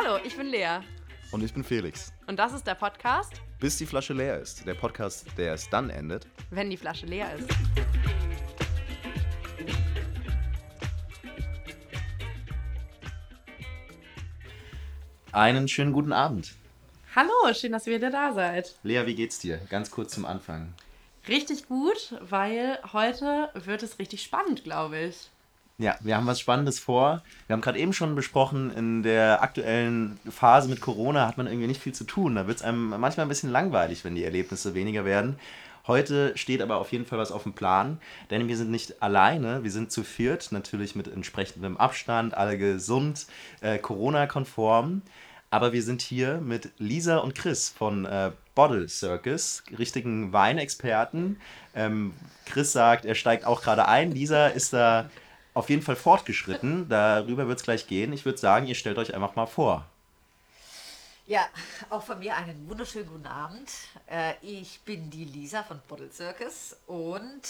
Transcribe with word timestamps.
Hallo, 0.00 0.18
ich 0.24 0.36
bin 0.36 0.46
Lea. 0.48 0.80
Und 1.32 1.42
ich 1.42 1.52
bin 1.52 1.64
Felix. 1.64 2.12
Und 2.26 2.38
das 2.38 2.52
ist 2.52 2.64
der 2.66 2.74
Podcast, 2.74 3.32
Bis 3.58 3.78
die 3.78 3.86
Flasche 3.86 4.12
leer 4.12 4.38
ist. 4.38 4.64
Der 4.66 4.74
Podcast, 4.74 5.26
der 5.36 5.54
es 5.54 5.68
dann 5.70 5.90
endet. 5.90 6.26
wenn 6.50 6.70
die 6.70 6.76
Flasche 6.76 7.06
leer 7.06 7.34
ist. 7.34 7.48
Einen 15.32 15.68
schönen 15.68 15.92
guten 15.92 16.12
Abend. 16.12 16.54
Hallo, 17.14 17.52
schön, 17.52 17.72
dass 17.72 17.86
ihr 17.86 17.96
wieder 17.96 18.10
da 18.10 18.32
seid. 18.32 18.76
Lea, 18.82 19.04
wie 19.06 19.14
geht's 19.14 19.38
dir? 19.38 19.58
Ganz 19.68 19.90
kurz 19.90 20.14
zum 20.14 20.24
Anfang. 20.24 20.74
Richtig 21.26 21.66
gut, 21.66 22.14
weil 22.20 22.78
heute 22.92 23.50
wird 23.54 23.82
es 23.82 23.98
richtig 23.98 24.22
spannend, 24.22 24.64
glaube 24.64 24.98
ich. 24.98 25.30
Ja, 25.80 25.96
wir 26.00 26.16
haben 26.16 26.26
was 26.26 26.40
Spannendes 26.40 26.80
vor. 26.80 27.22
Wir 27.46 27.54
haben 27.54 27.60
gerade 27.60 27.78
eben 27.78 27.92
schon 27.92 28.16
besprochen, 28.16 28.72
in 28.72 29.04
der 29.04 29.42
aktuellen 29.44 30.18
Phase 30.28 30.68
mit 30.68 30.80
Corona 30.80 31.28
hat 31.28 31.38
man 31.38 31.46
irgendwie 31.46 31.68
nicht 31.68 31.80
viel 31.80 31.94
zu 31.94 32.02
tun. 32.02 32.34
Da 32.34 32.48
wird 32.48 32.56
es 32.56 32.64
einem 32.64 32.88
manchmal 32.88 33.26
ein 33.26 33.28
bisschen 33.28 33.52
langweilig, 33.52 34.04
wenn 34.04 34.16
die 34.16 34.24
Erlebnisse 34.24 34.74
weniger 34.74 35.04
werden. 35.04 35.38
Heute 35.86 36.36
steht 36.36 36.62
aber 36.62 36.78
auf 36.78 36.90
jeden 36.90 37.06
Fall 37.06 37.20
was 37.20 37.30
auf 37.30 37.44
dem 37.44 37.52
Plan, 37.52 38.00
denn 38.30 38.48
wir 38.48 38.56
sind 38.56 38.72
nicht 38.72 39.02
alleine, 39.02 39.62
wir 39.62 39.70
sind 39.70 39.92
zu 39.92 40.02
viert, 40.02 40.50
natürlich 40.50 40.96
mit 40.96 41.06
entsprechendem 41.06 41.76
Abstand, 41.76 42.34
alle 42.34 42.58
gesund, 42.58 43.26
äh, 43.60 43.78
Corona-konform. 43.78 45.02
Aber 45.50 45.72
wir 45.72 45.82
sind 45.84 46.02
hier 46.02 46.40
mit 46.40 46.70
Lisa 46.78 47.18
und 47.18 47.36
Chris 47.36 47.68
von 47.68 48.04
äh, 48.04 48.32
Bottle 48.56 48.88
Circus, 48.88 49.62
richtigen 49.78 50.32
Weinexperten. 50.32 51.40
Ähm, 51.72 52.14
Chris 52.46 52.72
sagt, 52.72 53.04
er 53.04 53.14
steigt 53.14 53.46
auch 53.46 53.62
gerade 53.62 53.86
ein. 53.86 54.10
Lisa 54.10 54.48
ist 54.48 54.72
da 54.72 55.08
auf 55.58 55.70
jeden 55.70 55.82
Fall 55.82 55.96
fortgeschritten. 55.96 56.88
Darüber 56.88 57.48
wird 57.48 57.58
es 57.58 57.64
gleich 57.64 57.86
gehen. 57.86 58.12
Ich 58.12 58.24
würde 58.24 58.38
sagen, 58.38 58.66
ihr 58.66 58.74
stellt 58.74 58.98
euch 58.98 59.14
einfach 59.14 59.34
mal 59.34 59.46
vor. 59.46 59.84
Ja, 61.26 61.46
auch 61.90 62.02
von 62.02 62.20
mir 62.20 62.36
einen 62.36 62.68
wunderschönen 62.68 63.08
guten 63.08 63.26
Abend. 63.26 63.70
Äh, 64.06 64.34
ich 64.40 64.80
bin 64.80 65.10
die 65.10 65.24
Lisa 65.24 65.62
von 65.62 65.80
Bottle 65.86 66.10
Circus 66.10 66.76
und 66.86 67.42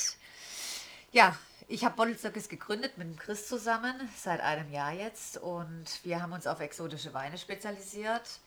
ja, 1.12 1.36
ich 1.68 1.84
habe 1.84 1.94
Bottle 1.94 2.18
Circus 2.18 2.48
gegründet 2.48 2.98
mit 2.98 3.06
dem 3.06 3.16
Chris 3.16 3.46
zusammen 3.46 3.94
seit 4.16 4.40
einem 4.40 4.72
Jahr 4.72 4.92
jetzt 4.92 5.36
und 5.36 5.84
wir 6.02 6.20
haben 6.20 6.32
uns 6.32 6.46
auf 6.46 6.60
exotische 6.60 7.14
Weine 7.14 7.38
spezialisiert. 7.38 8.40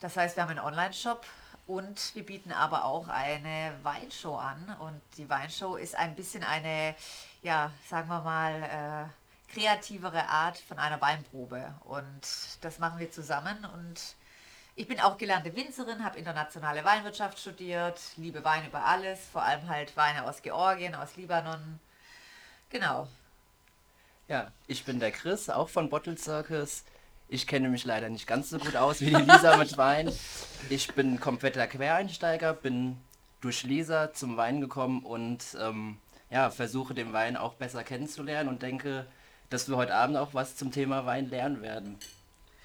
Das 0.00 0.16
heißt, 0.16 0.36
wir 0.36 0.42
haben 0.42 0.50
einen 0.50 0.66
Online-Shop 0.66 1.24
und 1.66 2.14
wir 2.14 2.26
bieten 2.26 2.52
aber 2.52 2.84
auch 2.84 3.08
eine 3.08 3.72
Weinshow 3.82 4.36
an 4.36 4.76
und 4.80 5.00
die 5.16 5.28
Weinshow 5.30 5.76
ist 5.76 5.94
ein 5.94 6.14
bisschen 6.14 6.42
eine, 6.42 6.94
ja, 7.44 7.70
sagen 7.88 8.08
wir 8.08 8.22
mal, 8.22 8.62
äh, 8.62 9.52
kreativere 9.52 10.28
Art 10.28 10.58
von 10.58 10.78
einer 10.78 11.00
Weinprobe 11.00 11.74
und 11.84 12.22
das 12.62 12.78
machen 12.78 12.98
wir 12.98 13.12
zusammen 13.12 13.64
und 13.74 14.00
ich 14.76 14.88
bin 14.88 14.98
auch 14.98 15.18
gelernte 15.18 15.54
Winzerin, 15.54 16.02
habe 16.02 16.18
internationale 16.18 16.84
Weinwirtschaft 16.84 17.38
studiert, 17.38 18.00
liebe 18.16 18.42
Wein 18.44 18.66
über 18.66 18.84
alles, 18.84 19.20
vor 19.30 19.42
allem 19.42 19.68
halt 19.68 19.96
Weine 19.96 20.24
aus 20.24 20.42
Georgien, 20.42 20.96
aus 20.96 21.16
Libanon. 21.16 21.78
Genau. 22.70 23.06
Ja, 24.26 24.50
ich 24.66 24.84
bin 24.84 24.98
der 24.98 25.12
Chris, 25.12 25.48
auch 25.48 25.68
von 25.68 25.90
Bottle 25.90 26.18
Circus. 26.18 26.82
Ich 27.28 27.46
kenne 27.46 27.68
mich 27.68 27.84
leider 27.84 28.08
nicht 28.08 28.26
ganz 28.26 28.50
so 28.50 28.58
gut 28.58 28.74
aus 28.74 29.00
wie 29.00 29.10
die 29.10 29.14
Lisa 29.14 29.56
mit 29.58 29.76
Wein. 29.76 30.10
Ich 30.70 30.92
bin 30.94 31.20
kompletter 31.20 31.66
Quereinsteiger, 31.68 32.54
bin 32.54 32.98
durch 33.40 33.62
Lisa 33.62 34.12
zum 34.12 34.36
Wein 34.36 34.60
gekommen 34.60 35.04
und 35.04 35.56
ähm, 35.60 35.98
ja, 36.30 36.50
versuche 36.50 36.94
den 36.94 37.12
Wein 37.12 37.36
auch 37.36 37.54
besser 37.54 37.84
kennenzulernen 37.84 38.48
und 38.48 38.62
denke, 38.62 39.06
dass 39.50 39.68
wir 39.68 39.76
heute 39.76 39.94
Abend 39.94 40.16
auch 40.16 40.34
was 40.34 40.56
zum 40.56 40.72
Thema 40.72 41.06
Wein 41.06 41.30
lernen 41.30 41.62
werden. 41.62 41.98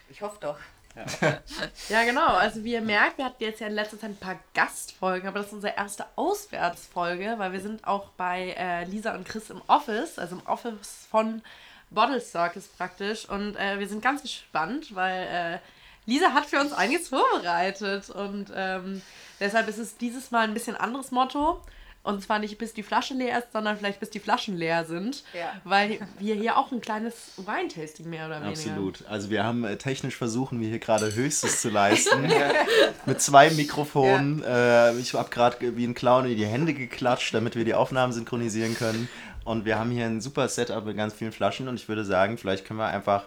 Ich 0.09 0.21
hoffe 0.21 0.38
doch. 0.41 0.57
Ja, 1.89 2.03
genau. 2.03 2.28
Also 2.28 2.63
wie 2.63 2.73
ihr 2.73 2.81
merkt, 2.81 3.17
wir 3.17 3.25
hatten 3.25 3.44
jetzt 3.44 3.61
ja 3.61 3.67
in 3.67 3.73
letzter 3.73 4.00
Zeit 4.00 4.11
ein 4.11 4.17
paar 4.17 4.39
Gastfolgen, 4.53 5.28
aber 5.28 5.39
das 5.39 5.47
ist 5.47 5.53
unsere 5.53 5.75
erste 5.75 6.06
Auswärtsfolge, 6.16 7.35
weil 7.38 7.51
wir 7.53 7.61
sind 7.61 7.85
auch 7.88 8.09
bei 8.17 8.56
äh, 8.57 8.85
Lisa 8.85 9.13
und 9.13 9.28
Chris 9.28 9.50
im 9.50 9.61
Office, 9.67 10.19
also 10.19 10.35
im 10.35 10.45
Office 10.45 11.07
von 11.09 11.41
Bottle 11.89 12.22
Circus 12.22 12.67
praktisch. 12.67 13.28
Und 13.29 13.55
äh, 13.55 13.79
wir 13.79 13.88
sind 13.88 14.01
ganz 14.01 14.22
gespannt, 14.22 14.94
weil 14.95 15.28
äh, 15.28 15.59
Lisa 16.05 16.34
hat 16.34 16.45
für 16.45 16.59
uns 16.59 16.73
einiges 16.73 17.09
vorbereitet. 17.09 18.09
Und 18.09 18.51
ähm, 18.55 19.01
deshalb 19.39 19.67
ist 19.67 19.78
es 19.78 19.97
dieses 19.97 20.31
Mal 20.31 20.41
ein 20.47 20.53
bisschen 20.53 20.75
anderes 20.75 21.11
Motto. 21.11 21.61
Und 22.09 22.24
zwar 22.24 22.40
nicht 22.40 22.58
bis 22.58 22.74
die 22.74 22.81
Flasche 22.81 23.14
leer 23.14 23.38
ist, 23.38 23.52
sondern 23.53 23.78
vielleicht 23.78 24.00
bis 24.00 24.09
die 24.09 24.20
Flaschen 24.20 24.58
leer 24.58 24.84
sind. 24.84 25.24
Ja. 25.31 25.52
Weil 25.64 26.00
wir 26.18 26.34
hier 26.34 26.58
auch 26.58 26.72
ein 26.72 26.81
kleines 26.81 27.34
Weintasting 27.38 28.09
mehr 28.09 28.25
oder 28.25 28.42
weniger. 28.42 28.72
Absolut. 28.72 29.06
Also 29.08 29.30
wir 29.30 29.44
haben 29.44 29.64
äh, 29.64 29.78
technisch 29.78 30.16
versuchen 30.16 30.59
wir 30.59 30.70
hier 30.70 30.80
gerade 30.80 31.14
Höchstes 31.14 31.62
zu 31.62 31.70
leisten. 31.70 32.28
Mit 33.06 33.22
zwei 33.22 33.52
Mikrofonen. 33.52 34.44
Äh, 34.44 34.97
ich 34.97 35.14
habe 35.14 35.30
gerade 35.30 35.78
wie 35.78 35.86
ein 35.86 35.94
Clown 35.94 36.25
in 36.25 36.36
die 36.36 36.47
Hände 36.47 36.74
geklatscht, 36.74 37.31
damit 37.36 37.56
wir 37.56 37.64
die 37.64 37.75
Aufnahmen 37.75 38.12
synchronisieren 38.12 38.76
können. 38.76 39.08
Und 39.46 39.66
wir 39.66 39.78
haben 39.78 39.91
hier 39.91 40.06
ein 40.06 40.20
super 40.20 40.47
Setup 40.50 40.84
mit 40.86 40.97
ganz 40.97 41.14
vielen 41.14 41.31
Flaschen. 41.31 41.68
Und 41.68 41.76
ich 41.76 41.88
würde 41.88 42.06
sagen, 42.06 42.40
vielleicht 42.40 42.66
können 42.66 42.80
wir 42.80 42.88
einfach 42.88 43.26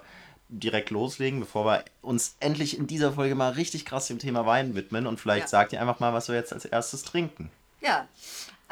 direkt 0.49 0.91
loslegen, 0.91 1.38
bevor 1.38 1.66
wir 1.66 1.84
uns 2.03 2.34
endlich 2.41 2.76
in 2.76 2.88
dieser 2.88 3.12
Folge 3.12 3.37
mal 3.37 3.53
richtig 3.53 3.84
krass 3.84 4.09
dem 4.09 4.19
Thema 4.19 4.44
Wein 4.44 4.75
widmen. 4.75 5.06
Und 5.06 5.20
vielleicht 5.20 5.43
Ja. 5.44 5.49
sagt 5.49 5.72
ihr 5.72 5.81
einfach 5.81 6.00
mal, 6.00 6.12
was 6.12 6.26
wir 6.28 6.34
jetzt 6.34 6.53
als 6.53 6.64
erstes 6.64 7.04
trinken. 7.04 7.49
Ja, 7.81 8.06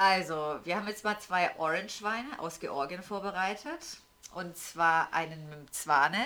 also 0.00 0.58
wir 0.64 0.76
haben 0.76 0.88
jetzt 0.88 1.04
mal 1.04 1.18
zwei 1.18 1.54
Orange-Weine 1.58 2.38
aus 2.38 2.58
Georgien 2.58 3.02
vorbereitet. 3.02 3.98
Und 4.32 4.56
zwar 4.56 5.12
einen 5.12 5.50
mit 5.50 5.74
Zwane 5.74 6.24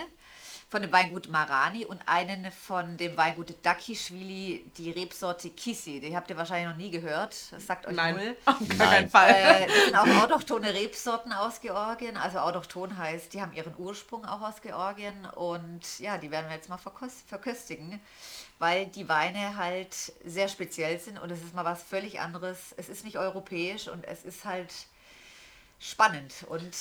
von 0.74 0.82
dem 0.82 0.90
Weingut 0.90 1.28
Marani 1.28 1.84
und 1.84 2.02
einen 2.06 2.50
von 2.50 2.96
dem 2.96 3.16
Weingut 3.16 3.54
Dakischwili, 3.62 4.68
die 4.76 4.90
Rebsorte 4.90 5.50
Kisi. 5.50 6.00
Die 6.00 6.16
habt 6.16 6.28
ihr 6.30 6.36
wahrscheinlich 6.36 6.68
noch 6.68 6.76
nie 6.76 6.90
gehört. 6.90 7.52
Das 7.52 7.64
sagt 7.64 7.86
euch 7.86 7.94
Nein, 7.94 8.16
null. 8.16 8.36
auf 8.44 8.76
gar 8.76 8.88
keinen 8.88 9.08
Fall. 9.08 9.30
Äh, 9.30 9.66
das 9.68 9.84
sind 9.84 9.94
auch 9.94 10.24
autochtone 10.24 10.74
Rebsorten 10.74 11.32
aus 11.32 11.60
Georgien. 11.60 12.16
Also 12.16 12.38
autochton 12.38 12.98
heißt, 12.98 13.32
die 13.32 13.40
haben 13.40 13.52
ihren 13.52 13.72
Ursprung 13.78 14.24
auch 14.24 14.40
aus 14.40 14.62
Georgien. 14.62 15.26
Und 15.36 16.00
ja, 16.00 16.18
die 16.18 16.32
werden 16.32 16.48
wir 16.48 16.56
jetzt 16.56 16.68
mal 16.68 16.78
verköstigen, 16.78 18.00
weil 18.58 18.86
die 18.86 19.08
Weine 19.08 19.56
halt 19.56 19.94
sehr 20.24 20.48
speziell 20.48 20.98
sind 20.98 21.20
und 21.20 21.30
es 21.30 21.41
ist 21.41 21.54
mal 21.54 21.64
was 21.64 21.84
völlig 21.84 22.18
anderes. 22.18 22.74
Es 22.76 22.88
ist 22.88 23.04
nicht 23.04 23.16
europäisch 23.16 23.86
und 23.86 24.02
es 24.02 24.24
ist 24.24 24.44
halt 24.44 24.74
spannend. 25.78 26.34
Und 26.48 26.74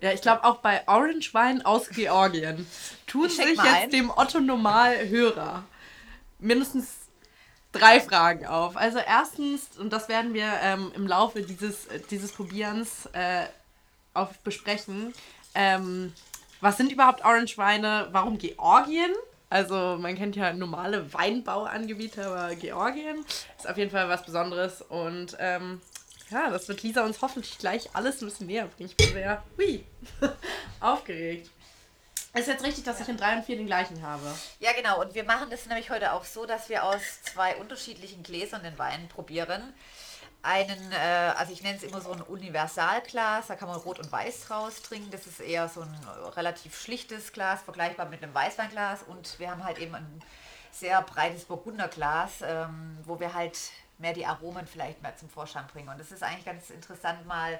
Ja, 0.00 0.12
ich 0.12 0.20
glaube 0.20 0.44
auch 0.44 0.58
bei 0.58 0.86
Orange 0.86 1.32
Wein 1.32 1.64
aus 1.64 1.88
Georgien 1.88 2.66
tun 3.06 3.28
sich 3.28 3.46
jetzt 3.46 3.60
ein. 3.60 3.90
dem 3.90 4.10
Otto 4.10 4.40
Normal-Hörer 4.40 5.64
mindestens 6.38 6.88
drei 7.72 8.00
Fragen 8.00 8.46
auf. 8.46 8.76
Also 8.76 8.98
erstens, 8.98 9.78
und 9.78 9.92
das 9.92 10.08
werden 10.08 10.34
wir 10.34 10.50
ähm, 10.62 10.92
im 10.94 11.06
Laufe 11.06 11.42
dieses, 11.42 11.86
äh, 11.86 12.00
dieses 12.10 12.32
Probierens 12.32 13.06
äh, 13.12 13.46
auf 14.14 14.38
besprechen, 14.38 15.14
ähm, 15.54 16.12
was 16.60 16.76
sind 16.76 16.90
überhaupt 16.92 17.24
Orange 17.24 17.56
Weine? 17.58 18.08
Warum 18.12 18.38
Georgien? 18.38 19.12
Also 19.48 19.96
man 20.00 20.16
kennt 20.16 20.36
ja 20.36 20.52
normale 20.52 21.12
Weinbauanbieter, 21.12 22.26
aber 22.26 22.54
Georgien 22.56 23.24
ist 23.56 23.68
auf 23.68 23.76
jeden 23.76 23.90
Fall 23.90 24.08
was 24.08 24.24
Besonderes 24.24 24.82
und 24.82 25.36
ähm, 25.38 25.80
ja, 26.30 26.50
das 26.50 26.68
wird 26.68 26.82
Lisa 26.82 27.04
uns 27.04 27.22
hoffentlich 27.22 27.58
gleich 27.58 27.88
alles 27.94 28.20
ein 28.20 28.26
bisschen 28.26 28.46
näher 28.46 28.66
bringen. 28.66 28.90
Ich 28.90 28.96
bin 28.96 29.12
sehr 29.12 29.42
hui, 29.56 29.84
aufgeregt. 30.80 31.50
Ist 32.34 32.48
jetzt 32.48 32.64
richtig, 32.64 32.84
dass 32.84 33.00
ich 33.00 33.08
in 33.08 33.16
drei 33.16 33.34
und 33.34 33.46
vier 33.46 33.56
den 33.56 33.66
gleichen 33.66 34.02
habe. 34.02 34.26
ja, 34.60 34.72
genau. 34.72 35.00
Und 35.00 35.14
wir 35.14 35.24
machen 35.24 35.48
das 35.48 35.64
nämlich 35.66 35.88
heute 35.88 36.12
auch 36.12 36.24
so, 36.24 36.44
dass 36.44 36.68
wir 36.68 36.84
aus 36.84 37.22
zwei 37.22 37.56
unterschiedlichen 37.56 38.22
Gläsern 38.22 38.62
den 38.62 38.76
Wein 38.78 39.08
probieren. 39.08 39.72
Einen, 40.42 40.92
äh, 40.92 41.32
also 41.36 41.52
ich 41.52 41.62
nenne 41.62 41.78
es 41.78 41.82
immer 41.82 42.02
so 42.02 42.12
ein 42.12 42.20
Universalglas, 42.20 43.46
da 43.46 43.56
kann 43.56 43.68
man 43.68 43.78
Rot 43.78 43.98
und 44.00 44.12
Weiß 44.12 44.42
draus 44.46 44.82
trinken. 44.82 45.10
Das 45.10 45.26
ist 45.26 45.40
eher 45.40 45.68
so 45.68 45.80
ein 45.80 45.94
relativ 46.36 46.78
schlichtes 46.78 47.32
Glas, 47.32 47.62
vergleichbar 47.62 48.06
mit 48.06 48.22
einem 48.22 48.34
Weißweinglas. 48.34 49.04
Und 49.04 49.38
wir 49.38 49.50
haben 49.50 49.64
halt 49.64 49.78
eben 49.78 49.94
ein 49.94 50.22
sehr 50.72 51.00
breites 51.02 51.46
Burgunderglas, 51.46 52.42
ähm, 52.42 52.98
wo 53.04 53.18
wir 53.18 53.32
halt 53.32 53.56
mehr 53.98 54.12
die 54.12 54.26
Aromen 54.26 54.66
vielleicht 54.66 55.02
mehr 55.02 55.16
zum 55.16 55.28
Vorschein 55.28 55.64
bringen. 55.72 55.88
Und 55.88 56.00
es 56.00 56.12
ist 56.12 56.22
eigentlich 56.22 56.44
ganz 56.44 56.70
interessant, 56.70 57.26
mal 57.26 57.58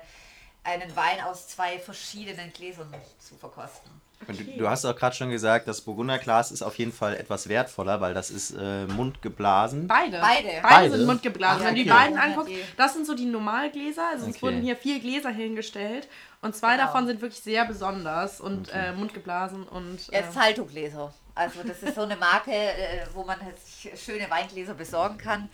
einen 0.65 0.95
Wein 0.97 1.21
aus 1.25 1.47
zwei 1.49 1.79
verschiedenen 1.79 2.53
Gläsern 2.53 2.93
zu 3.21 3.37
verkosten. 3.37 3.91
Und 4.27 4.41
du, 4.41 4.45
du 4.45 4.69
hast 4.69 4.85
auch 4.87 4.97
gerade 4.97 5.15
schon 5.15 5.31
gesagt, 5.31 5.69
das 5.69 5.83
Burgunderglas 5.83 6.51
ist 6.51 6.63
auf 6.63 6.77
jeden 6.79 6.93
Fall 6.93 7.15
etwas 7.17 7.49
wertvoller, 7.49 8.01
weil 8.01 8.15
das 8.15 8.31
ist 8.31 8.53
äh, 8.59 8.87
mundgeblasen. 8.87 9.87
Beide. 9.87 10.19
Beide. 10.21 10.49
Beide, 10.49 10.63
Beide? 10.63 10.91
sind 10.97 11.07
mundgeblasen. 11.07 11.63
Ah, 11.63 11.67
Wenn 11.69 11.75
du 11.77 11.85
die 11.85 11.91
okay. 11.91 11.99
beiden 12.01 12.17
Ja, 12.17 12.23
anguckst, 12.23 12.53
das 12.77 12.95
sind 12.95 13.07
so 13.07 13.15
die 13.15 13.27
Normalgläser. 13.27 14.09
Also 14.11 14.25
es 14.27 14.37
Okay. 14.37 14.43
wurden 14.43 14.63
hier 14.63 14.75
vier 14.77 15.01
Gläser 15.01 15.31
hingestellt 15.31 16.09
und 16.41 16.57
zwei 16.57 16.73
Genau. 16.77 16.87
davon 16.87 17.07
sind 17.07 17.21
wirklich 17.21 17.41
sehr 17.43 17.65
besonders 17.67 18.41
und 18.41 18.71
äh, 18.73 18.93
mundgeblasen 18.93 19.69
und 19.69 20.09
Ja, 20.09 20.21
äh, 20.21 20.33
Salto-Gläser. 20.33 21.13
Also 21.35 21.63
das 21.63 21.83
ist 21.83 21.95
so 21.95 22.03
eine 22.03 22.17
Marke, 22.17 22.51
äh, 22.53 23.07
wo 23.13 23.23
man 23.23 23.39
halt 23.41 23.59
sich 23.61 23.93
schöne 24.03 24.29
Weingläser 24.31 24.73
besorgen 24.75 25.19
kann. 25.19 25.51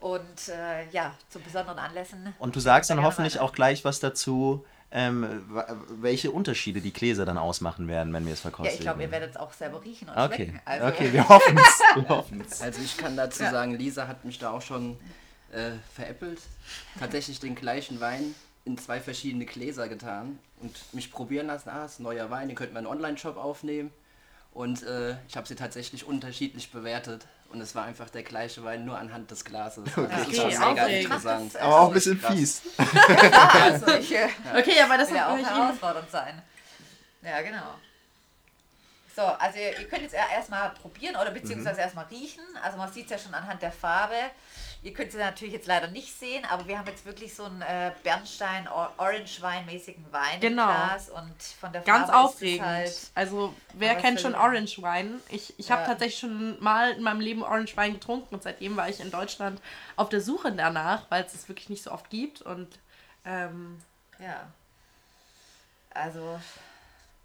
Und 0.00 0.48
äh, 0.48 0.88
ja, 0.90 1.14
zu 1.28 1.40
besonderen 1.40 1.78
Anlässen. 1.78 2.34
Und 2.38 2.56
du 2.56 2.60
sagst 2.60 2.88
dann 2.90 3.02
hoffentlich 3.02 3.38
auch 3.38 3.52
gleich 3.52 3.84
was 3.84 4.00
dazu, 4.00 4.64
ähm, 4.92 5.44
welche 6.00 6.30
Unterschiede 6.30 6.80
die 6.80 6.92
Gläser 6.92 7.24
dann 7.24 7.38
ausmachen 7.38 7.86
werden, 7.86 8.12
wenn 8.12 8.26
wir 8.26 8.32
es 8.32 8.40
Ja, 8.40 8.42
verkostigen. 8.50 8.78
ich 8.78 8.82
glaube, 8.82 9.02
ihr 9.02 9.10
werdet 9.10 9.30
es 9.30 9.36
auch 9.36 9.52
selber 9.52 9.84
riechen 9.84 10.08
und 10.08 10.16
Okay, 10.18 10.46
schmecken. 10.46 10.60
Also, 10.64 10.86
okay, 10.86 11.12
wir 11.12 11.28
hoffen 11.28 11.58
es. 11.58 12.60
Also 12.62 12.80
ich 12.82 12.96
kann 12.96 13.16
dazu 13.16 13.42
Ja. 13.42 13.50
sagen, 13.50 13.74
Lisa 13.74 14.08
hat 14.08 14.24
mich 14.24 14.38
da 14.38 14.50
auch 14.50 14.62
schon 14.62 14.98
äh, 15.52 15.72
veräppelt. 15.94 16.40
Tatsächlich 16.98 17.38
den 17.40 17.54
gleichen 17.54 18.00
Wein 18.00 18.34
in 18.64 18.78
zwei 18.78 19.00
verschiedene 19.00 19.44
Gläser 19.46 19.88
getan 19.88 20.38
und 20.60 20.78
mich 20.92 21.10
probieren 21.12 21.46
lassen. 21.46 21.68
Ah, 21.68 21.84
ist 21.84 22.00
ein 22.00 22.04
neuer 22.04 22.30
Wein, 22.30 22.48
den 22.48 22.56
könnten 22.56 22.74
wir 22.74 22.80
in 22.80 22.86
einen 22.86 22.96
Online-Shop 22.96 23.36
aufnehmen. 23.36 23.90
Und 24.52 24.82
äh, 24.82 25.14
ich 25.28 25.36
habe 25.36 25.46
sie 25.46 25.54
tatsächlich 25.54 26.04
unterschiedlich 26.06 26.72
bewertet. 26.72 27.26
Und 27.50 27.60
es 27.60 27.74
war 27.74 27.84
einfach 27.84 28.08
der 28.10 28.22
gleiche 28.22 28.62
Wein, 28.64 28.84
nur 28.84 28.96
anhand 28.96 29.30
des 29.30 29.44
Glases. 29.44 29.84
Also 29.96 30.06
das 30.06 30.20
Okay, 30.26 30.30
ist 30.48 30.56
schon 30.56 30.68
mega 30.74 30.86
interessant. 30.86 31.54
Das- 31.54 31.62
Aber 31.62 31.80
auch 31.80 31.88
ein 31.88 31.94
bisschen 31.94 32.20
Krass. 32.20 32.32
fies. 32.34 32.62
also 32.78 33.88
ich 33.94 34.14
äh, 34.14 34.28
Okay, 34.56 34.80
aber 34.82 34.96
das 34.98 35.08
will 35.10 35.16
ja 35.16 35.32
auch 35.32 35.36
herausfordernd 35.36 36.10
sein. 36.10 36.40
Ja, 37.22 37.42
genau. 37.42 37.74
So, 39.16 39.22
also 39.22 39.58
ihr 39.58 39.78
ihr 39.80 39.88
könnt 39.88 40.02
jetzt 40.02 40.14
erstmal 40.14 40.70
probieren 40.70 41.16
oder 41.16 41.32
beziehungsweise 41.32 41.74
Mhm. 41.74 41.80
erstmal 41.80 42.04
riechen. 42.06 42.44
Also 42.62 42.78
man 42.78 42.92
sieht 42.92 43.06
es 43.06 43.10
ja 43.10 43.18
schon 43.18 43.34
anhand 43.34 43.60
der 43.60 43.72
Farbe. 43.72 44.14
Ihr 44.82 44.94
könnt 44.94 45.10
es 45.10 45.14
natürlich 45.14 45.52
jetzt 45.52 45.66
leider 45.66 45.88
nicht 45.88 46.18
sehen, 46.18 46.42
aber 46.46 46.66
wir 46.66 46.78
haben 46.78 46.86
jetzt 46.86 47.04
wirklich 47.04 47.34
so 47.34 47.44
einen 47.44 47.60
äh, 47.60 47.92
Bernstein 48.02 48.66
Or- 48.66 48.90
Orange 48.96 49.42
Wein-mäßigen 49.42 50.10
Wein 50.10 50.40
Genau. 50.40 50.62
im 50.70 50.74
Glas 50.74 51.10
und 51.10 51.42
von 51.60 51.70
der 51.70 51.82
ganz 51.82 52.08
Farbe 52.08 52.26
aufregend. 52.28 52.66
ist 52.66 52.90
es 52.96 53.02
halt 53.04 53.10
also, 53.14 53.54
wer 53.74 53.94
kennt 53.96 54.20
schon 54.22 54.34
Orange 54.34 54.80
Wein? 54.80 55.20
Ich, 55.28 55.52
ich 55.58 55.70
habe 55.70 55.82
Ja. 55.82 55.88
tatsächlich 55.88 56.18
schon 56.20 56.58
mal 56.62 56.92
in 56.92 57.02
meinem 57.02 57.20
Leben 57.20 57.42
Orange 57.42 57.76
Wein 57.76 57.92
getrunken 57.92 58.34
und 58.34 58.42
seitdem 58.42 58.74
war 58.78 58.88
ich 58.88 59.00
in 59.00 59.10
Deutschland 59.10 59.60
auf 59.96 60.08
der 60.08 60.22
Suche 60.22 60.50
danach, 60.52 61.02
weil 61.10 61.24
es 61.24 61.34
es 61.34 61.46
wirklich 61.48 61.68
nicht 61.68 61.82
so 61.82 61.92
oft 61.92 62.08
gibt. 62.08 62.40
Und 62.40 62.68
ähm, 63.26 63.82
Ja. 64.18 64.46
Also, 65.92 66.40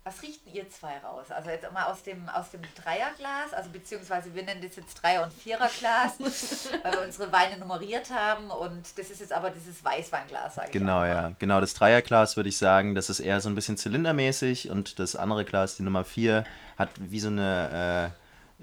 was 0.08 0.22
riecht 0.22 0.46
denn 0.46 0.54
ihr 0.54 0.70
zwei 0.70 1.00
raus? 1.00 1.32
Also 1.32 1.50
jetzt 1.50 1.70
mal 1.74 1.86
aus 1.86 2.04
dem, 2.04 2.30
aus 2.30 2.52
dem 2.52 2.62
Dreierglas, 2.82 3.54
also 3.54 3.72
beziehungsweise 3.72 4.34
wir 4.36 4.44
nennen 4.44 4.62
das 4.62 4.76
jetzt 4.76 5.02
Dreier- 5.02 5.24
und 5.24 5.34
Viererglas, 5.34 6.20
weil 6.84 6.94
wir 6.94 7.02
unsere 7.04 7.32
Weine 7.32 7.58
nummeriert 7.58 8.12
haben 8.12 8.52
und 8.52 8.84
das 9.00 9.10
ist 9.10 9.20
jetzt 9.20 9.34
aber 9.34 9.50
dieses 9.50 9.84
Weißweinglas, 9.84 10.56
sage 10.56 10.68
ich 10.68 10.74
Genau, 10.74 10.98
auch 10.98 11.00
mal. 11.00 11.08
ja. 11.08 11.32
Genau, 11.40 11.60
das 11.60 11.74
Dreierglas 11.74 12.38
würde 12.38 12.50
ich 12.50 12.58
sagen, 12.60 12.94
das 12.94 13.10
ist 13.10 13.20
eher 13.20 13.42
so 13.42 13.50
ein 13.50 13.56
bisschen 13.56 13.78
zylindermäßig 13.78 14.70
und 14.70 15.00
das 15.00 15.16
andere 15.16 15.44
Glas, 15.44 15.76
die 15.78 15.84
Nummer 15.84 16.06
4, 16.06 16.44
hat 16.78 16.90
wie 17.00 17.20
so 17.20 17.30
eine, 17.30 18.12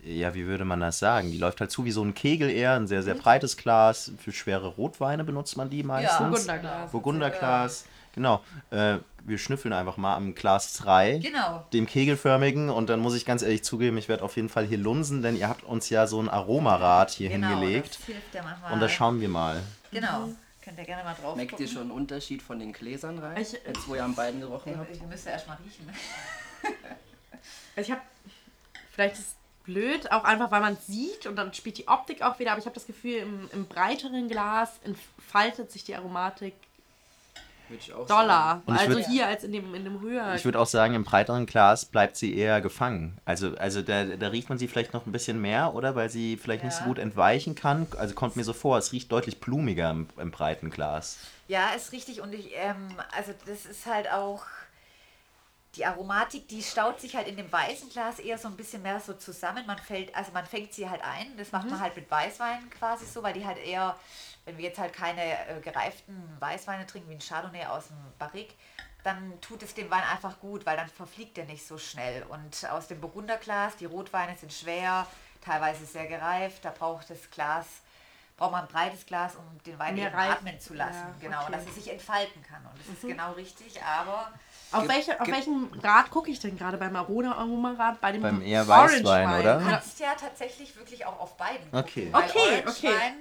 äh, 0.07 0.11
ja, 0.17 0.35
wie 0.35 0.47
würde 0.47 0.65
man 0.65 0.79
das 0.79 1.01
sagen? 1.01 1.33
Die 1.33 1.39
läuft 1.39 1.61
halt 1.61 1.73
zu 1.73 1.85
wie 1.85 1.91
so 1.91 2.05
ein 2.05 2.15
Kegel 2.15 2.51
eher, 2.51 2.75
ein 2.75 2.87
sehr, 2.87 3.03
sehr 3.03 3.15
breites 3.15 3.57
Glas. 3.57 4.13
Für 4.19 4.33
schwere 4.33 4.69
Rotweine 4.69 5.25
benutzt 5.25 5.57
man 5.57 5.69
die 5.71 5.83
meistens. 5.83 6.19
Burgunderglas. 6.19 6.91
Burgunderglas. 6.93 7.85
Genau. 8.15 8.43
Äh, 8.71 8.99
wir 9.25 9.39
schnüffeln 9.39 9.73
einfach 9.73 9.97
mal 9.97 10.17
am 10.17 10.35
Glas 10.35 10.75
3. 10.75 11.19
Genau. 11.19 11.65
Dem 11.73 11.87
kegelförmigen 11.87 12.71
und 12.71 12.89
dann 12.91 13.01
muss 13.01 13.15
ich 13.15 13.25
ganz 13.25 13.43
ehrlich 13.43 13.63
zugeben, 13.65 13.97
ich 13.97 14.09
werde 14.09 14.25
auf 14.25 14.37
jeden 14.37 14.49
Fall 14.49 14.67
hier 14.67 14.79
lunsen, 14.79 15.23
denn 15.23 15.37
ihr 15.37 15.49
habt 15.49 15.63
uns 15.65 15.89
ja 15.91 16.07
so 16.07 16.21
ein 16.21 16.29
Aromarad 16.29 17.11
hier 17.11 17.29
Genau, 17.31 17.49
hingelegt. 17.49 17.97
das 17.99 18.05
hilft 18.07 18.35
ja 18.35 18.43
manchmal. 18.43 18.73
Und 18.73 18.81
da 18.81 18.89
schauen 18.89 19.21
wir 19.21 19.29
mal. 19.29 19.63
Genau. 19.93 20.29
Könnt 20.65 20.79
ihr 20.79 20.85
gerne 20.85 21.03
mal 21.05 21.15
drauf 21.15 21.35
Merkt 21.37 21.53
ihr 21.53 21.59
gucken. 21.59 21.73
schon 21.73 21.83
einen 21.83 21.91
Unterschied 21.91 22.41
von 22.43 22.59
den 22.59 22.73
Gläsern 22.73 23.19
rein? 23.19 23.41
Ich- 23.41 23.53
jetzt 23.53 23.89
wo 23.89 23.95
ihr 23.95 24.05
am 24.05 24.15
beiden 24.15 24.41
gerochen 24.41 24.77
habt? 24.79 24.91
Ich, 24.91 24.99
ich 24.99 25.07
müsste 25.07 25.31
erst 25.31 25.49
mal 25.49 25.59
riechen. 25.65 25.89
ich 27.77 27.91
habe, 27.91 28.01
vielleicht 28.93 29.15
ist 29.15 29.21
es 29.21 29.35
blöd, 29.65 30.11
auch 30.13 30.25
einfach, 30.25 30.51
weil 30.51 30.61
man 30.61 30.77
sieht 30.77 31.27
und 31.27 31.37
dann 31.37 31.53
spielt 31.55 31.79
die 31.79 31.89
Optik 31.89 32.23
auch 32.23 32.39
wieder, 32.39 32.51
aber 32.53 32.61
ich 32.61 32.67
habe 32.67 32.75
das 32.75 32.87
Gefühl, 32.87 33.15
im, 33.17 33.49
im 33.53 33.67
breiteren 33.67 34.29
Glas 34.29 34.71
entfaltet 34.85 35.71
sich 35.71 35.85
die 35.85 35.95
Aromatik 35.95 36.55
Würde 37.73 37.83
ich 37.83 37.93
auch 37.95 38.07
doller. 38.07 38.63
Und 38.67 38.75
ich 38.75 38.81
Also 38.83 38.99
würd- 38.99 39.07
hier 39.07 39.27
als 39.27 39.45
in 39.45 39.53
dem, 39.53 39.75
in 39.75 39.85
dem 39.85 40.01
höher. 40.03 40.35
Ich 40.35 40.45
würde 40.45 40.61
auch 40.61 40.67
sagen, 40.67 40.93
im 40.95 41.05
breiteren 41.05 41.47
Glas 41.47 41.87
bleibt 41.87 42.17
sie 42.19 42.37
eher 42.37 42.61
gefangen. 42.61 43.19
Also, 43.25 43.57
also 43.57 43.81
da, 43.81 44.05
da 44.05 44.29
riecht 44.29 44.49
man 44.51 44.59
sie 44.59 44.69
vielleicht 44.69 44.93
noch 44.93 45.07
ein 45.07 45.13
bisschen 45.13 45.41
mehr, 45.41 45.75
oder? 45.75 45.95
Weil 45.97 46.11
sie 46.11 46.37
vielleicht 46.37 46.65
nicht 46.65 46.75
so 46.75 46.81
Ja. 46.83 46.87
gut 46.89 46.99
entweichen 46.99 47.55
kann. 47.55 47.87
Also 47.99 48.15
kommt 48.15 48.37
mir 48.37 48.45
so 48.45 48.53
vor, 48.53 48.77
es 48.77 48.93
riecht 48.93 49.11
deutlich 49.11 49.41
blumiger 49.41 49.91
im, 49.91 50.07
im 50.19 50.31
breiten 50.31 50.69
Glas. 50.69 51.17
Ja, 51.49 51.71
ist 51.71 51.93
richtig. 51.93 52.21
Und 52.21 52.35
ich, 52.35 52.51
ähm, 52.55 52.89
also 53.17 53.33
das 53.47 53.65
ist 53.65 53.87
halt 53.87 54.11
auch 54.13 54.43
die 55.77 55.87
Aromatik, 55.87 56.49
die 56.49 56.63
staut 56.63 57.01
sich 57.01 57.17
halt 57.17 57.27
in 57.29 57.37
dem 57.39 57.51
weißen 57.51 57.89
Glas 57.89 58.19
eher 58.19 58.37
so 58.37 58.47
ein 58.49 58.57
bisschen 58.57 58.83
mehr 58.83 59.01
so 59.01 59.15
zusammen. 59.15 59.65
Man 59.67 59.79
fällt, 59.79 60.15
also 60.15 60.31
man 60.33 60.45
fängt 60.45 60.75
sie 60.75 60.91
halt 60.91 61.01
ein. 61.03 61.35
Das 61.39 61.51
macht 61.51 61.71
man 61.71 61.81
halt 61.81 61.97
mit 61.97 62.11
Weißwein 62.11 62.69
quasi 62.79 63.07
so, 63.07 63.23
weil 63.23 63.33
die 63.33 63.47
halt 63.47 63.57
eher, 63.65 63.97
wenn 64.45 64.57
wir 64.59 64.65
jetzt 64.65 64.79
halt 64.79 64.93
keine 64.93 65.23
äh, 65.23 65.61
gereiften 65.61 66.37
Weißweine 66.41 66.87
trinken, 66.87 67.11
wie 67.11 67.15
ein 67.15 67.21
Chardonnay 67.21 67.67
aus 67.67 67.89
dem 67.89 67.97
Barrique, 68.19 68.55
dann 69.05 69.41
tut 69.41 69.63
es 69.63 69.75
dem 69.75 69.91
Wein 69.91 70.03
einfach 70.13 70.39
gut, 70.41 70.65
weil 70.65 70.77
dann 70.77 70.89
verfliegt 70.89 71.37
er 71.39 71.45
nicht 71.45 71.67
so 71.67 71.77
schnell. 71.79 72.23
Und 72.25 72.69
aus 72.71 72.87
dem 72.89 73.01
Burgunderglas, 73.01 73.77
die 73.77 73.85
Rotweine 73.87 74.37
sind 74.37 74.53
schwer, 74.53 75.07
teilweise 75.45 75.85
sehr 75.87 76.07
gereift, 76.07 76.65
da 76.65 76.71
braucht 76.71 77.11
das 77.11 77.29
Glas, 77.31 77.67
braucht 78.37 78.53
man 78.53 78.63
ein 78.63 78.69
breites 78.69 79.05
Glas, 79.05 79.35
um 79.35 79.45
den 79.65 79.77
Wein 79.79 79.97
Mehr 79.97 80.17
atmen 80.17 80.59
zu 80.61 80.75
lassen. 80.75 80.95
Ja, 80.95 81.15
genau, 81.21 81.39
okay. 81.39 81.47
und 81.47 81.53
dass 81.57 81.67
es 81.67 81.75
sich 81.75 81.93
entfalten 81.93 82.43
kann. 82.43 82.65
Und 82.65 82.79
das 82.79 82.89
ist 82.95 83.03
genau 83.03 83.33
richtig, 83.33 83.83
aber 83.83 84.33
Auf, 84.71 84.87
welche, 84.89 85.21
auf 85.21 85.27
gibt- 85.27 85.37
welchem 85.37 85.71
Rad 85.83 86.11
gucke 86.11 86.31
ich 86.31 86.39
denn 86.39 86.57
gerade? 86.57 86.79
Beim 86.79 86.95
Arona 86.95 87.37
Aromarad? 87.37 88.01
Bei 88.01 88.13
dem 88.13 88.23
Beim 88.23 88.41
eher 88.41 88.69
Orange 88.69 88.99
Weißwein, 89.05 89.29
Wein. 89.29 89.41
oder? 89.41 89.59
du 89.59 89.65
Ja, 89.65 89.71
kannst 89.73 89.99
ja 90.01 90.15
tatsächlich 90.15 90.77
wirklich 90.77 91.05
auch 91.07 91.19
auf 91.19 91.37
beiden 91.37 91.71
gucken. 91.73 91.79
Okay. 91.81 92.11
Okay, 92.13 92.65
okay. 92.69 93.15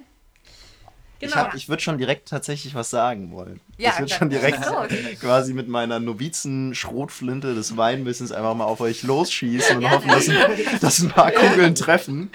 Ich, 1.24 1.30
genau. 1.30 1.44
hab- 1.44 1.54
ich 1.54 1.68
würde 1.68 1.80
schon 1.82 1.98
direkt 1.98 2.28
tatsächlich 2.28 2.74
was 2.74 2.90
sagen 2.90 3.30
wollen. 3.30 3.60
Ja, 3.78 3.90
ich 3.92 3.98
würde 4.00 4.12
schon 4.12 4.28
direkt 4.28 4.64
so, 4.64 4.74
quasi 5.20 5.54
mit 5.54 5.68
meiner 5.68 6.00
Novizen-Schrotflinte 6.00 7.54
des 7.54 7.76
Weinwissens 7.76 8.32
einfach 8.32 8.54
mal 8.54 8.64
auf 8.64 8.80
euch 8.80 9.02
losschießen 9.04 9.76
und 9.76 9.82
Ja, 9.82 9.90
hoffen, 9.92 10.08
dass 10.08 10.28
ein, 10.28 10.36
dass 10.80 10.98
ein 11.00 11.08
paar 11.10 11.30
Kugeln 11.30 11.74
treffen. 11.76 12.30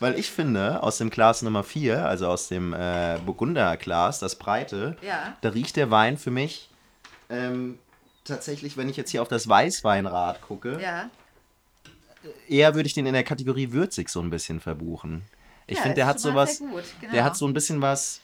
Weil 0.00 0.18
ich 0.18 0.30
finde, 0.30 0.82
aus 0.82 0.98
dem 0.98 1.08
Glas 1.10 1.42
Nummer 1.42 1.62
4, 1.62 2.04
also 2.04 2.26
aus 2.26 2.48
dem 2.48 2.72
äh, 2.74 3.18
Burgunderglas, 3.24 4.18
das 4.18 4.34
breite, 4.36 4.96
Ja. 5.00 5.36
da 5.40 5.50
riecht 5.50 5.76
der 5.76 5.90
Wein 5.90 6.18
für 6.18 6.30
mich 6.32 6.68
ähm, 7.30 7.78
tatsächlich, 8.24 8.76
wenn 8.76 8.88
ich 8.88 8.96
jetzt 8.96 9.10
hier 9.12 9.22
auf 9.22 9.28
das 9.28 9.48
Weißweinrad 9.48 10.42
gucke, 10.42 10.80
Ja. 10.82 11.10
eher 12.48 12.74
würde 12.74 12.86
ich 12.88 12.94
den 12.94 13.06
in 13.06 13.14
der 13.14 13.22
Kategorie 13.24 13.70
würzig 13.72 14.08
so 14.08 14.20
ein 14.20 14.30
bisschen 14.30 14.60
verbuchen. 14.60 15.22
Ich 15.66 15.76
Ja, 15.76 15.82
finde, 15.82 15.94
der 15.96 16.06
hat 16.06 16.20
sowas, 16.20 16.58
gut, 16.58 16.84
genau. 17.00 17.12
der 17.12 17.24
hat 17.24 17.36
so 17.36 17.46
ein 17.46 17.52
bisschen 17.54 17.80
was, 17.80 18.20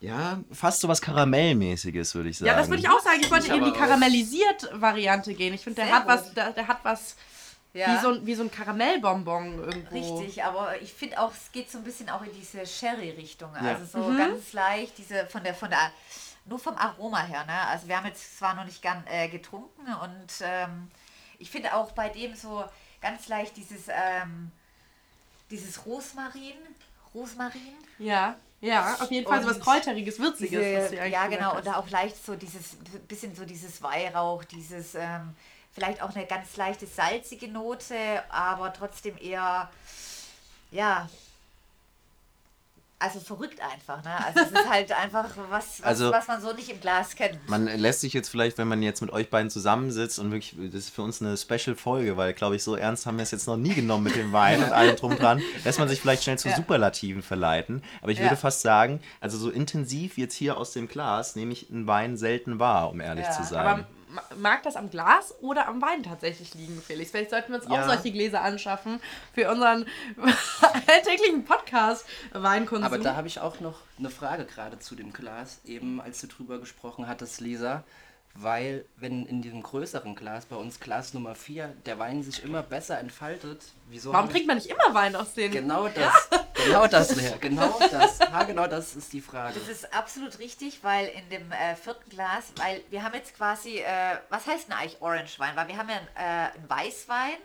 ja, 0.00 0.40
fast 0.52 0.80
so 0.80 0.88
was 0.88 1.00
Karamellmäßiges, 1.00 2.14
würde 2.14 2.28
ich 2.28 2.38
sagen. 2.38 2.48
Ja, 2.48 2.56
das 2.56 2.68
würde 2.68 2.80
ich 2.82 2.88
auch 2.88 3.00
sagen. 3.00 3.18
Ich 3.20 3.30
wollte 3.30 3.46
Ich 3.46 3.52
eben 3.52 3.64
die 3.64 3.72
karamellisiert 3.72 4.68
Variante 4.74 5.32
gehen. 5.34 5.54
Ich 5.54 5.62
finde, 5.64 5.82
der 5.82 5.90
hat 5.94 6.06
was, 6.06 6.34
der, 6.34 6.52
der 6.52 6.68
hat 6.68 6.80
was 6.84 7.16
ja. 7.72 7.94
wie, 7.96 8.02
so, 8.02 8.10
ein- 8.10 8.26
wie 8.26 8.34
so 8.34 8.42
ein 8.42 8.50
Karamellbonbon 8.50 9.58
irgendwo. 9.64 10.18
Richtig, 10.18 10.44
aber 10.44 10.80
ich 10.82 10.92
finde 10.92 11.18
auch, 11.20 11.32
es 11.32 11.50
geht 11.50 11.70
so 11.70 11.78
ein 11.78 11.84
bisschen 11.84 12.10
auch 12.10 12.22
in 12.22 12.32
diese 12.34 12.66
Sherry-Richtung. 12.66 13.50
Ja. 13.54 13.74
Also 13.74 13.86
so 13.86 14.16
ganz 14.16 14.52
leicht, 14.52 14.98
diese 14.98 15.26
von 15.26 15.42
der, 15.42 15.54
von 15.54 15.70
der, 15.70 15.90
nur 16.44 16.58
vom 16.58 16.76
Aroma 16.76 17.22
her, 17.24 17.44
ne? 17.46 17.66
Also 17.68 17.88
wir 17.88 17.96
haben 17.96 18.06
jetzt 18.06 18.38
zwar 18.38 18.54
noch 18.54 18.64
nicht 18.64 18.82
gern, 18.82 19.02
äh, 19.10 19.28
getrunken 19.28 19.86
und 20.02 20.26
ähm, 20.42 20.88
ich 21.38 21.50
finde 21.50 21.74
auch 21.74 21.92
bei 21.92 22.08
dem 22.10 22.34
so 22.36 22.64
ganz 23.00 23.28
leicht 23.28 23.56
dieses, 23.56 23.88
ähm, 23.88 24.52
dieses 25.50 25.84
Rosmarin, 25.86 26.54
Rosmarin. 27.14 27.60
Ja, 27.98 28.36
ja, 28.60 28.94
auf 29.00 29.10
jeden 29.10 29.26
Fall 29.26 29.42
so 29.42 29.50
was 29.50 29.60
Kräuteriges, 29.60 30.18
Würziges. 30.18 30.90
Diese, 30.90 31.06
ja, 31.06 31.26
genau, 31.26 31.56
und 31.56 31.68
auch 31.68 31.88
leicht 31.90 32.24
so 32.24 32.34
dieses, 32.34 32.76
bisschen 33.06 33.34
so 33.34 33.44
dieses 33.44 33.82
Weihrauch, 33.82 34.44
dieses, 34.44 34.94
ähm, 34.94 35.34
vielleicht 35.72 36.02
auch 36.02 36.14
eine 36.14 36.26
ganz 36.26 36.56
leichte 36.56 36.86
salzige 36.86 37.48
Note, 37.48 37.94
aber 38.30 38.72
trotzdem 38.72 39.16
eher, 39.18 39.70
ja, 40.70 41.08
also 42.98 43.20
verrückt 43.20 43.60
einfach, 43.60 44.02
ne? 44.04 44.10
Also 44.24 44.40
es 44.40 44.50
ist 44.58 44.70
halt 44.70 44.90
einfach 44.92 45.28
was, 45.50 45.80
was, 45.80 45.82
Also- 45.82 46.10
was 46.12 46.28
man 46.28 46.40
so 46.40 46.52
nicht 46.54 46.70
im 46.70 46.80
Glas 46.80 47.14
kennt. 47.14 47.46
Man 47.48 47.66
lässt 47.66 48.00
sich 48.00 48.12
jetzt 48.14 48.28
vielleicht, 48.30 48.56
wenn 48.56 48.68
man 48.68 48.82
jetzt 48.82 49.02
mit 49.02 49.10
euch 49.12 49.28
beiden 49.28 49.50
zusammensitzt 49.50 50.18
und 50.18 50.30
wirklich, 50.30 50.56
das 50.56 50.74
ist 50.84 50.90
für 50.94 51.02
uns 51.02 51.20
eine 51.20 51.36
Special-Folge, 51.36 52.16
weil, 52.16 52.32
glaube 52.32 52.56
ich, 52.56 52.62
so 52.62 52.74
ernst 52.74 53.04
haben 53.04 53.18
wir 53.18 53.22
es 53.22 53.30
jetzt 53.32 53.46
noch 53.46 53.58
nie 53.58 53.74
genommen 53.74 54.04
mit 54.04 54.16
dem 54.16 54.32
Wein 54.32 54.62
und 54.64 54.72
allem 54.72 54.96
drum 54.96 55.14
dran, 55.16 55.42
lässt 55.64 55.78
man 55.78 55.88
sich 55.88 56.00
vielleicht 56.00 56.22
schnell 56.24 56.38
zu 56.38 56.48
Ja. 56.48 56.56
Superlativen 56.56 57.22
verleiten. 57.22 57.82
Aber 58.00 58.12
ich 58.12 58.18
Ja. 58.18 58.24
würde 58.24 58.36
fast 58.36 58.62
sagen, 58.62 59.00
also 59.20 59.36
so 59.36 59.50
intensiv 59.50 60.16
jetzt 60.16 60.34
hier 60.34 60.56
aus 60.56 60.72
dem 60.72 60.88
Glas 60.88 61.36
nehme 61.36 61.52
ich 61.52 61.70
einen 61.70 61.86
Wein 61.86 62.16
selten 62.16 62.58
wahr, 62.58 62.90
um 62.90 63.00
ehrlich 63.00 63.26
Ja. 63.26 63.32
zu 63.32 63.44
sein. 63.44 63.66
Aber 63.66 63.86
mag 64.36 64.62
das 64.62 64.76
am 64.76 64.90
Glas 64.90 65.34
oder 65.40 65.68
am 65.68 65.80
Wein 65.82 66.02
tatsächlich 66.02 66.54
liegen, 66.54 66.80
Felix? 66.80 67.10
Vielleicht 67.10 67.30
sollten 67.30 67.52
wir 67.52 67.60
uns 67.60 67.68
Ja. 67.70 67.82
auch 67.82 67.86
solche 67.86 68.12
Gläser 68.12 68.42
anschaffen 68.42 69.00
für 69.34 69.50
unseren 69.50 69.86
alltäglichen 70.86 71.44
Podcast 71.44 72.04
Weinkonsum. 72.32 72.84
Aber 72.84 72.98
da 72.98 73.16
habe 73.16 73.28
ich 73.28 73.40
auch 73.40 73.60
noch 73.60 73.80
eine 73.98 74.10
Frage 74.10 74.44
gerade 74.44 74.78
zu 74.78 74.94
dem 74.94 75.12
Glas, 75.12 75.60
eben 75.64 76.00
als 76.00 76.20
du 76.20 76.26
drüber 76.26 76.58
gesprochen 76.58 77.08
hattest, 77.08 77.40
Lisa. 77.40 77.84
Weil, 78.38 78.84
wenn 78.96 79.26
in 79.26 79.42
diesem 79.42 79.62
größeren 79.62 80.14
Glas, 80.14 80.46
bei 80.46 80.56
uns 80.56 80.80
Glas 80.80 81.14
Nummer 81.14 81.34
4, 81.34 81.74
der 81.86 81.98
Wein 81.98 82.22
sich 82.22 82.44
immer 82.44 82.62
besser 82.62 82.98
entfaltet, 82.98 83.62
wieso 83.88 84.12
Warum 84.12 84.28
trinkt 84.28 84.46
man 84.46 84.56
nicht 84.56 84.68
immer 84.68 84.94
Wein 84.94 85.16
aus 85.16 85.34
den... 85.34 85.50
Genau 85.50 85.88
das. 85.88 86.28
Genau 86.64 86.86
das, 86.86 87.14
Lea. 87.14 87.32
Genau 87.40 87.78
das. 87.90 88.18
Ja, 88.18 88.42
genau 88.42 88.66
das 88.66 88.96
ist 88.96 89.12
die 89.12 89.20
Frage. 89.20 89.58
Das 89.58 89.68
ist 89.68 89.92
absolut 89.94 90.38
richtig, 90.38 90.82
weil 90.82 91.06
in 91.08 91.28
dem 91.30 91.52
äh, 91.52 91.76
vierten 91.76 92.08
Glas, 92.10 92.52
weil 92.56 92.82
wir 92.90 93.02
haben 93.02 93.14
jetzt 93.14 93.36
quasi, 93.36 93.78
äh, 93.78 94.16
was 94.30 94.46
heißt 94.46 94.68
denn 94.68 94.76
eigentlich 94.76 95.00
Orange 95.00 95.38
Wein? 95.38 95.54
Weil 95.54 95.68
wir 95.68 95.76
haben 95.76 95.88
ja 95.88 95.96
äh, 96.14 96.52
einen 96.54 96.68
Weißwein 96.68 97.36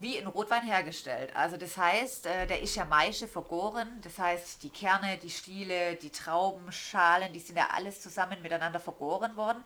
wie 0.00 0.16
in 0.16 0.26
Rotwein 0.26 0.62
hergestellt. 0.62 1.34
Also 1.34 1.56
das 1.56 1.76
heißt, 1.76 2.26
äh, 2.26 2.46
der 2.46 2.62
ist 2.62 2.76
ja 2.76 2.84
Maische 2.84 3.26
vergoren. 3.26 3.88
Das 4.02 4.18
heißt, 4.18 4.62
die 4.62 4.70
Kerne, 4.70 5.18
die 5.18 5.30
Stiele, 5.30 5.96
die 5.96 6.10
Trauben, 6.10 6.70
Schalen, 6.70 7.32
die 7.32 7.40
sind 7.40 7.56
ja 7.56 7.68
alles 7.74 8.00
zusammen 8.00 8.40
miteinander 8.42 8.80
vergoren 8.80 9.36
worden. 9.36 9.62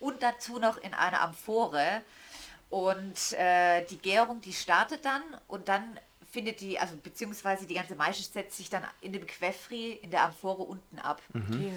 Und 0.00 0.22
dazu 0.22 0.58
noch 0.58 0.78
in 0.78 0.94
einer 0.94 1.20
Amphore. 1.20 2.02
Und 2.70 3.32
äh, 3.32 3.84
die 3.86 3.98
Gärung, 3.98 4.40
die 4.40 4.52
startet 4.52 5.04
dann 5.04 5.22
und 5.46 5.68
dann 5.68 5.98
findet 6.30 6.60
die, 6.60 6.78
also 6.78 6.96
beziehungsweise 6.96 7.66
die 7.66 7.74
ganze 7.74 7.94
Maische 7.94 8.22
setzt 8.22 8.58
sich 8.58 8.68
dann 8.68 8.84
in 9.00 9.12
dem 9.12 9.26
Queffri 9.26 9.92
in 9.92 10.10
der 10.10 10.24
Amphore 10.24 10.64
unten 10.64 10.98
ab. 10.98 11.22
Okay. 11.30 11.72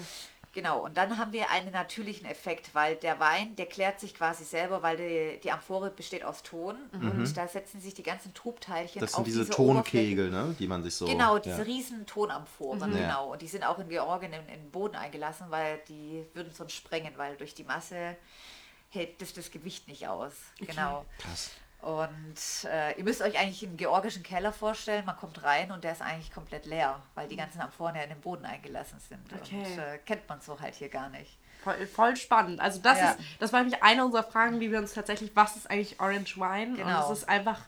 Genau, 0.54 0.80
und 0.84 0.98
dann 0.98 1.16
haben 1.16 1.32
wir 1.32 1.50
einen 1.50 1.72
natürlichen 1.72 2.26
Effekt, 2.26 2.74
weil 2.74 2.96
der 2.96 3.18
Wein, 3.18 3.56
der 3.56 3.64
klärt 3.66 4.00
sich 4.00 4.14
quasi 4.14 4.44
selber, 4.44 4.82
weil 4.82 4.98
die, 4.98 5.40
die 5.40 5.50
Amphore 5.50 5.90
besteht 5.90 6.24
aus 6.24 6.42
Ton 6.42 6.76
und 6.92 7.36
da 7.36 7.48
setzen 7.48 7.80
sich 7.80 7.94
die 7.94 8.02
ganzen 8.02 8.34
Trubteilchen 8.34 9.00
Das 9.00 9.14
auf 9.14 9.16
sind 9.16 9.28
diese 9.28 9.40
diese 9.46 9.50
Tonkegel, 9.56 10.30
ne? 10.30 10.54
die 10.58 10.66
man 10.66 10.82
sich 10.82 10.94
so. 10.94 11.06
Genau, 11.06 11.36
ja. 11.36 11.40
diese 11.40 11.64
riesen 11.66 12.04
Tonamphoren, 12.04 12.92
Ja. 12.92 13.00
genau. 13.00 13.32
Und 13.32 13.40
die 13.40 13.48
sind 13.48 13.64
auch 13.64 13.78
in 13.78 13.88
Georgien 13.88 14.32
in, 14.34 14.40
in 14.40 14.60
den 14.60 14.70
Boden 14.70 14.94
eingelassen, 14.94 15.46
weil 15.48 15.80
die 15.88 16.24
würden 16.34 16.52
sonst 16.52 16.74
sprengen, 16.74 17.14
weil 17.16 17.36
durch 17.36 17.54
die 17.54 17.64
Masse 17.64 18.16
hält 18.90 19.22
das 19.22 19.32
das 19.32 19.50
Gewicht 19.50 19.88
nicht 19.88 20.06
aus. 20.06 20.32
Genau. 20.58 21.06
Krass. 21.18 21.52
Und 21.82 22.68
äh, 22.70 22.96
ihr 22.96 23.02
müsst 23.02 23.20
euch 23.22 23.36
eigentlich 23.38 23.64
einen 23.66 23.76
georgischen 23.76 24.22
Keller 24.22 24.52
vorstellen. 24.52 25.04
Man 25.04 25.16
kommt 25.16 25.42
rein 25.42 25.72
und 25.72 25.82
der 25.82 25.92
ist 25.92 26.00
eigentlich 26.00 26.32
komplett 26.32 26.64
leer, 26.64 27.02
weil 27.16 27.26
die 27.26 27.34
ganzen 27.36 27.60
Amphoren 27.60 27.96
ja 27.96 28.02
in 28.02 28.10
den 28.10 28.20
Boden 28.20 28.44
eingelassen 28.44 29.00
sind. 29.00 29.20
Okay. 29.32 29.64
Und 29.64 29.78
äh, 29.78 29.98
kennt 29.98 30.28
man 30.28 30.40
so 30.40 30.60
halt 30.60 30.74
hier 30.76 30.88
gar 30.88 31.08
nicht. 31.10 31.36
Voll, 31.64 31.86
voll 31.86 32.16
spannend. 32.16 32.60
Also 32.60 32.80
das 32.80 32.98
Ja. 33.00 33.10
ist, 33.10 33.18
das 33.40 33.52
war 33.52 33.60
nämlich 33.60 33.82
eine 33.82 34.04
unserer 34.04 34.22
Fragen, 34.22 34.60
wie 34.60 34.70
wir 34.70 34.78
uns 34.78 34.94
tatsächlich, 34.94 35.34
was 35.34 35.56
ist 35.56 35.68
eigentlich 35.70 35.98
Orange 36.00 36.36
Wine? 36.36 36.76
Genau. 36.76 37.06
Und 37.08 37.12
es 37.12 37.18
ist 37.18 37.28
einfach 37.28 37.60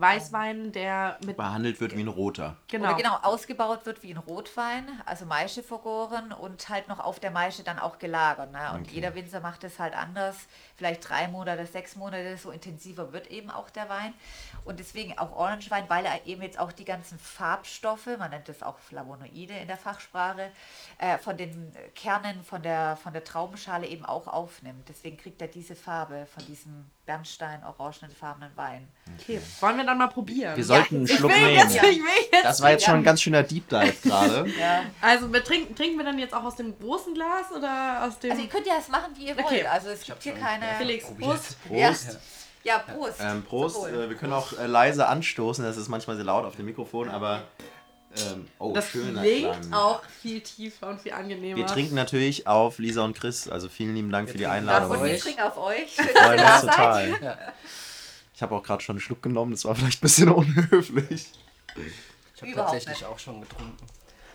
Weißwein, 0.00 0.72
der 0.72 1.18
mit 1.24 1.36
Behandelt 1.36 1.80
wird 1.80 1.96
wie 1.96 2.00
ein 2.00 2.08
roter. 2.08 2.56
genau, 2.68 2.86
Oder 2.86 2.94
genau 2.96 3.16
ausgebaut 3.22 3.86
wird 3.86 4.02
wie 4.02 4.12
ein 4.12 4.18
Rotwein, 4.18 4.88
also 5.06 5.26
Maische 5.26 5.62
vergoren 5.62 6.32
und 6.32 6.68
halt 6.68 6.88
noch 6.88 7.00
auf 7.00 7.20
der 7.20 7.30
Maische 7.30 7.62
dann 7.64 7.78
auch 7.78 7.98
gelagert. 7.98 8.52
Ne? 8.52 8.72
Und 8.74 8.80
Okay. 8.82 8.90
jeder 8.94 9.14
Winzer 9.14 9.40
macht 9.40 9.64
es 9.64 9.78
halt 9.78 9.94
anders. 9.94 10.36
Vielleicht 10.76 11.08
drei 11.08 11.28
Monate, 11.28 11.66
sechs 11.66 11.96
Monate, 11.96 12.36
so 12.36 12.50
intensiver 12.50 13.12
wird 13.12 13.28
eben 13.28 13.50
auch 13.50 13.70
der 13.70 13.88
Wein. 13.88 14.14
Und 14.64 14.78
deswegen 14.80 15.18
auch 15.18 15.32
Orangewein, 15.32 15.84
weil 15.88 16.04
er 16.04 16.26
eben 16.26 16.42
jetzt 16.42 16.58
auch 16.58 16.72
die 16.72 16.84
ganzen 16.84 17.18
Farbstoffe, 17.18 18.08
man 18.18 18.30
nennt 18.30 18.48
es 18.48 18.62
auch 18.62 18.78
Flavonoide 18.78 19.54
in 19.54 19.66
der 19.68 19.76
Fachsprache, 19.76 20.50
äh, 20.98 21.18
von 21.18 21.36
den 21.36 21.72
Kernen, 21.94 22.42
von 22.44 22.62
der, 22.62 22.96
von 22.96 23.12
der 23.12 23.24
Traubenschale 23.24 23.86
eben 23.86 24.04
auch 24.04 24.26
aufnimmt. 24.28 24.88
Deswegen 24.88 25.16
kriegt 25.16 25.40
er 25.42 25.48
diese 25.48 25.74
Farbe 25.74 26.26
von 26.32 26.44
diesem 26.46 26.90
Bernstein-orangenfarbenen 27.08 28.50
Wein. 28.56 28.86
okay. 29.18 29.40
Wollen 29.60 29.76
wir 29.78 29.84
dann 29.84 29.96
mal 29.98 30.08
probieren? 30.08 30.54
Wir 30.56 30.64
sollten 30.64 30.96
einen 30.96 31.04
ich 31.06 31.14
Schluck 31.16 31.30
will 31.32 31.40
nehmen. 31.40 31.54
jetzt, 31.58 31.74
ich 31.74 31.82
will 31.82 31.98
jetzt. 32.32 32.44
Das 32.44 32.60
war 32.60 32.70
jetzt 32.70 32.84
schon 32.84 32.96
ein 32.96 33.02
ganz 33.02 33.22
schöner 33.22 33.42
Deep 33.42 33.68
Dive 33.68 33.94
gerade. 34.08 34.46
Ja. 34.58 34.82
Also 35.00 35.32
wir 35.32 35.42
trinken, 35.42 35.74
trinken 35.74 35.96
wir 35.98 36.04
dann 36.04 36.18
jetzt 36.18 36.34
auch 36.34 36.44
aus 36.44 36.56
dem 36.56 36.78
großen 36.78 37.14
Glas 37.14 37.50
oder 37.56 38.04
aus 38.06 38.18
dem 38.18 38.32
Also 38.32 38.42
ihr 38.42 38.48
könnt 38.48 38.66
ja 38.66 38.74
das 38.76 38.88
machen, 38.88 39.12
wie 39.16 39.28
ihr 39.28 39.32
Okay. 39.32 39.44
wollt. 39.44 39.66
Also 39.72 39.88
es 39.88 40.02
gibt 40.04 40.22
hier 40.22 40.34
keine... 40.34 40.66
Felix. 40.78 41.06
Prost? 41.18 41.56
Prost. 41.66 42.18
Ja, 42.64 42.78
Prost. 42.80 43.20
Ähm, 43.20 43.42
Prost. 43.42 43.86
Äh, 43.86 44.10
wir 44.10 44.16
können 44.16 44.34
auch 44.34 44.52
äh, 44.58 44.66
leise 44.66 45.06
anstoßen, 45.08 45.64
das 45.64 45.76
ist 45.78 45.88
manchmal 45.88 46.16
sehr 46.16 46.26
laut 46.26 46.44
auf 46.44 46.56
dem 46.56 46.66
Mikrofon, 46.66 47.08
aber. 47.08 47.44
Ähm, 48.16 48.48
oh, 48.58 48.72
Das 48.72 48.88
schöner 48.88 49.22
klingt 49.22 49.60
Klang. 49.60 49.72
auch 49.72 50.02
viel 50.22 50.40
tiefer 50.40 50.88
und 50.88 51.00
viel 51.00 51.12
angenehmer. 51.12 51.56
Wir 51.56 51.66
trinken 51.66 51.94
natürlich 51.94 52.46
auf 52.46 52.78
Lisa 52.78 53.04
und 53.04 53.14
Chris, 53.18 53.48
also 53.48 53.68
vielen 53.68 53.94
lieben 53.94 54.10
Dank 54.10 54.28
Wir 54.28 54.32
für 54.32 54.38
die 54.38 54.46
Einladung. 54.46 54.90
Und 54.90 55.04
wir 55.04 55.18
trinken 55.18 55.42
auf 55.42 55.56
euch. 55.58 55.92
Schön, 55.94 56.06
freuen 56.06 56.40
uns 56.40 56.60
total. 56.62 57.22
Ja. 57.22 57.38
Ich 58.34 58.42
habe 58.42 58.54
auch 58.54 58.62
gerade 58.62 58.82
schon 58.82 58.94
einen 58.94 59.00
Schluck 59.00 59.22
genommen, 59.22 59.50
das 59.52 59.64
war 59.64 59.74
vielleicht 59.74 59.98
ein 59.98 60.02
bisschen 60.02 60.28
unhöflich. 60.32 61.26
Ich 62.34 62.42
habe 62.42 62.54
tatsächlich 62.54 63.00
nicht. 63.00 63.04
auch 63.04 63.18
schon 63.18 63.40
getrunken. 63.40 63.76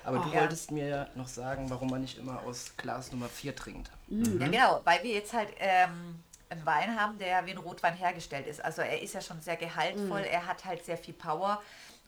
Aber 0.05 0.19
du 0.19 0.29
ja. 0.33 0.41
wolltest 0.41 0.71
mir 0.71 0.87
ja 0.87 1.07
noch 1.15 1.27
sagen, 1.27 1.69
warum 1.69 1.89
man 1.89 2.01
nicht 2.01 2.17
immer 2.17 2.41
aus 2.43 2.73
Glas 2.77 3.11
Nummer 3.11 3.29
4 3.29 3.55
trinkt. 3.55 3.89
Ja, 4.09 4.47
genau, 4.47 4.81
weil 4.83 5.01
wir 5.03 5.11
jetzt 5.11 5.33
halt 5.33 5.49
ähm, 5.59 6.19
einen 6.49 6.65
Wein 6.65 6.99
haben, 6.99 7.17
der 7.17 7.45
wie 7.45 7.51
ein 7.51 7.57
Rotwein 7.57 7.95
hergestellt 7.95 8.45
ist. 8.47 8.63
Also 8.63 8.81
er 8.81 9.01
ist 9.01 9.13
ja 9.13 9.21
schon 9.21 9.39
sehr 9.41 9.55
gehaltvoll, 9.55 10.21
er 10.21 10.45
hat 10.45 10.65
halt 10.65 10.85
sehr 10.85 10.97
viel 10.97 11.13
Power 11.13 11.61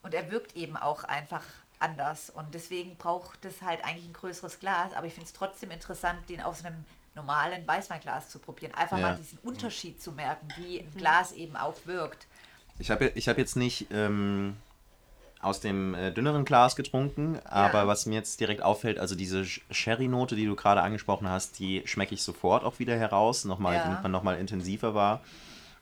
und 0.05 0.13
er 0.13 0.29
wirkt 0.31 0.55
eben 0.55 0.77
auch 0.77 1.03
einfach 1.03 1.43
anders. 1.79 2.29
Und 2.29 2.53
deswegen 2.53 2.95
braucht 2.95 3.43
es 3.43 3.61
halt 3.63 3.83
eigentlich 3.83 4.05
ein 4.07 4.13
größeres 4.13 4.59
Glas. 4.59 4.93
Aber 4.93 5.07
ich 5.07 5.13
finde 5.13 5.25
es 5.25 5.33
trotzdem 5.33 5.71
interessant, 5.71 6.29
den 6.29 6.41
aus 6.41 6.63
einem 6.63 6.85
normalen 7.15 7.67
Weißweinglas 7.67 8.29
zu 8.29 8.37
probieren. 8.39 8.73
Einfach 8.75 8.97
Ja. 8.97 9.09
mal 9.09 9.15
diesen 9.15 9.39
Unterschied 9.39 10.01
zu 10.01 10.11
merken, 10.11 10.47
wie 10.57 10.79
ein 10.79 10.91
Glas 10.95 11.31
eben 11.31 11.55
auch 11.57 11.73
wirkt. 11.85 12.27
Ich 12.77 12.91
habe 12.91 13.11
ich 13.15 13.27
hab 13.27 13.37
jetzt 13.39 13.55
nicht 13.55 13.87
ähm, 13.91 14.57
aus 15.41 15.59
dem 15.59 15.95
äh, 15.95 16.11
dünneren 16.11 16.45
Glas 16.45 16.75
getrunken, 16.75 17.39
aber 17.45 17.87
was 17.87 18.05
mir 18.05 18.15
jetzt 18.15 18.39
direkt 18.39 18.61
auffällt, 18.61 18.99
also 18.99 19.15
diese 19.15 19.43
Sherry-Note, 19.45 20.35
die 20.35 20.45
du 20.45 20.55
gerade 20.55 20.81
angesprochen 20.81 21.27
hast, 21.29 21.57
die 21.57 21.81
schmecke 21.85 22.13
ich 22.13 22.21
sofort 22.21 22.63
auch 22.63 22.77
wieder 22.79 22.95
heraus, 22.97 23.43
nochmal, 23.45 23.77
Ja. 23.77 23.83
damit 23.83 24.03
man 24.03 24.11
nochmal 24.11 24.37
intensiver 24.37 24.93
war. 24.93 25.21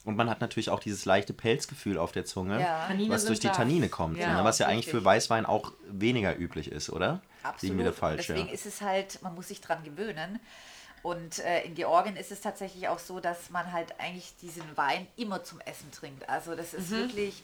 Und 0.06 0.18
man 0.18 0.30
hat 0.30 0.42
natürlich 0.42 0.70
auch 0.70 0.80
dieses 0.82 1.06
leichte 1.06 1.34
Pelzgefühl 1.34 1.98
auf 1.98 2.12
der 2.12 2.26
Zunge, 2.26 2.60
Ja. 2.60 2.90
Was 3.08 3.26
durch 3.26 3.40
die 3.40 3.48
da. 3.48 3.54
Tannine 3.54 3.88
kommt, 3.90 4.18
Ja, 4.18 4.38
ne? 4.38 4.44
was 4.44 4.60
ja 4.60 4.68
eigentlich 4.68 4.88
für 4.90 5.04
Weißwein 5.04 5.46
auch 5.46 5.72
weniger 5.88 6.38
üblich 6.38 6.70
ist, 6.72 6.90
oder? 6.90 7.22
Absolut. 7.44 7.78
Liegen 7.78 7.94
falsch, 7.94 8.28
Deswegen 8.28 8.48
ja. 8.48 8.54
ist 8.54 8.66
es 8.66 8.82
halt, 8.82 9.22
man 9.22 9.34
muss 9.36 9.48
sich 9.48 9.62
dran 9.62 9.84
gewöhnen. 9.84 10.40
Und 11.04 11.40
äh, 11.40 11.64
in 11.64 11.76
Georgien 11.76 12.16
ist 12.16 12.32
es 12.32 12.40
tatsächlich 12.42 12.88
auch 12.88 13.00
so, 13.00 13.20
dass 13.20 13.50
man 13.50 13.72
halt 13.74 14.00
eigentlich 14.00 14.34
diesen 14.42 14.64
Wein 14.76 15.08
immer 15.18 15.44
zum 15.44 15.60
Essen 15.62 15.92
trinkt. 15.92 16.28
Also 16.30 16.56
das 16.56 16.72
Mhm. 16.74 16.80
ist 16.80 16.92
wirklich, 16.92 17.44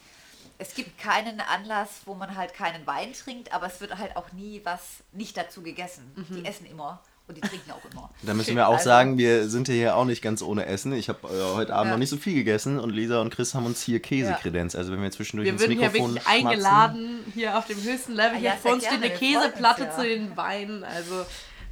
es 0.58 0.74
gibt 0.76 0.98
keinen 0.98 1.42
Anlass, 1.42 2.02
wo 2.06 2.14
man 2.14 2.36
halt 2.36 2.54
keinen 2.54 2.86
Wein 2.88 3.12
trinkt, 3.14 3.54
aber 3.54 3.68
es 3.68 3.80
wird 3.82 3.98
halt 3.98 4.16
auch 4.16 4.32
nie 4.34 4.62
was 4.64 4.82
nicht 5.12 5.36
dazu 5.38 5.62
gegessen. 5.62 6.10
Mhm. 6.16 6.36
Die 6.36 6.46
essen 6.46 6.66
immer 6.66 7.02
und 7.30 7.36
die 7.38 7.42
trinken 7.42 7.72
auch 7.72 7.92
immer. 7.92 8.10
Da 8.24 8.34
müssen 8.34 8.56
wir 8.56 8.68
auch 8.68 8.74
Also- 8.74 8.84
sagen, 8.86 9.18
wir 9.18 9.48
sind 9.48 9.68
hier 9.70 9.96
auch 9.96 10.04
nicht 10.06 10.22
ganz 10.22 10.42
ohne 10.42 10.66
Essen. 10.66 10.92
Ich 10.94 11.08
habe 11.08 11.20
äh, 11.28 11.56
heute 11.56 11.74
Abend 11.74 11.88
Ja. 11.88 11.92
noch 11.94 12.00
nicht 12.00 12.10
so 12.10 12.18
viel 12.18 12.34
gegessen 12.34 12.80
und 12.80 12.90
Lisa 12.90 13.22
und 13.22 13.30
Chris 13.34 13.54
haben 13.56 13.66
uns 13.66 13.82
hier 13.82 14.00
Käse 14.02 14.36
kredenzt. 14.42 14.76
Also 14.76 14.92
wenn 14.92 15.02
wir 15.02 15.12
zwischendurch 15.12 15.46
Wir 15.46 15.54
ins 15.54 15.62
würden 15.62 15.78
hier 15.80 15.88
Mikrofon 15.90 16.16
wirklich 16.16 16.24
schmatzen, 16.34 16.48
eingeladen, 16.48 17.20
hier 17.34 17.58
auf 17.58 17.66
dem 17.68 17.82
höchsten 17.82 18.14
Level. 18.14 18.32
Ah 18.36 18.40
Hier 18.40 18.50
ja, 18.50 18.56
vor 18.56 18.62
sehr 18.64 18.74
uns 18.74 18.84
steht 18.86 18.98
eine 18.98 19.10
wir 19.10 19.16
Käseplatte 19.18 19.84
ja. 19.84 19.96
zu 19.96 20.04
den 20.04 20.36
Weinen. 20.36 20.84
Also, 20.84 21.22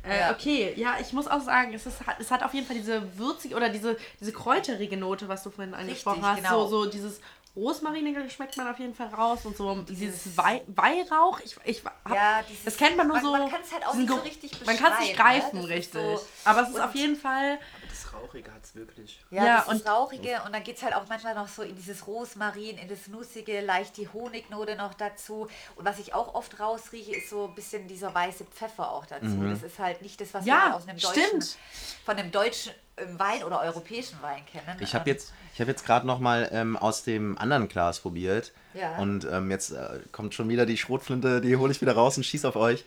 äh, 0.03 0.19
Ja. 0.19 0.31
okay, 0.31 0.73
ja, 0.77 0.95
ich 1.01 1.11
muss 1.11 1.27
auch 1.27 1.41
sagen, 1.41 1.73
es, 1.73 1.85
ist, 1.85 1.97
es 2.19 2.31
hat 2.31 2.43
auf 2.43 2.53
jeden 2.53 2.65
Fall 2.65 2.77
diese 2.77 3.01
würzige 3.17 3.55
oder 3.55 3.67
diese, 3.69 3.97
diese 4.21 4.31
kräuterige 4.31 4.95
Note, 4.95 5.27
was 5.27 5.43
du 5.43 5.49
vorhin 5.49 5.73
angesprochen 5.73 6.21
hast. 6.25 6.37
genau. 6.37 6.67
So, 6.67 6.83
so 6.85 6.89
dieses 6.91 7.19
Rosmarine 7.57 8.29
schmeckt 8.29 8.55
man 8.55 8.67
auf 8.67 8.77
jeden 8.79 8.93
Fall 8.93 9.07
raus 9.07 9.39
und 9.45 9.57
so 9.57 9.73
dieses 9.81 10.37
Wei 10.37 10.61
Weihrauch. 10.67 11.39
Ich, 11.43 11.57
ich 11.65 11.83
hab, 11.83 12.13
Ja, 12.15 12.43
dieses- 12.43 12.63
das 12.65 12.77
kennt 12.77 12.95
man 12.95 13.07
nur 13.07 13.15
man- 13.15 13.25
so. 13.25 13.31
man 13.31 13.49
kann's 13.49 13.73
halt 13.73 13.85
auch 13.85 13.95
nicht 13.95 14.07
so 14.09 14.15
richtig 14.17 14.65
Man 14.65 14.77
kann 14.77 14.93
es 14.93 14.99
nicht 14.99 15.17
ne? 15.17 15.23
greifen, 15.23 15.59
ist 15.61 15.67
richtig. 15.69 16.01
so- 16.19 16.21
Aber 16.45 16.61
es 16.61 16.69
ist 16.69 16.79
auf 16.79 16.93
jeden 16.93 17.15
Fall. 17.15 17.57
Das 17.89 18.13
Rauchige 18.13 18.53
hat 18.53 18.63
es 18.63 18.75
wirklich. 18.75 19.19
Ja, 19.31 19.43
Ja, 19.45 19.57
das 19.57 19.67
und- 19.69 19.87
Rauchige 19.89 20.41
und 20.45 20.53
dann 20.53 20.63
geht 20.63 20.77
es 20.77 20.83
halt 20.83 20.93
auch 20.93 21.07
manchmal 21.09 21.33
noch 21.33 21.47
so 21.47 21.63
in 21.63 21.75
dieses 21.75 22.05
Rosmarin, 22.05 22.77
in 22.77 22.87
das 22.87 23.07
Nussige, 23.07 23.61
leicht 23.61 23.97
die 23.97 24.07
Honignote 24.07 24.75
noch 24.75 24.93
dazu. 24.93 25.47
Und 25.75 25.83
was 25.85 25.97
ich 25.97 26.13
auch 26.13 26.35
oft 26.35 26.59
rausrieche, 26.59 27.15
ist 27.15 27.29
so 27.31 27.45
ein 27.47 27.55
bisschen 27.55 27.87
dieser 27.87 28.13
weiße 28.13 28.45
Pfeffer 28.45 28.91
auch 28.91 29.07
dazu. 29.07 29.41
Das 29.49 29.63
ist 29.63 29.79
halt 29.79 30.01
nicht 30.03 30.21
das, 30.21 30.31
was 30.33 30.45
Ja, 30.45 30.67
wir 30.69 30.75
aus 30.75 30.87
einem 30.87 30.99
deutschen, 30.99 31.23
stimmt. 31.41 31.57
von 32.05 32.17
einem 32.17 32.31
deutschen 32.31 32.71
ähm, 32.99 33.19
Wein 33.19 33.43
oder 33.43 33.61
europäischen 33.61 34.19
Wein 34.23 34.43
kennen. 34.47 34.75
Ich 34.79 34.93
habe 34.95 35.03
Und- 35.03 35.07
jetzt, 35.15 35.31
ich 35.57 35.61
hab 35.61 35.69
jetzt 35.69 35.87
gerade 35.87 36.05
noch 36.05 36.19
mal 36.19 36.47
ähm, 36.51 36.77
aus 36.77 37.01
dem 37.01 37.35
anderen 37.39 37.67
Glas 37.67 37.99
probiert. 38.01 38.53
Ja. 38.75 38.99
Und 38.99 39.25
ähm, 39.25 39.49
jetzt 39.49 39.71
äh, 39.71 40.01
kommt 40.11 40.35
schon 40.35 40.49
wieder 40.49 40.67
die 40.67 40.77
Schrotflinte, 40.77 41.41
die 41.41 41.55
hole 41.55 41.71
ich 41.71 41.81
wieder 41.81 41.93
raus 41.93 42.15
und 42.15 42.25
schieße 42.25 42.47
auf 42.47 42.55
euch. 42.55 42.85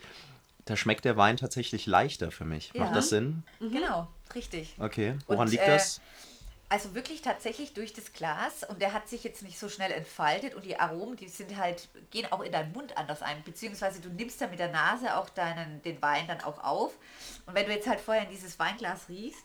Da 0.63 0.77
schmeckt 0.77 1.03
der 1.03 1.17
Wein 1.17 1.35
tatsächlich 1.35 1.85
leichter 1.85 2.31
für 2.31 2.45
mich. 2.45 2.71
Ja. 2.73 2.85
Macht 2.85 2.95
das 2.95 3.09
Sinn? 3.09 3.43
Genau, 3.59 4.07
richtig. 4.33 4.73
Okay. 4.79 5.15
Woran 5.27 5.47
Und, 5.47 5.51
liegt 5.51 5.63
äh, 5.63 5.67
das? 5.67 5.99
Also 6.69 6.95
wirklich 6.95 7.21
tatsächlich 7.21 7.73
durch 7.73 7.91
das 7.91 8.13
Glas 8.13 8.63
und 8.63 8.81
der 8.81 8.93
hat 8.93 9.09
sich 9.09 9.25
jetzt 9.25 9.43
nicht 9.43 9.59
so 9.59 9.67
schnell 9.67 9.91
entfaltet 9.91 10.55
und 10.55 10.63
die 10.63 10.79
Aromen, 10.79 11.17
die 11.17 11.27
sind 11.27 11.57
halt, 11.57 11.89
gehen 12.09 12.31
auch 12.31 12.39
in 12.39 12.53
deinen 12.53 12.71
Mund 12.71 12.95
anders 12.95 13.21
ein, 13.21 13.43
beziehungsweise 13.43 13.99
du 13.99 14.07
nimmst 14.07 14.39
dann 14.39 14.49
mit 14.49 14.59
der 14.59 14.71
Nase 14.71 15.17
auch 15.17 15.27
deinen, 15.27 15.81
den 15.81 16.01
Wein 16.01 16.25
dann 16.27 16.39
auch 16.39 16.63
auf 16.63 16.93
und 17.45 17.53
wenn 17.53 17.65
du 17.65 17.73
jetzt 17.73 17.89
halt 17.89 17.99
vorher 17.99 18.23
in 18.23 18.29
dieses 18.29 18.57
Weinglas 18.57 19.09
riechst 19.09 19.43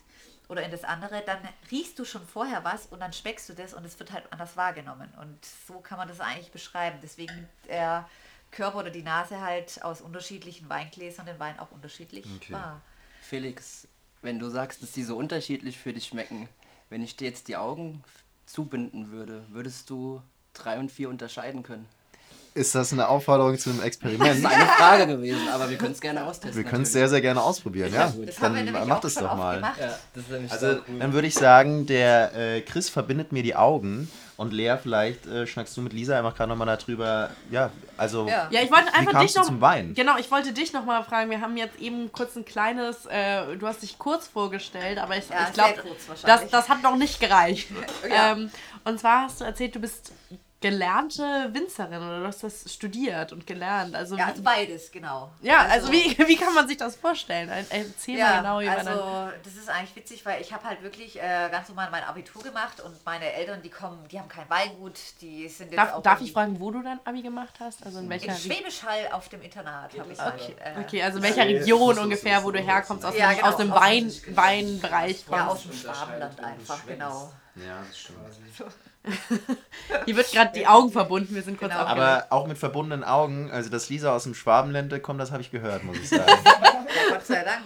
oder 0.49 0.63
in 0.63 0.71
das 0.71 0.85
andere, 0.85 1.23
dann 1.25 1.39
riechst 1.71 1.99
du 1.99 2.05
schon 2.05 2.27
vorher 2.27 2.65
was 2.65 2.87
und 2.87 3.01
dann 3.01 3.13
schmeckst 3.13 3.49
du 3.49 3.55
das 3.55 3.75
und 3.75 3.85
es 3.85 3.99
wird 3.99 4.13
halt 4.13 4.33
anders 4.33 4.57
wahrgenommen 4.57 5.13
und 5.21 5.45
so 5.45 5.81
kann 5.81 5.99
man 5.99 6.09
das 6.09 6.21
eigentlich 6.21 6.53
beschreiben. 6.53 6.99
Deswegen 7.03 7.35
nimmt 7.35 7.49
der 7.69 8.09
Körper 8.51 8.79
oder 8.79 8.91
die 8.91 9.03
Nase 9.03 9.41
halt 9.41 9.83
aus 9.83 10.01
unterschiedlichen 10.01 10.69
Weingläsern 10.69 11.27
den 11.27 11.39
Wein 11.39 11.59
auch 11.59 11.71
unterschiedlich 11.73 12.25
Okay. 12.37 12.53
wahr. 12.53 12.81
Felix, 13.21 13.89
wenn 14.23 14.39
du 14.39 14.49
sagst, 14.49 14.83
dass 14.83 14.93
die 14.93 15.03
so 15.03 15.17
unterschiedlich 15.17 15.79
für 15.79 15.93
dich 15.93 16.07
schmecken, 16.07 16.49
wenn 16.89 17.03
ich 17.03 17.17
dir 17.17 17.29
jetzt 17.29 17.49
die 17.49 17.57
Augen 17.57 18.05
zubinden 18.47 19.11
würde, 19.11 19.45
würdest 19.51 19.91
du 19.91 20.23
drei 20.53 20.79
und 20.79 20.91
vier 20.91 21.09
unterscheiden 21.09 21.63
können? 21.63 21.89
Ist 22.57 22.75
das 22.75 22.93
eine 22.93 23.07
Aufforderung 23.09 23.59
zu 23.59 23.69
einem 23.69 23.79
Das 23.81 23.87
Experiment? 23.89 24.39
ist 24.39 24.47
eine 24.47 24.67
Frage 24.67 25.07
gewesen, 25.07 25.47
aber 25.53 25.69
wir 25.69 25.77
können 25.77 25.93
es 25.93 26.01
gerne 26.01 26.25
austesten. 26.25 26.57
Wir 26.57 26.65
können 26.65 26.85
es 26.85 26.93
sehr, 26.93 27.09
sehr 27.09 27.21
gerne 27.21 27.43
ausprobieren, 27.43 27.93
ja. 27.93 28.13
Das 28.25 28.41
haben 28.41 28.55
wir 28.57 28.65
Dann 28.73 28.89
macht 28.89 29.05
es 29.05 29.15
doch 29.15 29.37
mal. 29.37 29.61
Ja, 29.61 29.99
das 30.15 30.51
Also, 30.51 30.73
so 30.73 30.79
cool. 30.89 30.99
dann 30.99 31.13
würde 31.13 31.29
ich 31.29 31.35
sagen, 31.35 31.85
der 31.87 32.35
äh, 32.35 32.61
Chris 32.63 32.89
verbindet 32.89 33.31
mir 33.31 33.43
die 33.43 33.55
Augen 33.55 34.11
und 34.39 34.53
Lea, 34.55 34.77
vielleicht 34.83 35.27
äh, 35.27 35.47
schnackst 35.47 35.77
du 35.77 35.83
mit 35.83 35.93
Lisa 35.93 36.17
einfach 36.19 36.35
gerade 36.35 36.49
nochmal 36.51 36.77
darüber. 36.79 37.31
Ja, 37.51 37.71
also, 37.99 38.27
Ja. 38.27 38.49
Ja, 38.51 38.63
ich 38.63 38.71
wollte 38.71 38.93
einfach 38.95 39.21
dich 39.21 39.35
noch. 39.35 39.45
zum 39.45 39.61
Wein? 39.61 39.93
Genau, 39.95 40.17
ich 40.19 40.31
wollte 40.31 40.53
dich 40.53 40.73
noch 40.73 40.85
mal 40.87 41.03
fragen. 41.05 41.31
Wir 41.31 41.41
haben 41.43 41.57
jetzt 41.59 41.79
eben 41.79 42.11
kurz 42.13 42.37
ein 42.37 42.45
kleines. 42.47 43.05
Äh, 43.07 43.57
du 43.59 43.67
hast 43.67 43.83
dich 43.83 43.99
kurz 43.99 44.29
vorgestellt, 44.29 44.97
aber 44.99 45.17
ich, 45.17 45.29
Ja, 45.29 45.47
ich 45.49 45.53
glaube, 45.55 45.75
das, 46.25 46.49
das 46.51 46.69
hat 46.71 46.83
noch 46.83 46.97
nicht 46.97 47.21
gereicht. 47.21 47.69
Ja. 48.09 48.33
ähm, 48.33 48.51
und 48.85 48.99
zwar 49.01 49.23
hast 49.25 49.41
du 49.41 49.45
erzählt, 49.45 49.75
du 49.75 49.81
bist 49.81 50.13
gelernte 50.61 51.51
Winzerin 51.53 51.99
oder 51.99 52.21
du 52.21 52.27
hast 52.27 52.43
das 52.43 52.73
studiert 52.73 53.31
und 53.33 53.47
gelernt. 53.47 53.95
Also, 53.95 54.17
Ja, 54.17 54.27
also 54.27 54.43
beides, 54.43 54.91
genau. 54.91 55.31
ja, 55.43 55.67
also, 55.67 55.93
wie, 55.93 56.17
wie 56.29 56.37
kann 56.37 56.55
man 56.55 56.67
sich 56.67 56.79
das 56.79 56.97
vorstellen? 56.97 57.49
Erzähl 57.69 58.15
mal 58.15 58.19
Ja, 58.19 58.37
genau, 58.39 58.61
wie 58.61 58.67
man 58.67 58.77
dann. 58.77 58.89
also 58.89 59.31
das 59.45 59.55
ist 59.55 59.69
eigentlich 59.69 59.97
witzig, 59.97 60.25
weil 60.25 60.41
ich 60.41 60.53
habe 60.53 60.65
halt 60.65 60.83
wirklich 60.83 61.21
äh, 61.21 61.49
ganz 61.51 61.69
normal 61.69 61.89
mein 61.91 62.05
Abitur 62.05 62.43
gemacht 62.43 62.81
und 62.81 62.97
meine 63.05 63.31
Eltern, 63.33 63.61
die 63.63 63.69
kommen, 63.69 64.09
die 64.09 64.19
haben 64.19 64.29
kein 64.29 64.49
Weingut, 64.49 64.99
die 65.21 65.47
sind 65.49 65.73
jetzt 65.73 65.79
Darf, 65.79 65.93
auch 65.95 66.03
darf 66.03 66.21
ich 66.23 66.33
fragen, 66.33 66.59
wo 66.59 66.71
du 66.71 66.83
dein 66.83 67.01
Abi 67.05 67.21
gemacht 67.23 67.55
hast? 67.61 67.85
Also 67.85 67.99
in 67.99 68.09
welcher 68.09 68.33
in 68.33 68.37
Schwäbisch 68.37 68.83
Hall 68.83 69.09
auf 69.13 69.29
dem 69.29 69.43
Internat 69.43 69.97
habe 69.99 70.13
ich 70.13 70.19
Okay, 70.19 70.57
äh, 70.65 70.81
okay, 70.81 71.03
also 71.03 71.19
in 71.19 71.25
welcher 71.25 71.47
Region 71.47 71.99
ungefähr, 71.99 72.43
wo 72.43 72.51
du 72.51 72.61
herkommst, 72.61 73.05
aus 73.05 73.15
Ja, 73.17 73.29
dem, 73.29 73.37
genau, 73.37 73.49
aus 73.49 73.57
dem 73.59 73.71
Wein, 73.71 74.13
Weinbereich 74.31 75.25
ja, 75.31 75.45
kommst. 75.45 75.51
aus 75.51 75.63
dem 75.65 75.73
Schwabenland 75.75 76.41
einfach, 76.41 76.87
genau. 76.87 77.31
Ja, 77.57 77.83
das 77.87 77.99
stimmt. 77.99 78.19
Hier 80.05 80.17
wird 80.17 80.31
gerade 80.33 80.53
die 80.53 80.67
Augen 80.67 80.91
verbunden, 80.91 81.35
wir 81.35 81.43
sind 81.43 81.59
kurz 81.59 81.73
Genau. 81.73 81.85
Aber 81.85 82.27
auch 82.31 82.47
mit 82.47 82.59
verbundenen 82.59 83.05
Augen, 83.05 83.51
also 83.51 83.71
dass 83.71 83.89
Lisa 83.89 84.15
aus 84.15 84.25
dem 84.25 84.35
Schwabenländle 84.35 85.01
kommt, 85.01 85.21
das 85.21 85.31
habe 85.31 85.43
ich 85.43 85.51
gehört, 85.51 85.85
muss 85.85 85.99
ich 85.99 86.09
sagen. 86.09 86.25
Ja, 86.45 86.85
Gott 87.11 87.27
sei 87.27 87.45
Dank. 87.45 87.63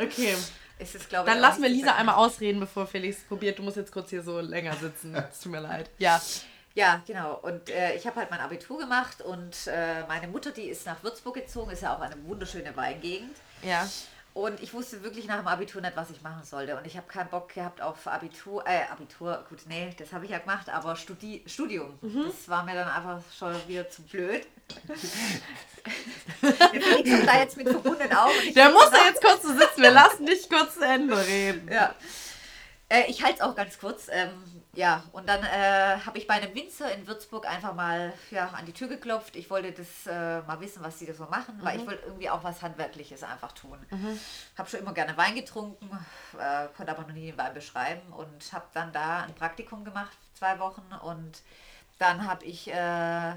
Okay, 0.00 0.34
Ist 0.78 0.94
es, 0.94 1.08
glaube 1.08 1.28
ich, 1.28 1.32
dann 1.32 1.40
lassen 1.40 1.62
wir 1.62 1.68
Lisa 1.68 1.94
einmal 1.94 2.16
ausreden, 2.16 2.60
bevor 2.60 2.86
Felix 2.86 3.18
probiert. 3.24 3.58
Du 3.58 3.62
musst 3.62 3.76
jetzt 3.76 3.92
kurz 3.92 4.10
hier 4.10 4.22
so 4.22 4.40
länger 4.40 4.74
sitzen. 4.74 5.14
Es 5.14 5.40
tut 5.40 5.52
mir 5.52 5.60
leid. 5.60 5.90
Ja. 5.98 6.20
Ja, 6.74 7.02
genau. 7.06 7.34
Und 7.42 7.70
äh, 7.70 7.94
ich 7.96 8.06
habe 8.06 8.16
halt 8.20 8.30
mein 8.30 8.38
Abitur 8.38 8.78
gemacht 8.78 9.20
und 9.20 9.66
äh, 9.66 10.06
meine 10.06 10.28
Mutter, 10.28 10.52
die 10.52 10.68
ist 10.68 10.86
nach 10.86 11.02
Würzburg 11.02 11.34
gezogen, 11.34 11.72
ist 11.72 11.82
ja 11.82 11.96
auch 11.96 12.00
eine 12.00 12.14
wunderschöne 12.24 12.76
Weingegend. 12.76 13.34
Ja. 13.62 13.88
Und 14.38 14.62
ich 14.62 14.72
wusste 14.72 15.02
wirklich 15.02 15.26
nach 15.26 15.38
dem 15.38 15.48
Abitur 15.48 15.80
nicht, 15.80 15.96
was 15.96 16.10
ich 16.10 16.22
machen 16.22 16.44
sollte. 16.44 16.76
Und 16.76 16.86
ich 16.86 16.96
habe 16.96 17.08
keinen 17.08 17.28
Bock 17.28 17.52
gehabt 17.52 17.82
auf 17.82 18.06
Abitur, 18.06 18.64
äh, 18.68 18.82
Abitur, 18.88 19.44
gut, 19.48 19.58
nee, 19.66 19.92
das 19.98 20.12
habe 20.12 20.26
ich 20.26 20.30
ja 20.30 20.38
gemacht, 20.38 20.68
aber 20.68 20.94
Studi 20.94 21.42
Studium. 21.44 21.98
Mhm. 22.02 22.26
Das 22.26 22.48
war 22.48 22.62
mir 22.62 22.74
dann 22.74 22.88
einfach 22.88 23.20
schon 23.36 23.52
wieder 23.66 23.90
zu 23.90 24.02
blöd. 24.02 24.46
Der 26.40 26.80
Felix 26.80 27.10
ist 27.10 27.26
da 27.26 27.38
jetzt 27.40 27.56
mit 27.56 27.68
verbundenen 27.68 28.16
Augen. 28.16 28.54
Der 28.54 28.70
muss 28.70 28.92
ja 28.92 29.06
jetzt 29.08 29.20
kurz 29.20 29.42
so 29.42 29.48
sitzen. 29.48 29.82
Wir 29.82 29.90
lassen 29.90 30.24
dich 30.24 30.48
kurz 30.48 30.74
zu 30.74 30.86
Ende 30.86 31.18
reden. 31.18 31.68
Ja. 31.72 31.96
Äh, 32.88 33.10
ich 33.10 33.24
halte 33.24 33.38
es 33.38 33.40
auch 33.40 33.56
ganz 33.56 33.76
kurz. 33.76 34.06
Ähm, 34.08 34.57
ja, 34.74 35.02
und 35.12 35.28
dann 35.28 35.42
äh, 35.42 35.98
habe 36.04 36.18
ich 36.18 36.26
bei 36.26 36.34
einem 36.34 36.54
Winzer 36.54 36.92
in 36.92 37.06
Würzburg 37.06 37.48
einfach 37.48 37.74
mal 37.74 38.12
ja, 38.30 38.48
an 38.48 38.66
die 38.66 38.72
Tür 38.72 38.88
geklopft. 38.88 39.34
Ich 39.34 39.50
wollte 39.50 39.72
das 39.72 40.06
äh, 40.06 40.40
mal 40.42 40.60
wissen, 40.60 40.82
was 40.82 40.98
sie 40.98 41.06
da 41.06 41.14
so 41.14 41.24
machen, 41.24 41.58
weil 41.62 41.80
ich 41.80 41.86
wollte 41.86 42.04
irgendwie 42.06 42.30
auch 42.30 42.44
was 42.44 42.62
Handwerkliches 42.62 43.22
einfach 43.22 43.52
tun. 43.52 43.78
Habe 44.56 44.68
schon 44.68 44.80
immer 44.80 44.92
gerne 44.92 45.16
Wein 45.16 45.34
getrunken, 45.34 45.90
äh, 46.38 46.68
konnte 46.76 46.92
aber 46.92 47.02
noch 47.02 47.14
nie 47.14 47.26
den 47.26 47.38
Wein 47.38 47.54
beschreiben 47.54 48.12
und 48.12 48.52
habe 48.52 48.66
dann 48.74 48.92
da 48.92 49.22
ein 49.22 49.34
Praktikum 49.34 49.84
gemacht, 49.84 50.16
zwei 50.34 50.58
Wochen. 50.58 50.84
Und 51.02 51.42
dann 51.98 52.26
habe 52.26 52.44
ich 52.44 52.68
äh, 52.68 53.32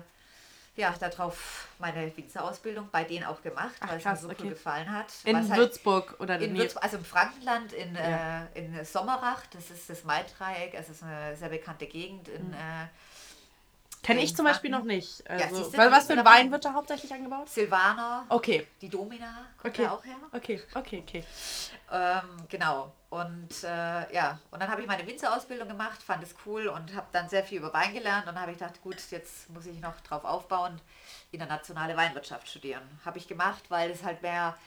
ja, 0.76 0.94
darauf 1.00 1.68
meine 1.80 2.16
Winzerausbildung 2.16 2.90
bei 2.92 3.04
denen 3.04 3.26
auch 3.26 3.42
gemacht, 3.42 3.74
Ach, 3.82 3.90
weil 3.90 3.98
es 3.98 4.04
krass, 4.04 4.22
mir 4.22 4.28
so 4.28 4.34
okay. 4.34 4.44
cool 4.44 4.50
gefallen 4.52 4.92
hat. 4.92 5.08
In 5.26 5.36
halt- 5.38 5.60
Würzburg 5.60 6.16
oder 6.20 6.40
in 6.40 6.54
nee. 6.54 6.60
Würzburg, 6.60 6.84
also 6.84 6.98
im 6.98 7.06
Frankenland, 7.06 7.74
in, 7.74 7.94
Ja. 7.96 8.44
äh, 8.56 8.60
in 8.60 8.86
Sommerach, 8.86 9.46
das 9.48 9.70
ist 9.70 9.90
das 9.90 10.04
Maildreieck, 10.04 10.74
also 10.76 10.92
es 10.92 10.98
ist 10.98 11.04
eine 11.04 11.36
sehr 11.36 11.50
bekannte 11.50 11.88
Gegend 11.88 12.28
in, 12.30 12.48
Mhm. 12.48 12.54
äh, 12.54 12.88
Kenne 14.04 14.22
ich 14.24 14.36
zum 14.36 14.46
Beispiel 14.46 14.72
noch 14.72 14.84
nicht. 14.84 15.30
Also, 15.30 15.70
du, 15.70 15.78
weil, 15.78 15.92
was 15.92 16.08
für 16.08 16.14
ein 16.14 16.26
Wein 16.26 16.52
wird 16.52 16.66
da 16.66 16.74
hauptsächlich 16.74 17.14
angebaut? 17.14 17.48
Silvaner, 17.50 18.26
Okay, 18.30 18.66
die 18.82 18.90
Domina 18.90 19.46
kommt 19.62 19.76
okay. 19.76 19.84
da 19.84 19.92
auch 19.92 20.04
her. 20.04 20.16
Okay, 20.32 20.60
okay, 20.74 21.04
okay. 21.08 21.24
Ähm, 21.92 22.48
genau. 22.50 22.92
Und 23.12 23.66
äh, 23.66 24.14
ja, 24.16 24.40
und 24.52 24.62
dann 24.62 24.72
habe 24.72 24.80
ich 24.80 24.88
meine 24.88 25.06
Winzerausbildung 25.06 25.68
gemacht, 25.68 26.02
fand 26.02 26.24
es 26.24 26.34
cool 26.46 26.68
und 26.68 26.96
habe 26.96 27.08
dann 27.12 27.28
sehr 27.28 27.44
viel 27.44 27.58
über 27.58 27.74
Wein 27.74 27.94
gelernt 27.94 28.26
und 28.26 28.40
habe 28.40 28.54
ich 28.54 28.58
gedacht, 28.58 28.82
gut, 28.82 28.96
jetzt 29.10 29.50
muss 29.50 29.66
ich 29.66 29.82
noch 29.82 30.00
drauf 30.00 30.24
aufbauen, 30.24 30.80
internationale 31.30 31.98
Weinwirtschaft 31.98 32.48
studieren. 32.48 32.84
Habe 33.04 33.18
ich 33.18 33.28
gemacht, 33.28 33.66
weil 33.68 33.92
es 33.92 34.04
halt 34.04 34.22
mehr 34.22 34.58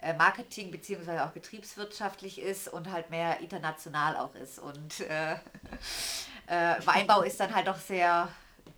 äh, 0.00 0.14
Marketing 0.14 0.70
beziehungsweise 0.70 1.22
auch 1.26 1.32
betriebswirtschaftlich 1.32 2.40
ist 2.40 2.68
und 2.68 2.90
halt 2.90 3.10
mehr 3.10 3.38
international 3.40 4.16
auch 4.16 4.34
ist. 4.34 4.58
Und 4.60 5.00
äh, 5.00 5.34
äh, 6.46 6.86
Weinbau 6.86 7.20
ist 7.20 7.38
dann 7.38 7.54
halt 7.54 7.68
auch 7.68 7.76
sehr 7.76 8.28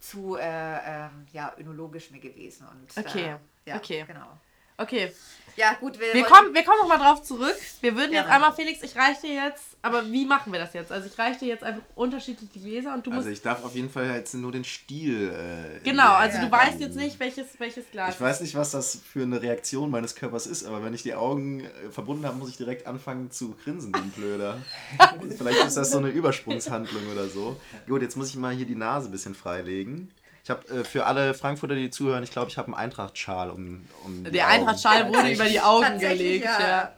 zu 0.01 0.37
äh, 0.37 0.43
ähm, 0.43 1.27
ja, 1.33 1.55
önologisch 1.59 2.11
mir 2.11 2.19
gewesen. 2.19 2.67
Und, 2.67 3.07
Okay, 3.07 3.37
ja, 3.67 3.77
okay. 3.77 4.05
Genau. 4.05 4.37
Okay, 4.79 5.13
Ja, 5.57 5.75
gut, 5.75 6.01
wir, 6.01 6.15
wir 6.15 6.25
kommen, 6.25 6.55
wir 6.55 6.63
kommen 6.63 6.79
nochmal 6.81 6.99
drauf 6.99 7.23
zurück. 7.23 7.55
Wir 7.83 7.95
würden 7.95 8.13
jetzt 8.13 8.23
Gerne. 8.25 8.31
einmal, 8.47 8.53
Felix, 8.55 8.83
ich 8.83 8.97
reiche 8.97 9.21
dir 9.27 9.35
jetzt, 9.35 9.77
aber 9.83 10.11
wie 10.11 10.25
machen 10.25 10.51
wir 10.51 10.59
das 10.59 10.73
jetzt? 10.73 10.91
Also 10.91 11.09
ich 11.13 11.19
reiche 11.19 11.41
dir 11.41 11.49
jetzt 11.49 11.63
einfach 11.63 11.83
unterschiedliche 11.95 12.59
Gläser 12.59 12.95
und 12.95 13.07
du 13.07 13.11
Also 13.11 13.29
musst... 13.29 13.33
ich 13.37 13.43
darf 13.43 13.63
auf 13.63 13.75
jeden 13.75 13.91
Fall 13.91 14.07
jetzt 14.17 14.33
nur 14.33 14.51
den 14.51 14.65
Stil. 14.65 15.31
Äh, 15.31 15.81
Genau, 15.85 16.15
also 16.15 16.39
du 16.41 16.51
weißt 16.51 16.81
jetzt 16.81 16.97
nicht, 16.97 17.21
welches, 17.21 17.49
welches 17.59 17.91
Glas. 17.91 18.15
Ich 18.15 18.21
weiß 18.21 18.41
nicht, 18.41 18.55
was 18.55 18.71
das 18.71 18.97
für 19.05 19.23
eine 19.23 19.43
Reaktion 19.43 19.91
meines 19.91 20.15
Körpers 20.15 20.47
ist, 20.47 20.65
aber 20.65 20.83
wenn 20.83 20.95
ich 20.95 21.03
die 21.03 21.15
Augen 21.15 21.61
äh, 21.61 21.91
verbunden 21.91 22.25
habe, 22.25 22.39
muss 22.39 22.49
ich 22.49 22.57
direkt 22.57 22.87
anfangen 22.87 23.31
zu 23.31 23.55
grinsen, 23.63 23.93
den 23.93 24.11
Blöder. 24.11 24.57
Vielleicht 25.37 25.65
ist 25.67 25.77
das 25.77 25.91
so 25.91 25.99
eine 25.99 26.09
Übersprungshandlung 26.09 27.03
oder 27.13 27.29
so. 27.29 27.61
Gut, 27.87 28.01
jetzt 28.01 28.17
muss 28.17 28.31
ich 28.31 28.37
mal 28.37 28.55
hier 28.55 28.67
die 28.67 28.75
Nase 28.75 29.09
ein 29.09 29.13
bisschen 29.13 29.35
freilegen. 29.35 30.11
Ich 30.45 30.51
habe 30.51 30.67
äh, 30.69 30.85
für 30.85 31.07
alle 31.07 31.35
Frankfurter, 31.35 31.75
die 31.75 31.91
zuhören, 31.91 32.25
ich 32.25 32.33
glaube, 32.33 32.51
ich 32.51 32.59
habe 32.59 32.67
einen 32.69 32.75
Eintracht-Schal 32.75 33.51
um, 33.51 33.87
um 34.05 34.25
die 34.25 34.31
Der. 34.33 34.49
Eintrachtschal 34.49 35.09
wurde 35.09 35.33
über 35.33 35.45
die 35.45 35.61
Augen 35.61 35.99
gelegt. 35.99 36.45
ja. 36.45 36.93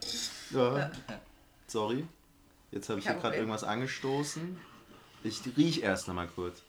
Ja. 0.51 0.79
Ja. 0.79 0.91
Sorry. 1.67 2.07
Jetzt 2.71 2.89
habe 2.89 2.99
ich 3.01 3.05
Kein 3.07 3.15
hier 3.15 3.23
gerade 3.23 3.37
irgendwas 3.37 3.65
angestoßen. 3.65 4.59
Ich 5.25 5.41
riech 5.57 5.83
erst 5.83 6.09
noch 6.09 6.15
mal 6.15 6.29
kurz. 6.29 6.63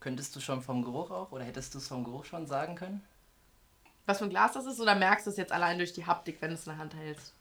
Könntest 0.00 0.36
du 0.36 0.40
schon 0.40 0.62
vom 0.62 0.84
Geruch 0.84 1.10
auch 1.10 1.32
oder 1.32 1.44
hättest 1.44 1.74
du 1.74 1.78
es 1.78 1.88
vom 1.88 2.04
Geruch 2.04 2.24
schon 2.24 2.46
sagen 2.46 2.76
können? 2.76 3.02
Was 4.06 4.18
für 4.18 4.24
ein 4.24 4.30
Glas 4.30 4.52
das 4.52 4.66
ist 4.66 4.80
oder 4.80 4.94
merkst 4.94 5.26
du 5.26 5.30
es 5.30 5.36
jetzt 5.36 5.52
allein 5.52 5.78
durch 5.78 5.94
die 5.94 6.04
Haptik, 6.04 6.36
wenn 6.40 6.50
du 6.50 6.56
es 6.56 6.66
in 6.66 6.72
der 6.72 6.78
Hand 6.78 6.94
hältst? 6.94 7.32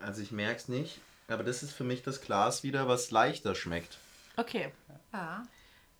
Also 0.00 0.20
ich 0.20 0.32
merke 0.32 0.56
es 0.60 0.68
nicht, 0.68 1.00
aber 1.28 1.44
das 1.44 1.62
ist 1.62 1.72
für 1.72 1.84
mich 1.84 2.02
das 2.02 2.20
Glas 2.20 2.62
wieder, 2.64 2.88
was 2.88 3.10
leichter 3.10 3.54
schmeckt. 3.54 3.98
Okay. 4.36 4.72
Ja. 5.12 5.42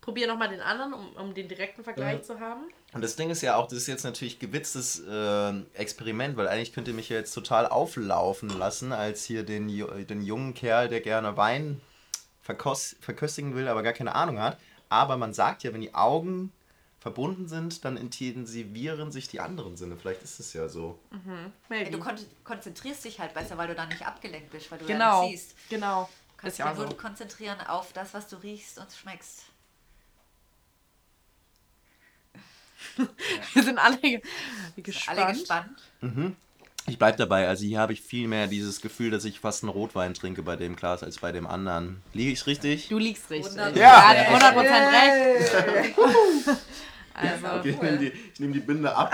Probier 0.01 0.27
nochmal 0.27 0.49
den 0.49 0.61
anderen, 0.61 0.93
um, 0.93 1.15
um 1.15 1.33
den 1.33 1.47
direkten 1.49 1.83
Vergleich 1.83 2.17
Ja. 2.17 2.23
zu 2.23 2.39
haben. 2.39 2.61
Und 2.93 3.01
das 3.01 3.15
Ding 3.15 3.29
ist 3.29 3.41
ja 3.41 3.57
auch, 3.57 3.67
das 3.67 3.79
ist 3.79 3.87
jetzt 3.87 4.03
natürlich 4.03 4.39
gewitztes 4.39 5.01
äh, 5.05 5.53
Experiment, 5.73 6.37
weil 6.37 6.47
eigentlich 6.47 6.71
könnt 6.71 6.87
ihr 6.87 6.93
mich 6.93 7.09
ja 7.09 7.17
jetzt 7.17 7.33
total 7.33 7.65
auflaufen 7.65 8.49
lassen, 8.49 8.93
als 8.93 9.25
hier 9.25 9.43
den, 9.43 9.67
den 9.67 10.21
jungen 10.21 10.53
Kerl, 10.53 10.87
der 10.87 11.01
gerne 11.01 11.35
Wein 11.35 11.81
verkos 12.41 12.95
verköstigen 13.01 13.55
will, 13.55 13.67
aber 13.67 13.83
gar 13.83 13.93
keine 13.93 14.15
Ahnung 14.15 14.39
hat. 14.39 14.57
Aber 14.87 15.17
man 15.17 15.33
sagt 15.33 15.63
ja, 15.63 15.73
wenn 15.73 15.81
die 15.81 15.93
Augen 15.93 16.53
verbunden 16.99 17.47
sind, 17.47 17.83
dann 17.83 17.97
intensivieren 17.97 19.11
sich 19.11 19.27
die 19.27 19.39
anderen 19.39 19.75
Sinne. 19.75 19.97
Vielleicht 19.97 20.23
ist 20.23 20.39
es 20.39 20.53
ja 20.53 20.69
so. 20.69 20.97
Maybe. 21.69 21.91
du 21.91 21.99
kon 21.99 22.15
konzentrierst 22.43 23.03
dich 23.03 23.19
halt 23.19 23.33
besser, 23.33 23.57
weil 23.57 23.67
du 23.67 23.75
dann 23.75 23.89
nicht 23.89 24.05
abgelenkt 24.05 24.51
bist, 24.51 24.71
weil 24.71 24.79
du 24.79 24.85
genau. 24.85 25.23
ja 25.23 25.29
nicht 25.29 25.41
siehst. 25.41 25.69
Genau. 25.69 26.09
Kannst 26.37 26.59
ja 26.59 26.69
dich 26.69 26.77
so. 26.77 26.85
nur 26.85 26.97
konzentrieren 26.97 27.59
auf 27.61 27.93
das, 27.93 28.13
was 28.13 28.27
du 28.27 28.35
riechst 28.37 28.77
und 28.77 28.87
schmeckst. 28.91 29.43
Wir 33.53 33.63
sind 33.63 33.77
alle 33.79 33.97
ge- 33.97 34.21
gespannt. 34.77 35.19
Alle 35.19 35.33
gespannt. 35.33 35.81
Ich 36.85 36.97
bleibe 36.97 37.17
dabei, 37.17 37.47
also 37.47 37.65
hier 37.65 37.79
habe 37.79 37.91
ich 37.93 38.01
viel 38.01 38.27
mehr 38.27 38.47
dieses 38.47 38.79
Gefühl, 38.81 39.11
dass 39.11 39.25
ich 39.25 39.39
fast 39.39 39.63
einen 39.63 39.71
Rotwein 39.71 40.13
trinke 40.13 40.41
bei 40.41 40.55
dem 40.55 40.75
Glas 40.75 41.03
als 41.03 41.17
bei 41.17 41.31
dem 41.31 41.45
anderen. 41.47 42.01
Liege 42.13 42.31
ich 42.31 42.45
richtig? 42.47 42.87
Du 42.87 42.97
liegst 42.97 43.29
richtig. 43.29 43.51
Wunderbar. 43.53 43.75
Ja. 43.77 44.13
Er 44.13 44.29
hat 44.41 44.55
100% 44.55 45.85
recht. 45.85 46.57
Also, 47.19 47.47
Okay, 47.47 47.69
ich 47.71 47.81
nehme 47.81 47.97
die, 47.97 48.13
nehm 48.37 48.53
die 48.53 48.59
Binde 48.59 48.95
ab. 48.95 49.11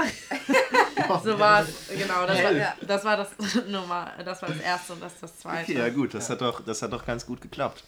So 1.24 1.40
war 1.40 1.62
es. 1.64 1.88
Genau, 1.90 2.26
das 2.26 2.44
war, 2.44 2.52
Ja. 2.52 2.74
das 2.82 3.06
war 3.06 3.18
das 3.18 3.30
Nummer, 3.68 4.12
das 4.24 4.42
war 4.42 4.50
das 4.50 4.60
erste 4.60 4.94
und 4.94 5.02
das 5.02 5.20
das 5.20 5.38
zweite. 5.40 5.64
Okay, 5.72 5.78
ja 5.80 5.90
gut, 5.90 6.14
das 6.14 6.30
hat 6.30 6.42
doch, 6.42 6.64
das 6.64 6.82
hat 6.82 6.92
doch 6.94 7.06
ganz 7.06 7.26
gut 7.26 7.42
geklappt. 7.42 7.84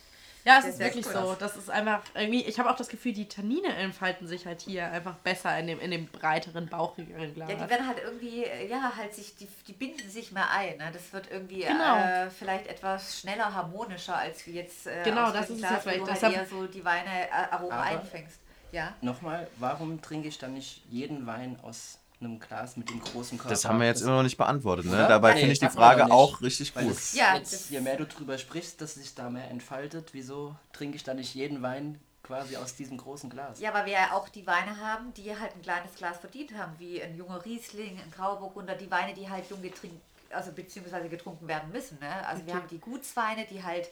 Ja, 0.47 0.59
es 0.59 0.65
Ja, 0.65 0.69
ist 0.69 0.79
wirklich 0.79 1.05
cool. 1.07 1.11
so. 1.13 1.35
Das 1.39 1.55
ist 1.57 1.71
einfach 1.71 2.01
irgendwie, 2.13 2.43
ich 2.45 2.59
habe 2.59 2.69
auch 2.69 2.75
das 2.75 2.87
Gefühl, 2.87 3.13
die 3.13 3.27
Tannine 3.27 3.75
entfalten 3.77 4.27
sich 4.27 4.45
halt 4.45 4.61
hier 4.61 4.85
einfach 4.91 5.15
besser 5.15 5.57
in 5.57 5.65
dem, 5.65 5.79
in 5.79 5.89
dem 5.89 6.05
breiteren, 6.05 6.67
bauchigeren 6.67 7.33
Glas. 7.33 7.49
Ja, 7.49 7.55
die 7.55 7.67
werden 7.71 7.87
halt 7.87 7.97
irgendwie, 8.03 8.43
äh, 8.43 8.67
ja, 8.69 8.91
halt 8.95 9.15
sich, 9.15 9.35
die, 9.37 9.47
die 9.67 9.73
binden 9.73 10.07
sich 10.07 10.31
mehr 10.31 10.47
ein. 10.51 10.77
Ne? 10.77 10.91
Das 10.93 11.11
wird 11.13 11.31
irgendwie 11.31 11.61
Genau. 11.61 11.95
äh, 11.97 12.29
vielleicht 12.29 12.67
etwas 12.67 13.19
schneller 13.21 13.55
harmonischer 13.55 14.15
als 14.17 14.45
wie 14.45 14.51
jetzt. 14.51 14.85
Äh, 14.85 15.01
Genau, 15.03 15.23
aus 15.23 15.33
das 15.33 15.45
ist 15.49 15.55
es 15.55 15.57
Glas, 15.61 15.71
ja 15.71 15.79
vielleicht. 15.79 16.01
Wo 16.01 16.05
du 16.05 16.21
halt 16.37 16.49
so 16.49 16.67
die 16.67 16.85
Weine 16.85 17.27
äh, 17.27 17.31
Aroma 17.49 17.73
Aber- 17.77 17.83
einfängst. 17.83 18.39
Ja. 18.71 18.93
Nochmal, 19.01 19.47
warum 19.57 19.99
trinke 20.01 20.27
ich 20.27 20.37
dann 20.37 20.53
nicht 20.53 20.83
jeden 20.91 21.25
Wein 21.25 21.57
aus 21.63 21.97
einem 22.19 22.39
Glas 22.39 22.77
mit 22.77 22.89
dem 22.89 23.01
großen 23.01 23.37
Körper? 23.37 23.49
Das 23.49 23.65
haben 23.65 23.79
wir 23.79 23.87
jetzt 23.87 24.01
immer 24.01 24.15
noch 24.17 24.23
nicht 24.23 24.37
beantwortet. 24.37 24.85
Ne? 24.85 24.93
Oder? 24.93 25.07
Dabei 25.07 25.33
Nee, 25.33 25.39
finde 25.41 25.53
ich 25.53 25.59
die 25.59 25.69
Frage 25.69 26.11
auch 26.11 26.41
richtig 26.41 26.75
Weil 26.75 26.85
gut. 26.85 26.95
das 26.95 27.13
Ja, 27.13 27.35
jetzt, 27.35 27.69
je 27.69 27.81
mehr 27.81 27.97
du 27.97 28.05
drüber 28.05 28.37
sprichst, 28.37 28.81
dass 28.81 28.95
sich 28.95 29.13
da 29.15 29.29
mehr 29.29 29.49
entfaltet, 29.49 30.09
wieso 30.13 30.55
trinke 30.73 30.95
ich 30.95 31.03
dann 31.03 31.17
nicht 31.17 31.33
jeden 31.35 31.61
Wein 31.61 31.99
quasi 32.23 32.57
aus 32.57 32.75
diesem 32.75 32.97
großen 32.97 33.29
Glas? 33.29 33.59
Ja, 33.59 33.73
weil 33.73 33.85
wir 33.85 33.93
ja 33.93 34.11
auch 34.13 34.29
die 34.29 34.47
Weine 34.47 34.79
haben, 34.79 35.13
die 35.13 35.37
halt 35.37 35.53
ein 35.55 35.61
kleines 35.61 35.93
Glas 35.95 36.17
verdient 36.17 36.57
haben, 36.57 36.73
wie 36.79 37.01
ein 37.01 37.15
junger 37.15 37.43
Riesling, 37.45 37.99
ein 37.99 38.11
Grauburgunder, 38.11 38.75
die 38.75 38.89
Weine, 38.89 39.13
die 39.13 39.29
halt 39.29 39.49
jung 39.49 39.61
getrunken, 39.61 40.01
also 40.31 40.51
beziehungsweise 40.51 41.07
getrunken 41.09 41.47
werden 41.47 41.71
müssen. 41.71 41.99
Ne? 41.99 42.27
Also 42.27 42.45
wir 42.45 42.55
haben 42.55 42.67
die 42.69 42.79
Gutsweine, 42.79 43.45
die 43.45 43.63
halt 43.63 43.89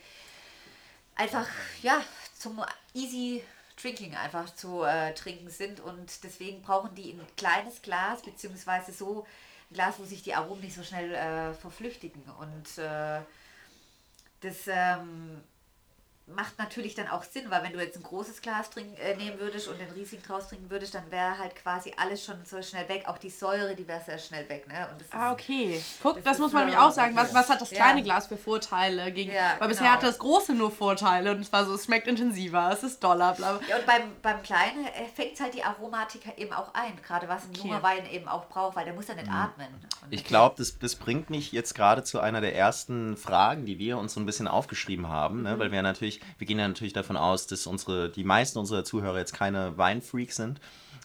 einfach, 1.16 1.48
ja, 1.82 2.02
zum 2.38 2.64
easy 2.94 3.44
drinking 3.84 4.15
einfach 4.15 4.54
zu 4.56 4.84
äh, 4.84 5.13
trinken 5.13 5.50
sind 5.50 5.80
und 5.82 6.24
deswegen 6.24 6.62
brauchen 6.62 6.96
die 6.96 7.12
ein 7.12 7.22
kleines 7.38 7.82
Glas, 7.82 8.22
beziehungsweise 8.22 8.93
so 8.93 9.26
ein 9.69 9.76
Glas, 9.76 10.00
wo 10.00 10.06
sich 10.06 10.24
die 10.24 10.34
Aromen 10.34 10.62
nicht 10.62 10.76
so 10.76 10.84
schnell 10.84 11.13
äh, 11.13 11.54
verflüchtigen. 11.54 12.24
Und 12.39 12.78
äh, 12.78 13.19
das 14.41 14.67
ähm, 14.67 15.43
macht 16.26 16.58
natürlich 16.58 16.96
dann 16.96 17.10
auch 17.10 17.24
Sinn, 17.24 17.44
weil 17.50 17.64
wenn 17.64 17.74
du 17.74 17.80
jetzt 17.82 17.98
ein 17.98 18.04
großes 18.04 18.42
Glas 18.42 18.70
trink, 18.70 18.98
äh, 18.98 19.16
nehmen 19.18 19.40
würdest 19.40 19.68
und 19.68 19.78
den 19.80 19.90
Riesling 19.92 20.22
draus 20.24 20.48
trinken 20.48 20.70
würdest, 20.70 20.96
dann 20.96 21.04
wäre 21.12 21.38
halt 21.38 21.54
quasi 21.56 21.94
alles 21.98 22.24
schon 22.24 22.38
so 22.46 22.62
schnell 22.62 22.88
weg. 22.88 23.04
Auch 23.08 23.18
die 23.18 23.30
Säure, 23.30 23.76
die 23.76 23.86
wäre 23.88 24.00
sehr 24.06 24.18
schnell 24.18 24.48
weg. 24.48 24.66
Ne? 24.70 24.88
Und 24.90 25.02
das 25.02 25.08
ist, 25.08 25.14
Ah, 25.14 25.34
okay. 25.34 25.84
Guck, 26.02 26.16
Das 26.16 26.24
das, 26.24 26.40
muss 26.40 26.54
man 26.54 26.64
nämlich 26.64 26.80
auch 26.80 26.92
sagen. 26.92 27.14
Was, 27.18 27.34
was 27.34 27.50
hat 27.50 27.60
das 27.60 27.72
Ja. 27.72 27.78
kleine 27.84 28.04
Glas 28.04 28.28
für 28.28 28.38
Vorteile? 28.38 29.12
Gegen, 29.12 29.34
Ja, 29.34 29.56
weil 29.60 29.68
bisher 29.68 29.84
genau. 29.84 29.96
hatte 29.98 30.06
das 30.06 30.18
große 30.20 30.54
nur 30.54 30.72
Vorteile 30.72 31.32
und 31.32 31.42
es 31.42 31.52
war 31.52 31.66
so, 31.66 31.74
es 31.76 31.84
schmeckt 31.86 32.08
intensiver, 32.08 32.70
es 32.72 32.84
ist 32.84 33.04
doller, 33.04 33.34
bla 33.34 33.54
bla. 33.58 33.68
Ja, 33.68 33.76
und 33.78 33.86
beim, 33.86 34.04
beim 34.22 34.42
Kleinen 34.44 34.86
äh, 34.86 35.06
fängt 35.14 35.38
halt 35.42 35.54
die 35.54 35.64
Aromatik 35.64 36.22
eben 36.38 36.54
auch 36.54 36.74
ein, 36.74 36.94
gerade 37.06 37.28
was 37.28 37.44
ein 37.44 37.50
Okay. 37.50 37.68
junger 37.68 37.84
Wein 37.84 38.10
eben 38.10 38.30
auch 38.30 38.48
braucht, 38.48 38.78
weil 38.78 38.86
der 38.86 38.94
muss 38.94 39.08
ja 39.10 39.16
nicht 39.16 39.30
atmen. 39.30 39.68
Und 40.04 40.14
Ich 40.14 40.24
glaube, 40.24 40.56
das, 40.58 40.80
das 40.80 40.96
bringt 40.96 41.30
mich 41.30 41.52
jetzt 41.52 41.76
gerade 41.76 42.04
zu 42.06 42.22
einer 42.22 42.40
der 42.40 42.56
ersten 42.56 43.18
Fragen, 43.18 43.66
die 43.66 43.78
wir 43.78 43.98
uns 43.98 44.14
so 44.14 44.20
ein 44.22 44.26
bisschen 44.26 44.48
aufgeschrieben 44.48 45.10
haben, 45.10 45.44
ne? 45.44 45.60
weil 45.60 45.72
wir 45.72 45.82
natürlich, 45.82 46.12
wir 46.38 46.47
gehen 46.47 46.60
ja 46.60 46.67
natürlich 46.67 46.93
davon 46.93 47.17
aus, 47.17 47.47
dass 47.47 47.67
unsere, 47.67 48.10
die 48.10 48.23
meisten 48.23 48.60
unserer 48.60 48.84
Zuhörer 48.84 49.19
jetzt 49.19 49.34
keine 49.34 49.78
Weinfreaks 49.78 50.36
sind. 50.36 50.60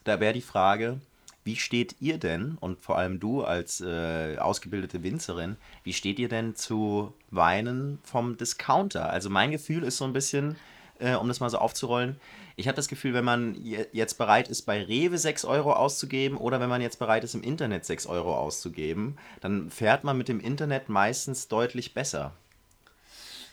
Da 0.04 0.20
wäre 0.20 0.32
die 0.32 0.40
Frage, 0.40 1.00
wie 1.44 1.56
steht 1.56 1.96
ihr 2.00 2.18
denn, 2.18 2.56
und 2.60 2.80
vor 2.80 2.98
allem 2.98 3.20
du 3.20 3.42
als 3.42 3.80
äh, 3.80 4.36
ausgebildete 4.38 5.02
Winzerin, 5.02 5.56
wie 5.82 5.92
steht 5.94 6.18
ihr 6.18 6.28
denn 6.28 6.54
zu 6.56 7.14
Weinen 7.30 7.98
vom 8.04 8.36
Discounter? 8.36 9.08
Also 9.10 9.30
mein 9.30 9.50
Gefühl 9.50 9.82
ist 9.82 9.96
so 9.96 10.04
ein 10.04 10.12
bisschen, 10.12 10.56
äh, 10.98 11.14
um 11.14 11.28
das 11.28 11.40
mal 11.40 11.48
so 11.48 11.58
aufzurollen, 11.58 12.16
ich 12.56 12.66
habe 12.66 12.74
das 12.76 12.88
Gefühl, 12.88 13.14
wenn 13.14 13.24
man 13.24 13.54
je- 13.54 13.86
jetzt 13.92 14.18
bereit 14.18 14.48
ist, 14.48 14.62
bei 14.62 14.82
Rewe 14.82 15.16
6 15.16 15.44
Euro 15.44 15.72
auszugeben 15.72 16.36
oder 16.36 16.58
wenn 16.60 16.68
man 16.68 16.82
jetzt 16.82 16.98
bereit 16.98 17.22
ist, 17.22 17.34
im 17.34 17.42
Internet 17.44 17.84
6 17.86 18.06
Euro 18.06 18.36
auszugeben, 18.36 19.16
dann 19.40 19.70
fährt 19.70 20.02
man 20.02 20.18
mit 20.18 20.28
dem 20.28 20.40
Internet 20.40 20.88
meistens 20.88 21.46
deutlich 21.48 21.94
besser. 21.94 22.32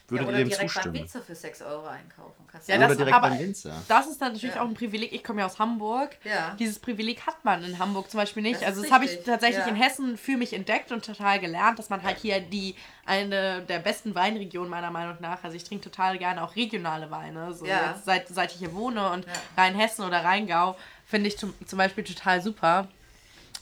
Würdet 0.07 0.27
ja, 0.27 0.31
ihr 0.33 0.35
oder 0.35 0.37
dem 0.45 0.49
direkt 0.49 0.83
beim? 0.83 0.93
Winzer 0.93 1.21
für 1.21 1.33
6 1.33 1.61
Euro 1.63 1.87
einkaufen. 1.87 2.45
Kannst 2.51 2.69
Ja, 2.69 2.75
du 2.75 2.81
das- 2.81 2.89
oder 2.91 2.97
direkt 2.97 3.15
aber- 3.17 3.29
beim 3.29 3.39
Winzer. 3.39 3.73
Das 3.87 4.05
ist 4.07 4.21
dann 4.21 4.33
natürlich 4.33 4.53
Ja. 4.55 4.61
auch 4.61 4.67
ein 4.67 4.75
Privileg. 4.75 5.11
Ich 5.13 5.23
komme 5.23 5.39
ja 5.39 5.47
aus 5.47 5.57
Hamburg. 5.57 6.15
Ja. 6.23 6.55
Dieses 6.59 6.77
Privileg 6.77 7.25
hat 7.25 7.43
man 7.43 7.63
in 7.63 7.79
Hamburg 7.79 8.11
zum 8.11 8.19
Beispiel 8.19 8.43
nicht. 8.43 8.61
Das 8.61 8.67
also 8.67 8.83
das 8.83 8.91
habe 8.91 9.05
ich 9.05 9.23
tatsächlich 9.23 9.65
ja. 9.65 9.71
in 9.71 9.75
Hessen 9.75 10.15
für 10.17 10.37
mich 10.37 10.53
entdeckt 10.53 10.91
und 10.91 11.03
total 11.03 11.39
gelernt, 11.39 11.79
dass 11.79 11.89
man 11.89 12.03
halt 12.03 12.17
hier 12.19 12.39
die 12.39 12.75
eine 13.07 13.63
der 13.63 13.79
besten 13.79 14.13
Weinregionen 14.13 14.69
meiner 14.69 14.91
Meinung 14.91 15.17
nach. 15.21 15.43
Also 15.43 15.55
ich 15.57 15.63
trinke 15.63 15.89
total 15.89 16.19
gerne 16.19 16.43
auch 16.43 16.55
regionale 16.55 17.09
Weine. 17.09 17.53
So 17.55 17.65
Ja. 17.65 17.91
jetzt, 17.93 18.05
seit, 18.05 18.27
seit 18.27 18.51
ich 18.51 18.59
hier 18.59 18.73
wohne 18.75 19.09
und 19.11 19.25
Ja. 19.25 19.31
Rheinhessen 19.57 20.05
oder 20.05 20.23
Rheingau 20.23 20.75
finde 21.07 21.29
ich 21.29 21.37
zum, 21.39 21.53
zum 21.65 21.77
Beispiel 21.77 22.03
total 22.03 22.41
super. 22.43 22.87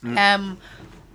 Mhm. 0.01 0.15
Ähm, 0.19 0.57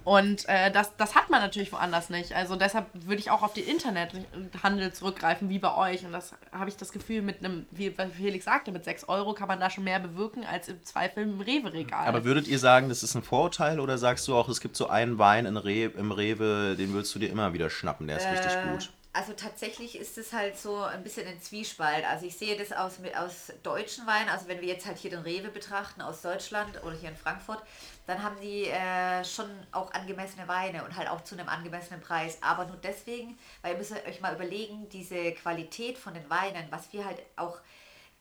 und 0.08 0.48
äh, 0.48 0.70
das, 0.70 0.96
das 0.96 1.14
hat 1.14 1.28
man 1.28 1.42
natürlich 1.42 1.70
woanders 1.70 2.08
nicht. 2.08 2.32
Also 2.32 2.56
deshalb 2.56 2.86
würde 2.94 3.20
ich 3.20 3.30
auch 3.30 3.42
auf 3.42 3.52
den 3.52 3.66
Internethandel 3.66 4.90
zurückgreifen, 4.94 5.50
wie 5.50 5.58
bei 5.58 5.76
euch. 5.76 6.06
Und 6.06 6.12
das 6.12 6.32
habe 6.50 6.70
ich 6.70 6.78
das 6.78 6.92
Gefühl, 6.92 7.20
mit 7.20 7.44
einem, 7.44 7.66
wie 7.72 7.94
Felix 8.16 8.46
sagte, 8.46 8.72
mit 8.72 8.86
6 8.86 9.06
Euro 9.10 9.34
kann 9.34 9.48
man 9.48 9.60
da 9.60 9.68
schon 9.68 9.84
mehr 9.84 10.00
bewirken 10.00 10.44
als 10.50 10.68
im 10.68 10.82
Zweifel 10.82 11.24
im 11.24 11.42
Rewe-Regal. 11.42 12.06
Aber 12.06 12.24
würdet 12.24 12.48
ihr 12.48 12.58
sagen, 12.58 12.88
das 12.88 13.02
ist 13.02 13.16
ein 13.16 13.22
Vorurteil 13.22 13.80
oder 13.80 13.98
sagst 13.98 14.26
du 14.28 14.34
auch, 14.34 14.48
es 14.48 14.62
gibt 14.62 14.76
so 14.76 14.88
einen 14.88 15.18
Wein 15.18 15.44
in 15.44 15.58
Re 15.58 15.84
im 15.84 16.10
Rewe, 16.10 16.74
den 16.74 16.94
würdest 16.94 17.14
du 17.14 17.18
dir 17.18 17.28
immer 17.28 17.52
wieder 17.52 17.68
schnappen, 17.68 18.06
der 18.06 18.16
ist 18.16 18.30
richtig 18.30 18.52
Äh, 18.52 18.70
gut? 18.72 18.90
Also 19.18 19.32
tatsächlich 19.32 19.98
ist 19.98 20.16
es 20.16 20.32
halt 20.32 20.56
so 20.56 20.76
ein 20.76 21.02
bisschen 21.02 21.26
ein 21.26 21.42
Zwiespalt. 21.42 22.04
Also 22.04 22.24
ich 22.24 22.38
sehe 22.38 22.56
das 22.56 22.70
aus, 22.70 23.00
aus 23.16 23.52
deutschen 23.64 24.06
Weinen, 24.06 24.28
also 24.28 24.46
wenn 24.46 24.60
wir 24.60 24.68
jetzt 24.68 24.86
halt 24.86 24.96
hier 24.96 25.10
den 25.10 25.22
Rewe 25.22 25.48
betrachten 25.48 26.02
aus 26.02 26.22
Deutschland 26.22 26.80
oder 26.84 26.94
hier 26.94 27.08
in 27.08 27.16
Frankfurt, 27.16 27.60
dann 28.06 28.22
haben 28.22 28.40
die 28.40 28.66
äh, 28.66 29.24
schon 29.24 29.50
auch 29.72 29.92
angemessene 29.92 30.46
Weine 30.46 30.84
und 30.84 30.96
halt 30.96 31.08
auch 31.08 31.24
zu 31.24 31.34
einem 31.34 31.48
angemessenen 31.48 32.00
Preis. 32.00 32.38
Aber 32.42 32.66
nur 32.66 32.76
deswegen, 32.76 33.36
weil 33.60 33.72
ihr 33.72 33.78
müsst 33.78 33.90
euch 33.90 34.20
mal 34.20 34.36
überlegen, 34.36 34.88
diese 34.90 35.32
Qualität 35.32 35.98
von 35.98 36.14
den 36.14 36.30
Weinen, 36.30 36.68
was 36.70 36.92
wir 36.92 37.04
halt 37.04 37.20
auch 37.34 37.58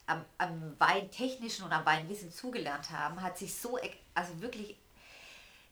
am, 0.08 0.26
am 0.40 0.80
Weintechnischen 0.80 1.64
und 1.64 1.74
am 1.74 1.86
Weinwissen 1.86 2.32
zugelernt 2.32 2.90
haben, 2.90 3.22
hat 3.22 3.38
sich 3.38 3.54
so, 3.54 3.78
ex- 3.78 3.98
also 4.16 4.42
wirklich 4.42 4.80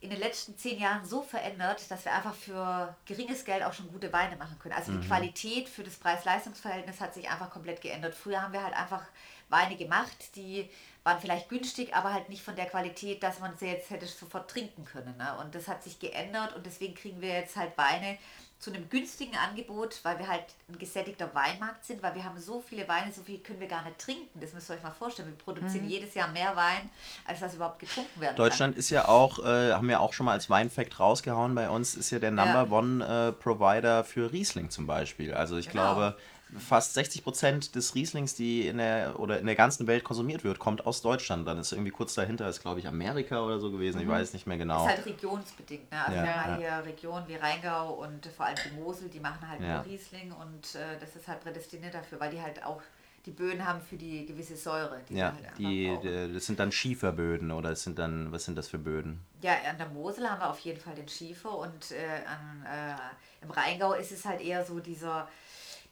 in 0.06 0.12
den 0.12 0.20
letzten 0.20 0.56
zehn 0.56 0.80
Jahren 0.80 1.04
so 1.04 1.24
verändert, 1.24 1.89
dass 1.89 2.06
wir 2.06 2.13
einfach 2.13 2.36
für 2.36 2.96
geringes 3.06 3.44
Geld 3.44 3.63
auch 3.63 3.74
schon 3.74 3.88
gute 3.88 4.13
Weine 4.13 4.36
machen 4.36 4.58
können. 4.60 4.76
Also 4.76 4.91
die 4.91 5.06
Qualität 5.06 5.68
für 5.68 5.84
das 5.84 5.96
Preis-Leistungs-Verhältnis 5.96 7.02
hat 7.02 7.15
sich 7.15 7.30
einfach 7.30 7.50
komplett 7.50 7.82
geändert. 7.82 8.13
Früher 8.13 8.41
haben 8.41 8.54
wir 8.54 8.63
halt 8.63 8.76
einfach 8.76 9.04
Weine 9.50 9.76
gemacht, 9.76 10.36
die 10.36 10.70
waren 11.04 11.20
vielleicht 11.20 11.50
günstig, 11.50 11.96
aber 11.96 12.13
halt 12.13 12.30
nicht 12.30 12.44
von 12.44 12.56
der 12.56 12.65
Qualität, 12.65 13.24
dass 13.24 13.39
man 13.39 13.58
sie 13.58 13.68
jetzt 13.68 13.89
hätte 13.89 14.06
sofort 14.06 14.50
trinken 14.50 14.86
können. 14.86 15.18
Ne? 15.18 15.38
Und 15.39 15.54
das 15.56 15.68
hat 15.68 15.84
sich 15.84 16.00
geändert 16.00 16.56
und 16.56 16.65
deswegen 16.65 16.96
kriegen 16.96 17.22
wir 17.22 17.30
jetzt 17.30 17.56
halt 17.56 17.78
Weine 17.78 18.18
zu 18.65 18.73
einem 18.73 18.89
günstigen 18.89 19.36
Angebot, 19.38 19.99
weil 20.01 20.17
wir 20.17 20.28
halt 20.28 20.45
ein 20.67 20.80
gesättigter 20.80 21.30
Weinmarkt 21.36 21.86
sind, 21.86 22.01
weil 22.01 22.15
wir 22.15 22.23
haben 22.23 22.39
so 22.39 22.63
viele 22.67 22.88
Weine, 22.88 23.12
so 23.12 23.21
viel 23.21 23.38
können 23.38 23.60
wir 23.60 23.67
gar 23.67 23.84
nicht 23.84 23.99
trinken. 23.99 24.39
Das 24.41 24.54
müsst 24.54 24.71
ihr 24.71 24.73
euch 24.73 24.82
mal 24.82 24.89
vorstellen. 24.89 25.28
Wir 25.30 25.38
produzieren 25.38 25.88
jedes 25.88 26.15
Jahr 26.15 26.30
mehr 26.30 26.56
Wein, 26.56 26.89
als 27.28 27.41
das 27.41 27.54
überhaupt 27.54 27.78
getrunken 27.78 28.19
werden 28.19 28.36
kann. 28.36 28.43
Deutschland 28.43 28.75
ist 28.75 28.89
ja 28.89 29.08
auch, 29.08 29.38
äh, 29.38 29.73
haben 29.73 29.88
wir 29.88 29.99
auch 30.01 30.13
schon 30.13 30.25
mal 30.25 30.32
als 30.32 30.49
Weinfact 30.49 30.99
rausgehauen 30.99 31.54
bei 31.54 31.69
uns, 31.69 31.93
ist 31.93 32.10
ja 32.10 32.17
der 32.17 32.32
Number 32.32 32.71
One 32.71 33.06
äh, 33.06 33.32
Provider 33.34 34.04
für 34.04 34.32
Riesling 34.32 34.71
zum 34.71 34.88
Beispiel. 34.88 35.32
Also 35.36 35.58
ich 35.58 35.69
Genau. 35.69 35.93
glaube, 35.93 36.17
fast 36.58 36.94
60 36.94 37.24
Prozent 37.24 37.76
des 37.76 37.96
Rieslings, 37.96 38.36
die 38.36 38.68
in 38.68 38.78
der 38.78 39.20
oder 39.20 39.40
in 39.40 39.46
der 39.46 39.56
ganzen 39.56 39.88
Welt 39.88 40.04
konsumiert 40.04 40.44
wird, 40.44 40.60
kommt 40.60 40.86
aus 40.86 41.02
Deutschland. 41.02 41.48
Dann 41.48 41.58
ist 41.58 41.72
irgendwie 41.72 41.92
kurz 41.92 42.14
dahinter, 42.14 42.48
ist 42.48 42.62
glaube 42.62 42.80
ich 42.80 42.88
Amerika 42.88 43.44
oder 43.44 43.60
so 43.60 43.72
gewesen. 43.72 44.02
Ich 44.02 44.08
weiß 44.08 44.34
nicht 44.34 44.48
mehr 44.48 44.58
genau. 44.58 44.84
Ist 44.86 44.96
halt 44.98 45.06
regionsbedingt. 45.06 45.92
Ne? 45.92 46.00
Also 46.00 46.18
Ja, 46.18 46.24
wir 46.24 46.30
haben 46.44 46.60
ja. 46.60 46.70
halt 46.70 46.84
hier 46.84 46.92
Regionen 46.92 47.28
wie 47.28 47.36
Rheingau 47.36 47.94
und 47.94 48.26
vor 48.28 48.46
allem 48.46 48.58
die 48.70 48.80
Mosel, 48.80 49.10
die 49.10 49.20
machen 49.20 49.48
halt 49.48 49.62
Ja. 49.62 49.78
nur 49.78 49.86
Riesling 49.86 50.32
und 50.32 50.76
äh, 50.76 51.00
das 51.00 51.16
ist 51.16 51.28
halt 51.28 51.42
prädestiniert 51.42 51.94
dafür, 51.94 52.20
weil 52.20 52.32
die 52.32 52.42
halt 52.42 52.64
auch 52.64 52.82
die 53.26 53.32
Böden 53.32 53.66
haben 53.66 53.82
für 53.82 53.96
die 53.96 54.26
gewisse 54.26 54.56
Säure. 54.56 55.02
Die 55.10 55.16
Ja, 55.16 55.34
halt 55.34 55.58
die, 55.58 56.32
das 56.34 56.46
sind 56.46 56.60
dann 56.60 56.72
Schieferböden 56.72 57.52
oder 57.52 57.72
es 57.72 57.84
sind 57.84 57.98
dann, 57.98 58.32
was 58.32 58.46
sind 58.46 58.56
das 58.58 58.68
für 58.68 58.78
Böden? 58.78 59.20
Ja, 59.42 59.54
an 59.70 59.78
der 59.78 59.90
Mosel 59.90 60.30
haben 60.30 60.40
wir 60.40 60.50
auf 60.50 60.60
jeden 60.60 60.80
Fall 60.80 60.96
den 60.96 61.08
Schiefer 61.08 61.58
und 61.58 61.92
äh, 61.92 62.24
an, 62.28 62.66
äh, 62.66 62.96
im 63.44 63.52
Rheingau 63.52 63.94
ist 63.94 64.12
es 64.12 64.26
halt 64.26 64.42
eher 64.42 64.64
so 64.64 64.80
dieser, 64.80 65.28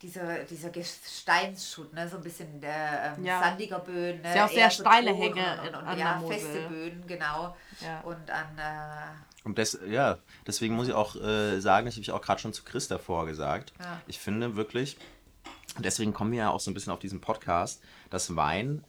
dieser, 0.04 0.44
dieser 0.44 0.70
Gesteinsschutt, 0.70 1.94
ne? 1.94 2.08
so 2.08 2.18
ein 2.18 2.24
bisschen 2.24 2.60
der 2.62 3.16
ähm, 3.18 3.26
Ja. 3.26 3.40
sandiger 3.42 3.80
Böden. 3.80 4.22
Ne? 4.22 4.30
Ist 4.30 4.36
ja 4.36 4.46
auch 4.46 4.52
sehr 4.52 4.70
so 4.70 4.82
steile 4.84 5.14
Hänge 5.14 5.62
und, 5.62 5.68
und, 5.70 5.76
an 5.76 5.88
und 5.94 5.98
ja, 6.00 6.14
der 6.14 6.22
Mosel. 6.22 6.40
feste 6.40 6.68
Böden, 6.70 7.08
genau. 7.08 7.56
Ja. 7.82 8.02
Und 8.02 8.30
an 8.30 8.58
äh, 8.58 9.44
Und 9.48 9.58
das, 9.58 9.80
ja, 9.88 10.20
deswegen 10.46 10.76
muss 10.76 10.88
ich 10.88 10.94
auch 10.94 11.16
äh, 11.16 11.60
sagen, 11.60 11.86
das 11.86 11.96
habe 11.96 12.02
ich 12.02 12.12
auch 12.12 12.22
gerade 12.22 12.42
schon 12.42 12.54
zu 12.54 12.64
Chris 12.64 12.88
davor 12.88 13.26
gesagt. 13.26 13.74
Ja. 13.80 14.02
Ich 14.08 14.20
finde 14.20 14.56
wirklich, 14.56 14.98
deswegen 15.80 16.14
kommen 16.14 16.32
wir 16.32 16.40
ja 16.40 16.50
auch 16.52 16.60
so 16.60 16.70
ein 16.70 16.74
bisschen 16.74 16.94
auf 16.94 17.00
diesen 17.00 17.22
Podcast, 17.22 17.82
dass 18.10 18.36
Wein 18.36 18.84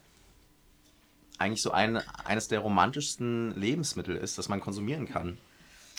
eigentlich 1.37 1.61
so 1.61 1.71
ein, 1.71 1.97
eines 2.25 2.47
der 2.47 2.59
romantischsten 2.59 3.59
Lebensmittel 3.59 4.15
ist, 4.15 4.37
das 4.37 4.47
man 4.49 4.59
konsumieren 4.61 5.07
kann. 5.07 5.37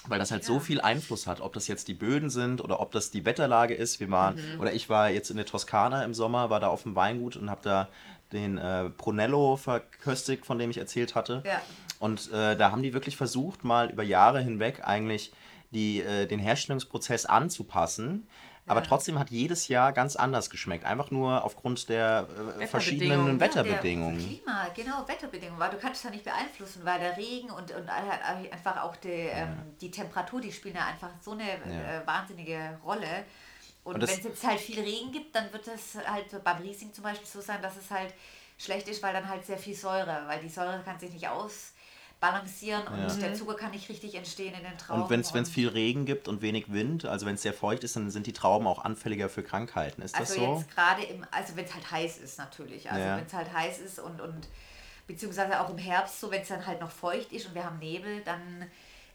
Weil 0.09 0.19
das 0.19 0.31
halt 0.31 0.45
so 0.45 0.55
Ja. 0.55 0.61
viel 0.61 0.81
Einfluss 0.81 1.27
hat, 1.27 1.41
ob 1.41 1.53
das 1.53 1.67
jetzt 1.69 1.89
die 1.89 1.95
Böden 1.95 2.31
sind 2.31 2.61
oder 2.63 2.81
ob 2.81 2.93
das 2.93 3.11
die 3.11 3.25
Wetterlage 3.25 3.75
ist. 3.75 4.01
Wir 4.01 4.11
waren, 4.11 4.37
Mhm. 4.37 4.61
oder 4.61 4.73
ich 4.73 4.89
war 4.89 5.11
jetzt 5.11 5.31
in 5.31 5.37
der 5.37 5.47
Toskana 5.47 6.05
im 6.05 6.15
Sommer, 6.15 6.51
war 6.51 6.61
da 6.61 6.69
auf 6.69 6.83
dem 6.85 6.95
Weingut 6.95 7.37
und 7.37 7.51
habe 7.51 7.61
da 7.63 7.89
den 8.33 8.59
äh, 8.59 8.91
Brunello 8.97 9.57
verköstigt, 9.57 10.47
von 10.47 10.59
dem 10.59 10.71
ich 10.71 10.79
erzählt 10.79 11.15
hatte. 11.15 11.43
Ja. 11.47 11.61
Und 11.99 12.31
äh, 12.33 12.57
da 12.57 12.73
haben 12.73 12.83
die 12.83 12.93
wirklich 12.93 13.17
versucht, 13.17 13.65
mal 13.65 13.91
über 13.91 14.03
Jahre 14.03 14.41
hinweg 14.43 14.83
eigentlich 14.85 15.33
die, 15.71 16.01
äh, 16.01 16.27
den 16.27 16.39
Herstellungsprozess 16.41 17.27
anzupassen. 17.27 18.27
Aber 18.69 18.81
Ja. 18.81 18.87
trotzdem 18.87 19.19
hat 19.19 19.31
jedes 19.31 19.69
Jahr 19.69 19.93
ganz 19.93 20.17
anders 20.17 20.51
geschmeckt. 20.51 20.85
Einfach 20.85 21.11
nur 21.13 21.45
aufgrund 21.45 21.89
der 21.89 22.27
äh, 22.59 22.67
verschiedenen 22.67 23.39
Wetterbedingungen. 23.39 24.19
Ja, 24.19 24.27
Klima, 24.27 24.69
genau, 24.75 25.09
Wetterbedingungen, 25.09 25.61
weil 25.61 25.71
du 25.71 25.79
kannst 25.79 25.99
es 25.99 26.03
ja 26.03 26.11
nicht 26.11 26.25
beeinflussen, 26.25 26.85
weil 26.85 26.99
der 26.99 27.17
Regen 27.17 27.51
und, 27.51 27.71
und 27.71 27.89
einfach 27.89 28.83
auch 28.83 28.97
die, 28.97 29.09
ähm, 29.09 29.77
die 29.81 29.91
Temperatur, 29.91 30.41
die 30.41 30.53
spielen 30.53 30.75
ja 30.75 30.87
einfach 30.87 31.11
so 31.21 31.33
eine 31.33 31.45
äh, 31.45 32.05
wahnsinnige 32.07 32.79
Rolle. 32.85 33.25
Und, 33.85 33.95
Und 33.95 34.03
wenn 34.03 34.19
es 34.19 34.25
jetzt 34.25 34.45
halt 34.45 34.59
viel 34.59 34.81
Regen 34.81 35.13
gibt, 35.13 35.35
dann 35.37 35.53
wird 35.53 35.69
es 35.69 35.97
halt 36.05 36.43
beim 36.43 36.57
Riesling 36.59 36.93
zum 36.93 37.05
Beispiel 37.05 37.27
so 37.27 37.41
sein, 37.41 37.63
dass 37.63 37.77
es 37.77 37.89
halt 37.89 38.13
schlecht 38.59 38.89
ist, 38.89 39.01
weil 39.01 39.13
dann 39.13 39.29
halt 39.29 39.47
sehr 39.47 39.59
viel 39.59 39.77
Säure, 39.77 40.25
weil 40.27 40.41
die 40.41 40.49
Säure 40.49 40.83
kann 40.85 40.99
sich 40.99 41.13
nicht 41.13 41.29
ausbalancieren 42.27 42.87
und 42.89 42.99
Ja. 42.99 43.15
der 43.15 43.35
Zucker 43.35 43.55
kann 43.55 43.71
nicht 43.71 43.89
richtig 43.89 44.15
entstehen 44.15 44.55
in 44.55 44.65
den 44.65 44.79
Trauben. 44.79 45.03
Und 45.03 45.11
wenn 45.11 45.43
es 45.43 45.51
viel 45.51 45.69
Regen 45.69 46.05
gibt 46.07 46.29
und 46.29 46.43
wenig 46.43 46.73
Wind, 46.73 47.05
also 47.05 47.27
wenn 47.27 47.35
es 47.35 47.43
sehr 47.43 47.53
feucht 47.55 47.85
ist, 47.85 47.97
dann 47.97 48.11
sind 48.11 48.27
die 48.27 48.33
Trauben 48.33 48.67
auch 48.67 48.85
anfälliger 48.85 49.29
für 49.29 49.43
Krankheiten. 49.43 50.03
Ist 50.03 50.15
das 50.19 50.31
Also 50.31 50.35
so? 50.43 50.55
jetzt 50.55 50.71
gerade 50.71 51.03
im, 51.05 51.27
also 51.31 51.57
wenn 51.57 51.65
es 51.65 51.75
halt 51.75 51.91
heiß 51.91 52.19
ist 52.19 52.39
natürlich. 52.39 52.91
Also 52.91 53.05
Ja. 53.07 53.17
wenn 53.17 53.27
es 53.27 53.33
halt 53.33 53.53
heiß 53.53 53.79
ist 53.79 53.99
und, 53.99 54.21
und 54.21 54.49
beziehungsweise 55.07 55.61
auch 55.61 55.71
im 55.71 55.79
Herbst, 55.79 56.21
so 56.21 56.31
wenn 56.31 56.43
es 56.43 56.49
dann 56.49 56.67
halt 56.67 56.81
noch 56.81 56.91
feucht 56.91 57.33
ist 57.33 57.47
und 57.47 57.55
wir 57.55 57.65
haben 57.65 57.79
Nebel, 57.79 58.23
dann 58.23 58.67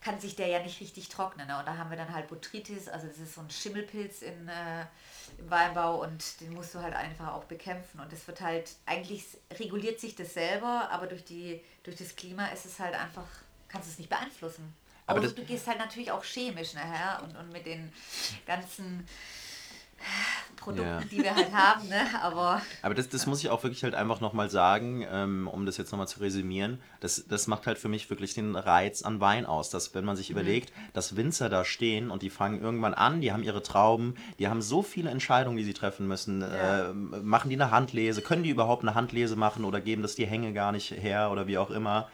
kann 0.01 0.19
sich 0.19 0.35
der 0.35 0.47
ja 0.47 0.59
nicht 0.63 0.79
richtig 0.81 1.09
trocknen. 1.09 1.47
Ne? 1.47 1.59
Und 1.59 1.67
da 1.67 1.77
haben 1.77 1.91
wir 1.91 1.97
dann 1.97 2.11
halt 2.13 2.27
Botrytis, 2.27 2.87
also 2.87 3.05
das 3.07 3.17
ist 3.17 3.35
so 3.35 3.41
ein 3.41 3.49
Schimmelpilz 3.51 4.23
in, 4.23 4.47
äh, 4.47 4.85
Weinbau 5.49 6.01
und 6.01 6.39
den 6.41 6.53
musst 6.53 6.73
du 6.75 6.79
halt 6.81 6.93
einfach 6.95 7.33
auch 7.33 7.45
bekämpfen. 7.45 7.99
Und 7.99 8.11
das 8.11 8.27
wird 8.27 8.41
halt, 8.41 8.71
eigentlich 8.85 9.25
reguliert 9.59 9.99
sich 9.99 10.15
das 10.15 10.33
selber, 10.33 10.89
aber 10.91 11.07
durch, 11.07 11.23
die, 11.25 11.61
durch 11.83 11.97
das 11.97 12.15
Klima 12.15 12.47
ist 12.47 12.65
es 12.65 12.79
halt 12.79 12.93
einfach, 12.95 13.27
kannst 13.67 13.87
du 13.87 13.91
es 13.93 13.97
nicht 13.97 14.09
beeinflussen. 14.09 14.73
Aber 15.07 15.19
das- 15.19 15.35
du 15.35 15.43
gehst 15.43 15.67
halt 15.67 15.79
natürlich 15.79 16.11
auch 16.11 16.23
chemisch 16.23 16.73
nachher 16.73 17.21
und, 17.23 17.35
und 17.35 17.51
mit 17.51 17.65
den 17.65 17.91
ganzen 18.45 19.07
Produkten, 20.57 20.87
Ja. 20.87 20.99
die 21.11 21.23
wir 21.23 21.35
halt 21.35 21.51
haben, 21.51 21.87
ne? 21.89 22.01
Aber 22.21 22.61
Aber 22.83 22.93
das, 22.93 23.09
das 23.09 23.25
muss 23.25 23.39
ich 23.43 23.49
auch 23.49 23.63
wirklich 23.63 23.83
halt 23.83 23.95
einfach 23.95 24.21
nochmal 24.21 24.49
sagen, 24.51 25.03
ähm, 25.11 25.47
um 25.47 25.65
das 25.65 25.77
jetzt 25.77 25.91
nochmal 25.91 26.07
zu 26.07 26.19
resümieren. 26.19 26.79
Das, 26.99 27.25
das 27.27 27.47
macht 27.47 27.65
halt 27.65 27.79
für 27.79 27.89
mich 27.89 28.09
wirklich 28.11 28.35
den 28.35 28.55
Reiz 28.55 29.01
an 29.01 29.19
Wein 29.19 29.47
aus. 29.47 29.71
Dass, 29.71 29.95
wenn 29.95 30.05
man 30.05 30.15
sich 30.15 30.29
überlegt, 30.29 30.71
dass 30.93 31.15
Winzer 31.15 31.49
da 31.49 31.65
stehen 31.65 32.11
und 32.11 32.21
die 32.21 32.29
fangen 32.29 32.61
irgendwann 32.61 32.93
an, 32.93 33.21
die 33.21 33.33
haben 33.33 33.41
ihre 33.43 33.63
Trauben, 33.63 34.13
die 34.37 34.47
haben 34.49 34.61
so 34.61 34.83
viele 34.83 35.09
Entscheidungen, 35.09 35.57
die 35.57 35.63
sie 35.63 35.73
treffen 35.73 36.07
müssen. 36.07 36.41
Ja. 36.41 36.89
Äh, 36.89 36.93
machen 36.93 37.49
die 37.49 37.55
eine 37.55 37.71
Handlese? 37.71 38.21
Können 38.21 38.43
die 38.43 38.51
überhaupt 38.51 38.83
eine 38.83 38.93
Handlese 38.93 39.35
machen 39.35 39.65
oder 39.65 39.81
geben 39.81 40.03
das 40.03 40.13
die 40.13 40.27
Hänge 40.27 40.53
gar 40.53 40.71
nicht 40.71 40.91
her 40.91 41.31
oder 41.31 41.47
wie 41.47 41.57
auch 41.57 41.71
immer? 41.71 42.07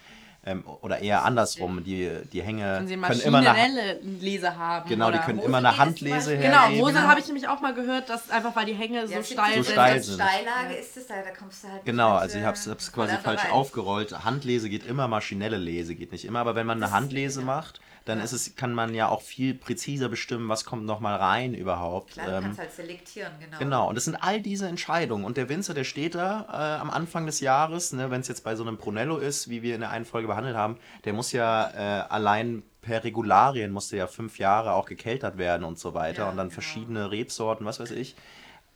Ähm, 0.48 0.64
oder 0.82 1.00
eher 1.00 1.26
andersrum, 1.26 1.84
die, 1.84 2.10
die 2.32 2.42
Hänge 2.42 2.78
können 2.78 3.20
immer 3.20 3.38
eine, 3.40 3.50
maschinelle 3.50 4.00
Lese 4.22 4.56
haben. 4.58 4.88
genau, 4.88 5.12
die 5.12 5.18
können 5.20 5.40
immer 5.40 5.58
eine 5.58 5.78
Handlese 5.78 6.38
Beispiel- 6.38 6.38
Genau. 6.38 6.70
Mosel 6.70 7.02
habe 7.02 7.20
ich 7.20 7.28
nämlich 7.28 7.50
auch 7.50 7.60
mal 7.60 7.74
gehört, 7.74 8.10
dass 8.10 8.30
einfach 8.30 8.56
weil 8.56 8.66
die 8.66 8.74
Hänge 8.74 9.06
so 9.08 9.12
ja, 9.14 9.18
gibt 9.20 9.30
steil 9.34 9.46
diese 9.58 9.58
So 9.58 9.64
sind. 9.66 9.74
steil 9.74 10.04
sind. 10.04 10.14
Steillage 10.22 10.74
ist 10.80 10.96
es 10.98 11.08
da, 11.08 11.16
da 11.16 11.32
kommst 11.38 11.64
du 11.66 11.68
halt 11.68 11.84
Genau, 11.84 12.14
mit, 12.14 12.22
also 12.22 12.38
ich 12.38 12.44
äh, 12.44 12.48
habe 12.48 12.56
es 12.58 12.92
quasi 12.94 13.16
falsch 13.18 13.44
rein. 13.44 13.52
aufgerollt. 13.52 14.24
Handlese 14.24 14.70
geht 14.70 14.86
immer, 14.88 15.10
maschinelle 15.10 15.58
Lese 15.58 15.96
geht 15.96 16.14
nicht 16.14 16.24
immer. 16.24 16.40
Aber 16.40 16.56
wenn 16.56 16.66
man 16.66 16.78
eine 16.78 16.86
Das- 16.86 16.94
Handlese 16.94 17.42
ja. 17.42 17.46
macht, 17.46 17.82
dann 18.08 18.20
Ja. 18.20 18.24
ist 18.24 18.32
es, 18.32 18.56
kann 18.56 18.74
man 18.74 18.94
ja 18.94 19.10
auch 19.10 19.22
viel 19.22 19.54
präziser 19.54 20.10
bestimmen, 20.10 20.48
was 20.50 20.66
kommt 20.66 20.86
nochmal 20.86 21.16
rein 21.18 21.54
überhaupt. 21.54 22.14
Klar, 22.14 22.26
du 22.28 22.32
Ähm, 22.38 22.44
kannst 22.44 22.60
halt 22.60 22.72
selektieren, 22.72 23.34
genau. 23.40 23.58
Genau, 23.60 23.90
und 23.90 23.96
das 23.96 24.06
sind 24.06 24.16
all 24.16 24.42
diese 24.42 24.68
Entscheidungen. 24.68 25.26
Und 25.26 25.38
der 25.38 25.50
Winzer, 25.50 25.74
der 25.74 25.84
steht 25.84 26.16
da 26.16 26.46
äh, 26.50 26.82
am 26.82 26.90
Anfang 26.90 27.26
des 27.26 27.40
Jahres, 27.40 27.94
ne, 27.94 28.10
wenn 28.10 28.22
es 28.22 28.28
jetzt 28.28 28.44
bei 28.44 28.56
so 28.56 28.64
einem 28.64 28.78
Brunello 28.78 29.18
ist, 29.18 29.50
wie 29.50 29.62
wir 29.62 29.76
in 29.76 29.82
der 29.82 29.90
einen 29.92 30.06
Folge 30.06 30.28
behandelt 30.28 30.56
haben, 30.56 30.78
der 31.06 31.14
muss 31.14 31.32
ja 31.32 31.70
äh, 31.72 32.08
allein 32.10 32.64
per 32.82 33.04
Regularien 33.04 33.72
musste 33.72 33.98
ja 33.98 34.08
fünf 34.08 34.40
Jahre 34.40 34.72
auch 34.74 34.86
gekeltert 34.86 35.38
werden 35.38 35.66
und 35.66 35.78
so 35.78 35.94
weiter. 35.94 36.24
Ja, 36.24 36.30
und 36.30 36.38
dann 36.38 36.48
genau. 36.48 36.54
verschiedene 36.54 37.12
Rebsorten, 37.12 37.66
was 37.66 37.82
weiß 37.82 37.92
ich. 37.92 38.16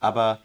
Aber 0.00 0.40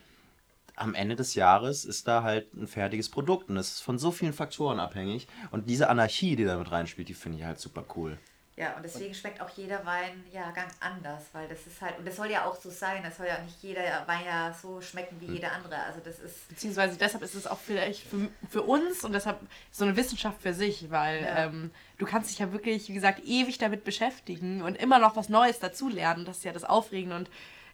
am 0.78 0.94
Ende 0.94 1.16
des 1.16 1.34
Jahres 1.34 1.84
ist 1.84 2.08
da 2.08 2.24
halt 2.24 2.54
ein 2.54 2.68
fertiges 2.68 3.10
Produkt 3.10 3.50
und 3.50 3.58
es 3.58 3.72
ist 3.72 3.82
von 3.82 3.98
so 3.98 4.12
vielen 4.12 4.32
Faktoren 4.32 4.80
abhängig. 4.80 5.28
Und 5.52 5.70
diese 5.70 5.90
Anarchie, 5.90 6.36
die 6.36 6.46
da 6.46 6.56
mit 6.58 6.72
reinspielt, 6.72 7.10
die 7.10 7.16
finde 7.16 7.40
ich 7.40 7.44
halt 7.44 7.60
super 7.60 7.84
cool. 7.96 8.18
Ja, 8.58 8.76
und 8.76 8.82
deswegen 8.84 9.14
schmeckt 9.14 9.40
auch 9.40 9.50
jeder 9.52 9.86
Weinjahrgang 9.86 10.66
anders, 10.80 11.26
weil 11.32 11.48
das 11.48 11.60
ist 11.68 11.80
halt, 11.80 11.96
und 12.00 12.08
das 12.08 12.16
soll 12.16 12.32
ja 12.32 12.44
auch 12.46 12.60
so 12.60 12.72
sein, 12.72 13.04
das 13.04 13.18
soll 13.18 13.28
ja 13.28 13.38
nicht 13.44 13.62
jeder 13.62 13.84
Wein 14.08 14.26
ja 14.26 14.52
so 14.60 14.82
schmecken 14.82 15.22
Hm. 15.22 15.28
wie 15.28 15.34
jeder 15.36 15.52
andere. 15.52 15.78
Also 15.78 16.00
das 16.04 16.18
ist, 16.20 16.48
Beziehungsweise 16.50 16.98
deshalb 16.98 17.22
ist 17.24 17.36
es 17.36 17.46
auch 17.46 17.60
vielleicht 17.60 18.02
für, 18.08 18.30
für 18.50 18.64
uns 18.64 19.04
und 19.04 19.14
deshalb 19.14 19.40
so 19.72 19.86
eine 19.86 19.96
Wissenschaft 19.96 20.42
für 20.42 20.54
sich, 20.56 20.90
weil 20.90 21.22
Ja. 21.24 21.46
ähm, 21.46 21.70
du 22.00 22.08
kannst 22.08 22.32
dich 22.32 22.40
ja 22.40 22.52
wirklich, 22.52 22.90
wie 22.90 22.94
gesagt, 22.96 23.22
ewig 23.24 23.60
damit 23.60 23.84
beschäftigen 23.84 24.64
und 24.64 24.76
immer 24.76 24.98
noch 24.98 25.16
was 25.16 25.30
Neues 25.30 25.60
dazulernen. 25.60 26.26
Das 26.26 26.38
ist 26.38 26.44
ja 26.44 26.52
das 26.52 26.64
Aufregende. 26.64 27.16
Und 27.16 27.30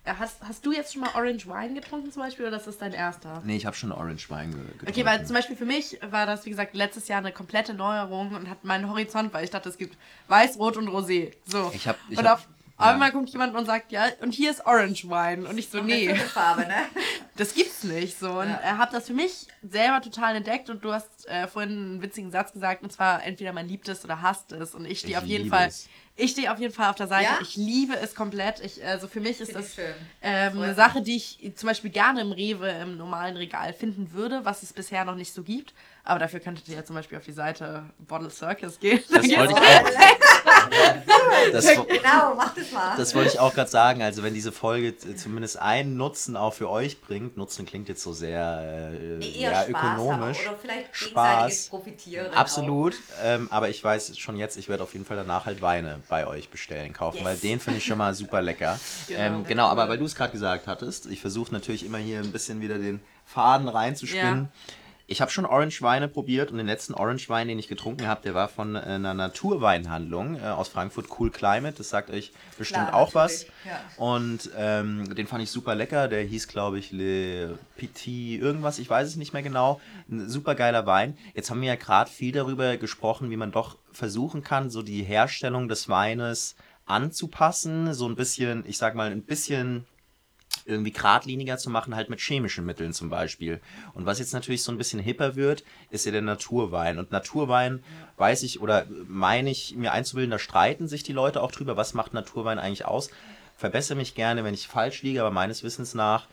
hast, 0.06 0.42
hast 0.42 0.66
du 0.66 0.72
jetzt 0.72 0.94
schon 0.94 1.02
mal 1.02 1.12
Orange 1.16 1.48
Wine 1.48 1.74
getrunken 1.74 2.12
zum 2.12 2.22
Beispiel 2.22 2.46
oder 2.46 2.58
ist 2.58 2.68
das 2.68 2.78
dein 2.78 2.94
erster? 2.94 3.42
Nee, 3.46 3.56
ich 3.58 3.66
habe 3.66 3.76
schon 3.76 3.92
Orange 3.92 4.30
Wein 4.30 4.52
ge 4.52 4.60
getrunken. 4.62 4.88
Okay, 4.90 5.06
weil 5.06 5.26
zum 5.26 5.36
Beispiel 5.36 5.56
für 5.56 5.66
mich 5.66 5.98
war 6.10 6.26
das, 6.26 6.46
wie 6.46 6.50
gesagt, 6.50 6.76
letztes 6.76 7.08
Jahr 7.08 7.20
eine 7.20 7.32
komplette 7.32 7.74
Neuerung 7.74 8.34
und 8.36 8.50
hat 8.50 8.64
meinen 8.64 8.90
Horizont, 8.90 9.34
weil 9.34 9.44
ich 9.46 9.50
dachte, 9.52 9.70
es 9.70 9.78
gibt 9.78 9.98
Weiß, 10.28 10.58
Rot 10.60 10.78
und 10.78 10.90
Rosé. 10.90 11.32
So. 11.46 11.72
Ich 11.74 11.88
hab- 11.88 11.98
ich 12.10 12.18
und 12.18 12.28
hab- 12.28 12.40
auf 12.40 12.48
ja. 12.88 12.92
einmal 12.94 13.12
kommt 13.12 13.30
jemand 13.30 13.56
und 13.56 13.66
sagt, 13.66 13.92
ja, 13.92 14.08
und 14.22 14.32
hier 14.34 14.50
ist 14.52 14.66
Orange 14.66 15.06
Wine. 15.08 15.48
Und 15.48 15.58
ich 15.58 15.70
so, 15.70 15.78
eine 15.78 15.88
nee. 15.88 16.16
Farbe, 16.16 16.62
ne? 16.62 16.76
Das 17.36 17.56
gibt's 17.56 17.84
nicht 17.84 18.20
so. 18.20 18.40
Und 18.42 18.50
Ja. 18.50 18.60
äh, 18.62 18.78
habe 18.78 18.92
das 18.92 19.08
für 19.08 19.14
mich 19.14 19.48
selber 19.64 20.02
total 20.02 20.36
entdeckt 20.36 20.70
und 20.70 20.84
du 20.84 20.92
hast 20.94 21.28
äh, 21.28 21.48
vorhin 21.48 21.72
einen 21.72 22.02
witzigen 22.02 22.30
Satz 22.30 22.52
gesagt, 22.54 22.84
und 22.84 22.92
zwar 22.92 23.24
entweder 23.24 23.54
man 23.54 23.68
liebt 23.68 23.88
es 23.90 24.04
oder 24.06 24.22
hasst 24.22 24.52
es. 24.52 24.76
Und 24.76 24.86
ich 24.86 25.00
stehe 25.00 25.18
auf 25.18 25.24
jeden 25.24 25.50
Fall. 25.50 25.68
es. 25.68 25.88
Ich 26.16 26.32
stehe 26.32 26.52
auf 26.52 26.60
jeden 26.60 26.74
Fall 26.74 26.90
auf 26.90 26.96
der 26.96 27.08
Seite. 27.08 27.24
Ja? 27.24 27.40
Ich 27.42 27.56
liebe 27.56 27.96
es 27.98 28.14
komplett. 28.14 28.60
Ich, 28.60 28.86
also 28.86 29.08
für 29.08 29.20
mich 29.20 29.42
ist 29.42 29.56
das 29.56 29.78
ähm, 30.22 30.62
eine. 30.62 30.76
Sache, 30.76 31.02
die 31.02 31.16
ich 31.16 31.54
zum 31.56 31.68
Beispiel 31.68 31.90
gerne 31.90 32.22
im 32.22 32.32
Rewe 32.32 32.70
im 32.70 32.98
normalen 32.98 33.36
Regal 33.36 33.74
finden 33.74 34.14
würde, 34.14 34.46
was 34.46 34.62
es 34.62 34.74
bisher 34.74 35.06
noch 35.06 35.16
nicht 35.16 35.34
so 35.34 35.42
gibt. 35.42 35.74
Aber 36.04 36.20
dafür 36.20 36.40
könntet 36.40 36.68
ihr 36.70 36.76
ja 36.76 36.86
zum 36.86 36.96
Beispiel 36.96 37.18
auf 37.18 37.26
die 37.26 37.32
Seite 37.32 37.86
Bottle 37.98 38.30
Circus 38.30 38.80
gehen. 38.80 39.02
Da 39.10 39.18
Das 39.18 39.28
wollte 39.28 39.54
ich 39.54 40.23
das, 41.52 41.66
Genau, 41.66 42.36
mach 42.36 42.54
das 42.56 42.72
mal. 42.72 42.96
das 42.98 43.16
wollte 43.16 43.32
ich 43.34 43.40
auch 43.40 43.54
gerade 43.54 43.70
sagen. 43.70 44.02
Also 44.02 44.24
wenn 44.24 44.34
diese 44.34 44.52
Folge 44.52 44.96
zumindest 45.16 45.60
einen 45.60 45.98
Nutzen 45.98 46.36
auch 46.38 46.54
für 46.54 46.70
euch 46.70 47.02
bringt, 47.02 47.38
Nutzen 47.38 47.66
klingt 47.66 47.90
jetzt 47.90 48.04
so 48.04 48.14
sehr 48.14 48.90
äh, 48.92 49.18
Nee, 49.18 49.34
ja, 49.40 49.64
Spaß 49.64 49.70
ökonomisch. 49.70 50.40
haben 50.40 50.48
oder 50.50 50.58
vielleicht 50.62 50.96
Spaß. 50.96 51.68
Profitieren. 51.70 52.34
Absolut, 52.34 52.96
ähm, 53.24 53.48
aber 53.52 53.70
ich 53.70 53.84
weiß 53.84 54.18
schon 54.18 54.38
jetzt, 54.38 54.58
ich 54.58 54.70
werde 54.70 54.84
auf 54.84 54.94
jeden 54.94 55.06
Fall 55.06 55.18
danach 55.18 55.46
halt 55.46 55.62
Weine 55.62 56.02
bei 56.10 56.26
euch 56.28 56.50
bestellen, 56.50 56.94
kaufen, 56.94 57.18
Yes. 57.18 57.26
weil 57.26 57.38
den 57.38 57.60
finde 57.60 57.78
ich 57.80 57.86
schon 57.86 57.98
mal 57.98 58.14
super 58.14 58.42
lecker. 58.42 58.80
Genau, 59.08 59.20
ähm, 59.20 59.44
genau 59.46 59.68
aber 59.68 59.90
weil 59.90 59.98
du 59.98 60.06
es 60.06 60.16
gerade 60.16 60.32
gesagt 60.32 60.68
hattest, 60.68 61.08
ich 61.08 61.20
versuche 61.22 61.52
natürlich 61.52 61.86
immer 61.86 61.98
hier 61.98 62.20
ein 62.20 62.32
bisschen 62.32 62.62
wieder 62.62 62.78
den 62.78 63.02
Faden 63.26 63.68
reinzuspinnen. 63.68 64.50
Ich 65.14 65.22
habe 65.22 65.30
schon 65.30 65.46
Orange-Weine 65.46 66.08
probiert 66.08 66.50
und 66.50 66.58
den 66.58 66.66
letzten 66.66 66.96
Orange-Wein, 66.96 67.48
den 67.48 67.60
ich 67.60 67.68
getrunken 67.68 68.08
habe, 68.08 68.24
der 68.24 68.34
war 68.34 68.48
von 68.48 68.76
äh, 68.76 68.80
einer 68.80 69.14
Naturweinhandlung 69.14 70.38
äh, 70.38 70.48
aus 70.48 70.70
Frankfurt, 70.70 71.06
Cool 71.20 71.30
Climate. 71.30 71.76
Das 71.78 71.90
sagt 71.90 72.10
euch 72.10 72.32
bestimmt 72.58 72.88
Klar, 72.88 72.96
auch 72.96 73.14
was. 73.14 73.46
ja. 73.64 73.80
Und 73.98 74.50
ähm, 74.58 75.14
den 75.14 75.28
fand 75.28 75.44
ich 75.44 75.52
super 75.52 75.76
lecker. 75.76 76.08
Der 76.08 76.24
hieß, 76.24 76.48
glaube 76.48 76.80
ich, 76.80 76.92
Le 76.92 77.60
Petit 77.78 78.42
irgendwas. 78.42 78.80
Ich 78.80 78.90
weiß 78.90 79.08
es 79.08 79.16
nicht 79.16 79.34
mehr 79.34 79.44
genau. 79.44 79.80
Ein 80.10 80.28
super 80.30 80.56
geiler 80.56 80.88
Wein. 80.88 81.16
Jetzt 81.36 81.52
haben 81.52 81.62
wir 81.62 81.68
ja 81.68 81.76
gerade 81.76 82.10
viel 82.10 82.32
darüber 82.32 82.78
gesprochen, 82.78 83.30
wie 83.30 83.38
man 83.38 83.52
doch 83.52 83.78
versuchen 83.92 84.44
kann, 84.44 84.72
so 84.72 84.82
die 84.82 85.04
Herstellung 85.04 85.68
des 85.68 85.90
Weines 85.90 86.56
anzupassen. 86.88 87.94
So 87.94 88.08
ein 88.08 88.16
bisschen, 88.16 88.64
ich 88.66 88.80
sag 88.80 88.96
mal, 88.96 89.12
ein 89.12 89.22
bisschen 89.22 89.86
irgendwie 90.66 90.92
geradliniger 90.92 91.58
zu 91.58 91.70
machen, 91.70 91.96
halt 91.96 92.10
mit 92.10 92.20
chemischen 92.20 92.66
Mitteln 92.66 92.94
zum 92.94 93.10
Beispiel. 93.10 93.62
Und 93.94 94.06
was 94.06 94.20
jetzt 94.20 94.34
natürlich 94.34 94.64
so 94.64 94.72
ein 94.72 94.78
bisschen 94.78 95.00
hipper 95.00 95.36
wird, 95.36 95.64
ist 95.90 96.06
ja 96.06 96.12
der 96.12 96.22
Naturwein. 96.22 97.00
Und 97.00 97.12
Naturwein 97.12 97.84
weiß 98.18 98.44
ich 98.44 98.62
oder 98.62 98.86
meine 99.08 99.50
ich 99.50 99.76
mir 99.76 99.92
einzubilden, 99.92 100.32
da 100.32 100.40
streiten 100.40 100.88
sich 100.88 101.04
die 101.04 101.14
Leute 101.14 101.42
auch 101.42 101.52
drüber, 101.52 101.78
was 101.78 101.94
macht 101.94 102.14
Naturwein 102.14 102.60
eigentlich 102.60 102.86
aus. 102.86 103.10
Verbessere 103.56 103.98
mich 103.98 104.16
gerne, 104.16 104.44
wenn 104.44 104.54
ich 104.54 104.68
falsch 104.68 105.04
liege, 105.04 105.22
aber 105.22 105.32
meines 105.32 105.64
Wissens 105.64 105.94
nach 105.94 106.28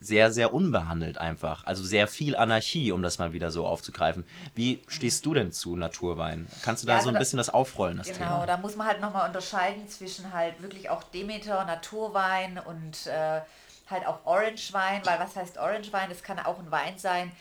sehr, 0.00 0.30
sehr 0.32 0.52
unbehandelt 0.52 1.18
einfach. 1.18 1.64
Also 1.64 1.82
sehr 1.82 2.06
viel 2.08 2.36
Anarchie, 2.36 2.92
um 2.92 3.02
das 3.02 3.18
mal 3.18 3.32
wieder 3.32 3.50
so 3.50 3.66
aufzugreifen. 3.66 4.24
Wie 4.54 4.82
stehst 4.88 5.24
du 5.24 5.32
denn 5.34 5.50
zu 5.52 5.76
Naturwein? 5.76 6.46
Kannst 6.62 6.82
du 6.82 6.86
da 6.86 6.94
Ja, 6.94 6.98
so 6.98 7.00
also 7.00 7.08
ein 7.10 7.14
da- 7.14 7.18
bisschen 7.20 7.36
das 7.38 7.48
aufrollen, 7.50 7.96
das 7.98 8.08
Genau, 8.08 8.18
Thema? 8.18 8.46
da 8.46 8.56
muss 8.58 8.76
man 8.76 8.86
halt 8.86 9.00
nochmal 9.00 9.26
unterscheiden 9.28 9.88
zwischen 9.88 10.32
halt 10.32 10.60
wirklich 10.60 10.90
auch 10.90 11.02
Demeter, 11.04 11.64
Naturwein 11.64 12.58
und 12.58 13.06
äh, 13.06 13.40
halt 13.88 14.06
auch 14.06 14.24
Orangewein, 14.24 15.00
weil 15.04 15.18
was 15.18 15.36
heißt 15.36 15.58
Orangewein? 15.58 16.08
Das 16.10 16.22
kann 16.22 16.38
auch 16.38 16.58
ein 16.58 16.70
Wein 16.70 16.98
sein, 16.98 17.32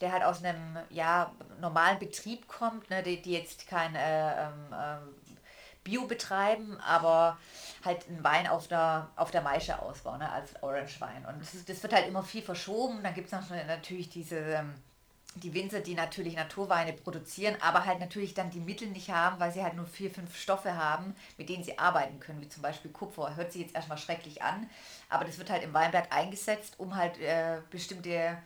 der 0.00 0.12
halt 0.12 0.22
aus 0.24 0.44
einem 0.44 0.78
ja, 0.90 1.32
normalen 1.60 1.98
Betrieb 1.98 2.48
kommt, 2.48 2.88
ne, 2.90 3.02
die, 3.02 3.20
die 3.20 3.32
jetzt 3.32 3.66
kein 3.66 3.94
äh, 3.94 4.44
ähm, 4.44 4.52
ähm, 4.72 4.98
Bio 5.86 6.06
betreiben, 6.06 6.78
aber 6.80 7.38
halt 7.84 8.08
einen 8.08 8.22
Wein 8.22 8.46
auf 8.46 8.68
der, 8.68 9.08
auf 9.16 9.30
der 9.30 9.42
Maische 9.42 9.80
ausbauen, 9.80 10.18
ne, 10.18 10.30
als 10.30 10.48
Orangewein. 10.62 11.24
Und 11.26 11.40
das, 11.40 11.64
das 11.64 11.82
wird 11.82 11.92
halt 11.94 12.08
immer 12.08 12.22
viel 12.22 12.42
verschoben. 12.42 13.02
Dann 13.02 13.14
gibt 13.14 13.32
es 13.32 13.50
natürlich 13.72 14.10
diese... 14.10 14.36
Ähm, 14.36 14.74
die 15.42 15.52
Winzer, 15.52 15.80
die 15.80 15.94
natürlich 15.94 16.34
Naturweine 16.34 16.94
produzieren, 16.94 17.56
aber 17.60 17.84
halt 17.84 18.00
natürlich 18.00 18.32
dann 18.32 18.50
die 18.50 18.60
Mittel 18.60 18.88
nicht 18.88 19.10
haben, 19.10 19.38
weil 19.38 19.52
sie 19.52 19.62
halt 19.62 19.74
nur 19.74 19.86
vier, 19.86 20.10
fünf 20.10 20.34
Stoffe 20.34 20.74
haben, 20.76 21.14
mit 21.36 21.50
denen 21.50 21.62
sie 21.62 21.78
arbeiten 21.78 22.18
können, 22.20 22.40
wie 22.40 22.48
zum 22.48 22.62
Beispiel 22.62 22.90
Kupfer. 22.90 23.36
Hört 23.36 23.52
sich 23.52 23.60
jetzt 23.62 23.74
erstmal 23.74 23.98
schrecklich 23.98 24.42
an, 24.42 24.68
aber 25.10 25.26
das 25.26 25.36
wird 25.36 25.50
halt 25.50 25.62
im 25.62 25.74
Weinberg 25.74 26.10
eingesetzt, 26.10 26.76
um 26.78 26.96
halt 26.96 27.18
äh, 27.18 27.58
bestimmte 27.70 28.38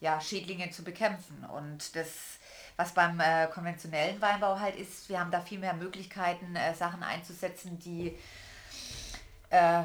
ja, 0.00 0.20
Schädlinge 0.20 0.70
zu 0.70 0.84
bekämpfen. 0.84 1.44
Und 1.44 1.96
das, 1.96 2.37
was 2.78 2.94
beim 2.94 3.20
äh, 3.20 3.48
konventionellen 3.48 4.20
Weinbau 4.22 4.58
halt 4.60 4.76
ist, 4.76 5.08
wir 5.10 5.20
haben 5.20 5.32
da 5.32 5.40
viel 5.42 5.58
mehr 5.58 5.74
Möglichkeiten, 5.74 6.56
äh, 6.56 6.74
Sachen 6.74 7.02
einzusetzen, 7.02 7.78
die 7.80 8.18
äh, 9.50 9.82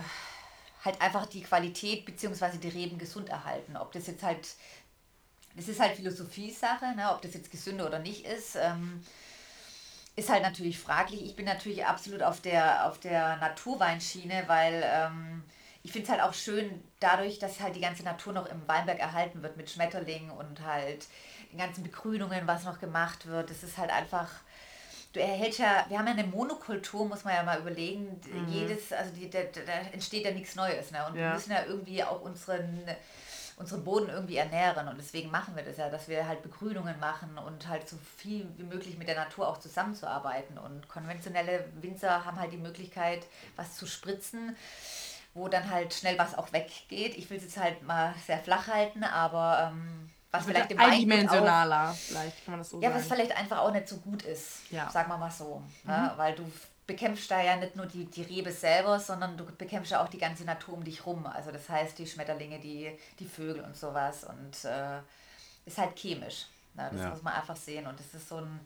halt 0.85 1.01
einfach 1.01 1.25
die 1.25 1.43
Qualität 1.43 2.05
bzw. 2.05 2.57
die 2.57 2.69
Reben 2.69 2.97
gesund 2.99 3.29
erhalten. 3.29 3.77
Ob 3.77 3.91
das 3.93 4.07
jetzt 4.07 4.23
halt 4.23 4.47
Das 5.55 5.67
ist 5.67 5.79
halt 5.79 5.95
Philosophie-Sache, 5.95 6.95
ne, 6.95 7.11
ob 7.11 7.21
das 7.21 7.33
jetzt 7.35 7.51
gesünder 7.51 7.85
oder 7.87 7.99
nicht 7.99 8.25
ist. 8.25 8.55
Ähm, 8.55 9.03
ist 10.15 10.29
halt 10.29 10.43
natürlich 10.43 10.79
fraglich. 10.79 11.23
Ich 11.25 11.35
bin 11.35 11.45
natürlich 11.45 11.85
absolut 11.85 12.21
auf 12.23 12.41
der, 12.41 12.87
auf 12.87 12.99
der 12.99 13.37
Naturweinschiene, 13.37 14.43
weil 14.47 14.83
ähm, 14.85 15.43
ich 15.83 15.91
finde 15.91 16.05
es 16.05 16.11
halt 16.11 16.21
auch 16.21 16.33
schön, 16.33 16.83
dadurch, 16.99 17.39
dass 17.39 17.59
halt 17.59 17.75
die 17.75 17.81
ganze 17.81 18.03
Natur 18.03 18.33
noch 18.33 18.45
im 18.47 18.67
Weinberg 18.67 18.99
erhalten 18.99 19.41
wird 19.43 19.57
mit 19.57 19.69
Schmetterlingen 19.69 20.31
und 20.31 20.61
halt 20.61 21.07
den 21.53 21.59
ganzen 21.59 21.83
Begrünungen, 21.83 22.45
was 22.47 22.65
noch 22.65 22.79
gemacht 22.79 23.27
wird. 23.27 23.49
Das 23.49 23.63
ist 23.63 23.77
halt 23.77 23.91
einfach 23.91 24.29
du 25.13 25.19
erhältst 25.21 25.59
ja, 25.59 25.85
wir 25.87 25.99
haben 25.99 26.07
ja 26.07 26.13
eine 26.13 26.25
Monokultur, 26.25 27.07
muss 27.07 27.23
man 27.23 27.35
ja 27.35 27.43
mal 27.43 27.59
überlegen. 27.59 28.19
Mhm. 28.25 28.49
Jedes, 28.49 28.91
also 28.91 29.11
die, 29.15 29.29
da, 29.29 29.39
da 29.43 29.73
entsteht 29.91 30.25
ja 30.25 30.31
nichts 30.31 30.55
Neues. 30.55 30.91
Ne? 30.91 31.05
Und 31.07 31.15
ja. 31.15 31.27
wir 31.27 31.33
müssen 31.35 31.51
ja 31.51 31.63
irgendwie 31.65 32.03
auch 32.03 32.21
unseren, 32.21 32.83
unseren 33.57 33.83
Boden 33.83 34.09
irgendwie 34.09 34.37
ernähren. 34.37 34.87
Und 34.87 34.97
deswegen 34.97 35.29
machen 35.29 35.55
wir 35.55 35.63
das 35.63 35.77
ja, 35.77 35.89
dass 35.89 36.07
wir 36.07 36.27
halt 36.27 36.41
Begrünungen 36.41 36.99
machen 36.99 37.37
und 37.37 37.67
halt 37.67 37.87
so 37.87 37.97
viel 38.17 38.47
wie 38.57 38.63
möglich 38.63 38.97
mit 38.97 39.07
der 39.07 39.15
Natur 39.15 39.47
auch 39.47 39.59
zusammenzuarbeiten. 39.59 40.57
Und 40.57 40.89
konventionelle 40.89 41.65
Winzer 41.79 42.25
haben 42.25 42.39
halt 42.39 42.51
die 42.51 42.57
Möglichkeit, 42.57 43.25
was 43.55 43.75
zu 43.75 43.85
spritzen 43.85 44.57
wo 45.35 45.47
dann 45.47 45.67
halt 45.71 45.95
schnell 45.95 46.19
was 46.19 46.37
auch 46.37 46.53
weggeht. 46.53 47.17
Ich 47.17 47.27
will 47.31 47.37
es 47.37 47.43
jetzt 47.43 47.57
halt 47.57 47.81
mal 47.81 48.13
sehr 48.27 48.37
flach 48.37 48.67
halten, 48.67 49.03
aber 49.03 49.71
ähm, 49.71 50.11
was 50.33 50.45
vielleicht 50.45 50.71
im 50.71 50.79
Eindimensionaler, 50.79 51.91
auch, 51.91 51.95
vielleicht 51.95 52.43
kann 52.43 52.53
man 52.53 52.59
das 52.59 52.69
so 52.71 52.77
ja, 52.81 52.89
sagen. 52.89 52.93
Ja, 52.93 52.99
was 52.99 53.07
vielleicht 53.07 53.37
einfach 53.37 53.59
auch 53.59 53.71
nicht 53.71 53.87
so 53.87 53.97
gut 53.97 54.23
ist, 54.23 54.71
ja. 54.71 54.89
sagen 54.89 55.09
wir 55.09 55.17
mal 55.17 55.29
so. 55.29 55.61
Mhm. 55.83 55.91
Ne? 55.91 56.13
Weil 56.15 56.33
du 56.33 56.51
bekämpfst 56.87 57.29
da 57.29 57.41
ja 57.41 57.55
nicht 57.55 57.75
nur 57.75 57.85
die, 57.85 58.05
die 58.05 58.23
Rebe 58.23 58.51
selber, 58.51 58.99
sondern 58.99 59.37
du 59.37 59.45
bekämpfst 59.45 59.91
ja 59.91 60.03
auch 60.03 60.09
die 60.09 60.17
ganze 60.17 60.43
Natur 60.43 60.73
um 60.73 60.83
dich 60.83 61.05
rum. 61.05 61.27
Also 61.27 61.51
das 61.51 61.69
heißt 61.69 61.99
die 61.99 62.07
Schmetterlinge, 62.07 62.59
die, 62.59 62.97
die 63.19 63.25
Vögel 63.25 63.63
und 63.63 63.77
sowas. 63.77 64.23
Und 64.23 64.65
äh, 64.65 64.99
ist 65.65 65.77
halt 65.77 65.95
chemisch. 65.95 66.47
Ne? 66.73 66.89
Das 66.91 67.01
ja. 67.01 67.09
muss 67.09 67.21
man 67.21 67.33
einfach 67.33 67.55
sehen. 67.55 67.85
Und 67.85 67.99
das 67.99 68.13
ist 68.13 68.27
so 68.27 68.37
ein 68.37 68.59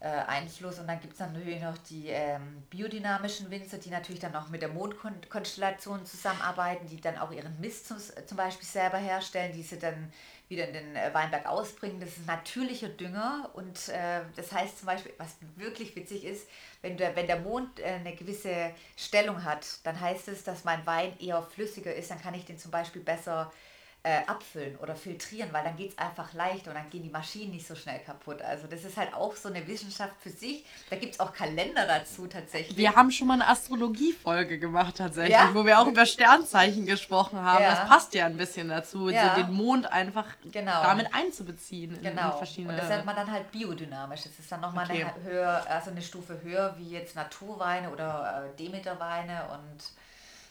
äh, 0.00 0.08
Einfluss. 0.08 0.78
Und 0.78 0.88
dann 0.88 0.98
gibt 0.98 1.12
es 1.12 1.20
natürlich 1.20 1.60
noch 1.60 1.76
die 1.78 2.08
ähm, 2.08 2.62
biodynamischen 2.70 3.50
Winzer, 3.50 3.78
die 3.78 3.90
natürlich 3.90 4.20
dann 4.20 4.34
auch 4.34 4.48
mit 4.48 4.62
der 4.62 4.70
Mondkonstellation 4.70 6.06
zusammenarbeiten, 6.06 6.88
die 6.88 7.00
dann 7.00 7.18
auch 7.18 7.32
ihren 7.32 7.60
Mist 7.60 7.86
zum, 7.86 7.98
zum 7.98 8.36
Beispiel 8.36 8.66
selber 8.66 8.98
herstellen, 8.98 9.52
die 9.52 9.62
sie 9.62 9.78
dann 9.78 10.10
wieder 10.50 10.66
in 10.66 10.74
den 10.74 10.96
äh, 10.96 11.14
Weinberg 11.14 11.46
ausbringen. 11.46 12.00
Das 12.00 12.10
ist 12.10 12.26
natürlicher 12.26 12.88
Dünger 12.88 13.48
und 13.54 13.88
äh, 13.88 14.20
das 14.36 14.52
heißt 14.52 14.78
zum 14.78 14.86
Beispiel, 14.86 15.12
was 15.16 15.36
wirklich 15.56 15.96
witzig 15.96 16.24
ist, 16.24 16.46
wenn 16.82 16.96
der, 16.96 17.16
wenn 17.16 17.26
der 17.26 17.38
Mond 17.38 17.80
äh, 17.80 17.84
eine 17.84 18.14
gewisse 18.14 18.74
Stellung 18.96 19.44
hat, 19.44 19.66
dann 19.84 19.98
heißt 19.98 20.28
es, 20.28 20.44
dass 20.44 20.64
mein 20.64 20.84
Wein 20.84 21.18
eher 21.18 21.42
flüssiger 21.42 21.94
ist, 21.94 22.10
dann 22.10 22.20
kann 22.20 22.34
ich 22.34 22.44
den 22.44 22.58
zum 22.58 22.70
Beispiel 22.70 23.02
besser 23.02 23.50
äh, 23.52 23.69
abfüllen 24.02 24.76
oder 24.78 24.94
filtrieren, 24.94 25.52
weil 25.52 25.62
dann 25.62 25.76
geht 25.76 25.90
es 25.90 25.98
einfach 25.98 26.32
leichter 26.32 26.70
und 26.70 26.76
dann 26.76 26.88
gehen 26.88 27.02
die 27.02 27.10
Maschinen 27.10 27.50
nicht 27.50 27.66
so 27.66 27.74
schnell 27.74 27.98
kaputt. 27.98 28.40
Also 28.40 28.66
das 28.66 28.84
ist 28.84 28.96
halt 28.96 29.12
auch 29.12 29.36
so 29.36 29.50
eine 29.50 29.66
Wissenschaft 29.66 30.14
für 30.20 30.30
sich. 30.30 30.64
Da 30.88 30.96
gibt 30.96 31.14
es 31.14 31.20
auch 31.20 31.34
Kalender 31.34 31.86
dazu 31.86 32.26
tatsächlich. 32.26 32.78
Wir 32.78 32.96
haben 32.96 33.10
schon 33.10 33.28
mal 33.28 33.34
eine 33.34 33.48
Astrologie-Folge 33.48 34.58
gemacht 34.58 34.96
tatsächlich, 34.96 35.36
ja? 35.36 35.50
wo 35.52 35.66
wir 35.66 35.78
auch 35.78 35.86
über 35.86 36.06
Sternzeichen 36.06 36.86
gesprochen 36.86 37.38
haben. 37.40 37.62
Ja. 37.62 37.74
Das 37.74 37.88
passt 37.88 38.14
ja 38.14 38.24
ein 38.24 38.38
bisschen 38.38 38.68
dazu, 38.68 39.10
ja. 39.10 39.34
so 39.36 39.42
den 39.42 39.52
Mond 39.52 39.92
einfach 39.92 40.24
genau. 40.50 40.82
damit 40.82 41.14
einzubeziehen. 41.14 41.98
Genau. 42.02 42.38
Verschiedene... 42.38 42.72
Und 42.72 42.80
das 42.80 42.88
nennt 42.88 43.04
man 43.04 43.16
dann 43.16 43.30
halt 43.30 43.52
biodynamisch. 43.52 44.22
Das 44.22 44.38
ist 44.38 44.50
dann 44.50 44.62
nochmal 44.62 44.86
okay. 44.86 45.04
eine, 45.04 45.24
höher, 45.24 45.66
also 45.68 45.90
eine 45.90 46.00
Stufe 46.00 46.40
höher 46.42 46.74
wie 46.78 46.88
jetzt 46.88 47.16
Naturweine 47.16 47.90
oder 47.90 48.46
äh, 48.46 48.56
Demeterweine 48.56 49.42
und 49.52 49.82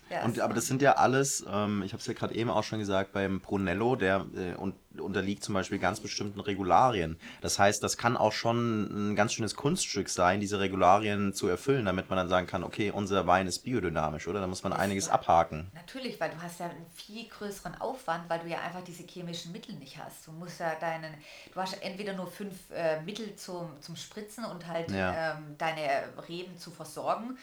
ja, 0.09 0.25
und, 0.25 0.39
aber 0.39 0.53
das 0.53 0.67
sind 0.67 0.81
ja 0.81 0.93
alles, 0.93 1.45
ähm, 1.51 1.83
ich 1.83 1.93
habe 1.93 2.01
es 2.01 2.07
ja 2.07 2.13
gerade 2.13 2.33
eben 2.33 2.49
auch 2.49 2.63
schon 2.63 2.79
gesagt, 2.79 3.13
beim 3.13 3.41
Brunello, 3.41 3.95
der 3.95 4.25
äh, 4.35 4.55
und, 4.55 4.75
unterliegt 4.99 5.43
zum 5.43 5.53
Beispiel 5.53 5.77
ganz 5.77 5.99
bestimmten 5.99 6.39
Regularien. 6.39 7.19
Das 7.41 7.59
heißt, 7.59 7.83
das 7.83 7.95
kann 7.95 8.17
auch 8.17 8.31
schon 8.31 9.11
ein 9.11 9.15
ganz 9.15 9.33
schönes 9.33 9.55
Kunststück 9.55 10.09
sein, 10.09 10.39
diese 10.39 10.59
Regularien 10.59 11.33
zu 11.33 11.47
erfüllen, 11.47 11.85
damit 11.85 12.09
man 12.09 12.17
dann 12.17 12.27
sagen 12.27 12.47
kann, 12.47 12.63
okay, 12.63 12.91
unser 12.91 13.27
Wein 13.27 13.47
ist 13.47 13.59
biodynamisch, 13.59 14.27
oder? 14.27 14.41
Da 14.41 14.47
muss 14.47 14.63
man 14.63 14.71
das 14.71 14.81
einiges 14.81 15.09
abhaken. 15.09 15.71
Natürlich, 15.75 16.19
weil 16.19 16.31
du 16.31 16.41
hast 16.41 16.59
ja 16.59 16.65
einen 16.65 16.85
viel 16.93 17.27
größeren 17.27 17.79
Aufwand, 17.79 18.29
weil 18.29 18.39
du 18.39 18.47
ja 18.47 18.59
einfach 18.61 18.83
diese 18.83 19.03
chemischen 19.03 19.51
Mittel 19.51 19.75
nicht 19.75 19.97
hast. 19.97 20.27
Du 20.27 20.31
musst 20.31 20.59
ja 20.59 20.73
deinen, 20.79 21.13
du 21.53 21.61
hast 21.61 21.81
entweder 21.83 22.13
nur 22.13 22.27
fünf 22.27 22.55
äh, 22.71 23.01
Mittel 23.01 23.35
zum, 23.35 23.69
zum 23.81 23.95
Spritzen 23.95 24.43
und 24.45 24.67
halt 24.67 24.91
ja. 24.91 25.37
ähm, 25.37 25.55
deine 25.57 26.05
Reben 26.27 26.57
zu 26.57 26.71
versorgen 26.71 27.37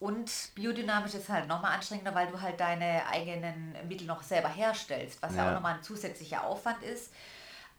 und 0.00 0.30
biodynamisch 0.54 1.14
ist 1.14 1.28
halt 1.28 1.46
nochmal 1.46 1.74
anstrengender, 1.74 2.14
weil 2.14 2.26
du 2.26 2.40
halt 2.40 2.58
deine 2.58 3.06
eigenen 3.06 3.76
Mittel 3.86 4.06
noch 4.06 4.22
selber 4.22 4.48
herstellst, 4.48 5.22
was 5.22 5.34
ja, 5.34 5.44
ja 5.44 5.50
auch 5.50 5.54
nochmal 5.54 5.74
ein 5.74 5.82
zusätzlicher 5.82 6.44
Aufwand 6.44 6.82
ist. 6.82 7.12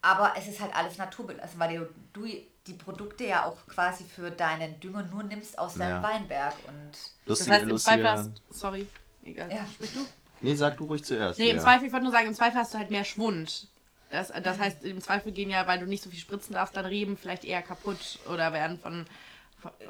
Aber 0.04 0.34
es 0.38 0.48
ist 0.48 0.62
halt 0.62 0.76
alles 0.76 0.98
naturbelassen, 0.98 1.60
weil 1.60 1.78
du, 1.78 1.90
du 2.14 2.28
die 2.68 2.74
Produkte 2.74 3.26
ja 3.26 3.46
auch 3.46 3.58
quasi 3.68 4.04
für 4.04 4.30
deinen 4.30 4.80
Dünger 4.80 5.04
nur 5.04 5.24
nimmst 5.24 5.58
aus 5.58 5.76
deinem 5.76 6.02
ja. 6.02 6.04
Weinberg. 6.04 6.54
Und 6.68 6.92
lustig, 7.26 7.48
das 7.48 7.50
heißt, 7.50 7.70
im 7.70 7.78
Zweifel 7.78 8.10
hast, 8.10 8.32
sorry, 8.52 8.88
egal. 9.24 9.52
Ja. 9.52 9.66
Sprich 9.66 9.94
du? 9.94 10.06
Nee, 10.42 10.56
sag 10.56 10.78
du 10.78 10.86
ruhig 10.86 11.04
zuerst. 11.04 11.40
Nee, 11.40 11.50
im 11.50 11.60
Zweifel, 11.60 11.88
ich 11.88 11.94
wollte 11.94 12.04
nur 12.04 12.14
sagen, 12.14 12.28
im 12.28 12.34
Zweifel 12.36 12.60
hast 12.60 12.74
du 12.74 12.78
halt 12.78 12.92
mehr 12.92 13.04
Schwund. 13.04 13.68
Das, 14.12 14.32
das 14.44 14.60
heißt, 14.60 14.84
im 14.84 15.02
Zweifel 15.02 15.32
gehen 15.32 15.50
ja, 15.50 15.66
weil 15.66 15.80
du 15.80 15.86
nicht 15.86 16.04
so 16.04 16.10
viel 16.10 16.20
spritzen 16.20 16.54
darfst, 16.54 16.76
dann 16.76 16.86
Reben 16.86 17.18
vielleicht 17.18 17.46
eher 17.46 17.62
kaputt 17.62 18.20
oder 18.28 18.54
werden 18.54 18.78
von 18.78 19.06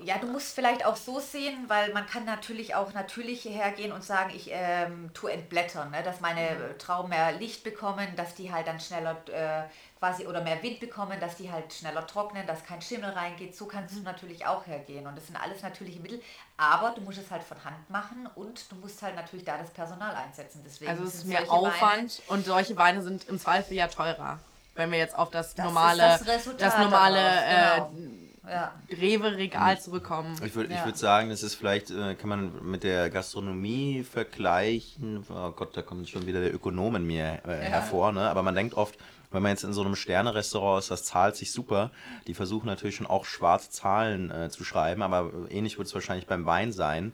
ja, 0.03 0.17
du 0.17 0.27
musst 0.27 0.53
vielleicht 0.53 0.86
auch 0.86 0.95
so 0.95 1.19
sehen, 1.19 1.65
weil 1.67 1.93
man 1.93 2.05
kann 2.05 2.25
natürlich 2.25 2.75
auch 2.75 2.93
natürlich 2.93 3.45
hergehen 3.45 3.91
und 3.91 4.03
sagen, 4.03 4.31
ich 4.36 4.49
ähm, 4.51 5.12
tue 5.13 5.31
entblättern, 5.31 5.91
ne? 5.91 6.03
dass 6.03 6.19
meine 6.19 6.41
mhm. 6.41 6.77
Trauben 6.79 7.10
mehr 7.10 7.31
Licht 7.34 7.63
bekommen, 7.63 8.07
dass 8.15 8.36
die 8.36 8.51
halt 8.51 8.67
dann 8.67 8.79
schneller 8.79 9.17
äh, 9.31 9.63
quasi 9.99 10.25
oder 10.25 10.41
mehr 10.41 10.62
Wind 10.63 10.79
bekommen, 10.79 11.19
dass 11.19 11.36
die 11.36 11.51
halt 11.51 11.71
schneller 11.71 12.05
trocknen, 12.07 12.47
dass 12.47 12.63
kein 12.63 12.81
Schimmel 12.81 13.12
reingeht. 13.12 13.55
So 13.55 13.65
kannst 13.65 13.95
du 13.95 13.99
mhm. 13.99 14.05
natürlich 14.05 14.45
auch 14.45 14.65
hergehen 14.65 15.05
und 15.07 15.15
das 15.15 15.27
sind 15.27 15.36
alles 15.36 15.62
natürliche 15.62 15.99
Mittel, 15.99 16.21
aber 16.57 16.91
du 16.95 17.01
musst 17.01 17.19
es 17.19 17.29
halt 17.29 17.43
von 17.43 17.63
Hand 17.63 17.89
machen 17.89 18.27
und 18.36 18.71
du 18.71 18.75
musst 18.77 19.01
halt 19.01 19.15
natürlich 19.15 19.45
da 19.45 19.57
das 19.57 19.69
Personal 19.69 20.15
einsetzen. 20.15 20.62
Deswegen 20.65 20.91
also 20.91 21.03
es 21.03 21.15
ist 21.15 21.25
mehr 21.25 21.49
Aufwand 21.51 21.81
Weine, 21.81 22.10
und 22.27 22.45
solche 22.45 22.75
Weine 22.77 23.01
sind 23.03 23.27
im 23.29 23.39
Zweifel 23.39 23.75
ja 23.75 23.88
teurer, 23.88 24.39
wenn 24.75 24.91
wir 24.91 24.97
jetzt 24.97 25.15
auf 25.15 25.29
das, 25.29 25.53
das 25.53 25.65
normale, 25.65 26.19
das, 26.25 26.45
das, 26.57 26.77
normale 26.77 27.19
daraus, 27.19 27.91
genau. 27.93 28.17
äh, 28.17 28.31
ja. 28.47 28.73
Rewe-Regal 28.89 29.80
zurückkommen. 29.80 30.36
Ich 30.45 30.56
würde 30.56 30.73
ja. 30.73 30.86
würd 30.86 30.97
sagen, 30.97 31.30
das 31.30 31.43
ist 31.43 31.56
vielleicht, 31.56 31.91
äh, 31.91 32.15
kann 32.15 32.30
man 32.30 32.65
mit 32.65 32.84
der 32.84 33.10
Gastronomie 33.10 34.04
vergleichen. 34.04 35.23
Oh 35.30 35.51
Gott, 35.51 35.75
da 35.75 35.82
kommt 35.82 36.10
schon 36.10 36.25
wieder 36.25 36.41
der 36.41 36.54
Ökonom 36.54 36.95
in 36.95 37.06
mir 37.06 37.41
äh, 37.45 37.63
ja. 37.63 37.69
hervor. 37.69 38.12
Ne? 38.12 38.30
Aber 38.30 38.43
man 38.43 38.56
denkt 38.56 38.73
oft, 38.73 38.97
wenn 39.32 39.43
man 39.43 39.51
jetzt 39.51 39.63
in 39.63 39.73
so 39.73 39.82
einem 39.82 39.95
Sterne-Restaurant 39.95 40.84
ist, 40.84 40.91
das 40.91 41.06
zahlt 41.06 41.36
sich 41.36 41.51
super. 41.51 41.91
Die 42.27 42.34
versuchen 42.34 42.67
natürlich 42.67 42.95
schon 42.95 43.08
auch 43.08 43.25
schwarze 43.25 43.69
Zahlen 43.69 44.30
äh, 44.30 44.49
zu 44.49 44.63
schreiben, 44.63 45.01
aber 45.01 45.32
ähnlich 45.49 45.77
wird 45.77 45.88
es 45.88 45.93
wahrscheinlich 45.93 46.27
beim 46.27 46.45
Wein 46.45 46.71
sein 46.73 47.13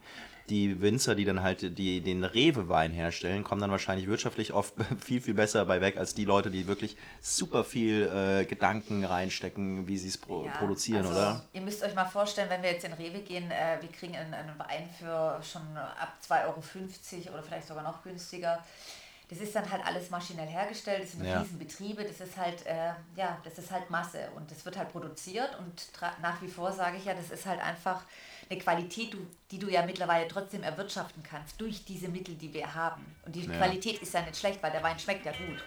die 0.49 0.81
Winzer, 0.81 1.15
die 1.15 1.25
dann 1.25 1.41
halt 1.43 1.77
die, 1.77 2.01
den 2.01 2.23
Rewe-Wein 2.23 2.91
herstellen, 2.91 3.43
kommen 3.43 3.62
dann 3.62 3.71
wahrscheinlich 3.71 4.07
wirtschaftlich 4.07 4.53
oft 4.53 4.73
viel, 5.03 5.21
viel 5.21 5.33
besser 5.33 5.65
bei 5.65 5.81
weg 5.81 5.97
als 5.97 6.13
die 6.13 6.25
Leute, 6.25 6.49
die 6.49 6.67
wirklich 6.67 6.95
super 7.21 7.63
viel 7.63 8.07
äh, 8.07 8.45
Gedanken 8.45 9.03
reinstecken, 9.03 9.88
wie 9.88 9.97
sie 9.97 10.07
es 10.07 10.17
pro 10.17 10.45
ja, 10.45 10.51
produzieren, 10.51 11.05
also, 11.05 11.19
oder? 11.19 11.43
Ihr 11.53 11.62
müsst 11.62 11.83
euch 11.83 11.93
mal 11.95 12.05
vorstellen, 12.05 12.49
wenn 12.49 12.63
wir 12.63 12.71
jetzt 12.71 12.86
in 12.86 12.93
Rewe 12.93 13.19
gehen, 13.19 13.51
äh, 13.51 13.77
wir 13.81 13.89
kriegen 13.89 14.15
einen, 14.15 14.33
einen 14.33 14.57
Wein 14.57 14.89
für 14.97 15.39
schon 15.43 15.62
ab 15.75 16.13
2,50 16.27 16.45
Euro 16.45 17.33
oder 17.33 17.43
vielleicht 17.43 17.67
sogar 17.67 17.83
noch 17.83 18.01
günstiger. 18.03 18.63
Das 19.29 19.39
ist 19.39 19.53
dann 19.53 19.69
halt 19.69 19.86
alles 19.86 20.10
maschinell 20.10 20.47
hergestellt, 20.47 21.03
das 21.03 21.12
sind 21.12 21.25
ja. 21.25 21.41
Riesenbetriebe, 21.41 22.05
das 22.05 22.21
ist 22.21 22.38
halt, 22.38 22.65
äh, 22.65 22.93
ja, 23.17 23.38
das 23.43 23.57
ist 23.57 23.71
halt 23.71 23.89
Masse 23.89 24.29
und 24.38 24.49
das 24.49 24.63
wird 24.63 24.77
halt 24.77 24.89
produziert 24.89 25.49
und 25.60 25.89
nach 26.21 26.41
wie 26.41 26.47
vor 26.47 26.71
sage 26.71 26.95
ich 26.95 27.03
ja, 27.03 27.13
das 27.13 27.29
ist 27.31 27.45
halt 27.45 27.60
einfach 27.60 28.03
eine 28.49 28.60
Qualität, 28.60 29.15
die 29.51 29.60
du 29.60 29.69
ja 29.69 29.86
mittlerweile 29.86 30.27
trotzdem 30.27 30.63
erwirtschaften 30.63 31.23
kannst 31.23 31.60
durch 31.60 31.83
diese 31.86 32.07
Mittel, 32.07 32.36
die 32.36 32.53
wir 32.53 32.73
haben. 32.73 33.05
Und 33.25 33.36
die 33.36 33.45
ja. 33.45 33.53
Qualität 33.57 34.01
ist 34.01 34.13
ja 34.13 34.21
nicht 34.21 34.38
schlecht, 34.38 34.62
weil 34.63 34.71
der 34.71 34.83
Wein 34.83 34.97
schmeckt 34.99 35.25
ja 35.25 35.31
gut. 35.31 35.63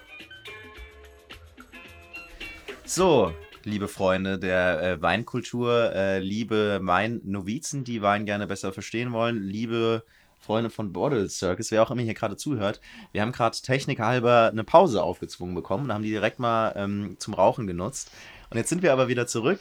So, 2.84 3.32
liebe 3.64 3.88
Freunde 3.88 4.38
der 4.38 4.82
äh, 4.82 5.02
Weinkultur, 5.02 5.92
äh, 5.94 6.18
liebe 6.18 6.80
Wein-Novizen, 6.82 7.84
die 7.84 8.02
Wein 8.02 8.26
gerne 8.26 8.46
besser 8.46 8.72
verstehen 8.72 9.12
wollen, 9.12 9.42
liebe 9.42 10.04
Freunde 10.40 10.70
von 10.70 10.92
Bottle 10.92 11.28
Circus, 11.28 11.70
wer 11.70 11.82
auch 11.82 11.90
immer 11.90 12.02
hier 12.02 12.14
gerade 12.14 12.36
zuhört, 12.36 12.80
wir 13.12 13.22
haben 13.22 13.30
gerade 13.30 13.56
technikhalber 13.56 14.48
eine 14.50 14.64
Pause 14.64 15.02
aufgezwungen 15.02 15.54
bekommen 15.54 15.84
und 15.84 15.92
haben 15.92 16.02
die 16.02 16.10
direkt 16.10 16.38
mal 16.38 16.72
ähm, 16.76 17.16
zum 17.18 17.34
Rauchen 17.34 17.66
genutzt. 17.66 18.10
Und 18.48 18.56
jetzt 18.56 18.70
sind 18.70 18.82
wir 18.82 18.92
aber 18.92 19.06
wieder 19.08 19.26
zurück, 19.26 19.60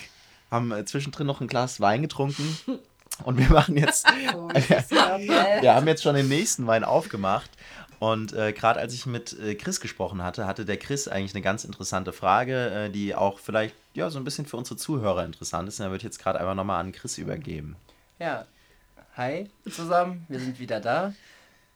haben 0.49 0.71
äh, 0.71 0.85
zwischendrin 0.85 1.27
noch 1.27 1.41
ein 1.41 1.47
Glas 1.47 1.79
Wein 1.79 2.01
getrunken 2.01 2.57
Und 3.23 3.37
wir 3.37 3.49
machen 3.49 3.77
jetzt. 3.77 4.07
Oh, 4.35 4.49
wir 4.49 5.75
haben 5.75 5.87
jetzt 5.87 6.03
schon 6.03 6.15
den 6.15 6.27
nächsten 6.27 6.67
Wein 6.67 6.83
aufgemacht. 6.83 7.49
Und 7.99 8.31
äh, 8.33 8.53
gerade 8.53 8.79
als 8.79 8.93
ich 8.93 9.05
mit 9.05 9.37
äh, 9.39 9.55
Chris 9.55 9.81
gesprochen 9.81 10.23
hatte, 10.23 10.45
hatte 10.47 10.65
der 10.65 10.77
Chris 10.77 11.07
eigentlich 11.07 11.35
eine 11.35 11.41
ganz 11.41 11.65
interessante 11.65 12.13
Frage, 12.13 12.69
äh, 12.69 12.89
die 12.89 13.13
auch 13.13 13.39
vielleicht 13.39 13.75
ja, 13.93 14.09
so 14.09 14.19
ein 14.19 14.23
bisschen 14.23 14.45
für 14.45 14.57
unsere 14.57 14.77
Zuhörer 14.77 15.25
interessant 15.25 15.67
ist. 15.67 15.79
Und 15.79 15.85
da 15.85 15.89
würde 15.91 15.97
ich 15.97 16.03
jetzt 16.03 16.19
gerade 16.19 16.39
einfach 16.39 16.55
nochmal 16.55 16.79
an 16.79 16.91
Chris 16.93 17.17
übergeben. 17.17 17.75
Ja, 18.19 18.45
hi 19.15 19.49
zusammen, 19.69 20.25
wir 20.29 20.39
sind 20.39 20.59
wieder 20.59 20.79
da. 20.79 21.13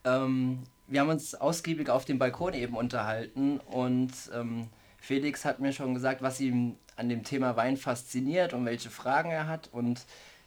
Ähm, 0.05 0.63
wir 0.87 1.01
haben 1.01 1.09
uns 1.09 1.35
ausgiebig 1.35 1.89
auf 1.89 2.05
dem 2.05 2.19
Balkon 2.19 2.53
eben 2.53 2.77
unterhalten 2.77 3.59
und 3.59 4.11
ähm, 4.33 4.67
Felix 4.99 5.43
hat 5.43 5.59
mir 5.59 5.73
schon 5.73 5.93
gesagt, 5.93 6.21
was 6.21 6.39
ihm 6.39 6.77
an 6.95 7.09
dem 7.09 7.23
Thema 7.23 7.57
Wein 7.57 7.75
fasziniert 7.75 8.53
und 8.53 8.65
welche 8.65 8.89
Fragen 8.89 9.31
er 9.31 9.47
hat. 9.47 9.69
Und 9.71 10.01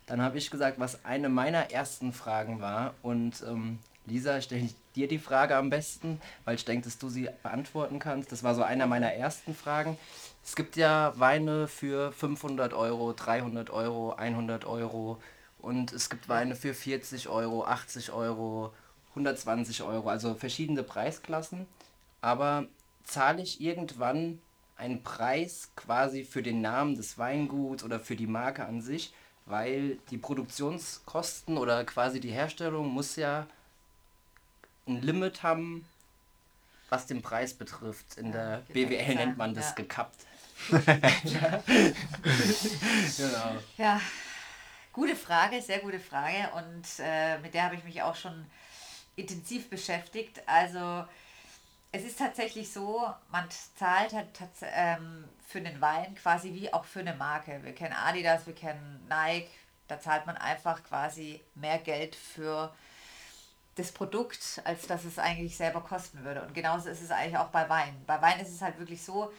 dann 0.07 0.22
habe 0.22 0.38
ich 0.38 0.50
gesagt, 0.50 0.78
was 0.78 1.04
eine 1.04 1.28
meiner 1.28 1.70
ersten 1.72 2.12
Fragen 2.12 2.61
war. 2.61 2.94
Und 3.02 3.42
ähm, 3.46 3.78
Lisa, 4.07 4.40
stelle 4.40 4.66
ich 4.66 4.74
dir 4.94 5.09
die 5.09 5.18
Frage 5.18 5.57
am 5.57 5.68
besten, 5.68 6.20
weil 6.44 6.54
ich 6.54 6.64
denke, 6.64 6.84
dass 6.84 6.98
du 6.98 7.09
sie 7.09 7.28
beantworten 7.42 7.98
kannst. 7.98 8.30
Das 8.30 8.44
war 8.44 8.54
so 8.54 8.62
einer 8.62 8.86
meiner 8.86 9.12
ersten 9.12 9.54
Fragen. 9.54 9.98
Es 10.44 10.54
gibt 10.54 10.76
ja 10.76 11.12
Weine 11.16 11.66
für 11.66 12.12
500 12.12 12.72
Euro, 12.72 13.12
300 13.12 13.70
Euro, 13.70 14.12
100 14.12 14.64
Euro 14.64 15.20
und 15.59 15.92
es 15.92 16.09
gibt 16.09 16.28
Weine 16.28 16.54
für 16.54 16.72
40 16.72 17.28
Euro, 17.28 17.64
80 17.64 18.12
Euro, 18.12 18.72
120 19.11 19.82
Euro, 19.82 20.09
also 20.09 20.34
verschiedene 20.34 20.84
Preisklassen. 20.84 21.66
Aber 22.20 22.66
zahle 23.02 23.42
ich 23.42 23.61
irgendwann 23.61 24.40
einen 24.76 25.02
Preis 25.02 25.70
quasi 25.74 26.22
für 26.22 26.42
den 26.42 26.61
Namen 26.61 26.94
des 26.94 27.18
Weinguts 27.18 27.82
oder 27.82 27.98
für 27.98 28.14
die 28.14 28.28
Marke 28.28 28.64
an 28.64 28.82
sich, 28.82 29.12
weil 29.47 29.97
die 30.11 30.18
Produktionskosten 30.18 31.57
oder 31.57 31.84
quasi 31.84 32.20
die 32.20 32.30
Herstellung 32.32 32.88
muss 32.88 33.16
ja 33.16 33.47
ein 34.86 35.01
Limit 35.01 35.42
haben, 35.42 35.86
was 36.88 37.07
den 37.07 37.22
Preis 37.22 37.55
betrifft. 37.55 38.18
In 38.18 38.32
der 38.32 38.62
BWL 38.68 39.14
nennt 39.14 39.38
man 39.38 39.55
das 39.55 39.70
ja. 39.70 39.74
gekappt. 39.76 40.26
genau. 40.70 40.82
Ja, 43.76 44.01
gute 44.92 45.14
Frage, 45.14 45.61
sehr 45.62 45.80
gute 45.80 46.01
Frage 46.01 46.51
und 46.57 46.84
äh, 46.99 47.38
mit 47.38 47.55
der 47.55 47.64
habe 47.64 47.74
ich 47.76 47.84
mich 47.84 48.03
auch 48.03 48.16
schon 48.16 48.47
intensiv 49.16 49.68
beschäftigt. 49.68 50.42
Also 50.47 51.05
es 51.97 52.05
ist 52.05 52.18
tatsächlich 52.18 52.70
so, 52.70 53.11
man 53.30 53.49
zahlt 53.76 54.12
halt 54.12 54.28
ähm, 54.62 55.24
für 55.47 55.62
den 55.62 55.80
Wein 55.80 56.14
quasi 56.16 56.53
wie 56.53 56.72
auch 56.72 56.84
für 56.84 57.01
eine 57.01 57.14
Marke. 57.14 57.61
Wir 57.62 57.74
kennen 57.74 57.94
Adidas, 57.94 58.47
wir 58.47 58.55
kennen 58.55 59.07
Nike, 59.09 59.49
da 59.88 59.99
zahlt 59.99 60.26
man 60.26 60.36
einfach 60.36 60.82
quasi 60.84 61.40
mehr 61.55 61.78
Geld 61.78 62.14
für 62.14 62.74
das 63.76 63.92
Produkt, 63.92 64.61
als 64.64 64.86
dass 64.86 65.05
es 65.05 65.18
eigentlich 65.18 65.57
selber 65.57 65.80
kosten 65.80 66.22
würde. 66.22 66.42
Und 66.42 66.55
genauso 66.55 66.90
ist 66.90 67.03
es 67.03 67.11
eigentlich 67.11 67.38
auch 67.38 67.49
bei 67.49 67.68
Wein. 67.68 67.94
Bei 68.07 68.20
Wein 68.20 68.40
ist 68.40 68.51
es 68.51 68.61
halt 68.61 68.78
wirklich 68.78 69.03
so, 69.03 69.32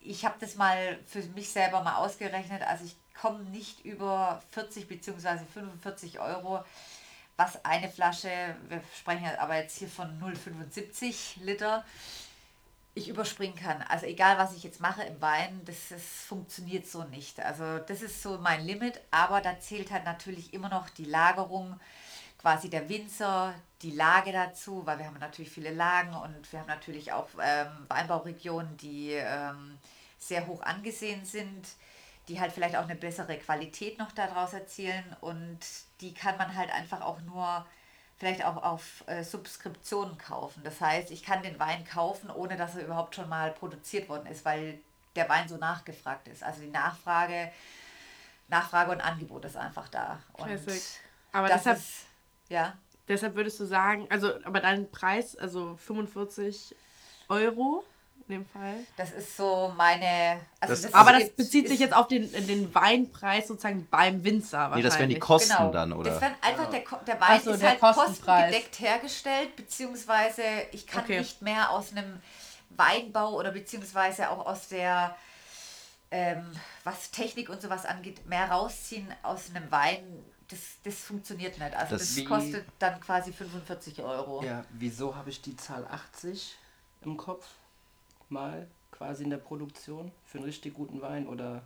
ich 0.00 0.24
habe 0.26 0.34
das 0.38 0.56
mal 0.56 0.98
für 1.06 1.22
mich 1.34 1.50
selber 1.50 1.82
mal 1.82 1.96
ausgerechnet, 1.96 2.62
also 2.62 2.84
ich 2.84 2.96
komme 3.18 3.44
nicht 3.44 3.84
über 3.84 4.42
40 4.50 4.88
bzw. 4.88 5.38
45 5.52 6.20
Euro, 6.20 6.62
was 7.36 7.64
eine 7.64 7.88
Flasche, 7.88 8.28
wir 8.68 8.82
sprechen 8.98 9.26
aber 9.38 9.56
jetzt 9.56 9.78
hier 9.78 9.88
von 9.88 10.20
0,75 10.20 11.42
Liter, 11.42 11.84
ich 12.94 13.08
überspringen 13.08 13.56
kann. 13.56 13.82
Also 13.82 14.06
egal, 14.06 14.36
was 14.36 14.54
ich 14.54 14.62
jetzt 14.62 14.80
mache 14.80 15.02
im 15.02 15.20
Wein, 15.20 15.62
das, 15.64 15.88
das 15.88 16.02
funktioniert 16.02 16.86
so 16.86 17.04
nicht. 17.04 17.40
Also 17.40 17.78
das 17.78 18.02
ist 18.02 18.22
so 18.22 18.38
mein 18.38 18.64
Limit, 18.66 19.00
aber 19.10 19.40
da 19.40 19.58
zählt 19.58 19.90
halt 19.90 20.04
natürlich 20.04 20.52
immer 20.52 20.68
noch 20.68 20.90
die 20.90 21.06
Lagerung, 21.06 21.80
quasi 22.38 22.68
der 22.68 22.88
Winzer, 22.88 23.54
die 23.82 23.92
Lage 23.92 24.32
dazu, 24.32 24.84
weil 24.84 24.98
wir 24.98 25.06
haben 25.06 25.18
natürlich 25.18 25.50
viele 25.50 25.72
Lagen 25.72 26.14
und 26.14 26.52
wir 26.52 26.60
haben 26.60 26.66
natürlich 26.66 27.12
auch 27.12 27.28
ähm, 27.42 27.86
Weinbauregionen, 27.88 28.76
die 28.76 29.12
ähm, 29.12 29.78
sehr 30.18 30.46
hoch 30.46 30.62
angesehen 30.62 31.24
sind, 31.24 31.66
die 32.28 32.40
halt 32.40 32.52
vielleicht 32.52 32.76
auch 32.76 32.84
eine 32.84 32.94
bessere 32.94 33.36
Qualität 33.38 33.98
noch 33.98 34.12
daraus 34.12 34.52
erzielen 34.52 35.04
und 35.20 35.58
die 36.00 36.14
kann 36.14 36.36
man 36.36 36.56
halt 36.56 36.72
einfach 36.72 37.00
auch 37.00 37.20
nur 37.22 37.66
vielleicht 38.16 38.44
auch 38.44 38.62
auf 38.62 39.02
äh, 39.06 39.24
Subskriptionen 39.24 40.16
kaufen. 40.16 40.62
Das 40.62 40.80
heißt, 40.80 41.10
ich 41.10 41.24
kann 41.24 41.42
den 41.42 41.58
Wein 41.58 41.84
kaufen, 41.84 42.30
ohne 42.30 42.56
dass 42.56 42.76
er 42.76 42.84
überhaupt 42.84 43.16
schon 43.16 43.28
mal 43.28 43.50
produziert 43.50 44.08
worden 44.08 44.26
ist, 44.26 44.44
weil 44.44 44.78
der 45.16 45.28
Wein 45.28 45.48
so 45.48 45.56
nachgefragt 45.56 46.28
ist. 46.28 46.44
Also 46.44 46.60
die 46.60 46.70
Nachfrage, 46.70 47.50
Nachfrage 48.48 48.92
und 48.92 49.00
Angebot 49.00 49.44
ist 49.44 49.56
einfach 49.56 49.88
da. 49.88 50.20
Und 50.34 50.46
Classic. 50.46 50.82
Aber 51.32 51.48
das 51.48 51.62
deshalb, 51.62 51.78
ist, 51.78 52.06
ja. 52.48 52.78
deshalb 53.08 53.34
würdest 53.34 53.58
du 53.58 53.64
sagen, 53.64 54.06
also, 54.10 54.32
aber 54.44 54.60
dein 54.60 54.88
Preis, 54.90 55.36
also 55.36 55.76
45 55.76 56.76
Euro 57.28 57.84
dem 58.32 58.46
Fall. 58.46 58.74
Das 58.96 59.12
ist 59.12 59.36
so 59.36 59.72
meine. 59.76 60.40
Also 60.60 60.74
Das- 60.82 60.92
Aber 60.94 61.12
das 61.12 61.22
ist- 61.24 61.36
bezieht 61.36 61.68
sich 61.68 61.78
jetzt 61.78 61.94
auf 61.94 62.08
den, 62.08 62.30
den 62.32 62.74
Weinpreis 62.74 63.46
sozusagen 63.48 63.86
beim 63.90 64.24
Winzer 64.24 64.74
Nee, 64.74 64.82
das 64.82 64.98
wären 64.98 65.08
die. 65.08 65.18
Kosten 65.18 65.54
Genau. 65.56 65.70
dann, 65.70 65.92
oder? 65.92 66.10
Das 66.12 66.20
wären 66.20 66.34
einfach 66.42 66.68
der, 66.70 66.82
der 67.06 67.20
Wein 67.20 67.40
so, 67.40 67.50
ist 67.52 67.62
der 67.62 67.70
halt 67.70 67.80
Kostenpreis. 67.80 68.16
kostengedeckt 68.16 68.80
hergestellt, 68.80 69.56
beziehungsweise 69.56 70.42
ich 70.72 70.86
kann 70.86 71.04
Okay. 71.04 71.18
nicht 71.20 71.40
mehr 71.42 71.70
aus 71.70 71.92
einem 71.92 72.20
Weinbau 72.70 73.34
oder 73.34 73.52
beziehungsweise 73.52 74.30
auch 74.30 74.46
aus 74.46 74.68
der, 74.68 75.14
ähm, 76.10 76.50
was 76.84 77.10
Technik 77.10 77.48
und 77.48 77.60
sowas 77.62 77.84
angeht, 77.86 78.26
mehr 78.26 78.50
rausziehen 78.50 79.08
aus 79.22 79.50
einem 79.54 79.70
Wein. 79.70 80.24
Das, 80.48 80.58
das 80.84 80.94
funktioniert 80.96 81.58
nicht. 81.58 81.74
Also 81.74 81.96
Das 81.96 82.14
das, 82.14 82.24
kostet 82.26 82.66
dann 82.78 83.00
quasi 83.00 83.32
45 83.32 84.02
Euro. 84.02 84.42
Ja, 84.44 84.64
wieso 84.70 85.16
habe 85.16 85.30
ich 85.30 85.40
die 85.40 85.56
Zahl 85.56 85.86
80 85.86 86.56
im 87.02 87.16
Kopf? 87.16 87.46
Mal 88.32 88.66
quasi 88.90 89.24
in 89.24 89.30
der 89.30 89.36
Produktion 89.36 90.10
für 90.26 90.38
einen 90.38 90.46
richtig 90.46 90.74
guten 90.74 91.00
Wein 91.02 91.26
oder 91.28 91.62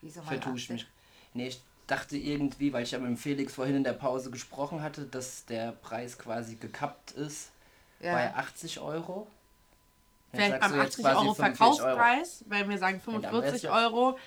Wieso 0.00 0.22
vertue 0.22 0.54
ich 0.56 0.64
80? 0.64 0.70
mich? 0.70 0.86
Nee, 1.34 1.48
ich 1.48 1.60
dachte 1.86 2.16
irgendwie, 2.16 2.72
weil 2.72 2.82
ich 2.84 2.90
ja 2.92 2.98
mit 2.98 3.08
dem 3.08 3.16
Felix 3.16 3.54
vorhin 3.54 3.76
in 3.76 3.84
der 3.84 3.92
Pause 3.92 4.30
gesprochen 4.30 4.82
hatte, 4.82 5.02
dass 5.04 5.44
der 5.46 5.72
Preis 5.72 6.18
quasi 6.18 6.56
gekappt 6.56 7.12
ist 7.12 7.50
Ja. 8.00 8.12
bei 8.14 8.34
80 8.34 8.80
Euro. 8.80 9.26
Vielleicht 10.32 10.60
beim 10.60 10.72
du 10.72 10.76
jetzt 10.78 10.86
80 10.94 11.04
quasi 11.04 11.16
Euro 11.16 11.34
45 11.34 11.56
Verkaufspreis, 11.58 12.44
weil 12.48 12.68
wir 12.68 12.78
sagen 12.78 13.00
dann 13.04 13.12
wär's 13.22 13.30
45 13.30 13.62
ja- 13.64 13.72
Euro. 13.84 14.18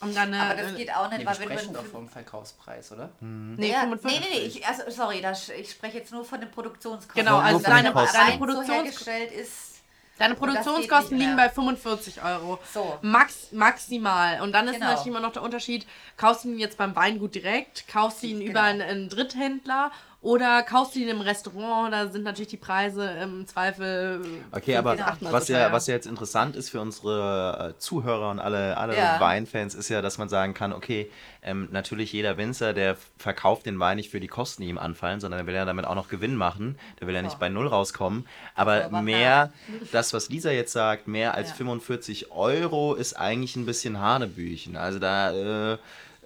Und 0.00 0.14
dann 0.16 0.34
Aber 0.34 0.50
eine, 0.50 0.62
das 0.62 0.76
geht 0.76 0.94
auch 0.94 1.08
nicht, 1.08 1.18
Nee, 1.18 1.24
wir 1.24 1.26
weil 1.30 1.38
wenn 1.48 1.58
sprechen 1.58 1.72
doch 1.74 1.84
vom 1.84 2.08
Verkaufspreis, 2.08 2.92
oder? 2.92 3.10
nee, 3.20 3.70
ja, 3.70 3.80
45. 3.80 4.20
nee, 4.20 4.26
nee, 4.26 4.38
nee, 4.40 4.46
ich, 4.46 4.66
also, 4.66 4.82
sorry, 4.90 5.20
das, 5.20 5.48
ich 5.50 5.70
spreche 5.70 5.98
jetzt 5.98 6.12
nur 6.12 6.24
von 6.24 6.40
den 6.40 6.50
Produktionskosten. 6.50 7.14
Genau, 7.24 7.38
also 7.38 7.60
deine- 7.60 7.92
deine 7.92 8.32
so 8.32 8.38
Produktions- 8.38 8.68
hergestellt 8.68 9.32
ist. 9.32 9.73
Deine 10.18 10.34
Produktionskosten 10.36 11.18
liegen 11.18 11.36
bei 11.36 11.48
45 11.48 12.22
Euro. 12.22 12.58
So. 12.72 12.98
Max, 13.02 13.50
maximal. 13.52 14.40
Und 14.42 14.52
dann 14.52 14.66
ist 14.68 14.74
Genau. 14.74 14.86
natürlich 14.86 15.06
immer 15.08 15.20
noch 15.20 15.32
der 15.32 15.42
Unterschied, 15.42 15.86
kaufst 16.16 16.44
du 16.44 16.50
ihn 16.50 16.58
jetzt 16.58 16.78
beim 16.78 16.94
Weingut 16.94 17.34
direkt, 17.34 17.88
kaufst 17.88 18.22
du 18.22 18.28
ihn 18.28 18.38
Genau. 18.38 18.50
über 18.50 18.62
einen, 18.62 18.80
einen 18.82 19.08
Dritthändler 19.08 19.90
oder 20.24 20.62
kaufst 20.62 20.94
du 20.94 21.00
ihn 21.00 21.08
im 21.08 21.20
Restaurant, 21.20 21.92
da 21.92 22.08
sind 22.08 22.24
natürlich 22.24 22.48
die 22.48 22.56
Preise 22.56 23.08
im 23.22 23.46
Zweifel. 23.46 24.24
Okay, 24.52 24.74
aber 24.76 24.96
was 25.20 25.48
ja, 25.48 25.70
was 25.70 25.86
ja 25.86 25.94
jetzt 25.94 26.06
interessant 26.06 26.56
ist 26.56 26.70
für 26.70 26.80
unsere 26.80 27.74
äh, 27.74 27.78
Zuhörer 27.78 28.30
und 28.30 28.38
alle, 28.40 28.76
alle 28.78 28.96
Ja. 28.96 29.20
Weinfans, 29.20 29.74
ist 29.74 29.90
ja, 29.90 30.00
dass 30.00 30.16
man 30.16 30.30
sagen 30.30 30.54
kann, 30.54 30.72
okay, 30.72 31.10
ähm, 31.42 31.68
natürlich 31.72 32.10
jeder 32.12 32.38
Winzer, 32.38 32.72
der 32.72 32.96
verkauft 33.18 33.66
den 33.66 33.78
Wein 33.78 33.98
nicht 33.98 34.10
für 34.10 34.18
die 34.18 34.26
Kosten, 34.28 34.62
die 34.62 34.68
ihm 34.70 34.78
anfallen, 34.78 35.20
sondern 35.20 35.38
der 35.40 35.46
will 35.46 35.54
ja 35.54 35.66
damit 35.66 35.84
auch 35.86 35.94
noch 35.94 36.08
Gewinn 36.08 36.36
machen. 36.36 36.78
Der 37.00 37.06
will 37.06 37.14
ja 37.14 37.20
nicht 37.20 37.32
So. 37.32 37.38
bei 37.38 37.50
Null 37.50 37.66
rauskommen. 37.68 38.26
Aber 38.54 38.86
aber 38.86 39.02
mehr, 39.02 39.52
das, 39.92 40.14
was 40.14 40.30
Lisa 40.30 40.50
jetzt 40.50 40.72
sagt, 40.72 41.06
mehr 41.06 41.34
als 41.34 41.50
Ja. 41.50 41.56
45 41.56 42.30
Euro 42.32 42.94
ist 42.94 43.12
eigentlich 43.12 43.56
ein 43.56 43.66
bisschen 43.66 44.00
Hanebüchen. 44.00 44.76
Also 44.78 44.98
da, 44.98 45.72
äh, 45.74 45.78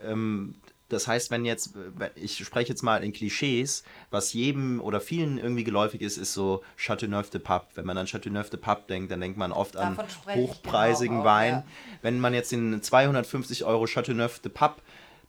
ähm, 0.07 0.55
das 0.89 1.07
heißt, 1.07 1.31
wenn 1.31 1.45
jetzt, 1.45 1.75
ich 2.15 2.39
spreche 2.39 2.71
jetzt 2.71 2.83
mal 2.83 3.05
in 3.05 3.13
Klischees, 3.13 3.83
was 4.11 4.33
jedem 4.33 4.81
oder 4.81 5.01
vielen 5.01 5.37
irgendwie 5.39 5.65
geläufig 5.65 6.01
ist, 6.01 6.17
ist 6.17 6.33
so 6.33 6.63
Chateauneuf 6.77 7.29
de 7.31 7.41
Pape. 7.41 7.67
Wenn 7.75 7.85
man 7.85 7.99
an 7.99 8.07
Chateauneuf 8.07 8.49
de 8.49 8.59
Pape 8.59 8.85
denkt, 8.89 9.13
dann 9.13 9.21
denkt 9.21 9.37
man 9.37 9.53
oft 9.53 9.77
an 9.77 9.97
Davon 9.97 10.07
ich 10.07 10.35
hochpreisigen 10.35 11.19
genau 11.19 11.23
auch, 11.23 11.33
Wein. 11.33 11.53
ja. 11.53 11.65
Wenn 12.03 12.21
man 12.21 12.33
jetzt 12.33 12.53
den 12.53 12.83
250 12.83 13.65
Euro 13.65 13.87
Chateauneuf 13.87 14.39
de 14.39 14.51
Pape 14.51 14.81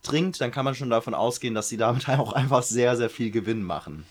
trinkt, 0.01 0.39
dann 0.39 0.51
kann 0.51 0.63
man 0.63 0.75
schon 0.75 0.89
davon 0.89 1.13
ausgehen, 1.13 1.53
dass 1.53 1.67
sie 1.67 1.77
damit 1.77 2.07
auch 2.09 2.33
einfach 2.33 2.63
sehr, 2.63 2.95
sehr 2.95 3.09
viel 3.09 3.31
Gewinn 3.31 3.63
machen. 3.63 4.05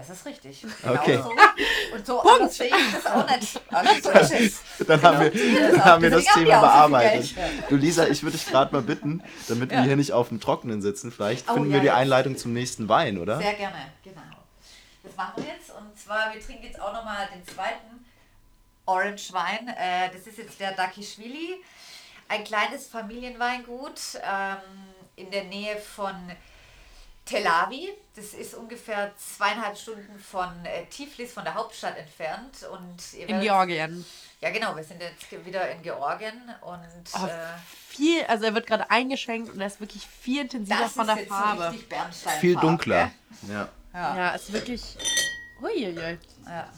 Das 0.00 0.10
ist 0.10 0.26
richtig. 0.26 0.62
Genau 0.82 0.94
Okay. 0.94 1.16
so. 1.22 1.94
Und 1.94 2.06
so 2.06 2.20
anders 2.20 2.56
sehe 2.56 2.66
ich 2.68 2.92
das 2.92 3.06
auch 3.06 3.26
nicht. 3.28 3.60
Also 3.70 4.02
so 4.02 4.10
ist 4.10 4.62
es. 4.78 4.86
Dann 4.86 5.02
haben 5.02 5.20
wir, 5.20 5.30
dann 5.72 5.84
haben 5.84 6.02
wir 6.02 6.10
das 6.10 6.24
Thema 6.24 6.46
wir 6.46 6.54
so 6.54 6.60
bearbeitet. 6.60 7.34
Du 7.68 7.76
Lisa, 7.76 8.06
ich 8.06 8.22
würde 8.22 8.36
dich 8.38 8.46
gerade 8.46 8.72
mal 8.72 8.82
bitten, 8.82 9.22
damit 9.48 9.70
wir 9.70 9.78
Ja. 9.78 9.84
hier 9.84 9.96
nicht 9.96 10.12
auf 10.12 10.28
dem 10.28 10.40
Trockenen 10.40 10.80
sitzen, 10.82 11.12
vielleicht 11.12 11.48
Oh, 11.50 11.54
finden 11.54 11.70
ja, 11.70 11.74
wir 11.76 11.80
die. 11.82 11.90
Einleitung 11.90 12.36
zum 12.36 12.52
nächsten 12.52 12.88
Wein, 12.88 13.18
oder? 13.18 13.38
Sehr 13.38 13.54
gerne, 13.54 13.76
genau. 14.02 14.20
Das 15.02 15.14
machen 15.16 15.32
wir 15.44 15.52
jetzt. 15.52 15.70
Und 15.70 15.98
zwar, 15.98 16.32
wir 16.32 16.40
trinken 16.40 16.64
jetzt 16.64 16.80
auch 16.80 16.92
nochmal 16.92 17.28
den 17.34 17.46
zweiten 17.46 18.04
Orange 18.86 19.32
Wein. 19.32 19.68
Äh, 19.68 20.10
das 20.12 20.26
ist 20.26 20.38
jetzt 20.38 20.58
der 20.60 20.72
Dakishvili. 20.72 21.62
Ein 22.28 22.44
kleines 22.44 22.86
Familienweingut 22.86 24.00
ähm, 24.22 24.56
in 25.16 25.30
der 25.30 25.44
Nähe 25.44 25.76
von 25.76 26.14
Tel 27.24 27.46
Aviv. 27.46 27.90
Das 28.16 28.34
ist 28.34 28.54
ungefähr 28.54 29.12
zweieinhalb 29.16 29.76
Stunden 29.78 30.18
von 30.18 30.48
äh, 30.64 30.84
Tiflis, 30.86 31.32
von 31.32 31.44
der 31.44 31.54
Hauptstadt 31.54 31.96
entfernt. 31.96 32.64
Und 32.72 33.12
ihr 33.14 33.22
In 33.22 33.28
werdet- 33.28 33.42
Georgien. 33.44 34.04
Ja, 34.40 34.50
genau. 34.50 34.74
Wir 34.74 34.82
sind 34.84 35.00
jetzt 35.00 35.30
wieder 35.46 35.70
in 35.70 35.82
Georgien 35.82 36.40
und 36.62 36.80
Oh, 37.14 37.26
äh, 37.26 37.30
viel, 37.88 38.24
also 38.24 38.44
er 38.46 38.54
wird 38.54 38.66
gerade 38.66 38.90
eingeschenkt 38.90 39.52
und 39.52 39.60
er 39.60 39.66
ist 39.68 39.80
wirklich 39.80 40.06
viel 40.06 40.42
intensiver 40.42 40.80
das 40.80 40.92
von 40.92 41.02
ist 41.08 41.14
der 41.14 41.22
jetzt 41.24 41.28
Farbe. 41.28 41.78
Viel 42.40 42.56
dunkler. 42.56 43.10
Ja. 43.48 43.68
Ja. 43.92 44.16
ja, 44.16 44.28
ist 44.30 44.52
wirklich. 44.52 44.96
Uiuiui. 45.62 46.18
Ja. 46.46 46.68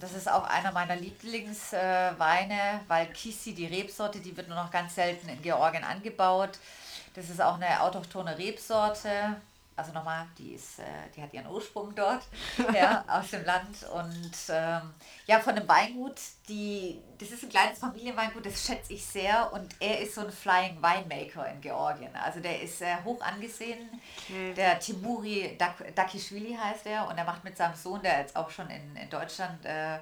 Das 0.00 0.12
ist 0.12 0.30
auch 0.30 0.44
einer 0.44 0.72
meiner 0.72 0.94
Lieblingsweine, 0.96 2.54
äh, 2.54 2.78
weil 2.88 3.06
Kisi, 3.12 3.54
die 3.54 3.66
Rebsorte, 3.66 4.20
die 4.20 4.36
wird 4.36 4.48
nur 4.48 4.56
noch 4.56 4.70
ganz 4.70 4.94
selten 4.94 5.28
in 5.28 5.42
Georgien 5.42 5.84
angebaut. 5.84 6.58
Das 7.18 7.30
ist 7.30 7.42
auch 7.42 7.54
eine 7.54 7.82
autochtone 7.82 8.38
Rebsorte 8.38 9.36
also 9.78 9.92
nochmal, 9.92 10.26
die 10.36 10.54
ist, 10.54 10.80
äh, 10.80 10.82
die 11.14 11.22
hat 11.22 11.32
ihren 11.32 11.46
Ursprung 11.46 11.94
dort, 11.94 12.24
ja, 12.74 13.04
aus 13.06 13.30
dem 13.30 13.44
Land. 13.44 13.84
Und 13.94 14.32
ähm, 14.48 14.92
ja, 15.26 15.38
von 15.38 15.54
dem 15.54 15.68
Weingut, 15.68 16.16
die, 16.48 17.00
das 17.16 17.30
ist 17.30 17.44
ein 17.44 17.48
kleines 17.48 17.78
Familienweingut, 17.78 18.44
das 18.44 18.66
schätze 18.66 18.92
ich 18.92 19.06
sehr. 19.06 19.52
Und 19.52 19.76
er 19.78 20.00
ist 20.00 20.16
so 20.16 20.22
ein 20.22 20.32
Flying 20.32 20.82
Winemaker 20.82 21.48
in 21.48 21.60
Georgien. 21.60 22.14
Also 22.16 22.40
der 22.40 22.60
ist 22.60 22.82
äh, 22.82 22.96
hoch 23.04 23.20
angesehen. 23.22 23.88
Okay. 24.24 24.52
Der 24.54 24.80
Timuri 24.80 25.54
Dak 25.56 25.94
Dakishvili 25.94 26.58
heißt 26.60 26.86
er. 26.86 27.06
Und 27.06 27.16
er 27.16 27.24
macht 27.24 27.44
mit 27.44 27.56
seinem 27.56 27.76
Sohn, 27.76 28.02
der 28.02 28.18
jetzt 28.18 28.34
auch 28.34 28.50
schon 28.50 28.68
in, 28.70 28.96
in 28.96 29.08
Deutschland 29.08 29.64
äh, 29.64 29.98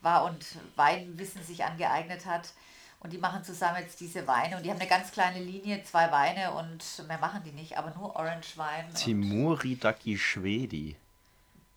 war 0.00 0.24
und 0.24 0.42
Weinwissen 0.76 1.42
sich 1.42 1.64
angeeignet 1.64 2.24
hat, 2.24 2.52
und 3.00 3.12
die 3.12 3.18
machen 3.18 3.44
zusammen 3.44 3.78
jetzt 3.80 4.00
diese 4.00 4.26
Weine 4.26 4.56
und 4.56 4.64
die 4.64 4.70
haben 4.70 4.80
eine 4.80 4.88
ganz 4.88 5.12
kleine 5.12 5.40
Linie, 5.40 5.82
zwei 5.84 6.10
Weine 6.10 6.52
und 6.52 7.06
mehr 7.06 7.18
machen 7.18 7.42
die 7.44 7.52
nicht, 7.52 7.76
aber 7.78 7.92
nur 7.96 8.16
Orange 8.16 8.56
Wein. 8.56 8.92
Timuri 8.94 9.76
Dakischwedi. 9.76 10.96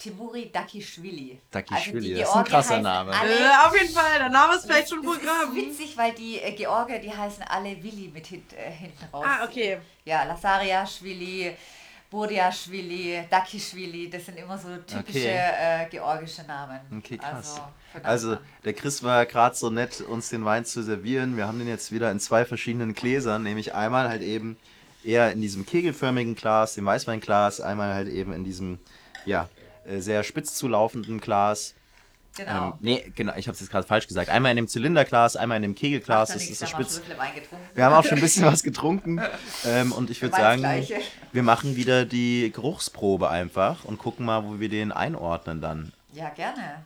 Timuri 0.01 0.49
Dakischwili. 0.51 1.39
Dakischwili, 1.51 2.13
also 2.13 2.21
das 2.21 2.29
ist 2.29 2.35
ein 2.35 2.43
krasser 2.45 2.81
Name. 2.81 3.11
Äh, 3.11 3.67
auf 3.67 3.79
jeden 3.79 3.93
Fall, 3.93 4.17
der 4.17 4.29
Name 4.29 4.55
ist 4.55 4.65
vielleicht 4.65 4.89
schon 4.89 5.03
Programm. 5.03 5.21
Das 5.21 5.49
ist 5.49 5.55
witzig, 5.55 5.95
weil 5.95 6.13
die 6.13 6.39
äh, 6.39 6.53
Georgier, 6.53 6.97
die 6.97 7.15
heißen 7.15 7.43
alle 7.43 7.83
Willi 7.83 8.09
mit 8.11 8.25
hint, 8.25 8.51
äh, 8.53 8.71
hinten 8.71 9.05
raus. 9.13 9.23
Ah, 9.27 9.45
okay. 9.45 9.77
Ja, 10.03 10.23
Lasaria 10.23 10.87
Schwili, 10.87 11.55
Bodiaschwili, 12.11 13.23
Dakischwili, 13.29 14.09
das 14.09 14.25
sind 14.25 14.37
immer 14.37 14.57
so 14.57 14.67
typische 14.85 15.19
okay. 15.19 15.85
äh, 15.85 15.89
georgische 15.89 16.43
Namen. 16.43 16.81
Okay, 16.97 17.17
krass. 17.17 17.61
Also, 17.93 18.03
also 18.03 18.37
der 18.65 18.73
Chris 18.73 19.01
war 19.01 19.25
gerade 19.25 19.55
so 19.55 19.69
nett, 19.69 20.01
uns 20.01 20.27
den 20.27 20.43
Wein 20.43 20.65
zu 20.65 20.83
servieren. 20.83 21.37
Wir 21.37 21.47
haben 21.47 21.57
den 21.57 21.69
jetzt 21.69 21.93
wieder 21.93 22.11
in 22.11 22.19
zwei 22.19 22.43
verschiedenen 22.43 22.93
Gläsern, 22.93 23.43
nämlich 23.43 23.73
einmal 23.73 24.09
halt 24.09 24.23
eben 24.23 24.57
eher 25.05 25.31
in 25.31 25.41
diesem 25.41 25.65
kegelförmigen 25.65 26.35
Glas, 26.35 26.75
dem 26.75 26.85
Weißweinglas, 26.85 27.61
einmal 27.61 27.93
halt 27.93 28.09
eben 28.09 28.33
in 28.33 28.43
diesem, 28.43 28.79
ja, 29.25 29.47
äh, 29.85 29.99
sehr 29.99 30.23
spitz 30.23 30.53
zulaufenden 30.55 31.21
Glas. 31.21 31.75
Genau. 32.37 32.67
Ähm, 32.67 32.73
nee, 32.79 33.11
genau, 33.15 33.33
ich 33.35 33.47
habe 33.47 33.55
es 33.55 33.59
jetzt 33.59 33.71
gerade 33.71 33.85
falsch 33.85 34.07
gesagt. 34.07 34.29
Einmal 34.29 34.51
in 34.51 34.55
dem 34.55 34.67
Zylinderglas, 34.67 35.35
einmal 35.35 35.57
in 35.57 35.63
dem 35.63 35.75
Kegelglas. 35.75 36.29
Das 36.31 36.43
ist 36.47 36.59
so 36.59 36.65
spitz. 36.65 37.01
Wir 37.75 37.85
haben 37.85 37.93
auch 37.93 38.05
schon 38.05 38.17
ein 38.17 38.21
bisschen 38.21 38.45
was 38.45 38.63
getrunken. 38.63 39.21
Ähm, 39.63 39.91
und 39.91 40.09
ich 40.09 40.21
würde 40.21 40.35
sagen, 40.35 40.63
wir 41.31 41.43
machen 41.43 41.75
wieder 41.75 42.05
die 42.05 42.51
Geruchsprobe 42.53 43.29
einfach 43.29 43.85
und 43.85 43.99
gucken 43.99 44.25
mal, 44.25 44.43
wo 44.43 44.59
wir 44.59 44.69
den 44.69 44.91
einordnen 44.91 45.61
dann. 45.61 45.93
Ja, 46.13 46.29
gerne. 46.29 46.83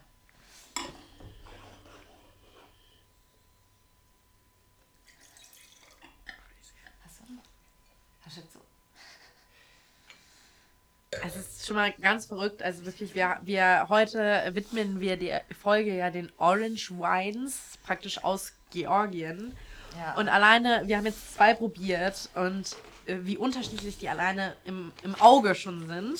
Es 11.23 11.35
ist 11.65 11.69
schon 11.69 11.77
mal 11.77 11.93
ganz 11.99 12.27
verrückt. 12.27 12.61
Also 12.61 12.85
wirklich, 12.85 13.15
wir, 13.15 13.39
wir 13.41 13.87
heute 13.89 14.51
widmen 14.51 14.99
wir 14.99 15.17
die 15.17 15.33
Folge 15.59 15.95
ja 15.95 16.11
den 16.11 16.31
Orange 16.37 16.91
Wines, 16.91 17.79
praktisch 17.83 18.23
aus 18.23 18.53
Georgien. 18.71 19.51
Ja. 19.97 20.13
Und 20.15 20.29
alleine, 20.29 20.83
wir 20.85 20.97
haben 20.97 21.05
jetzt 21.05 21.33
zwei 21.33 21.55
probiert 21.55 22.29
und 22.35 22.75
äh, 23.07 23.17
wie 23.21 23.35
unterschiedlich 23.37 23.97
die 23.97 24.09
alleine 24.09 24.55
im, 24.65 24.91
im 25.03 25.15
Auge 25.15 25.55
schon 25.55 25.87
sind. 25.87 26.19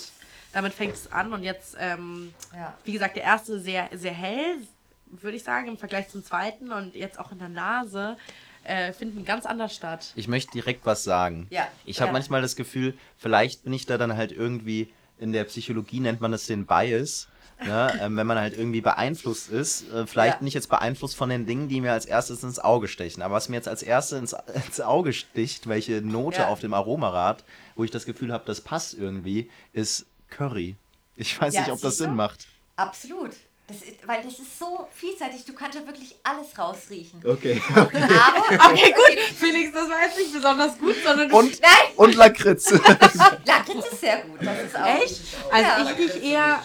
Damit 0.52 0.74
fängt 0.74 0.96
es 0.96 1.12
an 1.12 1.32
und 1.32 1.44
jetzt, 1.44 1.78
ähm, 1.80 2.34
ja. 2.54 2.76
wie 2.84 2.94
gesagt, 2.94 3.16
der 3.16 3.24
erste 3.24 3.60
sehr, 3.60 3.90
sehr 3.94 4.14
hell, 4.14 4.58
würde 5.06 5.38
ich 5.38 5.44
sagen, 5.44 5.68
im 5.68 5.78
Vergleich 5.78 6.10
zum 6.10 6.24
zweiten 6.24 6.72
und 6.72 6.96
jetzt 6.96 7.20
auch 7.20 7.32
in 7.32 7.38
der 7.38 7.50
Nase 7.50 8.18
äh, 8.64 8.94
finden 8.94 9.26
ganz 9.26 9.46
anders 9.46 9.76
statt. 9.76 10.12
Ich 10.16 10.28
möchte 10.28 10.54
direkt 10.54 10.88
was 10.88 11.04
sagen. 11.04 11.46
Ja. 11.52 11.68
Ich 11.84 12.00
habe 12.02 12.08
ja. 12.08 12.14
manchmal 12.14 12.42
das 12.42 12.56
Gefühl, 12.56 12.98
vielleicht 13.20 13.64
bin 13.64 13.74
ich 13.74 13.86
da 13.86 14.00
dann 14.00 14.18
halt 14.18 14.32
irgendwie, 14.32 14.92
in 15.20 15.32
der 15.32 15.44
Psychologie 15.46 16.00
nennt 16.00 16.22
man 16.22 16.32
das 16.32 16.46
den 16.46 16.66
Bias. 16.66 17.28
Ne? 17.64 17.98
ähm, 18.02 18.18
wenn 18.18 18.28
man 18.28 18.38
halt 18.38 18.58
irgendwie 18.58 18.82
beeinflusst 18.82 19.50
ist, 19.50 19.90
äh, 19.92 20.06
vielleicht 20.06 20.36
ja. 20.36 20.40
bin 20.40 20.48
ich 20.48 20.54
jetzt 20.54 20.70
beeinflusst 20.70 21.16
von 21.16 21.30
den 21.30 21.46
Dingen, 21.46 21.70
die 21.70 21.80
mir 21.80 21.94
als 21.94 22.06
erstes 22.06 22.44
ins 22.44 22.60
Auge 22.60 22.88
stechen. 22.88 23.24
Aber 23.24 23.36
was 23.36 23.48
mir 23.48 23.56
jetzt 23.56 23.68
als 23.68 23.82
erstes 23.82 24.20
ins, 24.20 24.36
ins 24.68 24.82
Auge 24.82 25.14
sticht, 25.14 25.68
welche 25.68 26.02
Note 26.02 26.40
ja. 26.40 26.48
auf 26.50 26.60
dem 26.60 26.74
Aromarad, 26.74 27.44
wo 27.76 27.84
ich 27.84 27.92
das 27.92 28.06
Gefühl 28.06 28.34
habe, 28.34 28.44
das 28.46 28.62
passt 28.62 28.94
irgendwie, 28.94 29.50
ist 29.74 30.06
Curry. 30.30 30.76
Ich 31.16 31.40
weiß 31.40 31.54
ja, 31.54 31.62
nicht, 31.62 31.72
ob 31.72 31.82
das 31.82 31.98
Sinn 31.98 32.16
macht. 32.16 32.48
Absolut. 32.76 33.32
Das 33.68 33.78
ist, 33.78 34.08
weil 34.08 34.22
das 34.22 34.38
ist 34.38 34.60
so 34.60 34.88
vielseitig, 34.92 35.44
du 35.44 35.54
kannst 35.54 35.78
ja 35.78 35.86
wirklich 35.88 36.16
alles 36.22 36.58
rausriechen. 36.58 37.20
Okay. 37.26 37.60
okay. 37.76 38.04
Aber, 38.04 38.72
okay, 38.72 38.94
gut. 38.94 39.20
Felix, 39.36 39.74
das 39.74 39.90
war 39.90 40.02
jetzt 40.04 40.18
nicht 40.20 40.34
besonders 40.34 40.78
gut, 40.78 40.96
sondern 41.04 41.30
du. 41.30 41.38
Und, 41.38 41.60
Nein. 41.62 41.72
und 41.96 42.16
Lakritz. 42.16 42.70
Lakritz 43.46 43.86
ist 43.92 44.02
sehr 44.02 44.22
gut. 44.22 44.40
Das 44.42 44.62
ist 44.62 44.76
auch. 44.76 44.86
Echt? 44.86 45.22
Also 45.52 45.70
ja. 45.70 45.82
ich 45.82 45.98
rieche 45.98 46.20
eher. 46.20 46.64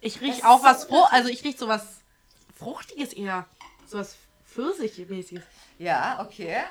Ich 0.00 0.20
rieche 0.20 0.48
auch 0.48 0.62
was 0.62 0.84
Frucht, 0.84 1.12
also 1.12 1.28
ich 1.28 1.44
rieche 1.44 1.58
sowas 1.58 1.82
Fruchtiges 2.58 3.12
eher. 3.12 3.46
Sowas 3.86 4.16
Pfirsichmäßiges. 4.46 5.44
Ja, 5.78 6.24
okay. 6.24 6.62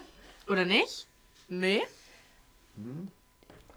Oder 0.48 0.66
nicht? 0.66 1.06
Nee. 1.48 1.84
Hm 2.76 3.12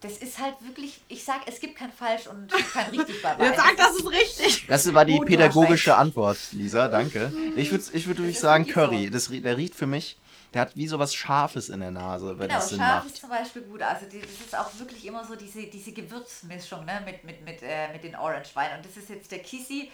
das 0.01 0.19
ist 0.19 0.39
halt 0.39 0.55
wirklich, 0.61 1.01
ich 1.09 1.25
sag, 1.25 1.43
es 1.47 1.61
gibt 1.61 1.77
kein 1.77 1.93
falsch 1.93 2.27
und 2.27 2.51
kein 2.73 2.91
richtig 2.91 3.23
bei 3.23 3.37
Jetzt 3.39 3.57
sag, 3.57 3.77
das 3.77 3.97
ist 3.97 4.11
richtig. 4.11 4.67
Das 4.67 4.95
war 4.95 5.05
die 5.05 5.19
Gut, 5.19 5.27
pädagogische 5.27 5.95
Antwort, 5.95 6.39
Lisa, 6.53 6.89
danke. 6.89 7.33
Ich 7.57 7.71
würde 7.71 7.85
ich 7.93 8.07
würd 8.07 8.19
wirklich 8.19 8.41
sagen 8.41 8.67
Curry. 8.67 9.11
Das, 9.11 9.29
der 9.29 9.57
riecht 9.57 9.75
für 9.75 9.87
mich, 9.87 10.17
der 10.55 10.63
hat 10.63 10.77
wie 10.77 10.87
so 10.87 10.99
was 10.99 11.15
Scharfes 11.15 11.69
in 11.69 11.81
der 11.81 11.91
Nase, 11.91 12.39
wenn 12.39 12.49
genau, 12.49 12.61
das 12.61 12.71
Sinn 12.71 12.79
scharf 12.79 13.05
macht. 13.05 13.15
ist 13.15 13.21
zum 13.21 13.31
Beispiel 13.31 13.63
gut. 13.63 13.83
Also 13.83 14.07
die, 14.07 14.21
das 14.21 14.31
ist 14.31 14.57
auch 14.57 14.71
wirklich 14.79 15.05
immer 15.07 15.25
so 15.25 15.37
diese, 15.37 15.65
diese 15.65 15.93
Gewürzmischung 15.93 16.85
ne, 16.85 17.03
mit, 17.05 17.23
mit, 17.23 17.45
mit, 17.45 17.63
äh, 17.63 17.93
mit 17.93 18.03
den 18.03 18.17
Orange-Weinen. 18.17 18.79
Und 18.79 18.87
das 18.87 18.97
ist 18.97 19.11
jetzt 19.11 19.31
der 19.31 19.41
Kissy. 19.41 19.91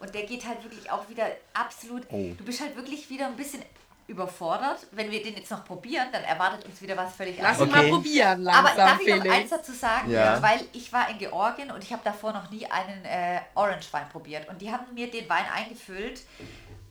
Und 0.00 0.12
der 0.14 0.24
geht 0.24 0.44
halt 0.46 0.64
wirklich 0.64 0.90
auch 0.90 1.08
wieder 1.08 1.26
absolut. 1.54 2.02
Oh. 2.08 2.32
Du 2.36 2.44
bist 2.44 2.60
halt 2.60 2.74
wirklich 2.74 3.08
wieder 3.10 3.26
ein 3.26 3.36
bisschen 3.36 3.62
überfordert. 4.06 4.86
Wenn 4.92 5.10
wir 5.10 5.22
den 5.22 5.36
jetzt 5.36 5.50
noch 5.50 5.64
probieren, 5.64 6.08
dann 6.12 6.24
erwartet 6.24 6.64
uns 6.64 6.80
wieder 6.82 6.96
was 6.96 7.14
völlig 7.14 7.38
anderes. 7.38 7.58
Lass 7.58 7.68
ihn 7.68 7.72
okay. 7.72 7.90
mal 7.90 7.96
probieren, 7.96 8.42
langsam, 8.42 8.66
Aber 8.66 8.76
darf 8.76 9.00
ich 9.00 9.16
noch 9.16 9.32
eins 9.32 9.50
dazu 9.50 9.72
sagen? 9.72 10.10
Ja. 10.10 10.42
Weil 10.42 10.60
ich 10.72 10.92
war 10.92 11.08
in 11.10 11.18
Georgien 11.18 11.70
und 11.70 11.82
ich 11.82 11.92
habe 11.92 12.02
davor 12.04 12.32
noch 12.32 12.50
nie 12.50 12.66
einen 12.66 13.04
äh, 13.04 13.40
Orange-Wein 13.54 14.08
probiert. 14.10 14.48
Und 14.48 14.60
die 14.60 14.70
haben 14.70 14.92
mir 14.94 15.10
den 15.10 15.28
Wein 15.28 15.44
eingefüllt 15.54 16.22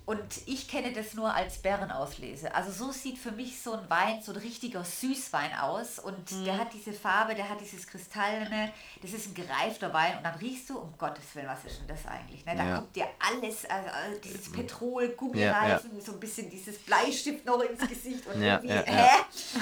und 0.05 0.41
ich 0.47 0.67
kenne 0.67 0.91
das 0.93 1.13
nur 1.13 1.33
als 1.33 1.59
Bärenauslese. 1.59 2.53
Also 2.55 2.71
so 2.71 2.91
sieht 2.91 3.19
für 3.19 3.31
mich 3.31 3.61
so 3.61 3.73
ein 3.73 3.89
Wein, 3.89 4.21
so 4.21 4.31
ein 4.33 4.39
richtiger 4.39 4.83
Süßwein 4.83 5.53
aus. 5.53 5.99
Und 5.99 6.31
mhm. 6.31 6.45
der 6.45 6.57
hat 6.57 6.73
diese 6.73 6.91
Farbe, 6.91 7.35
der 7.35 7.47
hat 7.47 7.61
dieses 7.61 7.85
Kristallene. 7.85 8.73
Das 9.01 9.13
ist 9.13 9.27
ein 9.27 9.33
gereifter 9.35 9.93
Wein. 9.93 10.17
Und 10.17 10.23
dann 10.23 10.35
riechst 10.35 10.69
du, 10.69 10.79
um 10.79 10.97
Gottes 10.97 11.35
Willen, 11.35 11.47
was 11.47 11.63
ist 11.65 11.79
denn 11.79 11.87
das 11.87 12.05
eigentlich? 12.07 12.43
Ne? 12.45 12.55
Da 12.55 12.65
ja. 12.65 12.75
kommt 12.77 12.95
dir 12.95 13.07
alles, 13.19 13.63
also 13.65 14.19
dieses 14.23 14.49
mhm. 14.49 14.53
Petrol, 14.53 15.09
Gummireifen, 15.09 15.91
ja, 15.91 15.97
ja. 15.97 16.03
so 16.03 16.13
ein 16.13 16.19
bisschen 16.19 16.49
dieses 16.49 16.79
Bleistift 16.79 17.45
noch 17.45 17.61
ins 17.61 17.87
Gesicht. 17.87 18.25
Und 18.25 18.41
irgendwie, 18.41 18.73
hä? 18.73 19.09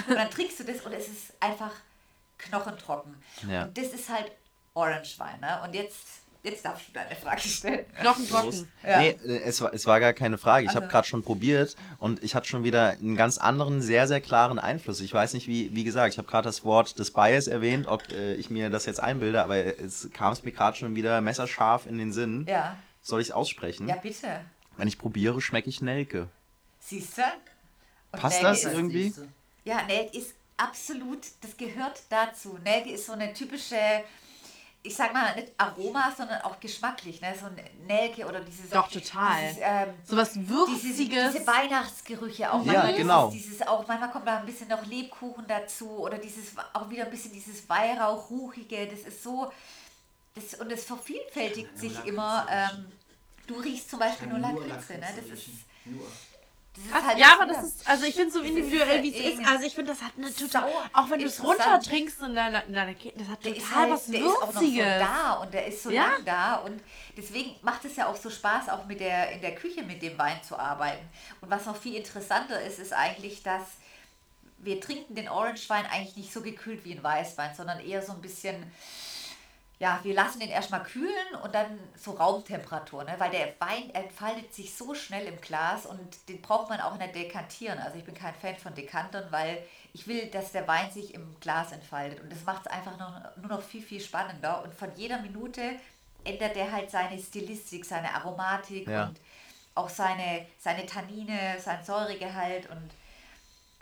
Und 0.07 0.15
dann 0.15 0.31
trinkst 0.31 0.61
du 0.61 0.63
das 0.63 0.81
und 0.81 0.93
es 0.93 1.09
ist 1.09 1.33
einfach 1.41 1.73
knochentrocken. 2.37 3.21
Und 3.43 3.77
das 3.77 3.87
ist 3.87 4.07
halt 4.07 4.31
Orange 4.73 5.19
Wein. 5.19 5.41
Ne? 5.41 5.61
Und 5.63 5.75
jetzt 5.75 6.21
Jetzt 6.41 6.63
darfst 6.63 6.87
du 6.87 6.93
deine 6.93 7.15
Frage 7.15 7.41
stellen. 7.41 7.85
Knochentrocken. 7.99 8.67
Ja. 8.87 8.99
Nee, 8.99 9.17
es 9.25 9.59
war, 9.59 9.73
es 9.73 9.85
war 9.85 9.99
gar 9.99 10.13
keine 10.13 10.37
Frage. 10.37 10.63
Ich 10.63 10.69
also. 10.69 10.81
habe 10.81 10.91
gerade 10.91 11.07
schon 11.07 11.21
probiert 11.21 11.75
und 11.97 12.23
ich 12.23 12.33
hatte 12.33 12.47
schon 12.47 12.63
wieder 12.63 12.91
einen 12.91 13.17
ganz 13.17 13.37
anderen, 13.37 13.81
sehr, 13.81 14.07
sehr 14.07 14.21
klaren 14.21 14.57
Einfluss. 14.57 15.01
Ich 15.01 15.13
weiß 15.13 15.33
nicht, 15.33 15.47
wie, 15.47 15.75
wie 15.75 15.83
gesagt, 15.83 16.13
ich 16.13 16.17
habe 16.17 16.29
gerade 16.29 16.47
das 16.47 16.63
Wort 16.63 16.97
des 16.97 17.11
Bias 17.11 17.47
erwähnt, 17.47 17.87
ob 17.87 18.09
äh, 18.11 18.35
ich 18.35 18.49
mir 18.49 18.69
das 18.69 18.85
jetzt 18.85 19.01
einbilde, 19.01 19.43
aber 19.43 19.57
es 19.57 20.09
kam 20.13 20.31
es 20.31 20.43
mir 20.43 20.51
gerade 20.51 20.77
schon 20.77 20.95
wieder 20.95 21.19
messerscharf 21.19 21.85
in 21.85 21.97
den 21.97 22.13
Sinn. 22.13 22.45
Ja. 22.47 22.77
Soll 23.01 23.19
ich 23.19 23.29
es 23.29 23.33
aussprechen? 23.33 23.89
Ja, 23.89 23.95
bitte. 23.95 24.41
Wenn 24.77 24.87
ich 24.87 24.97
probiere, 24.97 25.41
schmecke 25.41 25.69
ich 25.69 25.81
Nelke. 25.81 26.29
Siehst 26.79 27.17
du? 27.17 27.23
Passt 28.13 28.41
Nelke 28.41 28.63
das 28.63 28.73
irgendwie? 28.73 29.13
Ja, 29.65 29.83
Nelke 29.83 30.17
ist 30.17 30.35
absolut, 30.55 31.19
das 31.41 31.57
gehört 31.57 32.01
dazu. 32.09 32.57
Nelke 32.63 32.91
ist 32.91 33.07
so 33.07 33.13
eine 33.13 33.33
typische 33.33 33.75
ich 34.81 34.95
sag 34.95 35.13
mal, 35.13 35.35
nicht 35.35 35.51
Aroma, 35.57 36.13
sondern 36.15 36.41
auch 36.41 36.59
geschmacklich, 36.59 37.19
ne? 37.21 37.35
So 37.39 37.47
ein 37.47 37.59
Nelke 37.85 38.25
oder 38.25 38.39
dieses. 38.39 38.69
Doch, 38.69 38.89
total. 38.89 39.41
Dieses, 39.41 39.61
ähm, 39.61 39.93
so 40.05 40.15
was 40.15 40.35
Würziges. 40.35 40.81
Diese, 40.81 41.05
diese 41.05 41.47
Weihnachtsgerüche 41.47 42.51
auch. 42.51 42.65
Ja, 42.65 42.89
genau. 42.91 43.29
Dieses, 43.29 43.47
dieses, 43.47 43.67
auch, 43.67 43.85
manchmal 43.87 44.11
kommt 44.11 44.27
da 44.27 44.37
ein 44.37 44.45
bisschen 44.45 44.69
noch 44.69 44.85
Lebkuchen 44.85 45.45
dazu 45.47 45.89
oder 45.89 46.17
dieses, 46.17 46.53
auch 46.73 46.89
wieder 46.89 47.05
ein 47.05 47.11
bisschen 47.11 47.33
dieses 47.33 47.67
Weihrauch-Ruchige. 47.67 48.87
Das 48.87 49.01
ist 49.01 49.21
so. 49.21 49.51
Das, 50.35 50.53
und 50.59 50.71
es 50.71 50.85
vervielfältigt 50.85 51.77
sich 51.77 52.05
immer. 52.05 52.47
Ähm, 52.49 52.91
du 53.47 53.55
riechst 53.55 53.89
zum 53.89 53.99
Beispiel 53.99 54.27
nur 54.27 54.39
Lakritze, 54.39 54.93
ne? 54.93 55.07
Das 55.15 55.25
ist. 55.25 55.47
Das 55.85 56.28
Krass, 56.91 57.03
halt 57.03 57.17
ja, 57.19 57.33
aber 57.33 57.45
das 57.45 57.63
ist, 57.63 57.87
also 57.87 58.05
ich 58.05 58.15
finde 58.15 58.31
so 58.31 58.39
individuell, 58.41 59.03
wie 59.03 59.09
es 59.09 59.33
ist. 59.39 59.47
Also 59.47 59.65
ich 59.65 59.75
finde, 59.75 59.91
das 59.91 60.01
hat 60.01 60.13
eine 60.17 60.33
total, 60.33 60.69
auch 60.93 61.09
wenn 61.09 61.19
du 61.19 61.25
es 61.25 61.43
runtertrinkst 61.43 62.21
in 62.21 62.35
deiner, 62.35 62.63
in 62.65 62.73
deiner 62.73 62.93
Kehle, 62.93 63.15
das 63.17 63.27
hat 63.27 63.43
Der 63.45 63.55
total 63.55 63.75
halt, 63.75 63.91
was 63.91 64.05
der 64.05 64.19
ist 64.19 64.25
auch 64.27 64.41
noch 64.41 64.53
so 64.53 64.59
Würziges. 64.61 64.99
da 64.99 65.33
und 65.33 65.53
der 65.53 65.65
ist 65.67 65.83
so 65.83 65.89
Ja. 65.91 66.03
lang 66.07 66.25
da 66.25 66.55
und 66.55 66.81
deswegen 67.17 67.55
macht 67.61 67.85
es 67.85 67.95
ja 67.95 68.07
auch 68.07 68.15
so 68.15 68.29
Spaß, 68.29 68.69
auch 68.69 68.85
mit 68.85 68.99
der, 68.99 69.31
in 69.31 69.41
der 69.41 69.55
Küche 69.55 69.83
mit 69.83 70.01
dem 70.01 70.17
Wein 70.17 70.41
zu 70.41 70.57
arbeiten. 70.57 71.05
Und 71.41 71.49
was 71.51 71.65
noch 71.65 71.75
viel 71.75 71.95
interessanter 71.95 72.61
ist, 72.61 72.79
ist 72.79 72.93
eigentlich, 72.93 73.43
dass 73.43 73.63
wir 74.61 74.79
trinken 74.81 75.15
den 75.15 75.29
Orange-Wein 75.29 75.85
eigentlich 75.85 76.17
nicht 76.17 76.33
so 76.33 76.41
gekühlt 76.41 76.83
wie 76.85 76.93
ein 76.93 77.03
Weißwein, 77.03 77.55
sondern 77.55 77.79
eher 77.79 78.01
so 78.01 78.11
ein 78.13 78.21
bisschen, 78.21 78.55
ja, 79.79 79.99
wir 80.03 80.13
lassen 80.13 80.41
den 80.41 80.49
erstmal 80.49 80.83
kühlen 80.83 81.35
und 81.41 81.55
dann 81.55 81.79
so 81.95 82.11
Raumtemperatur, 82.11 83.05
ne? 83.05 83.15
weil 83.17 83.31
der 83.31 83.53
Wein 83.59 83.89
entfaltet 83.93 84.53
sich 84.53 84.75
so 84.75 84.93
schnell 84.93 85.25
im 85.25 85.39
Glas 85.39 85.85
und 85.85 86.27
den 86.27 86.41
braucht 86.41 86.69
man 86.69 86.81
auch 86.81 86.97
nicht 86.97 87.15
dekantieren. 87.15 87.79
Also 87.79 87.97
ich 87.97 88.03
bin 88.03 88.13
kein 88.13 88.35
Fan 88.35 88.57
von 88.57 88.75
Dekantern, 88.75 89.27
weil 89.31 89.63
ich 89.93 90.05
will, 90.05 90.27
dass 90.27 90.51
der 90.51 90.67
Wein 90.67 90.91
sich 90.91 91.13
im 91.13 91.39
Glas 91.39 91.71
entfaltet 91.71 92.19
und 92.19 92.29
das 92.29 92.43
macht 92.43 92.65
es 92.65 92.71
einfach 92.71 92.97
noch, 92.97 93.35
nur 93.37 93.47
noch 93.47 93.61
viel, 93.61 93.81
viel 93.81 94.01
spannender 94.01 94.61
und 94.63 94.73
von 94.75 94.93
jeder 94.95 95.19
Minute 95.21 95.61
ändert 96.25 96.57
der 96.57 96.71
halt 96.71 96.91
seine 96.91 97.17
Stilistik, 97.17 97.85
seine 97.85 98.13
Aromatik 98.13 98.85
Ja. 98.87 99.05
und 99.05 99.17
auch 99.75 99.87
seine, 99.87 100.45
seine 100.59 100.85
Tannine, 100.85 101.57
sein 101.57 101.83
Säuregehalt 101.85 102.69
und 102.69 102.91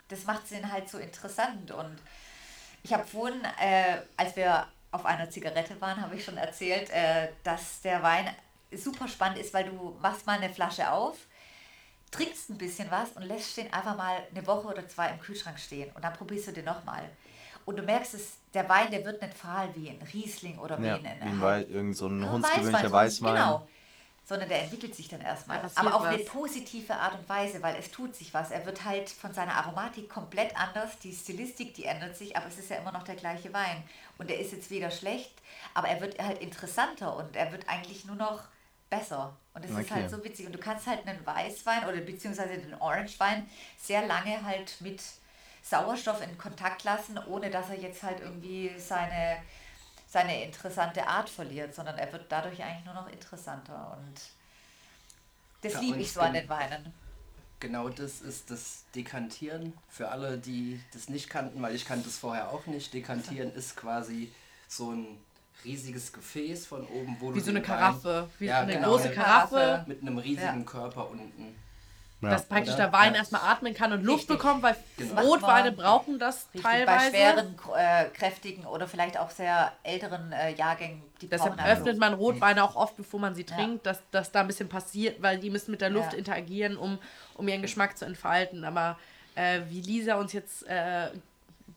das 0.06 0.24
macht 0.24 0.44
es 0.44 0.50
den 0.50 0.70
halt 0.70 0.88
so 0.88 0.98
interessant 0.98 1.72
und 1.72 1.98
ich 2.84 2.92
habe 2.94 3.04
vorhin, 3.04 3.42
äh, 3.60 4.00
als 4.16 4.36
wir 4.36 4.68
auf 4.90 5.04
einer 5.04 5.28
Zigarette 5.30 5.80
waren, 5.80 6.00
habe 6.00 6.14
ich 6.16 6.24
schon 6.24 6.36
erzählt, 6.36 6.90
äh, 6.90 7.28
dass 7.44 7.80
der 7.82 8.02
Wein 8.02 8.28
super 8.72 9.08
spannend 9.08 9.38
ist, 9.38 9.52
weil 9.54 9.64
du 9.64 9.96
machst 10.00 10.26
mal 10.26 10.38
eine 10.38 10.50
Flasche 10.52 10.90
auf, 10.90 11.16
trinkst 12.10 12.50
ein 12.50 12.58
bisschen 12.58 12.90
was 12.90 13.10
und 13.12 13.22
lässt 13.22 13.56
den 13.56 13.72
einfach 13.72 13.96
mal 13.96 14.18
eine 14.34 14.46
Woche 14.46 14.68
oder 14.68 14.88
zwei 14.88 15.08
im 15.10 15.20
Kühlschrank 15.20 15.58
stehen 15.58 15.90
und 15.94 16.02
dann 16.02 16.14
probierst 16.14 16.48
du 16.48 16.52
den 16.52 16.64
nochmal. 16.64 17.08
Und 17.66 17.76
du 17.76 17.82
merkst 17.82 18.14
es, 18.14 18.38
der 18.54 18.66
Wein, 18.68 18.90
der 18.90 19.04
wird 19.04 19.20
nicht 19.20 19.34
fahl 19.34 19.68
wie 19.74 19.90
ein 19.90 20.00
Riesling 20.14 20.58
oder 20.58 20.80
wie 20.80 20.86
Ja, 20.86 20.94
ein, 20.94 21.02
wie 21.04 21.28
ein 21.28 21.40
Wei- 21.42 21.64
irgend 21.64 21.96
so 21.96 22.06
ein 22.06 22.28
hundsgewöhnlicher 22.30 22.90
Weißwein. 22.90 23.34
Genau. 23.34 23.68
Sondern 24.28 24.50
der 24.50 24.62
entwickelt 24.64 24.94
sich 24.94 25.08
dann 25.08 25.22
erstmal. 25.22 25.62
Da 25.62 25.70
Aber 25.76 25.94
auf 25.94 26.02
eine 26.02 26.18
was. 26.18 26.26
positive 26.26 26.94
Art 26.94 27.14
und 27.18 27.26
Weise, 27.30 27.62
weil 27.62 27.76
es 27.76 27.90
tut 27.90 28.14
sich 28.14 28.34
was. 28.34 28.50
Er 28.50 28.66
wird 28.66 28.84
halt 28.84 29.08
von 29.08 29.32
seiner 29.32 29.54
Aromatik 29.54 30.10
komplett 30.10 30.54
anders. 30.54 30.98
Die 30.98 31.14
Stilistik, 31.14 31.72
die 31.74 31.86
ändert 31.86 32.14
sich, 32.14 32.36
aber 32.36 32.46
es 32.46 32.58
ist 32.58 32.68
ja 32.68 32.76
immer 32.76 32.92
noch 32.92 33.04
der 33.04 33.14
gleiche 33.14 33.50
Wein. 33.54 33.82
Und 34.18 34.30
er 34.30 34.38
ist 34.38 34.52
jetzt 34.52 34.70
weder 34.70 34.90
schlecht, 34.90 35.32
aber 35.72 35.88
er 35.88 36.02
wird 36.02 36.18
halt 36.22 36.40
interessanter 36.42 37.16
und 37.16 37.36
er 37.36 37.50
wird 37.52 37.66
eigentlich 37.70 38.04
nur 38.04 38.16
noch 38.16 38.42
besser. 38.90 39.34
Und 39.54 39.64
es 39.64 39.70
ist 39.70 39.78
Okay. 39.78 39.94
halt 39.94 40.10
so 40.10 40.22
witzig. 40.22 40.44
Und 40.44 40.52
du 40.52 40.58
kannst 40.58 40.86
halt 40.86 41.06
einen 41.06 41.24
Weißwein 41.24 41.84
oder 41.88 41.96
beziehungsweise 41.96 42.58
den 42.58 42.74
Orangewein 42.74 43.48
sehr 43.80 44.06
lange 44.06 44.44
halt 44.44 44.76
mit 44.80 45.00
Sauerstoff 45.62 46.20
in 46.22 46.36
Kontakt 46.36 46.84
lassen, 46.84 47.18
ohne 47.28 47.48
dass 47.48 47.70
er 47.70 47.76
jetzt 47.78 48.02
halt 48.02 48.20
irgendwie 48.20 48.72
seine, 48.78 49.38
seine 50.08 50.42
interessante 50.44 51.06
Art 51.06 51.28
verliert, 51.28 51.74
sondern 51.74 51.98
er 51.98 52.10
wird 52.12 52.26
dadurch 52.30 52.62
eigentlich 52.62 52.84
nur 52.86 52.94
noch 52.94 53.08
interessanter. 53.12 53.96
Und 53.98 54.20
das 55.62 55.74
Ja, 55.74 55.80
liebe 55.80 55.98
ich 55.98 56.12
so 56.12 56.20
an 56.20 56.32
den 56.32 56.48
Weinen. 56.48 56.92
Genau 57.60 57.88
das 57.88 58.20
ist 58.20 58.50
das 58.50 58.84
Dekantieren. 58.94 59.72
Für 59.88 60.08
alle, 60.10 60.38
die 60.38 60.80
das 60.92 61.08
nicht 61.08 61.28
kannten, 61.28 61.60
weil 61.60 61.74
ich 61.74 61.84
kannte 61.84 62.08
es 62.08 62.16
vorher 62.18 62.50
auch 62.50 62.66
nicht. 62.66 62.94
Dekantieren 62.94 63.52
ist 63.52 63.76
quasi 63.76 64.32
so 64.68 64.92
ein 64.92 65.18
riesiges 65.64 66.12
Gefäß 66.12 66.66
von 66.66 66.86
oben, 66.86 67.16
wo 67.18 67.34
Wie 67.34 67.38
du 67.40 67.44
so 67.44 67.50
eine 67.50 67.60
den 67.60 67.68
Wein- 67.68 67.78
Karaffe, 67.78 68.30
wie 68.38 68.46
Ja, 68.46 68.60
eine 68.60 68.74
genau, 68.74 68.90
große 68.92 69.10
Karaffe, 69.10 69.84
mit 69.88 70.02
einem 70.02 70.18
riesigen 70.18 70.60
Ja. 70.60 70.64
Körper 70.64 71.10
unten. 71.10 71.56
Ja. 72.20 72.30
dass 72.30 72.46
praktisch 72.46 72.74
Oder? 72.74 72.84
der 72.84 72.92
Wein 72.92 73.12
Ja. 73.14 73.20
erstmal 73.20 73.42
atmen 73.42 73.74
kann 73.74 73.92
und 73.92 74.02
Luft 74.02 74.22
Richtig. 74.28 74.38
bekommt, 74.38 74.62
weil 74.62 74.76
Genau. 74.96 75.20
Rotweine 75.22 75.70
brauchen 75.70 76.18
das 76.18 76.48
Richtig, 76.52 76.62
teilweise. 76.62 77.12
bei 77.12 77.16
schweren, 77.16 77.58
äh, 77.76 78.04
kräftigen 78.06 78.66
oder 78.66 78.88
vielleicht 78.88 79.16
auch 79.18 79.30
sehr 79.30 79.72
älteren 79.84 80.32
äh, 80.32 80.52
Jahrgängen, 80.54 81.02
die 81.20 81.28
Deshalb 81.28 81.54
öffnet 81.64 81.86
Luft. 81.86 81.98
man 82.00 82.14
Rotweine 82.14 82.64
auch 82.64 82.74
oft, 82.74 82.96
bevor 82.96 83.20
man 83.20 83.34
sie 83.36 83.46
Ja. 83.48 83.54
trinkt, 83.54 83.86
dass, 83.86 84.02
dass 84.10 84.32
da 84.32 84.40
ein 84.40 84.48
bisschen 84.48 84.68
passiert, 84.68 85.22
weil 85.22 85.38
die 85.38 85.50
müssen 85.50 85.70
mit 85.70 85.80
der 85.80 85.90
Luft 85.90 86.12
Ja. 86.12 86.18
interagieren, 86.18 86.76
um, 86.76 86.98
um 87.34 87.46
ihren 87.46 87.62
Geschmack 87.62 87.96
zu 87.96 88.04
entfalten. 88.04 88.64
Aber 88.64 88.98
äh, 89.36 89.60
wie 89.68 89.80
Lisa 89.80 90.16
uns 90.16 90.32
jetzt 90.32 90.66
äh, 90.66 91.10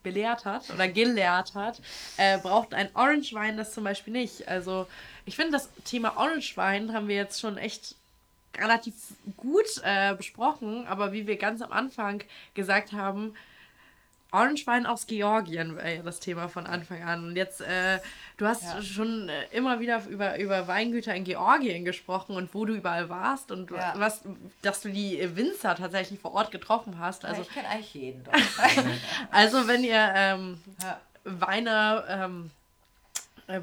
belehrt 0.02 0.46
hat 0.46 0.68
oder 0.72 0.88
gelehrt 0.88 1.54
hat, 1.54 1.80
äh, 2.18 2.39
braucht 2.39 2.74
ein 2.74 2.89
Orange-Wein 2.96 3.58
das 3.58 3.74
zum 3.74 3.84
Beispiel 3.84 4.14
nicht. 4.14 4.48
Also 4.48 4.88
ich 5.26 5.36
finde, 5.36 5.52
das 5.52 5.70
Thema 5.84 6.18
Orange-Wein 6.18 6.94
haben 6.94 7.08
wir 7.08 7.16
jetzt 7.16 7.39
schon 7.39 7.60
echt 7.60 7.96
relativ 8.58 8.93
gut 9.38 9.66
äh, 9.84 10.14
besprochen, 10.16 10.86
aber 10.88 11.12
wie 11.12 11.28
wir 11.28 11.38
ganz 11.38 11.62
am 11.62 11.72
Anfang 11.72 12.24
gesagt 12.54 12.91
haben, 12.93 13.34
Orangewein 14.34 14.86
aus 14.86 15.08
Georgien 15.08 15.76
war 15.76 15.89
ja 15.89 16.02
das 16.04 16.22
Thema 16.22 16.47
von 16.47 16.66
Anfang 16.66 17.04
an. 17.04 17.26
Und 17.26 17.36
jetzt, 17.36 17.60
äh, 17.60 17.99
du 18.38 18.47
hast 18.47 18.64
Ja. 18.64 18.82
schon 18.82 19.28
äh, 19.28 19.43
immer 19.52 19.82
wieder 19.82 20.06
über, 20.08 20.39
über 20.39 20.68
Weingüter 20.70 21.14
in 21.14 21.26
Georgien 21.26 21.84
gesprochen 21.84 22.38
und 22.38 22.54
wo 22.54 22.64
du 22.64 22.74
überall 22.74 23.10
warst 23.10 23.52
und 23.52 23.70
Ja. 23.72 23.93
was, 23.97 24.22
dass 24.62 24.80
du 24.80 24.89
die 24.89 25.20
Winzer 25.36 25.76
tatsächlich 25.76 26.18
vor 26.22 26.34
Ort 26.34 26.49
getroffen 26.52 26.97
hast. 26.97 27.26
Also, 27.26 27.41
ich 27.41 27.49
kenne 27.49 27.68
eigentlich 27.68 27.93
jeden 27.93 28.24
dort. 28.24 28.38
also 29.32 29.68
wenn 29.68 29.84
ihr 29.84 30.12
ähm. 30.16 30.62
Weine 31.24 32.04
ähm, 32.10 32.49
äh, 32.49 32.49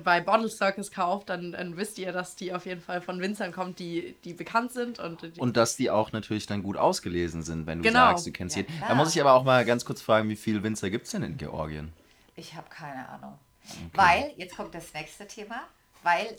bei 0.04 0.20
Bottle 0.20 0.48
Circus 0.48 0.90
kauft, 0.90 1.28
dann, 1.30 1.52
dann 1.52 1.76
wisst 1.76 1.98
ihr, 1.98 2.12
dass 2.12 2.36
die 2.36 2.52
auf 2.52 2.66
jeden 2.66 2.80
Fall 2.80 3.00
von 3.00 3.20
Winzern 3.20 3.52
kommt, 3.52 3.78
die, 3.78 4.16
die 4.24 4.34
bekannt 4.34 4.72
sind. 4.72 4.98
Und, 4.98 5.22
die, 5.22 5.40
Und 5.40 5.56
dass 5.56 5.76
die 5.76 5.90
auch 5.90 6.12
natürlich 6.12 6.46
dann 6.46 6.62
gut 6.62 6.76
ausgelesen 6.76 7.42
sind, 7.42 7.66
wenn 7.66 7.78
du 7.78 7.84
Genau. 7.84 8.00
sagst, 8.00 8.26
du 8.26 8.32
kennst 8.32 8.56
Ja, 8.56 8.62
jeden. 8.62 8.76
klar. 8.76 8.88
Da 8.90 8.94
muss 8.94 9.14
ich 9.14 9.20
aber 9.20 9.32
auch 9.32 9.44
mal 9.44 9.64
ganz 9.64 9.84
kurz 9.84 10.02
fragen, 10.02 10.28
wie 10.28 10.36
viele 10.36 10.62
Winzer 10.62 10.90
gibt 10.90 11.06
es 11.06 11.12
denn 11.12 11.22
in 11.22 11.36
Georgien? 11.36 11.92
Ich 12.36 12.54
habe 12.54 12.68
keine 12.68 13.08
Ahnung. 13.08 13.38
Weil, 13.92 14.32
jetzt 14.36 14.56
kommt 14.56 14.74
das 14.74 14.92
nächste 14.94 15.26
Thema, 15.26 15.62
weil, 16.02 16.36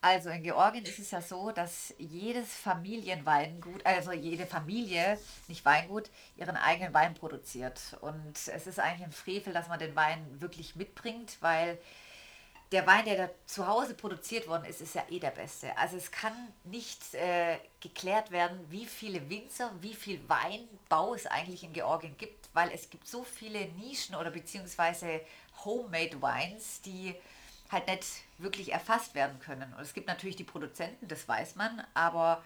also 0.00 0.30
in 0.30 0.44
Georgien 0.44 0.84
ist 0.84 0.98
es 0.98 1.10
ja 1.10 1.20
so, 1.20 1.50
dass 1.50 1.92
jedes 1.98 2.54
Familienweingut, 2.54 3.84
also 3.84 4.12
jede 4.12 4.46
Familie, 4.46 5.18
nicht 5.48 5.64
Weingut, 5.64 6.10
ihren 6.36 6.56
eigenen 6.56 6.94
Wein 6.94 7.14
produziert. 7.14 7.96
Und 8.00 8.36
es 8.36 8.66
ist 8.66 8.78
eigentlich 8.78 9.04
ein 9.06 9.12
Frevel, 9.12 9.52
dass 9.52 9.68
man 9.68 9.78
den 9.78 9.96
Wein 9.96 10.40
wirklich 10.40 10.76
mitbringt, 10.76 11.38
weil 11.40 11.78
der 12.70 12.86
Wein, 12.86 13.06
der 13.06 13.16
da 13.16 13.30
zu 13.46 13.66
Hause 13.66 13.94
produziert 13.94 14.46
worden 14.46 14.66
ist, 14.66 14.80
ist 14.80 14.94
ja 14.94 15.02
eh 15.08 15.18
der 15.18 15.30
beste. 15.30 15.76
Also 15.78 15.96
es 15.96 16.10
kann 16.10 16.34
nicht 16.64 17.14
äh, 17.14 17.56
geklärt 17.80 18.30
werden, 18.30 18.58
wie 18.68 18.84
viele 18.84 19.28
Winzer, 19.30 19.72
wie 19.80 19.94
viel 19.94 20.20
Weinbau 20.28 21.14
es 21.14 21.26
eigentlich 21.26 21.64
in 21.64 21.72
Georgien 21.72 22.16
gibt, 22.18 22.50
weil 22.52 22.70
es 22.72 22.90
gibt 22.90 23.08
so 23.08 23.24
viele 23.24 23.66
Nischen 23.72 24.14
oder 24.14 24.30
beziehungsweise 24.30 25.22
Homemade 25.64 26.20
Wines, 26.20 26.82
die 26.82 27.16
halt 27.70 27.86
nicht 27.86 28.04
wirklich 28.38 28.72
erfasst 28.72 29.14
werden 29.14 29.38
können. 29.40 29.72
Und 29.74 29.82
es 29.82 29.94
gibt 29.94 30.06
natürlich 30.06 30.36
die 30.36 30.44
Produzenten, 30.44 31.08
das 31.08 31.28
weiß 31.28 31.56
man, 31.56 31.82
aber 31.94 32.42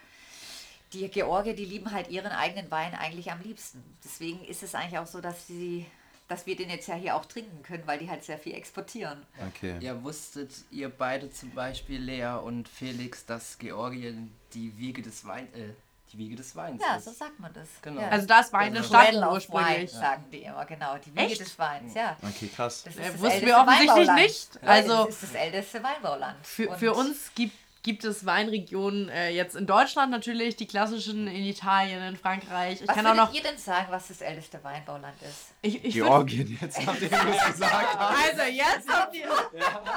die 0.93 1.09
Georgier, 1.09 1.55
die 1.55 1.65
lieben 1.65 1.93
halt 1.93 2.09
ihren 2.11 2.33
eigenen 2.33 2.71
Wein 2.71 2.95
eigentlich 2.95 3.31
am 3.31 3.41
liebsten. 3.41 3.83
Deswegen 4.05 4.45
ist 4.45 4.63
es 4.63 4.75
eigentlich 4.75 4.99
auch 4.99 5.07
so, 5.07 5.21
dass 5.21 5.47
sie 5.47 5.87
dass 6.33 6.47
wir 6.47 6.57
den 6.57 6.71
jetzt 6.71 6.89
ja 6.89 6.95
hier 6.95 7.15
auch 7.15 7.27
trinken 7.27 7.63
können, 7.63 7.83
weil 7.87 7.99
die 7.99 8.09
halt 8.09 8.25
sehr 8.25 8.39
viel 8.39 8.55
exportieren. 8.55 9.27
Okay. 9.49 9.77
Ja, 9.81 10.03
wusstet 10.03 10.51
ihr 10.71 10.89
beide 10.89 11.31
zum 11.31 11.51
Beispiel, 11.51 12.01
Lea 12.01 12.39
und 12.43 12.69
Felix, 12.69 13.27
dass 13.27 13.59
Georgien 13.59 14.33
die 14.55 14.79
Wiege 14.79 15.03
des 15.03 15.27
Wein, 15.27 15.53
äh, 15.53 15.75
die 16.13 16.19
Wiege 16.19 16.37
des 16.37 16.55
Weins 16.55 16.83
Ja, 16.87 16.97
ist? 16.97 17.05
so 17.07 17.11
sagt 17.13 17.41
man 17.41 17.53
das. 17.55 17.69
Genau. 17.81 18.01
Ja. 18.03 18.09
also 18.09 18.27
da 18.27 18.41
ist 18.41 18.53
Wein 18.53 18.77
entstanden 18.77 19.17
Wine, 19.17 19.31
ursprünglich. 19.31 19.91
sagen 19.91 20.25
die 20.31 20.43
immer, 20.43 20.65
genau. 20.67 20.97
Die 20.99 21.11
Wiege 21.15 21.23
Echt? 21.23 21.41
des 21.41 21.59
Weins, 21.59 21.95
ja. 21.95 22.17
Okay, 22.23 22.49
krass. 22.55 22.83
Das 22.85 22.97
Äh, 22.97 23.13
das 23.13 23.21
wussten 23.21 23.47
wir 23.47 23.57
älteste 23.57 23.61
offensichtlich 23.61 24.11
nicht. 24.13 24.59
Also- 24.69 25.05
das 25.07 25.15
ist 25.15 25.23
das 25.23 25.35
älteste 25.35 25.83
Weinbauland. 25.83 26.47
Für, 26.47 26.77
für 26.77 26.93
uns 26.95 27.31
gibt, 27.35 27.57
gibt 27.83 28.05
es 28.05 28.25
Weinregionen 28.25 29.09
äh, 29.09 29.31
jetzt 29.31 29.57
in 29.57 29.67
Deutschland 29.67 30.13
natürlich, 30.13 30.55
die 30.55 30.67
klassischen 30.67 31.27
in 31.27 31.45
Italien, 31.45 32.01
in 32.05 32.17
Frankreich. 32.17 32.81
Ich 32.81 32.87
Was 32.87 32.95
kann 32.95 33.07
auch 33.07 33.11
würdet 33.15 33.25
noch. 33.27 33.35
ihr 33.35 33.43
denn 33.43 33.59
sagen, 33.59 33.87
was 33.91 34.07
das 34.07 34.21
älteste 34.21 34.63
Weinbauland 34.63 35.15
ist? 35.23 35.53
Ich, 35.63 35.85
ich 35.85 35.97
würd, 35.97 36.07
Georgien, 36.07 36.59
jetzt 36.61 36.85
nachdem 36.87 37.11
du 37.11 37.17
es 37.17 37.45
gesagt 37.47 37.99
hast. 37.99 38.31
also 38.39 38.43
jetzt 38.53 38.89
habt 38.89 39.15
ihr. 39.17 39.29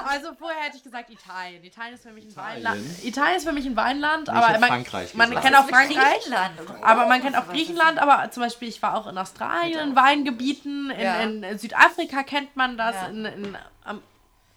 Also 0.04 0.34
vorher 0.34 0.64
hätte 0.64 0.78
ich 0.78 0.82
gesagt 0.82 1.10
Italien. 1.10 1.62
Italien 1.62 1.94
ist 1.94 2.02
für 2.02 2.10
mich 2.10 2.24
ein 2.24 2.30
Italien? 2.30 2.64
Weinland. 2.64 3.04
Italien 3.04 3.36
ist 3.36 3.44
für 3.44 3.52
mich 3.52 3.66
ein 3.66 3.76
Weinland, 3.76 4.28
aber 4.30 4.58
man, 4.58 4.68
Frankreich 4.68 5.14
man 5.14 5.28
gesagt. 5.30 5.46
kennt 5.46 5.56
auch 5.58 5.68
Frankreich. 5.68 6.14
Griechenland. 6.14 6.52
Aber 6.82 7.06
man 7.06 7.22
kennt 7.22 7.36
auch 7.36 7.48
Griechenland, 7.48 7.98
aber 8.00 8.30
zum 8.32 8.42
Beispiel, 8.42 8.68
ich 8.68 8.82
war 8.82 8.96
auch 8.96 9.06
in 9.06 9.16
Australien, 9.16 9.90
in 9.90 9.96
Weingebieten, 9.96 10.90
in, 10.90 11.00
Ja. 11.00 11.20
in 11.20 11.58
Südafrika 11.58 12.24
kennt 12.24 12.56
man 12.56 12.76
das, 12.76 12.96
Ja. 12.96 13.06
in, 13.06 13.24
in 13.26 13.58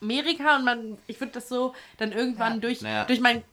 Amerika 0.02 0.56
und 0.58 0.66
man, 0.66 0.98
ich 1.08 1.20
würde 1.20 1.34
das 1.34 1.50
so 1.50 1.74
dann 1.98 2.12
irgendwann 2.12 2.54
Ja. 2.56 2.60
durch, 2.60 2.82
Naja. 2.82 3.06
durch 3.06 3.20
mein 3.20 3.44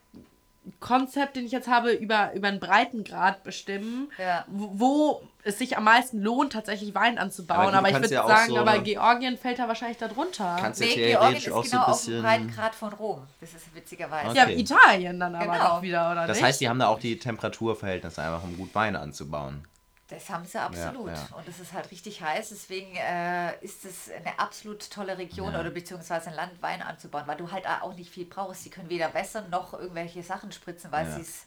Konzept, 0.81 1.37
den 1.37 1.47
ich 1.47 1.53
jetzt 1.53 1.69
habe, 1.69 1.93
über, 1.93 2.33
über 2.35 2.49
einen 2.49 2.59
Breitengrad 2.59 3.45
bestimmen. 3.45 4.11
Ja. 4.19 4.45
Wo 4.49 4.71
wo 4.75 5.23
es 5.45 5.59
sich 5.59 5.77
am 5.77 5.85
meisten 5.85 6.21
lohnt, 6.21 6.53
tatsächlich 6.55 6.93
Wein 6.93 7.19
anzubauen. 7.19 7.69
Aber 7.69 7.79
Aber, 7.79 7.89
ich 7.89 7.95
würde 7.95 8.13
ja 8.13 8.27
sagen, 8.27 8.49
so- 8.53 8.59
aber 8.59 8.81
Georgien 8.81 9.39
fällt 9.39 9.61
da 9.61 9.69
wahrscheinlich 9.69 9.97
darunter. 9.99 10.57
Kannst 10.59 10.81
ja 10.81 10.87
Nee, 10.89 10.95
Georgien 11.13 11.37
ist 11.37 11.53
auch 11.53 11.65
so 11.65 11.71
genau 11.71 11.85
ein 11.87 11.93
auf 11.93 12.05
dem. 12.05 12.23
Breitengrad 12.23 12.75
von 12.75 12.93
Rom. 12.95 13.23
Das 13.41 13.55
ist 13.55 13.73
witzigerweise. 13.73 14.35
Ja, 14.37 14.43
Okay. 14.43 14.59
Italien 14.59 15.21
dann 15.21 15.37
aber 15.37 15.53
Genau. 15.53 15.65
auch 15.69 15.83
wieder, 15.83 16.11
oder 16.11 16.27
Das 16.27 16.39
nicht? 16.39 16.47
heißt, 16.47 16.61
die 16.61 16.69
haben 16.69 16.81
da 16.81 16.89
auch 16.89 16.99
die 16.99 17.17
Temperaturverhältnisse 17.17 18.21
einfach, 18.23 18.43
um 18.43 18.57
gut 18.57 18.75
Wein 18.75 18.97
anzubauen. 18.97 19.63
Das 20.09 20.31
haben 20.31 20.45
sie 20.45 20.61
absolut. 20.61 21.11
ja. 21.11 21.29
Und 21.37 21.49
es 21.49 21.59
ist 21.59 21.73
halt 21.73 21.91
richtig 21.91 22.23
heiß. 22.23 22.51
Deswegen 22.51 22.95
äh, 22.95 23.59
ist 23.65 23.85
es 23.85 24.09
eine 24.11 24.39
absolut 24.39 24.89
tolle 24.89 25.19
Region 25.19 25.53
Ja. 25.53 25.61
oder 25.61 25.71
beziehungsweise 25.71 26.29
ein 26.29 26.35
Land, 26.35 26.63
Wein 26.63 26.81
anzubauen, 26.81 27.25
weil 27.27 27.37
du 27.37 27.51
halt 27.51 27.67
auch 27.67 27.95
nicht 27.95 28.11
viel 28.11 28.25
brauchst. 28.25 28.63
Sie 28.63 28.71
können 28.71 28.89
weder 28.89 29.13
wässern 29.15 29.51
noch 29.51 29.73
irgendwelche 29.75 30.23
Sachen 30.23 30.53
spritzen, 30.53 30.93
weil 30.93 31.07
Ja. 31.07 31.15
sie 31.17 31.23
es 31.23 31.45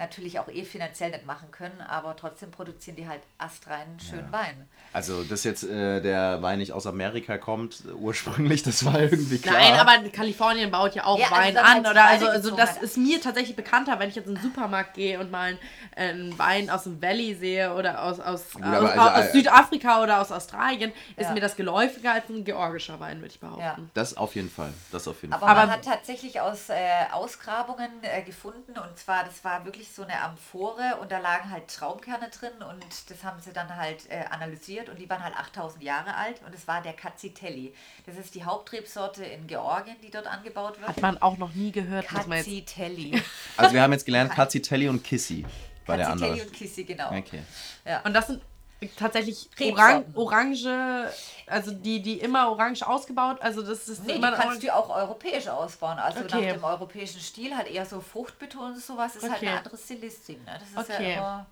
natürlich 0.00 0.38
auch 0.38 0.48
eh 0.48 0.64
finanziell 0.64 1.10
nicht 1.10 1.26
machen 1.26 1.50
können. 1.50 1.80
Aber 1.82 2.16
trotzdem 2.16 2.50
produzieren 2.50 2.96
die 2.96 3.06
halt 3.08 3.20
astreinen 3.38 4.00
schönen 4.00 4.32
Wein. 4.32 4.68
Also, 4.92 5.22
dass 5.22 5.44
jetzt 5.44 5.62
äh, 5.62 6.00
der 6.00 6.42
Wein 6.42 6.58
nicht 6.58 6.72
aus 6.72 6.86
Amerika 6.86 7.38
kommt, 7.38 7.84
äh, 7.86 7.92
ursprünglich, 7.92 8.62
das 8.64 8.84
war 8.84 8.98
irgendwie 9.00 9.38
klar. 9.38 9.54
Nein, 9.54 9.74
aber 9.74 10.08
Kalifornien 10.08 10.70
baut 10.70 10.94
ja 10.94 11.04
auch 11.04 11.18
Ja, 11.18 11.26
also 11.26 11.36
Wein 11.36 11.54
dann 11.54 11.64
an, 11.64 11.86
oder? 11.92 12.04
Also, 12.04 12.26
also 12.26 12.56
das 12.56 12.78
ist 12.78 12.96
mir 12.96 13.20
tatsächlich 13.20 13.54
bekannter, 13.54 13.98
wenn 14.00 14.08
ich 14.08 14.16
jetzt 14.16 14.26
in 14.26 14.34
den 14.34 14.42
Supermarkt 14.42 14.94
gehe 14.94 15.20
und 15.20 15.30
mal 15.30 15.56
einen, 15.96 16.20
einen 16.20 16.38
Wein 16.38 16.70
aus 16.70 16.84
dem 16.84 17.00
Valley 17.00 17.34
sehe 17.34 17.74
oder 17.74 18.02
aus, 18.02 18.18
aus, 18.18 18.52
Gut, 18.54 18.64
aus, 18.64 18.90
also, 18.90 19.00
aus 19.00 19.24
äh, 19.26 19.32
Südafrika 19.32 20.02
oder 20.02 20.20
aus 20.20 20.32
Australien, 20.32 20.92
ist 21.16 21.26
Ja. 21.26 21.32
mir 21.34 21.40
das 21.40 21.54
geläufiger 21.56 22.14
als 22.14 22.28
ein 22.28 22.44
georgischer 22.44 22.98
Wein, 22.98 23.18
würde 23.18 23.32
ich 23.32 23.40
behaupten. 23.40 23.60
Ja. 23.62 23.76
Das 23.94 24.16
auf 24.16 24.34
jeden 24.34 24.50
Fall. 24.50 24.72
Das 24.90 25.06
auf 25.06 25.20
jeden 25.22 25.34
Aber, 25.34 25.46
Fall. 25.46 25.56
Aber- 25.56 25.66
man 25.66 25.70
hat 25.76 25.84
tatsächlich 25.84 26.40
aus 26.40 26.68
äh, 26.70 26.74
Ausgrabungen 27.12 27.90
äh, 28.02 28.22
gefunden 28.22 28.72
und 28.78 28.98
zwar, 28.98 29.24
das 29.24 29.44
war 29.44 29.64
wirklich 29.64 29.89
so 29.94 30.02
eine 30.02 30.20
Amphore 30.22 30.98
und 31.00 31.12
da 31.12 31.18
lagen 31.18 31.50
halt 31.50 31.68
Traumkerne 31.68 32.28
drin 32.30 32.62
und 32.68 32.84
das 33.08 33.24
haben 33.24 33.40
sie 33.40 33.52
dann 33.52 33.74
halt 33.76 34.10
äh, 34.10 34.24
analysiert 34.30 34.88
und 34.88 34.98
die 34.98 35.08
waren 35.08 35.22
halt 35.22 35.36
8000 35.36 35.82
Jahre 35.82 36.14
alt 36.14 36.40
und 36.46 36.54
es 36.54 36.66
war 36.68 36.82
der 36.82 36.92
Kazzitelli. 36.92 37.74
Das 38.06 38.16
ist 38.16 38.34
die 38.34 38.44
Hauptrebsorte 38.44 39.24
in 39.24 39.46
Georgien, 39.46 39.96
die 40.02 40.10
dort 40.10 40.26
angebaut 40.26 40.78
wird. 40.78 40.88
Hat 40.88 41.02
man 41.02 41.18
auch 41.18 41.38
noch 41.38 41.54
nie 41.54 41.72
gehört. 41.72 42.06
Kazzitelli. 42.06 43.22
Also, 43.56 43.74
wir 43.74 43.82
haben 43.82 43.92
jetzt 43.92 44.06
gelernt, 44.06 44.32
Kazzitelli 44.32 44.88
und 44.88 45.04
Kissi 45.04 45.44
war 45.86 45.96
der 45.96 46.10
andere. 46.10 46.32
Und 46.32 46.52
Kissi, 46.52 46.84
genau. 46.84 47.12
Okay. 47.12 47.42
Und 48.04 48.14
das 48.14 48.28
sind 48.28 48.42
tatsächlich. 48.96 49.48
Orang 49.60 50.04
orange, 50.14 51.12
also 51.46 51.72
die, 51.72 52.00
die 52.02 52.20
immer 52.20 52.50
orange 52.50 52.86
ausgebaut, 52.86 53.38
also 53.40 53.62
das 53.62 53.88
ist 53.88 54.04
Nee, 54.04 54.12
die 54.12 54.18
immer 54.18 54.32
kannst 54.32 54.62
du 54.62 54.74
auch 54.74 54.88
europäisch 54.90 55.48
ausbauen. 55.48 55.98
Also 55.98 56.20
Okay. 56.24 56.46
nach 56.46 56.54
dem 56.54 56.64
europäischen 56.64 57.20
Stil, 57.20 57.56
halt 57.56 57.68
eher 57.68 57.84
so 57.86 58.00
fruchtbetont 58.00 58.76
und 58.76 58.82
sowas, 58.82 59.16
ist 59.16 59.22
halt 59.22 59.34
Okay. 59.36 59.48
eine 59.48 59.58
andere 59.58 59.76
Stilistik. 59.76 60.44
Ne? 60.44 60.58
Das 60.58 60.84
ist 60.84 60.90
Okay. 60.90 61.12
ja 61.14 61.18
immer, 61.18 61.46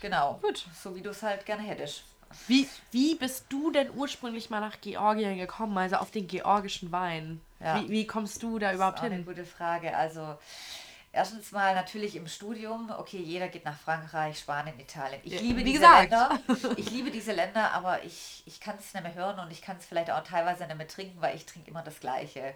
genau, 0.00 0.38
Gut. 0.42 0.66
so 0.82 0.94
wie 0.94 1.02
du 1.02 1.10
es 1.10 1.22
halt 1.22 1.44
gerne 1.46 1.62
hättest. 1.62 2.04
Wie, 2.48 2.68
wie 2.90 3.14
bist 3.14 3.46
du 3.48 3.70
denn 3.70 3.90
ursprünglich 3.94 4.50
mal 4.50 4.60
nach 4.60 4.80
Georgien 4.80 5.38
gekommen, 5.38 5.76
also 5.78 5.96
auf 5.96 6.10
den 6.10 6.26
georgischen 6.26 6.90
Wein? 6.90 7.40
Ja. 7.60 7.80
Wie, 7.80 7.88
wie 7.90 8.06
kommst 8.06 8.42
du 8.42 8.58
da 8.58 8.72
überhaupt 8.72 8.98
Das 8.98 9.02
ist 9.04 9.06
auch 9.06 9.12
eine 9.12 9.16
hin? 9.16 9.26
gute 9.26 9.44
Frage. 9.44 9.96
Also 9.96 10.36
erstens 11.14 11.52
mal 11.52 11.74
natürlich 11.74 12.16
im 12.16 12.26
Studium. 12.26 12.90
Okay, 12.98 13.18
jeder 13.18 13.48
geht 13.48 13.64
nach 13.64 13.78
Frankreich, 13.78 14.38
Spanien, 14.38 14.78
Italien. 14.78 15.20
Ich 15.24 15.32
Ja, 15.34 15.40
liebe 15.40 15.62
diese 15.64 15.80
gesagt. 15.80 16.10
Länder. 16.10 16.38
Ich 16.76 16.90
liebe 16.90 17.10
diese 17.10 17.32
Länder, 17.32 17.72
aber 17.72 18.02
ich, 18.04 18.42
ich 18.46 18.60
kann 18.60 18.76
es 18.78 18.92
nicht 18.92 19.02
mehr 19.02 19.14
hören 19.14 19.38
und 19.40 19.50
ich 19.50 19.62
kann 19.62 19.76
es 19.78 19.86
vielleicht 19.86 20.10
auch 20.10 20.22
teilweise 20.24 20.66
nicht 20.66 20.76
mehr 20.76 20.88
trinken, 20.88 21.20
weil 21.20 21.36
ich 21.36 21.46
trinke 21.46 21.70
immer 21.70 21.82
das 21.82 22.00
Gleiche. 22.00 22.54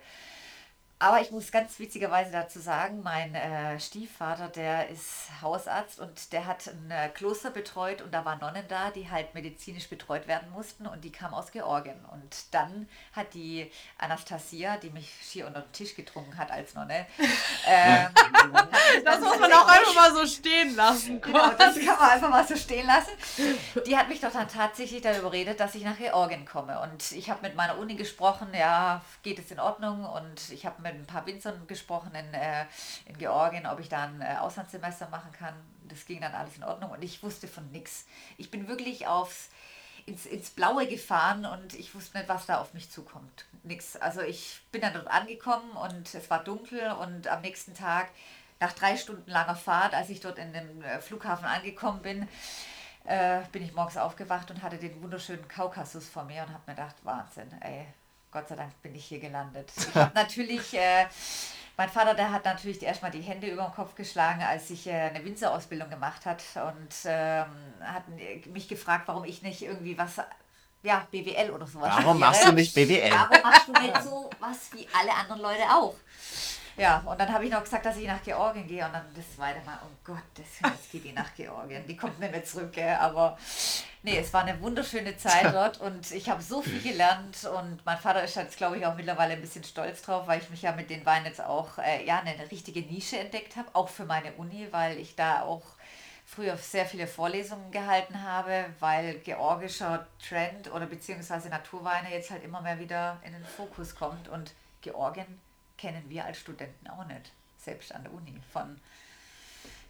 Aber 1.00 1.20
ich 1.20 1.30
muss 1.30 1.52
ganz 1.52 1.78
witzigerweise 1.78 2.32
dazu 2.32 2.58
sagen, 2.58 3.02
mein 3.02 3.34
äh, 3.34 3.78
Stiefvater, 3.78 4.48
der 4.48 4.88
ist 4.88 5.28
Hausarzt 5.40 6.00
und 6.00 6.32
der 6.32 6.46
hat 6.46 6.66
ein 6.66 6.90
äh, 6.90 7.08
Kloster 7.08 7.50
betreut 7.50 8.02
und 8.02 8.12
da 8.12 8.24
waren 8.24 8.40
Nonnen 8.40 8.64
da, 8.68 8.90
die 8.90 9.08
halt 9.08 9.32
medizinisch 9.32 9.88
betreut 9.88 10.26
werden 10.26 10.50
mussten 10.50 10.88
und 10.88 11.04
die 11.04 11.12
kamen 11.12 11.34
aus 11.34 11.52
Georgien. 11.52 12.04
Und 12.10 12.52
dann 12.52 12.88
hat 13.12 13.32
die 13.34 13.70
Anastasia, 13.98 14.76
die 14.76 14.90
mich 14.90 15.08
schier 15.22 15.46
unter 15.46 15.60
den 15.60 15.72
Tisch 15.72 15.94
getrunken 15.94 16.36
hat 16.36 16.50
als 16.50 16.74
Nonne, 16.74 17.06
ähm, 17.66 18.08
Das 19.04 19.20
muss 19.20 19.38
man 19.38 19.52
auch 19.52 19.68
einfach 19.68 19.94
mal 19.94 20.14
so 20.14 20.26
stehen 20.26 20.74
lassen. 20.74 21.20
Genau, 21.28 21.50
das 21.50 21.74
kann 21.74 21.98
man 21.98 22.10
einfach 22.10 22.30
mal 22.30 22.46
so 22.46 22.56
stehen 22.56 22.86
lassen. 22.86 23.10
Die 23.86 23.96
hat 23.96 24.08
mich 24.08 24.20
doch 24.20 24.32
dann 24.32 24.48
tatsächlich 24.48 25.02
darüber 25.02 25.28
überredet, 25.28 25.60
dass 25.60 25.74
ich 25.74 25.84
nach 25.84 25.98
Georgien 25.98 26.46
komme. 26.46 26.80
Und 26.80 27.12
ich 27.12 27.28
habe 27.28 27.42
mit 27.42 27.54
meiner 27.54 27.76
Uni 27.76 27.96
gesprochen, 27.96 28.48
ja, 28.58 29.02
geht 29.22 29.38
es 29.38 29.50
in 29.50 29.60
Ordnung? 29.60 30.04
Und 30.06 30.50
ich 30.50 30.64
habe 30.64 30.80
mit 30.80 30.87
ein 30.88 31.06
paar 31.06 31.26
Winzern 31.26 31.66
gesprochen 31.66 32.14
in, 32.14 32.34
äh, 32.34 32.66
in 33.06 33.18
Georgien, 33.18 33.66
ob 33.66 33.80
ich 33.80 33.88
da 33.88 34.04
ein 34.04 34.20
äh, 34.20 34.36
Auslandssemester 34.38 35.08
machen 35.08 35.32
kann. 35.32 35.54
Das 35.88 36.06
ging 36.06 36.20
dann 36.20 36.34
alles 36.34 36.56
in 36.56 36.64
Ordnung 36.64 36.90
und 36.90 37.02
ich 37.02 37.22
wusste 37.22 37.48
von 37.48 37.70
nichts. 37.70 38.06
Ich 38.36 38.50
bin 38.50 38.68
wirklich 38.68 39.06
aufs, 39.06 39.50
ins, 40.06 40.26
ins 40.26 40.50
Blaue 40.50 40.86
gefahren 40.86 41.46
und 41.46 41.74
ich 41.74 41.94
wusste 41.94 42.18
nicht, 42.18 42.28
was 42.28 42.46
da 42.46 42.60
auf 42.60 42.74
mich 42.74 42.90
zukommt. 42.90 43.46
Nix. 43.62 43.96
Also 43.96 44.20
ich 44.22 44.60
bin 44.72 44.80
dann 44.80 44.94
dort 44.94 45.08
angekommen 45.08 45.70
und 45.72 46.14
es 46.14 46.30
war 46.30 46.42
dunkel 46.42 46.90
und 46.92 47.28
am 47.28 47.40
nächsten 47.40 47.74
Tag 47.74 48.08
nach 48.60 48.72
drei 48.72 48.96
Stunden 48.96 49.30
langer 49.30 49.56
Fahrt, 49.56 49.94
als 49.94 50.10
ich 50.10 50.20
dort 50.20 50.38
in 50.38 50.52
dem 50.52 50.82
äh, 50.82 51.00
Flughafen 51.00 51.44
angekommen 51.44 52.02
bin, 52.02 52.28
äh, 53.04 53.40
bin 53.52 53.62
ich 53.62 53.74
morgens 53.74 53.96
aufgewacht 53.96 54.50
und 54.50 54.62
hatte 54.62 54.78
den 54.78 55.00
wunderschönen 55.02 55.46
Kaukasus 55.48 56.08
vor 56.08 56.24
mir 56.24 56.42
und 56.42 56.52
habe 56.52 56.62
mir 56.66 56.74
gedacht, 56.74 56.96
Wahnsinn, 57.04 57.50
ey, 57.60 57.86
Gott 58.30 58.48
sei 58.48 58.56
Dank 58.56 58.80
bin 58.82 58.94
ich 58.94 59.06
hier 59.06 59.20
gelandet. 59.20 59.70
Ich 59.76 59.94
habe 59.94 60.12
natürlich, 60.14 60.74
äh, 60.74 61.06
mein 61.76 61.88
Vater, 61.88 62.14
der 62.14 62.30
hat 62.32 62.44
natürlich 62.44 62.82
erstmal 62.82 63.10
die 63.10 63.20
Hände 63.20 63.46
über 63.46 63.62
den 63.64 63.72
Kopf 63.72 63.94
geschlagen, 63.94 64.42
als 64.42 64.68
ich 64.70 64.86
äh, 64.86 64.92
eine 64.92 65.24
Winzerausbildung 65.24 65.88
gemacht 65.90 66.26
hat 66.26 66.42
und 66.56 66.94
ähm, 67.04 67.46
hat 67.80 68.04
mich 68.46 68.68
gefragt, 68.68 69.04
warum 69.06 69.24
ich 69.24 69.42
nicht 69.42 69.62
irgendwie 69.62 69.96
was, 69.96 70.16
ja, 70.82 71.06
BWL 71.10 71.50
oder 71.50 71.66
sowas 71.66 71.90
Warum 71.90 72.02
studiere. 72.02 72.18
machst 72.18 72.46
du 72.46 72.52
nicht 72.52 72.74
BWL? 72.74 73.10
Warum 73.10 73.42
machst 73.42 73.68
du 73.68 73.72
nicht 73.72 74.02
so 74.02 74.30
was 74.40 74.72
wie 74.72 74.86
alle 74.98 75.14
anderen 75.14 75.40
Leute 75.42 75.62
auch? 75.70 75.94
Ja, 76.78 77.02
und 77.04 77.20
dann 77.20 77.32
habe 77.32 77.44
ich 77.44 77.50
noch 77.50 77.64
gesagt, 77.64 77.84
dass 77.86 77.96
ich 77.96 78.06
nach 78.06 78.22
Georgien 78.22 78.68
gehe. 78.68 78.86
Und 78.86 78.92
dann 78.92 79.04
das 79.14 79.34
zweite 79.34 79.60
Mal, 79.66 79.78
oh 79.84 79.96
Gott, 80.04 80.22
das, 80.34 80.70
jetzt 80.72 80.92
geht 80.92 81.04
die 81.04 81.12
nach 81.12 81.34
Georgien. 81.34 81.84
Die 81.88 81.96
kommt 81.96 82.20
nicht 82.20 82.30
mehr 82.30 82.44
zurück, 82.44 82.72
gell? 82.72 82.94
aber 82.94 83.36
nee, 84.04 84.16
es 84.16 84.32
war 84.32 84.42
eine 84.42 84.60
wunderschöne 84.60 85.16
Zeit 85.16 85.52
dort. 85.52 85.80
Und 85.80 86.12
ich 86.12 86.30
habe 86.30 86.40
so 86.40 86.62
viel 86.62 86.80
gelernt. 86.80 87.44
Und 87.44 87.84
mein 87.84 87.98
Vater 87.98 88.22
ist 88.22 88.36
jetzt, 88.36 88.56
glaube 88.56 88.78
ich, 88.78 88.86
auch 88.86 88.94
mittlerweile 88.94 89.34
ein 89.34 89.40
bisschen 89.40 89.64
stolz 89.64 90.02
drauf, 90.02 90.28
weil 90.28 90.40
ich 90.40 90.50
mich 90.50 90.62
ja 90.62 90.70
mit 90.70 90.88
den 90.88 91.04
Weinen 91.04 91.26
jetzt 91.26 91.40
auch, 91.40 91.78
äh, 91.78 92.06
ja, 92.06 92.20
eine 92.20 92.48
richtige 92.50 92.82
Nische 92.82 93.18
entdeckt 93.18 93.56
habe, 93.56 93.68
auch 93.72 93.88
für 93.88 94.04
meine 94.04 94.32
Uni, 94.34 94.68
weil 94.70 94.98
ich 94.98 95.16
da 95.16 95.42
auch 95.42 95.64
früher 96.24 96.56
sehr 96.56 96.86
viele 96.86 97.08
Vorlesungen 97.08 97.72
gehalten 97.72 98.22
habe, 98.22 98.66
weil 98.78 99.18
georgischer 99.20 100.06
Trend 100.28 100.70
oder 100.72 100.86
beziehungsweise 100.86 101.48
Naturweine 101.48 102.12
jetzt 102.12 102.30
halt 102.30 102.44
immer 102.44 102.60
mehr 102.60 102.78
wieder 102.78 103.18
in 103.24 103.32
den 103.32 103.44
Fokus 103.44 103.96
kommt. 103.96 104.28
Und 104.28 104.52
Georgien 104.80 105.40
kennen 105.78 106.02
wir 106.08 106.24
als 106.24 106.38
Studenten 106.38 106.88
auch 106.88 107.06
nicht, 107.06 107.32
selbst 107.56 107.94
an 107.94 108.02
der 108.02 108.12
Uni 108.12 108.34
von 108.52 108.78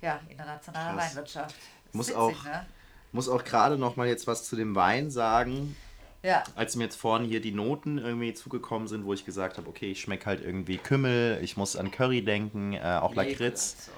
ja, 0.02 0.20
internationaler 0.28 0.94
Krass. 0.96 1.10
Weinwirtschaft. 1.10 1.54
Muss 1.92 2.08
Witzig, 2.08 2.20
auch- 2.20 2.44
Ne? 2.44 2.66
Muss 3.10 3.28
auch 3.28 3.42
gerade 3.42 3.78
noch 3.78 3.96
mal 3.96 4.06
jetzt 4.06 4.26
was 4.26 4.44
zu 4.44 4.54
dem 4.54 4.74
Wein 4.74 5.10
sagen. 5.10 5.74
Ja, 6.22 6.44
Als 6.56 6.76
mir 6.76 6.84
jetzt 6.84 6.96
vorhin 6.96 7.26
hier 7.26 7.40
die 7.40 7.52
Noten 7.52 7.96
irgendwie 7.96 8.34
zugekommen 8.34 8.86
sind, 8.86 9.04
wo 9.06 9.14
ich 9.14 9.24
gesagt 9.24 9.56
habe, 9.56 9.68
okay, 9.68 9.90
ich 9.92 10.00
schmecke 10.02 10.26
halt 10.26 10.44
irgendwie 10.44 10.76
Kümmel, 10.76 11.38
ich 11.42 11.56
muss 11.56 11.74
an 11.76 11.90
Curry 11.90 12.22
denken, 12.22 12.74
äh, 12.74 12.98
auch 13.00 13.14
Lakritz. 13.14 13.88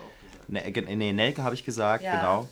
Ne, 0.46 0.70
ge- 0.70 0.94
nee, 0.96 1.12
Nelke 1.12 1.42
habe 1.42 1.54
ich 1.54 1.64
gesagt, 1.64 2.04
Ja. 2.04 2.16
genau. 2.20 2.48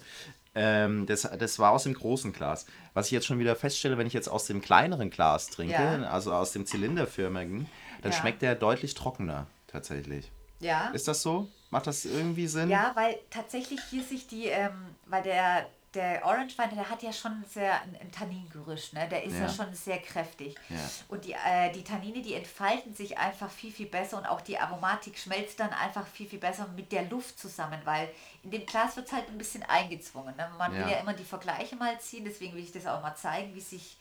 Ähm, 0.54 1.06
das, 1.06 1.22
das 1.38 1.58
war 1.60 1.70
aus 1.72 1.84
dem 1.84 1.94
großen 1.94 2.32
Glas. 2.32 2.66
Was 2.94 3.06
ich 3.06 3.12
jetzt 3.12 3.26
schon 3.26 3.38
wieder 3.38 3.54
feststelle, 3.54 3.98
wenn 3.98 4.06
ich 4.08 4.14
jetzt 4.14 4.28
aus 4.28 4.46
dem 4.46 4.60
kleineren 4.60 5.10
Glas 5.10 5.46
trinke, 5.48 5.74
Ja. 5.74 6.02
also 6.10 6.32
aus 6.32 6.50
dem 6.52 6.66
zylinderförmigen, 6.66 7.68
dann 8.02 8.12
Ja. 8.12 8.18
schmeckt 8.18 8.42
der 8.42 8.54
deutlich 8.54 8.94
trockener 8.94 9.46
tatsächlich. 9.66 10.30
ja. 10.60 10.88
Ist 10.90 11.08
das 11.08 11.22
so? 11.22 11.48
Macht 11.70 11.86
das 11.86 12.04
irgendwie 12.06 12.46
Sinn? 12.48 12.70
Ja, 12.70 12.92
weil 12.94 13.18
tatsächlich 13.30 13.80
hier 13.90 14.02
sich 14.02 14.26
die, 14.26 14.46
ähm, 14.46 14.96
weil 15.06 15.22
der, 15.22 15.66
der 15.94 16.24
Orange 16.24 16.56
Wein, 16.58 16.70
der 16.74 16.88
hat 16.88 17.02
ja 17.02 17.12
schon 17.12 17.44
sehr 17.48 17.80
ein, 17.82 17.96
ein 18.00 18.10
Tanningerüsch, 18.10 18.92
ne? 18.94 19.06
Der 19.10 19.22
ist 19.24 19.34
ja. 19.34 19.40
Ja. 19.42 19.48
schon 19.48 19.74
sehr 19.74 19.98
kräftig. 19.98 20.54
Ja. 20.70 20.76
Und 21.08 21.24
die, 21.26 21.32
äh, 21.32 21.70
die 21.72 21.84
Tannine, 21.84 22.22
die 22.22 22.34
entfalten 22.34 22.94
sich 22.94 23.18
einfach 23.18 23.50
viel, 23.50 23.70
viel 23.72 23.86
besser 23.86 24.16
und 24.18 24.26
auch 24.26 24.40
die 24.40 24.58
Aromatik 24.58 25.18
schmelzt 25.18 25.60
dann 25.60 25.70
einfach 25.70 26.06
viel, 26.06 26.26
viel 26.28 26.38
besser 26.38 26.66
mit 26.74 26.90
der 26.92 27.02
Luft 27.04 27.38
zusammen, 27.38 27.80
weil 27.84 28.08
in 28.42 28.50
dem 28.50 28.64
Glas 28.66 28.96
wird 28.96 29.06
es 29.08 29.12
halt 29.12 29.28
ein 29.28 29.36
bisschen 29.38 29.62
eingezwungen. 29.64 30.34
Ne? 30.36 30.50
Man 30.58 30.72
will 30.72 30.80
Ja. 30.80 30.88
ja 30.88 30.96
immer 31.00 31.12
die 31.14 31.24
Vergleiche 31.24 31.76
mal 31.76 31.98
ziehen, 32.00 32.24
deswegen 32.24 32.54
will 32.54 32.62
ich 32.64 32.72
das 32.72 32.86
auch 32.86 33.02
mal 33.02 33.14
zeigen, 33.14 33.54
wie 33.54 33.60
sich 33.60 33.98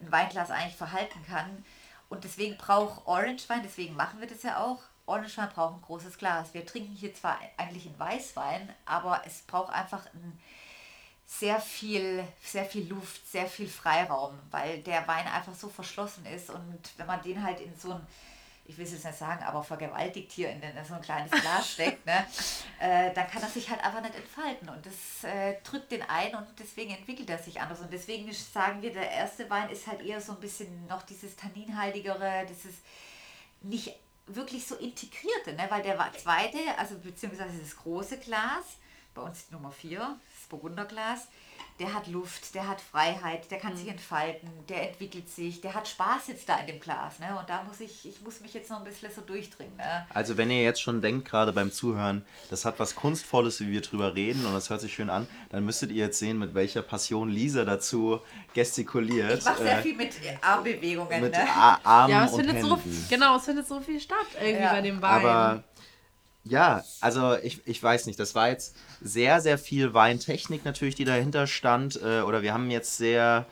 ein 0.00 0.12
Weinglas 0.12 0.50
eigentlich 0.50 0.76
verhalten 0.76 1.24
kann. 1.26 1.64
Und 2.08 2.24
deswegen 2.24 2.56
braucht 2.56 3.06
Orange 3.06 3.48
Wein, 3.48 3.62
deswegen 3.62 3.94
machen 3.94 4.20
wir 4.20 4.28
das 4.28 4.42
ja 4.42 4.62
auch. 4.62 4.82
Orange 5.06 5.36
Wein 5.38 5.50
braucht 5.54 5.74
ein 5.74 5.82
großes 5.82 6.18
Glas. 6.18 6.54
Wir 6.54 6.64
trinken 6.64 6.94
hier 6.94 7.14
zwar 7.14 7.38
eigentlich 7.56 7.86
einen 7.86 7.98
Weißwein, 7.98 8.74
aber 8.84 9.22
es 9.26 9.42
braucht 9.42 9.72
einfach 9.72 10.06
ein 10.14 10.38
sehr 11.26 11.60
viel, 11.60 12.26
sehr 12.42 12.64
viel 12.64 12.88
Luft, 12.88 13.30
sehr 13.30 13.46
viel 13.46 13.68
Freiraum, 13.68 14.38
weil 14.50 14.80
der 14.82 15.06
Wein 15.06 15.26
einfach 15.26 15.54
so 15.54 15.68
verschlossen 15.68 16.24
ist 16.24 16.48
und 16.48 16.80
wenn 16.96 17.06
man 17.06 17.22
den 17.22 17.42
halt 17.42 17.60
in 17.60 17.76
so 17.76 17.92
ein, 17.92 18.06
ich 18.68 18.76
will 18.76 18.84
es 18.84 18.92
jetzt 18.92 19.06
nicht 19.06 19.18
sagen, 19.18 19.42
aber 19.42 19.64
vergewaltigt 19.64 20.30
hier 20.30 20.50
in, 20.50 20.60
den, 20.60 20.76
in 20.76 20.84
so 20.84 20.94
ein 20.94 21.00
kleines 21.00 21.30
Glas 21.30 21.72
steckt, 21.72 22.04
ne, 22.04 22.26
äh, 22.80 23.12
dann 23.14 23.26
kann 23.26 23.42
er 23.42 23.48
sich 23.48 23.68
halt 23.68 23.82
einfach 23.82 24.02
nicht 24.02 24.14
entfalten. 24.14 24.68
Und 24.68 24.84
das 24.84 25.24
äh, 25.24 25.56
drückt 25.64 25.90
den 25.90 26.02
ein 26.02 26.34
und 26.34 26.46
deswegen 26.58 26.90
entwickelt 26.94 27.30
er 27.30 27.38
sich 27.38 27.60
anders. 27.60 27.80
Und 27.80 27.90
deswegen 27.90 28.30
sagen 28.32 28.82
wir, 28.82 28.92
der 28.92 29.10
erste 29.10 29.48
Wein 29.48 29.70
ist 29.70 29.86
halt 29.86 30.02
eher 30.02 30.20
so 30.20 30.32
ein 30.32 30.40
bisschen 30.40 30.86
noch 30.86 31.02
dieses 31.02 31.34
tanninhaltigere, 31.34 32.46
dieses 32.46 32.74
nicht 33.62 33.96
wirklich 34.26 34.66
so 34.66 34.76
integrierte, 34.76 35.54
ne? 35.54 35.66
weil 35.70 35.82
der 35.82 35.98
zweite, 36.18 36.58
also 36.76 36.98
beziehungsweise 36.98 37.58
das 37.58 37.74
große 37.74 38.18
Glas, 38.18 38.76
bei 39.14 39.22
uns 39.22 39.50
Nummer 39.50 39.72
4, 39.72 39.98
das 39.98 40.48
Burgunderglas, 40.50 41.28
der 41.78 41.94
hat 41.94 42.08
Luft, 42.08 42.54
der 42.54 42.66
hat 42.66 42.80
Freiheit, 42.80 43.50
der 43.50 43.58
kann 43.58 43.72
mhm. 43.72 43.76
sich 43.78 43.88
entfalten, 43.88 44.48
der 44.68 44.88
entwickelt 44.88 45.28
sich, 45.28 45.60
der 45.60 45.74
hat 45.74 45.86
Spaß 45.86 46.28
jetzt 46.28 46.48
da 46.48 46.58
in 46.58 46.66
dem 46.66 46.80
Glas. 46.80 47.18
Ne? 47.20 47.36
Und 47.38 47.48
da 47.48 47.62
muss 47.62 47.80
ich, 47.80 48.06
ich 48.06 48.20
muss 48.22 48.40
mich 48.40 48.52
jetzt 48.54 48.70
noch 48.70 48.78
ein 48.78 48.84
bisschen 48.84 49.10
so 49.14 49.20
durchdringen. 49.20 49.76
Ne? 49.76 50.06
Also 50.12 50.36
wenn 50.36 50.50
ihr 50.50 50.62
jetzt 50.62 50.82
schon 50.82 51.00
denkt, 51.00 51.28
gerade 51.28 51.52
beim 51.52 51.70
Zuhören, 51.70 52.24
das 52.50 52.64
hat 52.64 52.80
was 52.80 52.94
Kunstvolles, 52.94 53.60
wie 53.60 53.70
wir 53.70 53.80
drüber 53.80 54.14
reden 54.14 54.44
und 54.44 54.54
das 54.54 54.70
hört 54.70 54.80
sich 54.80 54.94
schön 54.94 55.10
an, 55.10 55.28
dann 55.50 55.64
müsstet 55.64 55.90
ihr 55.90 56.06
jetzt 56.06 56.18
sehen, 56.18 56.38
mit 56.38 56.54
welcher 56.54 56.82
Passion 56.82 57.28
Lisa 57.28 57.64
dazu 57.64 58.20
gestikuliert. 58.54 59.38
Ich 59.38 59.44
mache 59.44 59.62
sehr 59.62 59.78
äh, 59.78 59.82
viel 59.82 59.94
mit 59.94 60.14
Armbewegungen. 60.40 61.20
Mit 61.20 61.32
ne? 61.32 61.46
Armen 61.84 62.10
ja, 62.10 62.24
es 62.24 62.32
und 62.32 62.38
findet 62.40 62.56
Händen. 62.56 62.68
so, 62.70 62.80
genau, 63.08 63.36
es 63.36 63.44
findet 63.44 63.68
so 63.68 63.80
viel 63.80 64.00
statt 64.00 64.26
irgendwie 64.40 64.62
ja. 64.62 64.72
bei 64.72 64.80
dem 64.80 65.00
Wein. 65.00 65.26
Aber 65.26 65.64
ja, 66.44 66.82
also 67.00 67.36
ich, 67.42 67.60
ich 67.66 67.82
weiß 67.82 68.06
nicht, 68.06 68.18
das 68.18 68.34
war 68.34 68.48
jetzt 68.48 68.76
sehr, 69.00 69.40
sehr 69.40 69.58
viel 69.58 69.94
Weintechnik 69.94 70.64
natürlich, 70.64 70.94
die 70.94 71.04
dahinter 71.04 71.46
stand. 71.46 72.00
Äh, 72.02 72.22
oder 72.22 72.42
wir 72.42 72.54
haben 72.54 72.70
jetzt 72.70 72.96
sehr, 72.96 73.46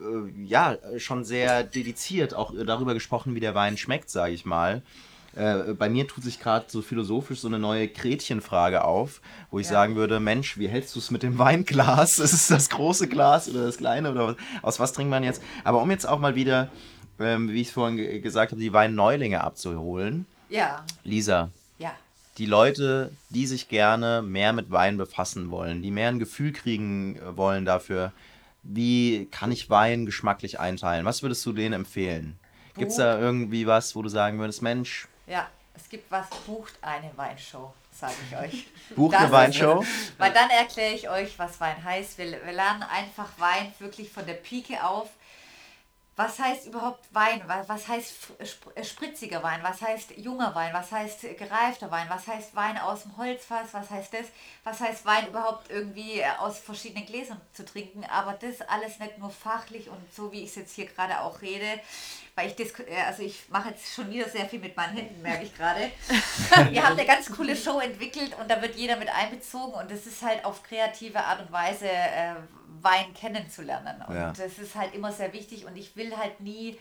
äh, 0.00 0.44
ja, 0.44 0.76
schon 0.98 1.24
sehr 1.24 1.64
dediziert 1.64 2.34
auch 2.34 2.52
darüber 2.64 2.94
gesprochen, 2.94 3.34
wie 3.34 3.40
der 3.40 3.54
Wein 3.54 3.76
schmeckt, 3.76 4.10
sage 4.10 4.32
ich 4.32 4.44
mal. 4.44 4.82
Äh, 5.34 5.74
bei 5.74 5.90
mir 5.90 6.08
tut 6.08 6.24
sich 6.24 6.40
gerade 6.40 6.64
so 6.68 6.80
philosophisch 6.80 7.40
so 7.40 7.48
eine 7.48 7.58
neue 7.58 7.88
Gretchenfrage 7.88 8.84
auf, 8.84 9.20
wo 9.50 9.58
ich 9.58 9.66
ja. 9.66 9.72
sagen 9.72 9.94
würde, 9.94 10.18
Mensch, 10.18 10.56
wie 10.56 10.68
hältst 10.68 10.94
du 10.94 10.98
es 10.98 11.10
mit 11.10 11.22
dem 11.22 11.38
Weinglas? 11.38 12.18
Ist 12.20 12.32
es 12.32 12.48
das 12.48 12.70
große 12.70 13.06
Glas 13.08 13.48
oder 13.48 13.64
das 13.64 13.76
kleine 13.76 14.10
oder 14.10 14.28
was, 14.28 14.36
aus 14.62 14.80
was 14.80 14.92
trinkt 14.94 15.10
man 15.10 15.24
jetzt? 15.24 15.42
Aber 15.62 15.82
um 15.82 15.90
jetzt 15.90 16.08
auch 16.08 16.18
mal 16.18 16.34
wieder, 16.34 16.68
ähm, 17.20 17.50
wie 17.50 17.60
ich 17.60 17.68
es 17.68 17.74
vorhin 17.74 18.22
gesagt 18.22 18.52
habe, 18.52 18.60
die 18.60 18.72
Weinneulinge 18.72 19.42
abzuholen. 19.44 20.26
Ja. 20.48 20.84
Lisa. 21.04 21.50
Die 22.38 22.46
Leute, 22.46 23.12
die 23.30 23.46
sich 23.46 23.68
gerne 23.68 24.22
mehr 24.22 24.52
mit 24.52 24.70
Wein 24.70 24.98
befassen 24.98 25.50
wollen, 25.50 25.82
die 25.82 25.90
mehr 25.90 26.08
ein 26.08 26.18
Gefühl 26.18 26.52
kriegen 26.52 27.16
äh, 27.16 27.36
wollen 27.36 27.64
dafür, 27.64 28.12
wie 28.62 29.26
kann 29.30 29.52
ich 29.52 29.70
Wein 29.70 30.06
geschmacklich 30.06 30.60
einteilen? 30.60 31.06
Was 31.06 31.22
würdest 31.22 31.46
du 31.46 31.52
denen 31.52 31.72
empfehlen? 31.72 32.38
Gibt 32.76 32.90
es 32.90 32.98
da 32.98 33.18
irgendwie 33.18 33.66
was, 33.66 33.96
wo 33.96 34.02
du 34.02 34.08
sagen 34.08 34.38
würdest, 34.38 34.60
Mensch? 34.60 35.08
Ja, 35.26 35.48
es 35.74 35.88
gibt 35.88 36.10
was, 36.10 36.28
bucht 36.46 36.74
eine 36.82 37.10
Weinshow, 37.16 37.72
sage 37.90 38.14
ich 38.28 38.36
euch. 38.36 38.66
bucht 38.96 39.14
das 39.14 39.22
eine 39.22 39.32
Weinshow? 39.32 39.80
Ist, 39.80 40.18
weil 40.18 40.32
dann 40.32 40.50
erkläre 40.50 40.94
ich 40.94 41.08
euch, 41.08 41.38
was 41.38 41.58
Wein 41.60 41.82
heißt. 41.82 42.18
Wir, 42.18 42.32
wir 42.32 42.52
lernen 42.52 42.82
einfach 42.82 43.28
Wein 43.38 43.72
wirklich 43.78 44.10
von 44.10 44.26
der 44.26 44.34
Pike 44.34 44.84
auf 44.84 45.08
was 46.16 46.38
heißt 46.38 46.66
überhaupt 46.66 47.04
Wein? 47.12 47.42
Was 47.66 47.86
heißt 47.88 48.32
äh, 48.74 48.82
spritziger 48.82 49.42
Wein? 49.42 49.60
Was 49.62 49.82
heißt 49.82 50.16
junger 50.16 50.54
Wein? 50.54 50.72
Was 50.72 50.90
heißt 50.90 51.20
gereifter 51.36 51.90
Wein? 51.90 52.06
Was 52.08 52.26
heißt 52.26 52.56
Wein 52.56 52.78
aus 52.78 53.02
dem 53.02 53.18
Holzfass? 53.18 53.68
Was 53.72 53.90
heißt 53.90 54.14
das? 54.14 54.26
Was 54.64 54.80
heißt 54.80 55.04
Wein 55.04 55.28
überhaupt 55.28 55.70
irgendwie 55.70 56.20
äh, 56.20 56.24
aus 56.38 56.58
verschiedenen 56.58 57.04
Gläsern 57.04 57.38
zu 57.52 57.66
trinken? 57.66 58.02
Aber 58.04 58.32
das 58.32 58.62
alles 58.62 58.98
nicht 58.98 59.18
nur 59.18 59.28
fachlich 59.30 59.90
und 59.90 60.14
so, 60.14 60.32
wie 60.32 60.42
ich 60.42 60.50
es 60.50 60.56
jetzt 60.56 60.74
hier 60.74 60.86
gerade 60.86 61.20
auch 61.20 61.42
rede, 61.42 61.80
weil 62.34 62.48
ich 62.48 62.56
das, 62.56 62.68
äh, 62.80 63.02
also 63.06 63.22
ich 63.22 63.50
mache 63.50 63.68
jetzt 63.68 63.92
schon 63.92 64.10
wieder 64.10 64.26
sehr 64.26 64.48
viel 64.48 64.60
mit 64.60 64.74
meinen 64.74 64.96
Händen, 64.96 65.20
merke 65.20 65.44
ich 65.44 65.54
gerade. 65.54 65.90
Wir 66.70 66.82
haben 66.82 66.98
eine 66.98 67.06
ganz 67.06 67.30
coole 67.30 67.54
Show 67.54 67.78
entwickelt 67.80 68.34
und 68.40 68.50
da 68.50 68.62
wird 68.62 68.74
jeder 68.76 68.96
mit 68.96 69.10
einbezogen 69.10 69.74
und 69.74 69.90
das 69.90 70.06
ist 70.06 70.22
halt 70.22 70.46
auf 70.46 70.62
kreative 70.62 71.22
Art 71.22 71.40
und 71.40 71.52
Weise 71.52 71.88
äh, 71.88 72.36
Wein 72.82 73.14
kennenzulernen. 73.14 74.02
Und 74.06 74.14
ja. 74.14 74.32
das 74.32 74.58
ist 74.58 74.74
halt 74.74 74.94
immer 74.94 75.12
sehr 75.12 75.32
wichtig 75.32 75.66
und 75.66 75.76
ich 75.76 75.96
will 75.96 76.16
halt 76.16 76.40
nie 76.40 76.78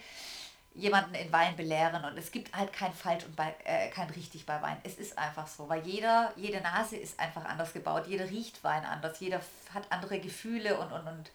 jemanden 0.76 1.16
in 1.16 1.32
Wein 1.32 1.56
belehren 1.56 2.04
und 2.04 2.18
es 2.18 2.32
gibt 2.32 2.54
halt 2.54 2.74
kein 2.74 2.94
falsch 2.94 3.24
und 3.24 3.36
bei, 3.36 3.56
äh, 3.64 3.90
kein 3.90 4.10
richtig 4.10 4.46
bei 4.46 4.62
Wein. 4.62 4.78
Es 4.84 4.96
ist 4.96 5.18
einfach 5.18 5.48
so, 5.48 5.70
weil 5.70 5.86
jeder, 5.88 6.34
jede 6.36 6.60
Nase 6.60 6.98
ist 6.98 7.18
einfach 7.20 7.46
anders 7.46 7.72
gebaut, 7.72 8.08
jeder 8.08 8.30
riecht 8.30 8.62
Wein 8.64 8.84
anders, 8.84 9.20
jeder 9.22 9.40
hat 9.74 9.90
andere 9.90 10.20
Gefühle 10.20 10.78
und, 10.78 10.92
und, 10.92 11.08
und 11.08 11.32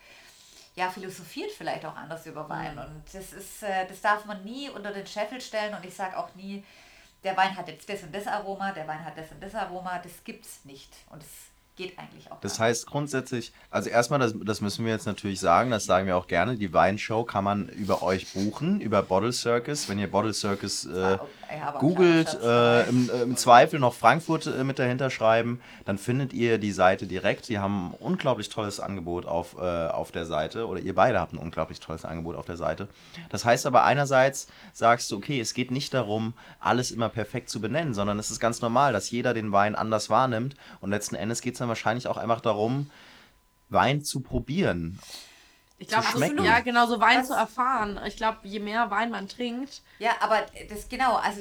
ja, 0.77 0.91
philosophiert 0.91 1.51
vielleicht 1.53 1.85
auch 1.87 1.97
anders 1.97 2.27
über 2.27 2.49
Wein. 2.49 2.75
Mhm. 2.75 2.81
Und 2.81 3.03
das 3.13 3.33
ist, 3.33 3.63
äh, 3.63 3.87
das 3.87 4.03
darf 4.03 4.27
man 4.27 4.45
nie 4.45 4.69
unter 4.69 4.93
den 4.93 5.07
Scheffel 5.07 5.41
stellen 5.41 5.75
und 5.75 5.85
ich 5.87 5.95
sage 5.95 6.19
auch 6.19 6.35
nie, 6.35 6.63
der 7.25 7.37
Wein 7.37 7.57
hat 7.57 7.69
jetzt 7.69 7.89
das 7.89 8.03
und 8.03 8.15
das 8.15 8.27
Aroma, 8.27 8.73
der 8.73 8.87
Wein 8.87 9.05
hat 9.05 9.17
das 9.17 9.31
und 9.31 9.43
das 9.43 9.55
Aroma, 9.55 9.99
das 9.99 10.25
gibt 10.25 10.45
es 10.45 10.65
nicht. 10.65 10.91
Und 11.11 11.23
es 11.23 11.50
geht 11.81 11.99
eigentlich 11.99 12.31
auch. 12.31 12.41
Das 12.41 12.61
heißt 12.61 12.87
grundsätzlich, 12.87 13.53
also 13.71 13.89
erstmal, 13.89 14.19
das, 14.19 14.35
das 14.45 14.61
müssen 14.61 14.85
wir 14.85 14.93
jetzt 14.93 15.07
natürlich 15.07 15.41
sagen, 15.41 15.71
das 15.71 15.87
sagen 15.87 16.07
wir 16.07 16.17
auch 16.17 16.27
gerne, 16.27 16.57
die 16.57 16.73
Weinshow 16.73 17.25
kann 17.25 17.45
man 17.45 17.69
über 17.69 18.03
euch 18.03 18.33
buchen, 18.33 18.81
über 18.81 19.03
Bottle 19.03 19.33
Circus. 19.33 19.89
Wenn 19.89 19.99
ihr 19.99 20.11
Bottle 20.11 20.35
Circus 20.35 20.85
äh, 20.87 21.19
googelt, 21.79 22.39
äh, 22.43 22.89
im, 22.89 23.11
äh, 23.11 23.23
im, 23.23 23.37
Zweifel 23.37 23.81
noch 23.81 23.95
Frankfurt 23.95 24.47
äh, 24.47 24.63
mit 24.65 24.79
dahinter 24.79 25.11
schreiben, 25.11 25.61
dann 25.87 25.97
findet 25.97 26.33
ihr 26.33 26.59
die 26.59 26.73
Seite 26.73 27.07
direkt. 27.07 27.49
Die 27.49 27.59
haben 27.59 27.89
ein 27.89 27.95
unglaublich 27.99 28.51
tolles 28.51 28.79
Angebot 28.79 29.25
auf, 29.25 29.57
äh, 29.59 29.61
auf 29.61 30.13
der 30.13 30.27
Seite 30.27 30.67
oder 30.67 30.81
ihr 30.81 30.95
beide 30.95 31.19
habt 31.19 31.33
ein 31.33 31.39
unglaublich 31.39 31.81
tolles 31.81 32.05
Angebot 32.05 32.37
auf 32.37 32.47
der 32.47 32.57
Seite. 32.57 32.89
Das 33.31 33.45
heißt 33.45 33.65
aber 33.65 33.85
einerseits 33.85 34.49
sagst 34.75 35.11
du, 35.11 35.17
okay, 35.17 35.41
es 35.41 35.55
geht 35.55 35.71
nicht 35.71 35.95
darum, 35.95 36.35
alles 36.61 36.91
immer 36.91 37.09
perfekt 37.09 37.49
zu 37.49 37.61
benennen, 37.61 37.95
sondern 37.95 38.19
es 38.19 38.31
ist 38.31 38.41
ganz 38.41 38.61
normal, 38.61 38.93
dass 38.93 39.11
jeder 39.11 39.33
den 39.33 39.53
Wein 39.53 39.75
anders 39.75 40.11
wahrnimmt 40.11 40.57
und 40.81 40.91
letzten 40.91 41.15
Endes 41.15 41.41
geht 41.41 41.55
es 41.55 41.59
dann 41.59 41.70
wahrscheinlich 41.71 42.07
auch 42.07 42.19
einfach 42.19 42.43
darum, 42.43 42.91
Wein 43.71 44.05
zu 44.05 44.21
probieren. 44.21 44.99
Ich 45.79 45.89
glaube, 45.89 46.07
also, 46.07 46.43
ja, 46.45 46.61
genau, 46.61 46.87
so 46.87 47.01
Wein 47.01 47.21
Was? 47.21 47.29
zu 47.29 47.33
erfahren. 47.33 47.99
Ich 48.07 48.17
glaube, 48.17 48.41
je 48.43 48.61
mehr 48.61 48.91
Wein 48.91 49.11
man 49.11 49.29
trinkt. 49.29 49.81
Ja, 49.99 50.13
aber 50.21 50.45
das 50.69 50.91
genau, 50.91 51.17
also 51.17 51.41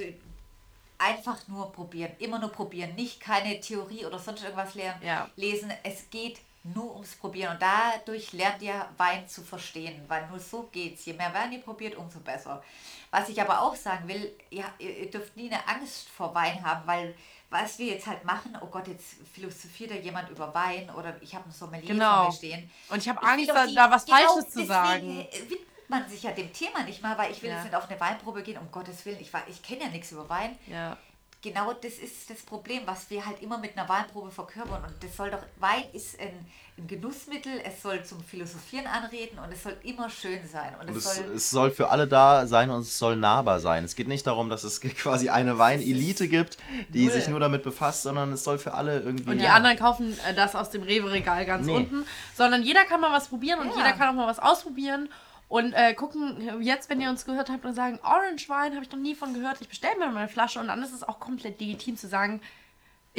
einfach 0.97 1.47
nur 1.47 1.71
probieren, 1.73 2.11
immer 2.19 2.39
nur 2.39 2.49
probieren, 2.49 2.95
nicht 2.95 3.19
keine 3.19 3.59
Theorie 3.59 4.05
oder 4.05 4.17
sonst 4.17 4.43
irgendwas 4.43 4.75
lernen, 4.75 5.01
ja. 5.03 5.29
lesen. 5.35 5.71
Es 5.83 6.09
geht 6.09 6.39
nur 6.63 6.93
ums 6.93 7.15
Probieren 7.15 7.53
und 7.53 7.61
dadurch 7.61 8.33
lernt 8.33 8.61
ihr 8.61 8.85
Wein 8.97 9.27
zu 9.27 9.41
verstehen, 9.41 10.03
weil 10.07 10.27
nur 10.27 10.39
so 10.39 10.69
geht's. 10.71 11.05
Je 11.05 11.13
mehr 11.13 11.33
Wein 11.33 11.51
ihr 11.51 11.61
probiert, 11.61 11.95
umso 11.95 12.19
besser. 12.19 12.63
Was 13.11 13.29
ich 13.29 13.41
aber 13.41 13.61
auch 13.61 13.75
sagen 13.75 14.07
will, 14.07 14.31
ihr, 14.49 14.65
ihr 14.77 15.09
dürft 15.09 15.35
nie 15.35 15.51
eine 15.51 15.67
Angst 15.67 16.09
vor 16.09 16.35
Wein 16.35 16.63
haben, 16.63 16.85
weil 16.85 17.15
was 17.49 17.79
wir 17.79 17.87
jetzt 17.87 18.05
halt 18.05 18.23
machen, 18.25 18.57
oh 18.61 18.67
Gott, 18.67 18.87
jetzt 18.87 19.15
philosophiert 19.33 19.91
da 19.91 19.95
jemand 19.95 20.29
über 20.29 20.53
Wein 20.53 20.89
oder 20.91 21.15
ich 21.21 21.33
habe 21.33 21.49
ein 21.49 21.51
Sommelier 21.51 21.87
genau. 21.87 22.15
vor 22.15 22.25
mir 22.27 22.31
stehen. 22.33 22.71
Und 22.89 22.97
ich 22.97 23.09
habe 23.09 23.21
Angst, 23.23 23.49
da, 23.49 23.65
die, 23.65 23.75
da 23.75 23.89
was 23.89 24.05
genau 24.05 24.17
Falsches 24.17 24.49
zu 24.51 24.65
sagen. 24.65 25.27
widmet 25.47 25.69
man 25.87 26.07
sich 26.07 26.21
ja 26.21 26.31
dem 26.31 26.53
Thema 26.53 26.83
nicht 26.83 27.01
mal, 27.01 27.17
weil 27.17 27.31
ich 27.31 27.41
will 27.41 27.49
ja. 27.49 27.55
jetzt 27.55 27.65
nicht 27.65 27.75
auf 27.75 27.89
eine 27.89 27.99
Weinprobe 27.99 28.43
gehen, 28.43 28.59
um 28.59 28.71
Gottes 28.71 29.05
Willen, 29.05 29.19
ich, 29.19 29.31
ich 29.47 29.63
kenne 29.63 29.85
ja 29.85 29.89
nichts 29.89 30.11
über 30.11 30.29
Wein. 30.29 30.57
Ja 30.67 30.97
genau 31.41 31.73
das 31.73 31.93
ist 31.93 32.29
das 32.29 32.41
Problem, 32.41 32.83
was 32.85 33.09
wir 33.09 33.25
halt 33.25 33.41
immer 33.41 33.57
mit 33.57 33.77
einer 33.77 33.87
Weinprobe 33.87 34.31
verkörpern. 34.31 34.83
Und 34.83 35.03
das 35.03 35.15
soll 35.15 35.31
doch, 35.31 35.43
Wein 35.57 35.83
ist 35.93 36.19
ein, 36.19 36.45
ein 36.79 36.87
Genussmittel, 36.87 37.51
es 37.63 37.81
soll 37.81 38.03
zum 38.03 38.23
Philosophieren 38.23 38.87
anreden 38.87 39.37
und 39.39 39.51
es 39.51 39.63
soll 39.63 39.75
immer 39.83 40.09
schön 40.09 40.39
sein. 40.47 40.73
Und, 40.81 40.89
und 40.89 40.97
es, 40.97 41.05
es, 41.05 41.15
soll, 41.15 41.25
es 41.35 41.49
soll 41.49 41.71
für 41.71 41.89
alle 41.89 42.07
da 42.07 42.47
sein 42.47 42.69
und 42.69 42.81
es 42.81 42.97
soll 42.97 43.15
nahbar 43.15 43.59
sein. 43.59 43.83
Es 43.83 43.95
geht 43.95 44.07
nicht 44.07 44.25
darum, 44.25 44.49
dass 44.49 44.63
es 44.63 44.81
quasi 44.81 45.29
eine 45.29 45.57
Weinelite 45.57 46.27
gibt, 46.27 46.57
die 46.89 47.05
null. 47.05 47.13
sich 47.13 47.27
nur 47.27 47.39
damit 47.39 47.63
befasst, 47.63 48.03
sondern 48.03 48.31
es 48.31 48.43
soll 48.43 48.57
für 48.57 48.73
alle 48.73 48.99
irgendwie. 48.99 49.31
Und 49.31 49.37
die 49.37 49.45
ja. 49.45 49.53
anderen 49.53 49.77
kaufen 49.77 50.17
äh, 50.27 50.33
das 50.33 50.55
aus 50.55 50.69
dem 50.69 50.83
Rewe-Regal 50.83 51.45
ganz 51.45 51.65
nee. 51.67 51.75
unten, 51.75 52.05
sondern 52.35 52.63
jeder 52.63 52.85
kann 52.85 53.01
mal 53.01 53.11
was 53.11 53.27
probieren 53.27 53.59
und 53.59 53.69
ja. 53.69 53.77
jeder 53.77 53.93
kann 53.93 54.09
auch 54.09 54.13
mal 54.13 54.27
was 54.27 54.39
ausprobieren. 54.39 55.09
Und 55.49 55.73
äh, 55.73 55.95
gucken, 55.95 56.61
jetzt, 56.61 56.91
wenn 56.91 57.01
ihr 57.01 57.09
uns 57.09 57.25
gehört 57.25 57.49
habt 57.49 57.65
und 57.65 57.73
sagen, 57.73 57.99
Orange 58.03 58.47
Wein 58.49 58.75
habe 58.75 58.85
ich 58.85 58.91
noch 58.91 58.99
nie 58.99 59.15
von 59.15 59.33
gehört, 59.33 59.59
ich 59.61 59.67
bestelle 59.67 59.97
mir 59.97 60.05
mal 60.11 60.19
eine 60.19 60.27
Flasche 60.27 60.59
und 60.59 60.67
dann 60.67 60.83
ist 60.83 60.93
es 60.93 61.01
auch 61.01 61.19
komplett 61.19 61.59
legitim 61.59 61.97
zu 61.97 62.07
sagen, 62.07 62.39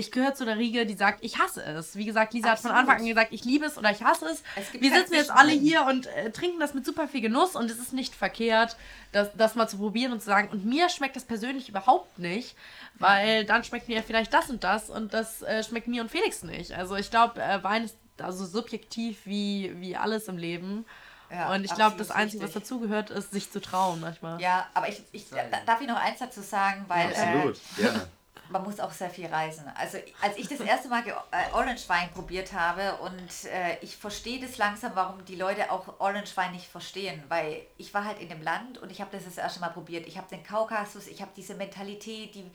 ich 0.00 0.10
gehöre 0.10 0.34
zu 0.34 0.44
der 0.44 0.56
Riege, 0.56 0.86
die 0.86 0.94
sagt, 0.94 1.22
ich 1.22 1.38
hasse 1.38 1.62
es. 1.62 1.94
Wie 1.94 2.06
gesagt, 2.06 2.32
Lisa 2.32 2.52
Absolut. 2.52 2.74
hat 2.74 2.80
von 2.80 2.88
Anfang 2.88 3.02
an 3.02 3.08
gesagt, 3.08 3.32
ich 3.32 3.44
liebe 3.44 3.66
es 3.66 3.76
oder 3.78 3.90
ich 3.90 4.02
hasse 4.02 4.26
es. 4.26 4.42
es 4.56 4.72
Wir 4.80 4.90
sitzen 4.92 5.14
jetzt 5.14 5.30
alle 5.30 5.52
hier 5.52 5.86
und 5.86 6.06
äh, 6.06 6.30
trinken 6.30 6.58
das 6.58 6.74
mit 6.74 6.86
super 6.86 7.06
viel 7.06 7.20
Genuss 7.20 7.54
und 7.54 7.70
es 7.70 7.78
ist 7.78 7.92
nicht 7.92 8.14
verkehrt, 8.14 8.76
das, 9.12 9.28
das 9.36 9.54
mal 9.54 9.68
zu 9.68 9.76
probieren 9.76 10.12
und 10.12 10.20
zu 10.20 10.26
sagen, 10.26 10.48
und 10.48 10.64
mir 10.64 10.88
schmeckt 10.88 11.16
das 11.16 11.24
persönlich 11.24 11.68
überhaupt 11.68 12.18
nicht, 12.18 12.56
weil 12.94 13.44
dann 13.44 13.62
schmeckt 13.62 13.88
mir 13.88 14.02
vielleicht 14.02 14.32
das 14.32 14.50
und 14.50 14.64
das 14.64 14.90
und 14.90 15.12
das 15.12 15.42
äh, 15.42 15.62
schmeckt 15.62 15.86
mir 15.86 16.02
und 16.02 16.10
Felix 16.10 16.42
nicht. 16.42 16.72
Also 16.72 16.96
ich 16.96 17.10
glaube, 17.10 17.42
äh, 17.42 17.62
Wein 17.62 17.84
ist 17.84 17.96
also 18.18 18.46
subjektiv 18.46 19.20
wie, 19.26 19.72
wie 19.76 19.96
alles 19.96 20.28
im 20.28 20.38
Leben. 20.38 20.86
Ja, 21.30 21.52
und 21.52 21.64
ich 21.64 21.72
glaube, 21.74 21.96
das 21.96 22.10
Einzige, 22.10 22.42
richtig. 22.42 22.56
was 22.56 22.62
dazugehört, 22.62 23.10
ist, 23.10 23.30
sich 23.30 23.50
zu 23.52 23.60
trauen 23.60 24.00
manchmal. 24.00 24.40
Ja, 24.40 24.66
aber 24.74 24.88
ich, 24.88 25.02
ich 25.12 25.26
darf 25.64 25.80
ich 25.80 25.86
noch 25.86 26.00
eins 26.00 26.18
dazu 26.18 26.40
sagen, 26.40 26.84
weil 26.88 27.12
ja, 27.12 27.22
absolut. 27.22 27.56
Äh, 27.78 27.82
ja. 27.84 28.06
Man 28.50 28.62
muss 28.62 28.80
auch 28.80 28.92
sehr 28.92 29.10
viel 29.10 29.26
reisen. 29.26 29.64
Also 29.76 29.98
als 30.20 30.36
ich 30.36 30.48
das 30.48 30.60
erste 30.60 30.88
Mal 30.88 31.06
äh, 31.06 31.52
Orange 31.52 31.88
Wein 31.88 32.10
probiert 32.12 32.52
habe 32.52 32.96
und 33.02 33.44
äh, 33.50 33.78
ich 33.80 33.96
verstehe 33.96 34.40
das 34.40 34.58
langsam, 34.58 34.92
warum 34.94 35.24
die 35.24 35.36
Leute 35.36 35.70
auch 35.70 36.00
Orange 36.00 36.36
Wein 36.36 36.52
nicht 36.52 36.66
verstehen, 36.66 37.22
weil 37.28 37.62
ich 37.78 37.94
war 37.94 38.04
halt 38.04 38.18
in 38.20 38.28
dem 38.28 38.42
Land 38.42 38.78
und 38.78 38.90
ich 38.90 39.00
habe 39.00 39.10
das 39.12 39.24
das 39.24 39.38
erste 39.38 39.60
Mal 39.60 39.70
probiert. 39.70 40.06
Ich 40.06 40.18
habe 40.18 40.28
den 40.28 40.42
Kaukasus, 40.42 41.06
ich 41.06 41.22
habe 41.22 41.30
diese 41.36 41.54
Mentalität, 41.54 42.34
die 42.34 42.50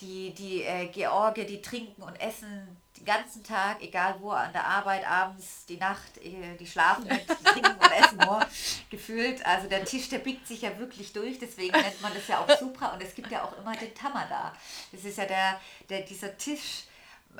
die, 0.00 0.32
die 0.32 0.62
äh, 0.62 0.86
Georgier, 0.86 1.44
die 1.44 1.60
trinken 1.60 2.02
und 2.02 2.20
essen 2.20 2.76
den 2.98 3.04
ganzen 3.04 3.44
Tag, 3.44 3.82
egal 3.82 4.16
wo, 4.20 4.30
an 4.30 4.52
der 4.52 4.66
Arbeit, 4.66 5.08
abends, 5.08 5.64
die 5.66 5.76
Nacht, 5.76 6.18
äh, 6.18 6.56
die 6.58 6.66
schlafen 6.66 7.08
die 7.08 7.44
trinken 7.44 7.76
und 7.78 7.92
essen 7.92 8.18
nur, 8.24 8.44
gefühlt. 8.90 9.44
Also 9.46 9.68
der 9.68 9.84
Tisch, 9.84 10.08
der 10.08 10.18
biegt 10.18 10.46
sich 10.46 10.62
ja 10.62 10.78
wirklich 10.78 11.12
durch, 11.12 11.38
deswegen 11.38 11.78
nennt 11.78 12.00
man 12.02 12.12
das 12.14 12.26
ja 12.28 12.38
auch 12.38 12.58
Supra 12.58 12.88
und 12.94 13.02
es 13.02 13.14
gibt 13.14 13.30
ja 13.30 13.44
auch 13.44 13.56
immer 13.58 13.76
den 13.76 13.94
Tamada. 13.94 14.52
Das 14.92 15.04
ist 15.04 15.18
ja 15.18 15.26
der, 15.26 15.60
der 15.88 16.02
dieser 16.02 16.36
Tisch, 16.36 16.84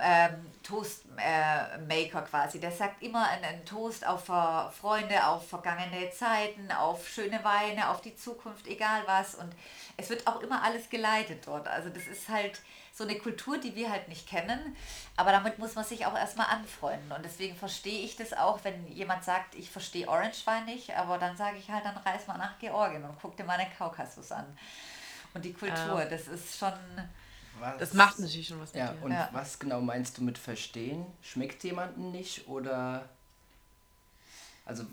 ähm, 0.01 0.47
Toastmaker 0.63 2.23
äh, 2.23 2.29
quasi. 2.29 2.61
Der 2.61 2.71
sagt 2.71 3.03
immer 3.03 3.29
einen 3.29 3.65
Toast 3.65 4.07
auf 4.07 4.27
Freunde, 4.27 5.27
auf 5.27 5.49
vergangene 5.49 6.11
Zeiten, 6.11 6.71
auf 6.71 7.09
schöne 7.09 7.43
Weine, 7.43 7.89
auf 7.89 8.01
die 8.01 8.15
Zukunft, 8.15 8.67
egal 8.67 9.03
was. 9.07 9.35
Und 9.35 9.53
es 9.97 10.09
wird 10.09 10.27
auch 10.27 10.41
immer 10.41 10.63
alles 10.63 10.89
geleitet 10.89 11.47
dort. 11.47 11.67
Also 11.69 11.89
das 11.89 12.07
ist 12.07 12.29
halt 12.29 12.61
so 12.99 13.05
eine 13.05 13.17
Kultur, 13.17 13.59
die 13.59 13.77
wir 13.77 13.91
halt 13.91 14.09
nicht 14.09 14.27
kennen. 14.27 14.77
Aber 15.17 15.31
damit 15.31 15.59
muss 15.59 15.77
man 15.77 15.85
sich 15.85 16.05
auch 16.05 16.17
erstmal 16.17 16.49
anfreunden. 16.49 17.13
Und 17.13 17.25
deswegen 17.25 17.57
verstehe 17.57 18.05
ich 18.05 18.17
das 18.17 18.33
auch, 18.33 18.65
wenn 18.65 18.89
jemand 18.89 19.23
sagt, 19.23 19.55
ich 19.55 19.71
verstehe 19.71 20.09
Orange 20.09 20.45
Wein 20.47 20.65
nicht, 20.65 20.91
aber 20.97 21.17
dann 21.17 21.37
sage 21.37 21.59
ich 21.59 21.71
halt, 21.71 21.85
dann 21.85 21.97
reis 21.97 22.27
mal 22.27 22.37
nach 22.37 22.59
Georgien 22.59 23.05
und 23.05 23.17
guck 23.23 23.37
dir 23.37 23.45
mal 23.45 23.57
den 23.57 23.73
Kaukasus 23.79 24.33
an. 24.33 24.47
Und 25.33 25.45
die 25.45 25.53
Kultur, 25.53 26.05
das 26.07 26.27
ist 26.27 26.59
schon 26.59 26.73
was, 27.61 27.79
das 27.79 27.95
macht 27.95 28.19
natürlich 28.19 28.49
schon 28.49 28.61
was 28.61 28.73
mit 28.73 28.83
ja, 28.83 28.93
dir. 28.93 29.03
Und 29.03 29.13
ja. 29.13 29.29
was 29.33 29.59
genau 29.59 29.81
meinst 29.81 30.19
du 30.19 30.23
mit 30.23 30.37
verstehen? 30.37 31.07
Schmeckt 31.23 31.63
jemanden 31.65 32.11
nicht 32.11 32.49
oder... 32.49 33.09
Also 34.65 34.85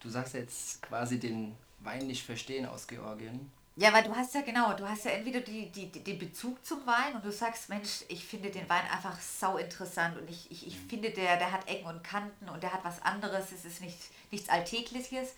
du 0.00 0.08
sagst 0.08 0.34
jetzt 0.34 0.82
quasi 0.82 1.18
den 1.18 1.56
Wein 1.80 2.06
nicht 2.06 2.24
verstehen 2.24 2.66
aus 2.66 2.86
Georgien. 2.86 3.50
Ja, 3.78 3.92
weil 3.92 4.04
du 4.04 4.16
hast 4.16 4.34
ja 4.34 4.40
genau, 4.40 4.72
du 4.72 4.88
hast 4.88 5.04
ja 5.04 5.10
entweder 5.10 5.40
die, 5.40 5.70
die, 5.70 5.90
den 5.92 6.18
Bezug 6.18 6.64
zum 6.64 6.86
Wein 6.86 7.14
und 7.14 7.22
du 7.22 7.30
sagst, 7.30 7.68
Mensch, 7.68 8.04
ich 8.08 8.24
finde 8.24 8.50
den 8.50 8.66
Wein 8.70 8.84
einfach 8.90 9.20
sau 9.20 9.58
interessant 9.58 10.16
und 10.18 10.30
ich, 10.30 10.50
ich, 10.50 10.66
ich 10.66 10.82
mhm. 10.82 10.88
finde, 10.88 11.10
der, 11.10 11.36
der 11.36 11.52
hat 11.52 11.68
Ecken 11.68 11.86
und 11.86 12.02
Kanten 12.02 12.48
und 12.48 12.62
der 12.62 12.72
hat 12.72 12.82
was 12.84 13.02
anderes, 13.02 13.52
es 13.52 13.66
ist 13.66 13.82
nicht, 13.82 13.98
nichts 14.30 14.48
Alltägliches. 14.48 15.34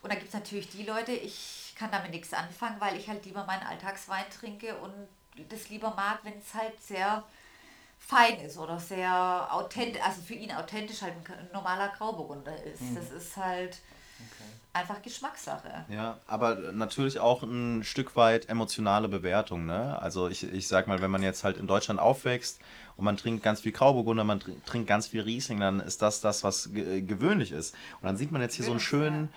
Und 0.00 0.10
dann 0.10 0.18
gibt 0.18 0.28
es 0.28 0.34
natürlich 0.34 0.70
die 0.70 0.84
Leute, 0.84 1.12
ich 1.12 1.74
kann 1.76 1.90
damit 1.90 2.12
nichts 2.12 2.32
anfangen, 2.32 2.80
weil 2.80 2.96
ich 2.96 3.08
halt 3.08 3.26
lieber 3.26 3.44
meinen 3.44 3.62
Alltagswein 3.62 4.24
trinke 4.30 4.74
und 4.78 4.94
das 5.50 5.68
lieber 5.68 5.94
mag, 5.94 6.20
wenn 6.22 6.38
es 6.38 6.54
halt 6.54 6.80
sehr 6.80 7.22
fein 7.98 8.40
ist 8.40 8.56
oder 8.56 8.80
sehr 8.80 9.48
authentisch, 9.50 10.00
also 10.02 10.22
für 10.22 10.34
ihn 10.34 10.52
authentisch 10.52 11.02
halt 11.02 11.14
ein 11.14 11.50
normaler 11.52 11.90
Grauburgunder 11.90 12.56
ist. 12.64 12.80
Mhm. 12.80 12.94
Das 12.94 13.10
ist 13.10 13.36
halt 13.36 13.80
okay. 14.18 14.50
Einfach 14.72 15.02
Geschmackssache. 15.02 15.84
Ja, 15.88 16.18
aber 16.26 16.54
natürlich 16.72 17.18
auch 17.18 17.42
ein 17.42 17.84
Stück 17.84 18.16
weit 18.16 18.48
emotionale 18.48 19.08
Bewertung. 19.08 19.66
Ne? 19.66 20.00
Also 20.00 20.28
ich, 20.28 20.50
ich 20.52 20.68
sag 20.68 20.86
mal, 20.86 21.00
wenn 21.02 21.10
man 21.10 21.22
jetzt 21.22 21.44
halt 21.44 21.56
in 21.56 21.66
Deutschland 21.66 22.00
aufwächst 22.00 22.60
und 22.96 23.04
man 23.04 23.16
trinkt 23.16 23.42
ganz 23.42 23.60
viel 23.60 23.72
Grauburgunder, 23.72 24.24
man 24.24 24.40
trinkt 24.64 24.88
ganz 24.88 25.08
viel 25.08 25.22
Riesling, 25.22 25.60
dann 25.60 25.80
ist 25.80 26.02
das 26.02 26.20
das, 26.20 26.42
was 26.44 26.70
gewöhnlich 26.72 27.52
ist. 27.52 27.74
Und 28.00 28.06
dann 28.06 28.16
sieht 28.16 28.32
man 28.32 28.40
jetzt 28.40 28.54
hier 28.54 28.64
so 28.64 28.70
einen 28.70 28.80
schönen... 28.80 29.28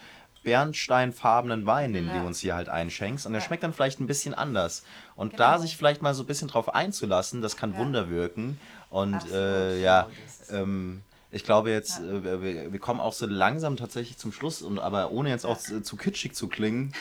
Bernsteinfarbenen 0.44 1.66
Wein, 1.66 1.94
den 1.94 2.06
ja. 2.06 2.20
du 2.20 2.28
uns 2.28 2.40
hier 2.40 2.54
halt 2.54 2.70
einschenkst. 2.70 3.26
Und 3.26 3.34
der 3.34 3.42
ja. 3.42 3.48
schmeckt 3.48 3.64
dann 3.64 3.74
vielleicht 3.74 4.00
ein 4.00 4.06
bisschen 4.06 4.36
anders. 4.36 4.84
Und 5.16 5.32
genau. 5.32 5.44
da 5.44 5.58
sich 5.58 5.76
vielleicht 5.76 6.04
mal 6.04 6.14
so 6.14 6.22
ein 6.22 6.28
bisschen 6.28 6.50
drauf 6.50 6.76
einzulassen, 6.76 7.42
das 7.42 7.58
kann 7.58 7.74
ja. 7.74 7.80
Wunder 7.80 8.12
wirken. 8.12 8.60
Und 8.92 9.20
äh, 9.32 9.82
ja, 9.82 10.08
ähm, 10.52 11.02
ich 11.36 11.44
glaube 11.44 11.70
jetzt, 11.70 12.00
äh, 12.00 12.24
wir, 12.24 12.72
wir, 12.72 12.80
kommen 12.80 13.02
auch 13.02 13.14
so 13.14 13.26
langsam 13.26 13.76
tatsächlich 13.76 14.18
zum 14.18 14.32
Schluss, 14.32 14.62
und 14.62 14.80
aber 14.80 15.12
ohne 15.12 15.30
jetzt 15.30 15.46
auch 15.46 15.58
zu, 15.58 15.82
zu 15.82 15.98
kitschig 15.98 16.34
zu 16.34 16.48
klingen. 16.48 16.94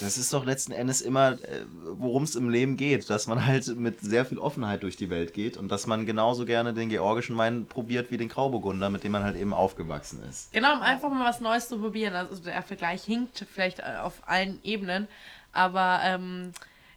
Das 0.00 0.18
ist 0.18 0.32
doch 0.32 0.44
letzten 0.44 0.72
Endes 0.72 1.00
immer, 1.00 1.32
äh, 1.32 1.64
worum 1.94 2.22
es 2.22 2.36
im 2.36 2.48
Leben 2.48 2.76
geht, 2.76 3.10
dass 3.10 3.26
man 3.26 3.44
halt 3.44 3.66
mit 3.76 4.00
sehr 4.00 4.24
viel 4.24 4.38
Offenheit 4.38 4.84
durch 4.84 4.96
die 4.96 5.10
Welt 5.10 5.34
geht 5.34 5.56
und 5.56 5.68
dass 5.68 5.88
man 5.88 6.06
genauso 6.06 6.46
gerne 6.46 6.74
den 6.74 6.88
georgischen 6.88 7.36
Wein 7.36 7.66
probiert 7.66 8.12
wie 8.12 8.18
den 8.18 8.28
Grauburgunder, 8.28 8.88
mit 8.88 9.02
dem 9.02 9.12
man 9.12 9.24
halt 9.24 9.36
eben 9.36 9.52
aufgewachsen 9.52 10.22
ist. 10.28 10.52
Genau, 10.52 10.74
um 10.74 10.82
einfach 10.82 11.10
mal 11.10 11.28
was 11.28 11.40
Neues 11.40 11.68
zu 11.68 11.78
probieren. 11.78 12.14
Also 12.14 12.40
der 12.42 12.62
Vergleich 12.62 13.02
hinkt 13.02 13.46
vielleicht 13.52 13.80
äh, 13.80 13.96
auf 14.00 14.14
allen 14.26 14.60
Ebenen, 14.62 15.08
aber 15.52 16.00
ähm, 16.04 16.52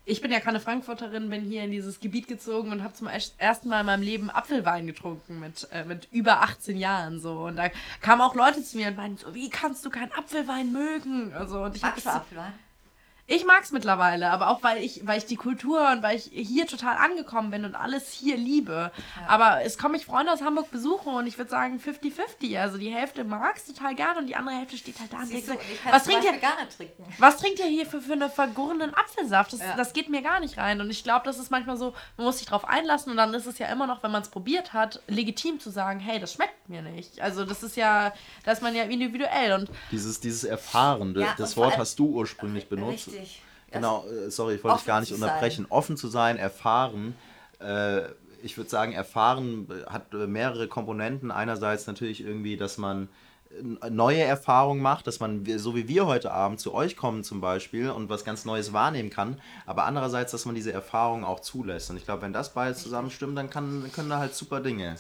ich 0.06 0.22
bin 0.22 0.32
ja 0.32 0.40
keine 0.40 0.60
Frankfurterin, 0.60 1.30
bin 1.30 1.44
hier 1.44 1.64
in 1.64 1.72
dieses 1.72 2.00
Gebiet 2.00 2.28
gezogen 2.28 2.72
und 2.72 2.84
habe 2.84 2.94
zum 2.94 3.08
ersten 3.08 3.70
Mal 3.70 3.82
in 3.82 3.86
meinem 3.86 4.02
Leben 4.02 4.30
Apfelwein 4.30 4.88
getrunken 4.88 5.40
mit, 5.40 5.68
äh, 5.72 5.86
mit 5.86 6.08
über 6.12 6.42
18 6.42 6.78
Jahren 6.78 7.20
so. 7.20 7.46
Und 7.46 7.58
da 7.58 7.70
kamen 8.02 8.22
auch 8.22 8.36
Leute 8.36 8.64
zu 8.64 8.78
mir 8.78 8.88
und 8.88 8.98
meinten 8.98 9.18
so, 9.18 9.34
wie 9.36 9.50
kannst 9.50 9.86
du 9.86 9.90
keinen 9.90 10.12
Apfelwein 10.12 10.72
mögen? 10.72 11.34
Also, 11.34 11.64
und 11.64 11.76
ich 11.76 11.82
Magst 11.82 12.06
du 12.06 12.10
Apfelwein? 12.10 12.54
Ich 13.28 13.46
mag 13.46 13.64
es 13.64 13.72
mittlerweile, 13.72 14.30
aber 14.30 14.50
auch 14.50 14.64
weil 14.64 14.84
ich, 14.84 15.06
weil 15.08 15.18
ich 15.18 15.26
die 15.26 15.36
Kultur 15.36 15.90
und 15.92 16.04
weil 16.04 16.18
ich 16.18 16.30
hier 16.34 16.68
total 16.68 16.98
angekommen 16.98 17.52
bin 17.52 17.64
und 17.64 17.76
alles 17.76 18.12
hier 18.12 18.36
liebe. 18.36 18.92
Ja. 19.22 19.28
Aber 19.28 19.64
es 19.64 19.78
kommen 19.78 19.94
mich 19.94 20.06
Freunde 20.06 20.34
aus 20.34 20.42
Hamburg 20.42 20.70
besuchen 20.72 21.14
und 21.14 21.28
ich 21.28 21.38
würde 21.38 21.50
sagen 21.50 21.80
50-50. 21.80 22.60
Also 22.60 22.78
die 22.78 22.90
Hälfte 22.90 23.24
mag 23.24 23.56
es 23.56 23.66
total 23.66 23.96
gerne 23.96 24.20
und 24.20 24.28
die 24.28 24.36
andere 24.36 24.56
Hälfte 24.56 24.78
steht 24.78 25.00
halt 25.00 25.14
da 25.14 25.20
und 25.20 25.32
denkt, 25.32 25.50
was 25.90 26.04
trinkt 26.04 26.26
ihr? 26.26 26.34
Was 27.20 27.38
trinkt 27.38 27.60
ihr 27.60 27.68
hier 27.68 27.86
für, 27.86 28.02
für 28.02 28.14
einen 28.14 28.30
vergorenen 28.30 28.94
Apfelsaft? 28.94 29.54
Das, 29.54 29.60
ja. 29.60 29.76
das 29.78 29.94
geht 29.94 30.10
mir 30.10 30.22
gar 30.22 30.40
nicht 30.40 30.58
rein. 30.58 30.82
Und 30.82 30.90
ich 30.90 31.04
glaube, 31.04 31.26
das 31.26 31.40
ist 31.40 31.52
manchmal 31.52 31.78
so, 31.78 31.94
man 32.18 32.26
muss 32.26 32.40
sich 32.40 32.48
drauf 32.48 32.68
einlassen 32.68 33.12
und 33.12 33.18
dann 33.18 33.34
ist 33.34 33.46
es 33.46 33.60
ja 33.60 33.68
immer 33.68 33.88
noch, 33.88 34.04
wenn 34.04 34.12
man 34.12 34.24
es 34.24 34.30
probiert 34.30 34.74
hat, 34.74 35.02
legitim 35.08 35.60
zu 35.60 35.70
sagen, 35.70 36.00
hey, 36.00 36.20
das 36.20 36.34
schmeckt 36.34 36.68
mir 36.68 36.82
nicht. 36.82 37.22
Also 37.22 37.46
das 37.46 37.64
ist 37.64 37.78
ja, 37.78 38.14
da 38.44 38.52
ist 38.52 38.62
man 38.62 38.76
ja 38.76 38.84
individuell 38.84 39.54
und 39.54 39.70
dieses, 39.92 40.20
dieses 40.20 40.44
Erfahren, 40.44 41.16
ja, 41.18 41.34
das 41.38 41.56
Wort 41.56 41.78
hast 41.78 42.00
du 42.00 42.08
ursprünglich 42.08 42.68
benutzt. 42.68 43.11
Richtig. 43.12 43.42
Genau, 43.72 44.06
äh, 44.06 44.30
sorry, 44.30 44.56
ich 44.56 44.64
wollte 44.64 44.78
dich 44.78 44.88
gar 44.88 45.00
nicht 45.00 45.14
unterbrechen. 45.14 45.64
Sein. 45.64 45.72
Offen 45.72 45.98
zu 45.98 46.08
sein, 46.08 46.38
erfahren. 46.38 47.16
Äh, 47.60 48.02
ich 48.44 48.58
würde 48.58 48.70
sagen, 48.70 48.92
erfahren 48.92 49.68
hat 49.88 50.14
mehrere 50.14 50.68
Komponenten. 50.68 51.32
Einerseits 51.32 51.88
natürlich 51.88 52.22
irgendwie, 52.22 52.58
dass 52.58 52.78
man 52.78 53.08
neue 53.90 54.22
Erfahrungen 54.22 54.82
macht, 54.82 55.08
dass 55.08 55.20
man, 55.20 55.46
so 55.58 55.76
wie 55.76 55.88
wir 55.88 56.06
heute 56.06 56.32
Abend 56.32 56.60
zu 56.60 56.74
euch 56.74 56.96
kommen 56.96 57.24
zum 57.24 57.42
Beispiel 57.42 57.90
und 57.90 58.10
was 58.10 58.24
ganz 58.24 58.46
Neues 58.46 58.74
wahrnehmen 58.74 59.10
kann, 59.10 59.42
aber 59.66 59.86
andererseits, 59.86 60.32
dass 60.32 60.46
man 60.46 60.56
diese 60.56 60.72
Erfahrungen 60.72 61.24
auch 61.24 61.40
zulässt. 61.40 61.90
Und 61.90 61.98
ich 61.98 62.06
glaube, 62.06 62.22
wenn 62.22 62.34
das 62.34 62.54
beides 62.54 62.82
zusammenstimmt, 62.82 63.38
dann 63.38 63.50
kann, 63.50 63.90
können 63.94 64.10
da 64.10 64.20
halt 64.20 64.36
super 64.36 64.62
Dinge 64.62 64.96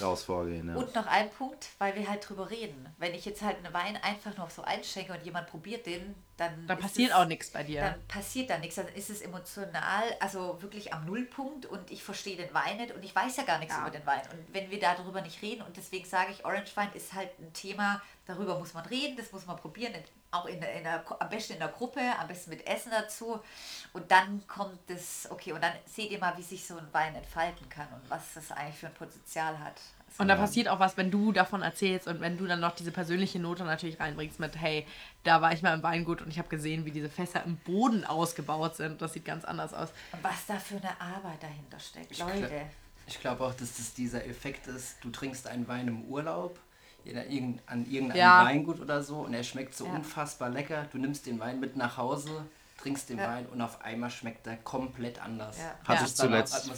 raus 0.00 0.24
vorgehen. 0.24 0.68
Ja. 0.68 0.76
Und 0.76 0.94
noch 0.94 1.06
ein 1.06 1.30
Punkt, 1.30 1.68
weil 1.78 1.94
wir 1.94 2.08
halt 2.08 2.28
drüber 2.28 2.50
reden. 2.50 2.88
Wenn 2.98 3.14
ich 3.14 3.24
jetzt 3.24 3.42
halt 3.42 3.58
einen 3.58 3.72
Wein 3.72 3.96
einfach 4.02 4.36
nur 4.36 4.48
so 4.50 4.62
einschenke 4.62 5.12
und 5.12 5.24
jemand 5.24 5.48
probiert 5.48 5.86
den, 5.86 6.14
dann. 6.36 6.66
Dann 6.66 6.78
passiert 6.78 7.10
es, 7.10 7.16
auch 7.16 7.26
nichts 7.26 7.50
bei 7.50 7.62
dir. 7.62 7.80
Dann 7.80 8.06
passiert 8.08 8.50
da 8.50 8.58
nichts. 8.58 8.76
Dann 8.76 8.88
ist 8.88 9.10
es 9.10 9.20
emotional, 9.20 10.04
also 10.20 10.60
wirklich 10.62 10.92
am 10.92 11.04
Nullpunkt 11.06 11.66
und 11.66 11.90
ich 11.90 12.02
verstehe 12.02 12.36
den 12.36 12.52
Wein 12.54 12.78
nicht 12.78 12.94
und 12.94 13.04
ich 13.04 13.14
weiß 13.14 13.36
ja 13.36 13.44
gar 13.44 13.58
nichts 13.58 13.74
ja. 13.74 13.82
über 13.82 13.90
den 13.90 14.06
Wein. 14.06 14.22
Und 14.32 14.54
wenn 14.54 14.70
wir 14.70 14.80
darüber 14.80 15.20
nicht 15.20 15.42
reden, 15.42 15.62
und 15.62 15.76
deswegen 15.76 16.04
sage 16.04 16.32
ich, 16.32 16.44
Orange 16.44 16.76
Wein 16.76 16.90
ist 16.94 17.12
halt 17.12 17.30
ein 17.38 17.52
Thema, 17.52 18.00
darüber 18.26 18.58
muss 18.58 18.74
man 18.74 18.86
reden, 18.86 19.16
das 19.16 19.32
muss 19.32 19.46
man 19.46 19.56
probieren, 19.56 19.92
auch 20.30 20.46
in 20.46 20.60
der, 20.60 20.74
in 20.74 20.84
der, 20.84 21.04
am 21.20 21.28
besten 21.28 21.54
in 21.54 21.58
der 21.58 21.68
Gruppe, 21.68 22.00
am 22.18 22.28
besten 22.28 22.50
mit 22.50 22.66
Essen 22.66 22.90
dazu. 22.90 23.40
Und 23.92 24.10
dann 24.10 24.46
kommt 24.46 24.78
das, 24.88 25.28
okay, 25.30 25.52
und 25.52 25.62
dann 25.62 25.72
seht 25.86 26.10
ihr 26.10 26.18
mal, 26.18 26.36
wie 26.36 26.42
sich 26.42 26.66
so 26.66 26.76
ein 26.76 26.86
Wein 26.92 27.14
entfalten 27.14 27.68
kann 27.68 27.88
und 27.92 28.08
was 28.08 28.34
das 28.34 28.52
eigentlich 28.52 28.76
für 28.76 28.86
ein 28.86 28.94
Potenzial 28.94 29.58
hat. 29.58 29.80
Und 30.18 30.28
da 30.28 30.36
passiert 30.36 30.68
auch 30.68 30.80
was, 30.80 30.96
wenn 30.96 31.10
du 31.10 31.32
davon 31.32 31.62
erzählst 31.62 32.08
und 32.08 32.20
wenn 32.20 32.36
du 32.36 32.46
dann 32.46 32.60
noch 32.60 32.74
diese 32.74 32.90
persönliche 32.90 33.38
Note 33.38 33.64
natürlich 33.64 34.00
reinbringst 34.00 34.40
mit, 34.40 34.56
hey, 34.56 34.86
da 35.22 35.40
war 35.40 35.52
ich 35.52 35.62
mal 35.62 35.72
im 35.72 35.82
Weingut 35.82 36.20
und 36.20 36.28
ich 36.28 36.38
habe 36.38 36.48
gesehen, 36.48 36.84
wie 36.84 36.90
diese 36.90 37.08
Fässer 37.08 37.44
im 37.44 37.56
Boden 37.58 38.04
ausgebaut 38.04 38.76
sind. 38.76 39.00
Das 39.00 39.12
sieht 39.12 39.24
ganz 39.24 39.44
anders 39.44 39.72
aus. 39.72 39.90
Und 40.12 40.22
was 40.22 40.46
da 40.46 40.56
für 40.56 40.76
eine 40.76 41.00
Arbeit 41.00 41.42
dahinter 41.42 41.78
steckt, 41.78 42.10
ich 42.10 42.18
Leute. 42.18 42.48
Glaub, 42.48 42.50
ich 43.06 43.20
glaube 43.20 43.44
auch, 43.44 43.54
dass 43.54 43.76
das 43.76 43.94
dieser 43.94 44.26
Effekt 44.26 44.66
ist, 44.66 44.96
du 45.02 45.10
trinkst 45.10 45.46
einen 45.46 45.66
Wein 45.68 45.88
im 45.88 46.04
Urlaub 46.04 46.58
an 47.66 47.86
irgendeinem 47.90 48.16
ja. 48.16 48.44
Weingut 48.44 48.80
oder 48.80 49.02
so 49.02 49.18
und 49.20 49.34
er 49.34 49.42
schmeckt 49.42 49.74
so 49.74 49.86
ja. 49.86 49.92
unfassbar 49.92 50.50
lecker. 50.50 50.86
Du 50.92 50.98
nimmst 50.98 51.26
den 51.26 51.38
Wein 51.40 51.60
mit 51.60 51.76
nach 51.76 51.96
Hause, 51.96 52.44
trinkst 52.82 53.08
den 53.08 53.18
ja. 53.18 53.28
Wein 53.28 53.46
und 53.46 53.60
auf 53.60 53.82
einmal 53.82 54.10
schmeckt 54.10 54.46
er 54.46 54.56
komplett 54.56 55.22
anders. 55.22 55.58
Ja. 55.58 55.74
Hatte 55.84 56.04
ich 56.04 56.14
zuletzt. 56.14 56.70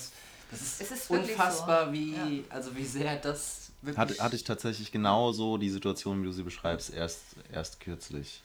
Das 0.51 0.81
ist, 0.81 0.93
ist 0.93 1.11
unfassbar, 1.11 1.87
so. 1.87 1.93
wie, 1.93 2.15
ja. 2.15 2.45
also 2.51 2.77
wie 2.77 2.85
sehr 2.85 3.17
das 3.17 3.73
wirklich. 3.81 3.99
Hatte, 3.99 4.23
hatte 4.23 4.37
ich 4.37 4.45
tatsächlich 4.45 4.93
genauso 4.93 5.57
die 5.57 5.71
Situation, 5.71 6.21
wie 6.21 6.27
du 6.27 6.33
sie 6.33 6.43
beschreibst, 6.43 6.93
erst, 6.93 7.37
erst 7.51 7.81
kürzlich. 7.81 8.43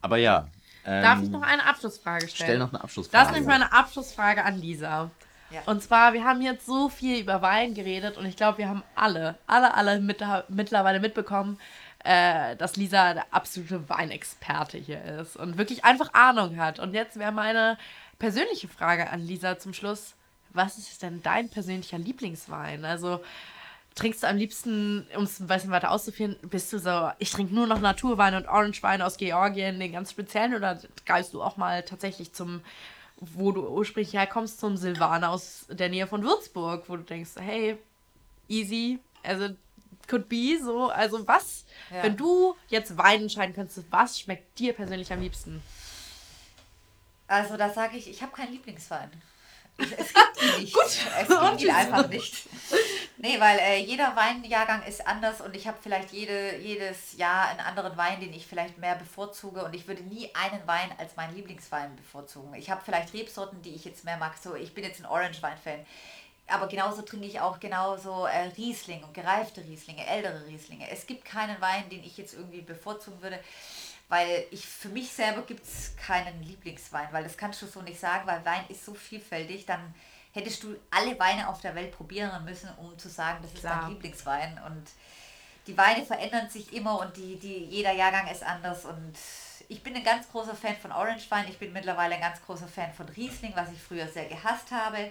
Aber 0.00 0.16
ja. 0.16 0.48
Ähm, 0.84 1.02
Darf 1.02 1.22
ich 1.22 1.28
noch 1.28 1.42
eine 1.42 1.64
Abschlussfrage 1.64 2.28
stellen? 2.28 2.48
Stell 2.48 2.58
noch 2.58 2.72
eine 2.72 2.82
Abschlussfrage. 2.82 3.24
Das 3.24 3.28
ist 3.28 3.34
nämlich 3.34 3.48
meine 3.48 3.72
Abschlussfrage 3.72 4.44
an 4.44 4.60
Lisa. 4.60 5.10
Ja. 5.52 5.62
Und 5.66 5.82
zwar, 5.82 6.12
wir 6.12 6.24
haben 6.24 6.40
jetzt 6.42 6.66
so 6.66 6.88
viel 6.88 7.20
über 7.20 7.42
Wein 7.42 7.74
geredet 7.74 8.16
und 8.16 8.26
ich 8.26 8.36
glaube, 8.36 8.58
wir 8.58 8.68
haben 8.68 8.82
alle, 8.94 9.36
alle, 9.46 9.74
alle 9.74 10.00
mit, 10.00 10.24
mittlerweile 10.48 11.00
mitbekommen, 11.00 11.58
äh, 12.04 12.56
dass 12.56 12.76
Lisa 12.76 13.14
der 13.14 13.26
absolute 13.30 13.88
Weinexperte 13.88 14.78
hier 14.78 15.02
ist 15.20 15.36
und 15.36 15.58
wirklich 15.58 15.84
einfach 15.84 16.14
Ahnung 16.14 16.56
hat. 16.56 16.78
Und 16.78 16.94
jetzt 16.94 17.18
wäre 17.18 17.32
meine 17.32 17.78
persönliche 18.18 18.68
Frage 18.68 19.10
an 19.10 19.20
Lisa 19.20 19.58
zum 19.58 19.74
Schluss 19.74 20.14
was 20.54 20.78
ist 20.78 21.02
denn 21.02 21.22
dein 21.22 21.48
persönlicher 21.48 21.98
Lieblingswein? 21.98 22.84
Also 22.84 23.22
trinkst 23.94 24.22
du 24.22 24.28
am 24.28 24.36
liebsten, 24.36 25.06
um 25.16 25.24
es 25.24 25.40
ein 25.40 25.46
bisschen 25.46 25.70
weiter 25.70 25.90
auszuführen, 25.90 26.36
bist 26.42 26.72
du 26.72 26.78
so, 26.78 27.10
ich 27.18 27.30
trinke 27.30 27.54
nur 27.54 27.66
noch 27.66 27.80
Naturwein 27.80 28.34
und 28.34 28.48
Orangewein 28.48 29.02
aus 29.02 29.18
Georgien, 29.18 29.80
den 29.80 29.92
ganz 29.92 30.10
speziellen, 30.10 30.54
oder 30.54 30.80
greifst 31.04 31.34
du 31.34 31.42
auch 31.42 31.56
mal 31.56 31.82
tatsächlich 31.82 32.32
zum 32.32 32.62
wo 33.34 33.52
du 33.52 33.66
ursprünglich 33.68 34.14
herkommst, 34.14 34.58
zum 34.58 34.76
Silvaner 34.76 35.30
aus 35.30 35.66
der 35.70 35.88
Nähe 35.88 36.06
von 36.06 36.22
Würzburg, 36.24 36.84
wo 36.88 36.96
du 36.96 37.02
denkst, 37.04 37.30
hey, 37.38 37.78
easy, 38.48 38.98
also 39.22 39.50
could 40.08 40.28
be 40.28 40.58
so, 40.60 40.88
also 40.88 41.26
was, 41.28 41.64
Ja. 41.90 42.02
wenn 42.02 42.16
du 42.16 42.56
jetzt 42.68 42.96
Wein 42.98 43.22
entscheiden 43.22 43.54
könntest, 43.54 43.84
was 43.90 44.18
schmeckt 44.18 44.58
dir 44.58 44.72
persönlich 44.72 45.12
am 45.12 45.20
liebsten? 45.20 45.62
Also 47.28 47.56
da 47.56 47.70
sage 47.70 47.96
ich, 47.96 48.10
ich 48.10 48.22
habe 48.22 48.32
keinen 48.32 48.52
Lieblingswein. 48.52 49.10
Es 49.78 50.12
gibt 50.12 50.42
ihn 50.42 50.60
nicht. 50.60 50.76
Es 50.76 51.28
gibt 51.28 51.60
ihn 51.60 51.70
einfach 51.70 52.08
nicht. 52.08 52.48
Nee, 53.18 53.38
weil 53.38 53.58
äh, 53.60 53.78
jeder 53.78 54.16
Weinjahrgang 54.16 54.82
ist 54.82 55.06
anders 55.06 55.40
und 55.40 55.54
ich 55.54 55.68
habe 55.68 55.78
vielleicht 55.80 56.12
jede, 56.12 56.56
jedes 56.56 57.16
Jahr 57.16 57.48
einen 57.48 57.60
anderen 57.60 57.96
Wein, 57.96 58.18
den 58.20 58.32
ich 58.32 58.46
vielleicht 58.46 58.78
mehr 58.78 58.96
bevorzuge 58.96 59.64
und 59.64 59.74
ich 59.74 59.86
würde 59.86 60.02
nie 60.02 60.28
einen 60.34 60.66
Wein 60.66 60.90
als 60.98 61.14
meinen 61.14 61.36
Lieblingswein 61.36 61.94
bevorzugen. 61.94 62.52
Ich 62.54 62.68
habe 62.68 62.82
vielleicht 62.84 63.14
Rebsorten, 63.14 63.62
die 63.62 63.74
ich 63.74 63.84
jetzt 63.84 64.04
mehr 64.04 64.16
mag. 64.16 64.32
So, 64.42 64.56
ich 64.56 64.74
bin 64.74 64.82
jetzt 64.82 65.00
ein 65.00 65.06
Orange-Wein-Fan. 65.06 65.86
Aber 66.48 66.66
genauso 66.66 67.02
trinke 67.02 67.26
ich 67.26 67.38
auch 67.40 67.60
genauso 67.60 68.26
äh, 68.26 68.50
Riesling 68.56 69.04
und 69.04 69.14
gereifte 69.14 69.62
Rieslinge, 69.64 70.04
ältere 70.04 70.44
Rieslinge. 70.46 70.90
Es 70.90 71.06
gibt 71.06 71.24
keinen 71.24 71.60
Wein, 71.60 71.88
den 71.90 72.02
ich 72.02 72.16
jetzt 72.16 72.34
irgendwie 72.34 72.62
bevorzugen 72.62 73.22
würde, 73.22 73.38
weil 74.12 74.44
ich 74.50 74.68
für 74.68 74.90
mich 74.90 75.10
selber 75.10 75.40
gibt 75.40 75.64
es 75.64 75.96
keinen 75.96 76.42
Lieblingswein, 76.42 77.08
weil 77.12 77.24
das 77.24 77.34
kannst 77.34 77.62
du 77.62 77.66
so 77.66 77.80
nicht 77.80 77.98
sagen, 77.98 78.26
weil 78.26 78.44
Wein 78.44 78.66
ist 78.68 78.84
so 78.84 78.92
vielfältig, 78.92 79.64
dann 79.64 79.94
hättest 80.34 80.62
du 80.64 80.76
alle 80.90 81.18
Weine 81.18 81.48
auf 81.48 81.62
der 81.62 81.74
Welt 81.74 81.96
probieren 81.96 82.44
müssen, 82.44 82.68
um 82.76 82.98
zu 82.98 83.08
sagen, 83.08 83.38
das 83.40 83.54
ist 83.54 83.60
Klar. 83.60 83.80
dein 83.80 83.92
Lieblingswein. 83.92 84.60
Und 84.66 84.84
die 85.66 85.78
Weine 85.78 86.04
verändern 86.04 86.50
sich 86.50 86.74
immer 86.74 87.00
und 87.00 87.16
die, 87.16 87.38
die, 87.38 87.64
jeder 87.64 87.92
Jahrgang 87.92 88.26
ist 88.26 88.42
anders 88.42 88.84
und 88.84 89.14
ich 89.68 89.82
bin 89.82 89.96
ein 89.96 90.04
ganz 90.04 90.30
großer 90.30 90.56
Fan 90.56 90.76
von 90.76 90.92
Orange 90.92 91.30
Wein. 91.30 91.46
Ich 91.48 91.56
bin 91.56 91.72
mittlerweile 91.72 92.16
ein 92.16 92.20
ganz 92.20 92.44
großer 92.44 92.68
Fan 92.68 92.92
von 92.92 93.08
Riesling, 93.08 93.52
was 93.54 93.72
ich 93.72 93.80
früher 93.80 94.08
sehr 94.08 94.26
gehasst 94.26 94.72
habe. 94.72 95.10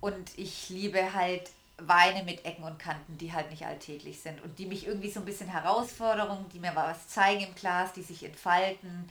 Und 0.00 0.38
ich 0.38 0.68
liebe 0.68 1.14
halt 1.14 1.50
Weine 1.78 2.22
mit 2.22 2.44
Ecken 2.44 2.64
und 2.64 2.78
Kanten, 2.78 3.18
die 3.18 3.32
halt 3.32 3.50
nicht 3.50 3.66
alltäglich 3.66 4.20
sind 4.20 4.42
und 4.42 4.58
die 4.58 4.66
mich 4.66 4.86
irgendwie 4.86 5.10
so 5.10 5.20
ein 5.20 5.26
bisschen 5.26 5.48
Herausforderungen, 5.48 6.46
die 6.52 6.60
mir 6.60 6.74
was 6.74 7.08
zeigen 7.08 7.40
im 7.42 7.54
Glas, 7.54 7.92
die 7.92 8.02
sich 8.02 8.24
entfalten. 8.24 9.10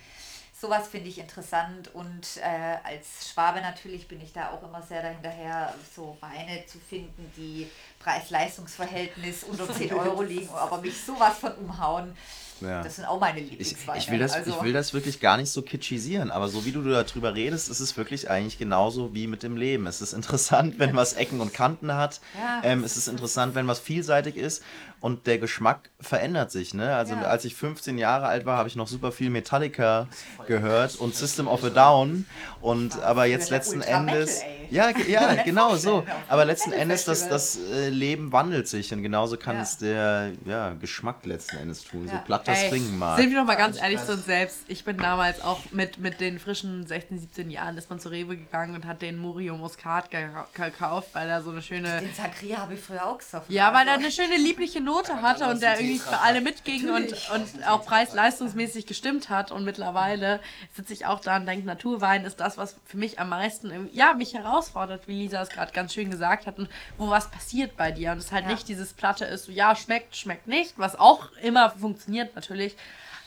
Sowas 0.59 0.88
finde 0.88 1.09
ich 1.09 1.20
interessant 1.20 1.93
und 1.93 2.38
äh, 2.38 2.78
als 2.86 3.30
Schwabe 3.30 3.59
natürlich 3.59 4.07
bin 4.07 4.22
ich 4.22 4.32
da 4.32 4.51
auch 4.51 4.64
immer 4.64 4.82
sehr 4.82 5.01
dahinterher, 5.01 5.76
so 5.93 6.16
Weine 6.22 6.66
zu 6.66 6.80
finden, 6.80 7.30
die 7.36 7.70
Preis-Leistungs-Verhältnis 7.99 9.43
unter 9.43 9.70
10 9.74 9.93
Euro 9.93 10.22
liegen, 10.22 10.49
aber 10.49 10.78
mich 10.78 11.03
sowas 11.03 11.38
von 11.39 11.53
umhauen. 11.55 12.16
Ja. 12.62 12.82
Das 12.84 12.95
sind 12.95 13.06
auch 13.06 13.20
meine 13.20 13.39
Ich, 13.39 13.49
Lieblingsweine. 13.51 13.99
ich, 13.99 14.10
will 14.12 14.20
das, 14.20 14.34
also, 14.34 14.51
ich 14.51 14.62
will 14.64 14.74
das 14.74 14.93
wirklich 14.93 15.20
gar 15.20 15.38
nicht 15.38 15.49
so 15.49 15.62
kitschisieren, 15.62 16.32
aber 16.32 16.47
so 16.47 16.66
wie 16.66 16.72
du 16.72 16.82
darüber 16.84 17.36
redest, 17.36 17.70
ist 17.70 17.80
es 17.80 17.97
wirklich 17.97 18.30
eigentlich 18.30 18.58
genauso 18.58 19.14
wie 19.14 19.28
mit 19.28 19.43
dem 19.43 19.58
Leben. 19.58 19.86
Es 19.88 20.01
ist 20.01 20.14
interessant, 20.14 20.80
wenn 20.80 20.95
was 20.95 21.14
Ecken 21.14 21.41
und 21.41 21.54
Kanten 21.54 21.93
hat. 21.93 22.22
Ja. 22.38 22.62
Ähm, 22.64 22.84
es 22.84 22.97
ist 22.97 23.08
interessant, 23.08 23.56
wenn 23.56 23.68
was 23.68 23.80
vielseitig 23.80 24.36
ist 24.38 24.64
und 25.01 25.28
der 25.28 25.38
Geschmack 25.39 25.89
verändert 25.99 26.51
sich. 26.51 26.74
Ne? 26.74 26.95
Also 26.95 27.14
Ja. 27.16 27.24
als 27.24 27.43
ich 27.45 27.56
15 27.56 27.97
Jahre 27.97 28.28
alt 28.28 28.45
war, 28.45 28.58
habe 28.58 28.70
ich 28.70 28.76
noch 28.76 28.88
super 28.88 29.12
viel 29.12 29.30
Metallica 29.30 30.08
gehört 30.47 30.95
und 30.95 31.16
System 31.16 31.47
of 31.47 31.64
a 31.64 31.70
Down. 31.70 32.26
Und 32.62 33.01
aber 33.01 33.26
jetzt 33.26 33.49
letzten 33.49 33.80
Metal, 33.80 34.08
Endes. 34.08 34.39
ey. 34.41 34.62
Ja, 34.74 34.89
ja, 35.07 35.36
genau 35.43 35.76
so. 35.76 36.03
Aber 36.28 36.45
letzten 36.45 36.71
Endes, 36.71 37.05
das, 37.05 37.30
das 37.30 37.57
äh, 37.71 37.89
Leben 37.89 38.32
wandelt 38.32 38.67
sich 38.67 38.91
und 38.93 39.03
genauso 39.03 39.38
kann 39.38 39.57
Ja. 39.57 39.61
es 39.61 39.78
der 39.78 40.32
ja, 40.45 40.74
Geschmack 40.74 41.26
letzten 41.26 41.57
Endes 41.57 41.84
tun. 41.84 42.07
So 42.07 42.17
platt 42.26 42.47
das 42.47 42.59
klingen 42.67 42.97
mag. 42.97 43.17
Sind 43.19 43.30
wir 43.32 43.39
doch 43.39 43.45
mal 43.45 43.55
ganz 43.55 43.80
ehrlich 43.80 44.03
zu 44.03 44.13
uns 44.13 44.26
selbst. 44.26 44.59
Ich 44.67 44.84
bin 44.84 44.97
damals 44.97 45.41
auch 45.41 45.59
mit, 45.71 45.99
mit 45.99 46.19
den 46.19 46.39
frischen 46.39 46.88
16, 46.88 47.19
17 47.19 47.49
Jahren 47.51 47.78
ist 47.78 47.89
man 47.89 47.99
zu 47.99 48.09
Rewe 48.09 48.36
gegangen 48.36 48.76
und 48.76 48.86
hat 48.86 49.01
den 49.01 49.17
Murio 49.17 49.55
Muscat 49.57 50.11
gekau- 50.11 50.45
gekauft, 50.53 51.09
weil 51.13 51.30
er 51.30 51.41
so 51.43 51.51
eine 51.51 51.61
schöne 51.61 52.01
Den 52.01 52.13
Sangria 52.13 52.57
habe 52.57 52.74
ich 52.74 52.80
früher 52.80 53.05
auch 53.05 53.19
gesoffen. 53.19 53.53
Ja, 53.53 53.74
weil 53.74 53.86
er 53.88 53.93
also. 53.93 54.05
eine 54.05 54.11
schöne 54.11 54.38
liebliche 54.38 54.82
Note 54.82 55.21
hatte 55.21 55.47
und 55.49 55.61
der 55.61 55.80
irgendwie 55.80 55.99
für 55.99 56.19
alle 56.19 56.41
mitging 56.41 56.89
und, 56.89 57.11
und 57.34 57.67
auch 57.67 57.86
preis-leistungsmäßig 57.86 58.86
gestimmt 58.86 59.30
hat. 59.30 59.51
Und 59.51 59.63
mittlerweile 59.65 60.39
sitze 60.76 60.93
ich 60.93 61.05
auch 61.05 61.19
da 61.19 61.38
und 61.38 61.45
denke, 61.45 61.65
Naturwein 61.67 62.26
ist 62.26 62.39
das, 62.39 62.57
was 62.57 62.76
für 62.86 62.97
mich 62.97 63.19
am 63.19 63.30
meisten, 63.30 63.89
ja, 63.93 64.13
mich 64.13 64.34
herausfordert, 64.68 65.07
wie 65.07 65.14
Lisa 65.24 65.41
es 65.41 65.49
gerade 65.49 65.72
ganz 65.72 65.93
schön 65.93 66.09
gesagt 66.11 66.47
hat 66.47 66.57
und 66.57 66.70
wo 66.97 67.09
was 67.09 67.30
passiert 67.30 67.76
bei 67.78 67.91
dir. 67.91 68.11
Und 68.11 68.18
es 68.20 68.32
halt 68.32 68.45
Ja. 68.45 68.51
nicht 68.51 68.68
dieses 68.68 68.93
Platte 68.93 69.26
ist, 69.26 69.45
so 69.45 69.51
ja, 69.51 69.76
schmeckt, 69.76 70.16
schmeckt 70.16 70.47
nicht, 70.47 70.78
was 70.78 70.97
auch 70.97 71.32
immer 71.41 71.70
funktioniert 71.72 72.36
natürlich. 72.36 72.76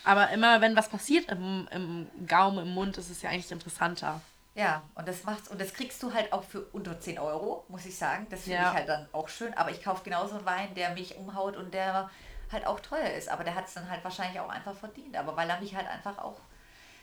Aber 0.05 0.31
immer, 0.31 0.61
wenn 0.61 0.77
was 0.77 0.89
passiert 0.89 1.29
im, 1.31 1.69
im 1.73 2.07
Gaumen, 2.27 2.59
im 2.61 2.75
Mund, 2.75 2.97
ist 2.97 3.11
es 3.11 3.23
ja 3.23 3.31
eigentlich 3.31 3.51
interessanter. 3.51 4.21
Ja, 4.55 4.83
und 4.95 5.07
das 5.07 5.25
macht's 5.25 5.49
und 5.49 5.61
das 5.61 5.75
kriegst 5.75 6.03
du 6.03 6.15
halt 6.15 6.33
auch 6.33 6.43
für 6.45 6.63
unter 6.73 6.99
10 6.99 7.19
Euro, 7.19 7.65
muss 7.69 7.85
ich 7.85 7.99
sagen. 7.99 8.27
Das 8.31 8.43
finde 8.43 8.59
Ja. 8.59 8.71
ich 8.71 8.75
halt 8.75 8.89
dann 8.89 9.07
auch 9.13 9.29
schön. 9.29 9.53
Aber 9.55 9.71
ich 9.71 9.83
kaufe 9.83 10.03
genauso 10.05 10.37
einen 10.37 10.47
Wein, 10.47 10.75
der 10.75 10.91
mich 10.91 11.17
umhaut 11.17 11.57
und 11.57 11.75
der 11.75 12.09
halt 12.53 12.67
auch 12.67 12.81
teuer 12.81 13.11
ist. 13.11 13.29
Aber 13.29 13.45
der 13.45 13.55
hat 13.55 13.67
es 13.67 13.75
dann 13.75 13.91
halt 13.91 14.03
wahrscheinlich 14.05 14.41
auch 14.41 14.49
einfach 14.49 14.75
verdient. 14.75 15.17
Aber 15.17 15.37
weil 15.37 15.51
er 15.51 15.61
mich 15.61 15.75
halt 15.75 15.89
einfach 15.89 16.17
auch 16.19 16.39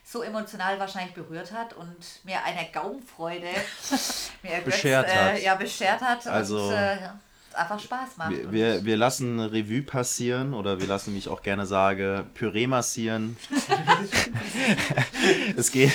so 0.04 0.22
emotional 0.22 0.80
wahrscheinlich 0.80 1.14
berührt 1.14 1.52
hat 1.52 1.74
und 1.74 1.96
mir 2.24 2.44
eine 2.44 2.68
Gaumenfreude 2.72 3.48
mir 4.44 4.62
Beschert 4.64 5.08
äh, 5.08 5.16
hat. 5.16 5.42
Ja, 5.42 5.56
beschert 5.56 6.02
hat. 6.02 6.28
Also- 6.28 6.68
und, 6.68 6.74
äh, 6.74 6.98
einfach 7.56 7.80
Spaß 7.80 8.18
macht. 8.18 8.32
Wir, 8.32 8.52
wir, 8.52 8.86
wir 8.86 8.98
lassen 8.98 9.40
Revue 9.40 9.82
passieren 9.82 10.54
oder 10.54 10.80
wir 10.80 10.88
lassen, 10.88 11.14
wie 11.14 11.18
ich 11.18 11.30
auch 11.30 11.42
gerne 11.42 11.66
sage, 11.66 12.26
Püree 12.34 12.68
massieren. 12.68 13.38
es, 15.58 15.72
geht, 15.72 15.92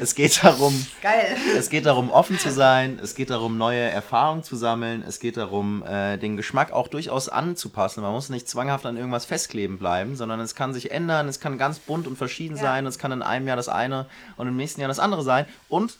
es 0.00 0.14
geht 0.14 0.42
darum, 0.42 0.86
Geil. 1.02 1.36
es 1.56 1.70
geht 1.70 1.86
darum, 1.86 2.10
offen 2.10 2.38
zu 2.38 2.50
sein, 2.50 2.98
es 3.02 3.14
geht 3.14 3.30
darum, 3.30 3.58
neue 3.58 3.80
Erfahrungen 3.80 4.42
zu 4.42 4.56
sammeln, 4.56 5.02
es 5.06 5.20
geht 5.20 5.36
darum, 5.36 5.82
äh, 5.84 6.16
den 6.18 6.36
Geschmack 6.36 6.72
auch 6.72 6.88
durchaus 6.88 7.28
anzupassen. 7.28 8.02
Man 8.02 8.12
muss 8.12 8.28
nicht 8.28 8.48
zwanghaft 8.48 8.86
an 8.86 8.96
irgendwas 8.96 9.24
festkleben 9.24 9.78
bleiben, 9.78 10.16
sondern 10.16 10.40
es 10.40 10.54
kann 10.54 10.74
sich 10.74 10.90
ändern, 10.90 11.28
es 11.28 11.40
kann 11.40 11.58
ganz 11.58 11.78
bunt 11.78 12.06
und 12.06 12.16
verschieden 12.16 12.56
Ja. 12.56 12.62
sein, 12.62 12.86
es 12.86 12.98
kann 12.98 13.12
in 13.12 13.22
einem 13.22 13.46
Jahr 13.46 13.56
das 13.56 13.68
eine 13.68 14.06
und 14.36 14.48
im 14.48 14.56
nächsten 14.56 14.80
Jahr 14.80 14.88
das 14.88 14.98
andere 14.98 15.22
sein. 15.22 15.46
Und 15.68 15.96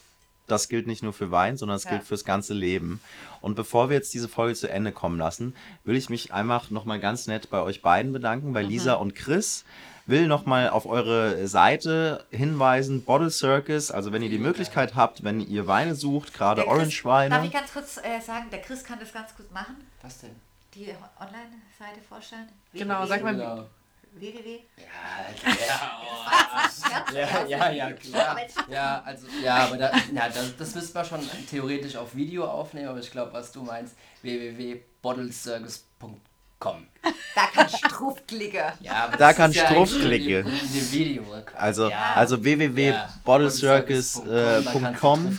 das 0.51 0.69
gilt 0.69 0.87
nicht 0.87 1.03
nur 1.03 1.13
für 1.13 1.31
Wein, 1.31 1.57
sondern 1.57 1.77
es 1.77 1.85
Ja. 1.85 1.91
gilt 1.91 2.05
fürs 2.05 2.25
ganze 2.25 2.55
Leben. 2.55 3.01
Und 3.41 3.55
bevor 3.55 3.89
wir 3.91 3.97
jetzt 3.97 4.13
diese 4.15 4.29
Folge 4.29 4.55
zu 4.55 4.69
Ende 4.71 4.91
kommen 4.93 5.19
lassen, 5.19 5.55
will 5.85 5.97
ich 5.97 6.11
mich 6.11 6.33
einfach 6.33 6.71
nochmal 6.71 6.99
ganz 7.01 7.27
nett 7.27 7.51
bei 7.51 7.61
euch 7.63 7.83
beiden 7.83 8.13
bedanken, 8.13 8.53
bei 8.53 8.63
Lisa 8.63 8.95
und 8.95 9.15
Chris. 9.15 9.65
Will 10.07 10.27
nochmal 10.27 10.71
auf 10.71 10.87
eure 10.87 11.47
Seite 11.49 12.25
hinweisen, 12.31 13.05
Bottle 13.05 13.31
Circus, 13.31 13.91
also 13.91 14.11
wenn 14.11 14.23
ihr 14.23 14.31
die 14.31 14.39
Möglichkeit 14.39 14.95
habt, 14.95 15.23
wenn 15.23 15.39
ihr 15.41 15.67
Weine 15.67 15.95
sucht, 15.95 16.33
gerade 16.33 16.63
Chris- 16.63 16.67
Darf 16.71 16.79
Orange-Weine. 16.79 17.47
ich 17.47 17.53
ganz 17.53 17.71
kurz 17.73 17.99
äh, 17.99 18.19
sagen, 18.25 18.47
der 18.51 18.63
Chris 18.63 18.83
kann 18.85 18.99
das 18.99 19.13
ganz 19.13 19.37
gut 19.37 19.53
machen? 19.53 19.77
Was 20.01 20.21
denn? 20.23 20.31
Die 20.75 20.87
Online-Seite 21.21 22.01
vorstellen? 22.09 22.49
Genau, 22.73 23.05
sag 23.05 23.23
mal, 23.23 23.67
www. 24.15 24.61
Ja, 24.79 24.85
ja, 27.49 27.71
ja, 27.71 27.93
klar. 27.93 28.37
Ja, 28.71 29.03
also, 29.05 29.27
ja, 29.45 29.57
aber 29.67 29.77
da, 29.77 29.91
ja, 30.15 30.29
das, 30.29 30.57
das 30.57 30.75
müsste 30.75 30.95
man 30.99 31.05
schon 31.07 31.21
theoretisch 31.51 31.97
auf 31.97 32.15
Video 32.15 32.45
aufnehmen, 32.47 32.89
aber 32.89 33.01
ich 33.01 33.11
glaube, 33.11 33.33
was 33.33 33.51
du 33.53 33.63
meinst, 33.63 33.95
www.bottlecircus.com. 34.23 36.87
Da 37.35 37.47
kann 37.55 37.67
draufklicken. 37.89 38.61
Ja, 38.81 39.11
Da 39.17 39.33
kann 39.33 39.53
ist 39.53 39.57
ja. 39.59 39.69
Also, 41.57 41.89
Ja. 41.89 42.15
also 42.17 42.35
Ja. 42.37 42.43
www.bottlecircus.com 42.45 45.39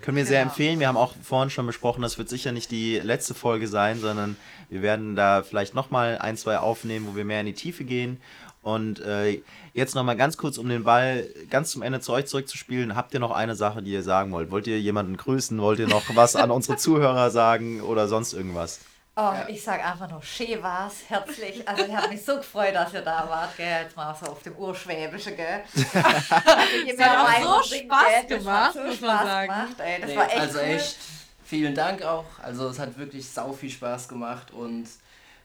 können 0.00 0.16
wir 0.16 0.26
sehr 0.26 0.40
Genau. 0.40 0.50
empfehlen. 0.52 0.80
Wir 0.80 0.88
haben 0.88 0.96
auch 0.96 1.14
vorhin 1.22 1.50
schon 1.50 1.66
besprochen, 1.66 2.02
das 2.02 2.18
wird 2.18 2.28
sicher 2.28 2.52
nicht 2.52 2.70
die 2.70 2.98
letzte 3.00 3.34
Folge 3.34 3.66
sein, 3.68 3.98
sondern 4.00 4.36
wir 4.68 4.82
werden 4.82 5.16
da 5.16 5.42
vielleicht 5.42 5.74
nochmal 5.74 6.18
ein, 6.18 6.36
zwei 6.36 6.58
aufnehmen, 6.58 7.06
wo 7.10 7.16
wir 7.16 7.24
mehr 7.24 7.40
in 7.40 7.46
die 7.46 7.54
Tiefe 7.54 7.84
gehen. 7.84 8.20
Und 8.62 9.00
äh, 9.00 9.40
jetzt 9.72 9.94
nochmal 9.94 10.16
ganz 10.16 10.36
kurz, 10.36 10.58
um 10.58 10.68
den 10.68 10.84
Ball 10.84 11.26
ganz 11.48 11.70
zum 11.70 11.80
Ende 11.82 12.00
zu 12.00 12.12
euch 12.12 12.26
zurückzuspielen. 12.26 12.94
Habt 12.94 13.14
ihr 13.14 13.20
noch 13.20 13.30
eine 13.30 13.54
Sache, 13.54 13.82
die 13.82 13.90
ihr 13.92 14.02
sagen 14.02 14.32
wollt? 14.32 14.50
Wollt 14.50 14.66
ihr 14.66 14.78
jemanden 14.78 15.16
grüßen? 15.16 15.58
Wollt 15.60 15.78
ihr 15.78 15.88
noch 15.88 16.02
was 16.14 16.36
an 16.36 16.50
unsere 16.50 16.76
Zuhörer 16.76 17.30
sagen 17.30 17.80
oder 17.80 18.06
sonst 18.06 18.34
irgendwas? 18.34 18.80
Oh, 19.16 19.32
ich 19.48 19.62
sag 19.62 19.84
einfach 19.84 20.08
nur, 20.08 20.22
schön 20.22 20.62
war's, 20.62 20.94
herzlich. 21.08 21.66
Also 21.68 21.84
ich 21.84 21.94
habe 21.94 22.08
mich 22.08 22.24
so 22.24 22.36
gefreut, 22.36 22.74
dass 22.74 22.94
ihr 22.94 23.00
da 23.02 23.26
wart, 23.28 23.56
gell. 23.56 23.82
Jetzt 23.82 23.96
mal 23.96 24.14
so 24.14 24.30
auf 24.30 24.42
dem 24.42 24.54
Urschwäbischen, 24.56 25.36
gell. 25.36 25.62
Es 25.74 26.98
hat 27.00 27.44
auch 27.46 27.62
so 27.64 27.74
Spaß 27.74 28.26
gemacht, 28.28 28.72
so 28.74 28.80
muss 28.80 29.00
man 29.00 29.10
Spaß 29.10 29.26
sagen. 29.26 29.46
gemacht, 29.52 29.76
ey. 29.78 30.00
Das 30.00 30.10
Nee, 30.10 30.16
war 30.16 30.26
echt 30.26 30.38
also 30.38 30.58
cool. 30.58 30.64
echt 30.64 30.96
vielen 31.44 31.74
Dank 31.74 32.02
auch. 32.02 32.24
Also 32.42 32.68
es 32.68 32.78
hat 32.78 32.96
wirklich 32.98 33.28
sau 33.28 33.52
viel 33.52 33.70
Spaß 33.70 34.08
gemacht 34.08 34.52
und 34.52 34.86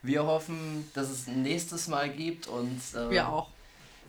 wir 0.05 0.25
hoffen, 0.25 0.89
dass 0.93 1.09
es 1.09 1.27
ein 1.27 1.41
nächstes 1.43 1.87
Mal 1.87 2.09
gibt 2.09 2.47
und 2.47 2.79
äh, 2.93 3.09
wir 3.09 3.27
auch. 3.29 3.49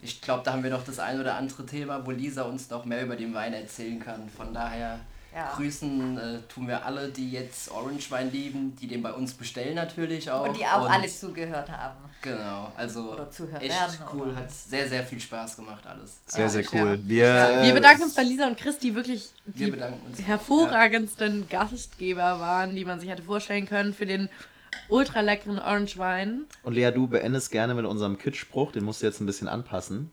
ich 0.02 0.20
glaube, 0.20 0.43
da 0.44 0.52
haben 0.52 0.62
wir 0.62 0.70
noch 0.70 0.85
das 0.85 0.98
ein 0.98 1.20
oder 1.20 1.35
andere 1.36 1.64
Thema, 1.66 2.05
wo 2.06 2.10
Lisa 2.10 2.43
uns 2.43 2.68
noch 2.70 2.85
mehr 2.85 3.02
über 3.02 3.16
den 3.16 3.32
Wein 3.35 3.52
erzählen 3.55 3.98
kann. 4.01 4.28
Von 4.36 4.52
daher 4.55 5.01
Ja. 5.35 5.52
Grüßen 5.55 6.16
äh, 6.18 6.39
tun 6.48 6.66
wir 6.68 6.85
alle, 6.86 7.09
die 7.09 7.31
jetzt 7.32 7.70
Orange 7.70 8.10
Wein 8.10 8.31
lieben, 8.32 8.74
die 8.81 8.86
den 8.89 9.02
bei 9.02 9.12
uns 9.12 9.35
bestellen 9.35 9.74
natürlich 9.74 10.31
auch. 10.31 10.48
Und 10.48 10.56
die 10.56 10.64
auch 10.64 10.89
alle 10.89 11.09
zugehört 11.09 11.70
haben. 11.70 11.97
Genau, 12.23 12.73
also 12.77 13.12
Oder 13.12 13.31
zuhören 13.31 13.60
echt 13.60 13.70
werden, 13.70 13.97
cool, 14.12 14.28
oder? 14.28 14.36
hat 14.36 14.51
sehr, 14.51 14.89
sehr 14.89 15.05
viel 15.05 15.20
Spaß 15.20 15.56
gemacht 15.56 15.86
alles. 15.86 16.16
Sehr, 16.27 16.48
sehr 16.48 16.62
Ja. 16.62 16.68
cool. 16.73 16.98
Wir, 17.05 17.60
Wir 17.62 17.74
bedanken 17.74 18.02
uns 18.05 18.14
bei 18.14 18.23
Lisa 18.23 18.47
und 18.47 18.56
Chris, 18.59 18.78
die 18.78 18.94
wirklich 18.94 19.28
Wir 19.44 19.66
die 19.66 19.70
bedanken 19.73 20.01
uns. 20.06 20.20
hervorragendsten 20.23 21.48
Gastgeber 21.48 22.40
waren, 22.40 22.74
die 22.74 22.85
man 22.85 22.98
sich 23.01 23.09
hätte 23.10 23.23
vorstellen 23.23 23.66
können 23.66 23.94
für 23.94 24.06
den 24.06 24.28
ultra 24.89 25.20
leckeren 25.20 25.59
Orange 25.59 25.98
Wein, 25.98 26.44
Und 26.62 26.74
Lea, 26.74 26.90
du 26.93 27.07
beendest 27.07 27.51
gerne 27.51 27.74
mit 27.74 27.85
unserem 27.86 28.19
Kitschspruch, 28.19 28.73
den 28.73 28.85
musst 28.85 29.03
du 29.03 29.07
jetzt 29.07 29.20
ein 29.20 29.27
bisschen 29.27 29.48
anpassen. 29.48 30.11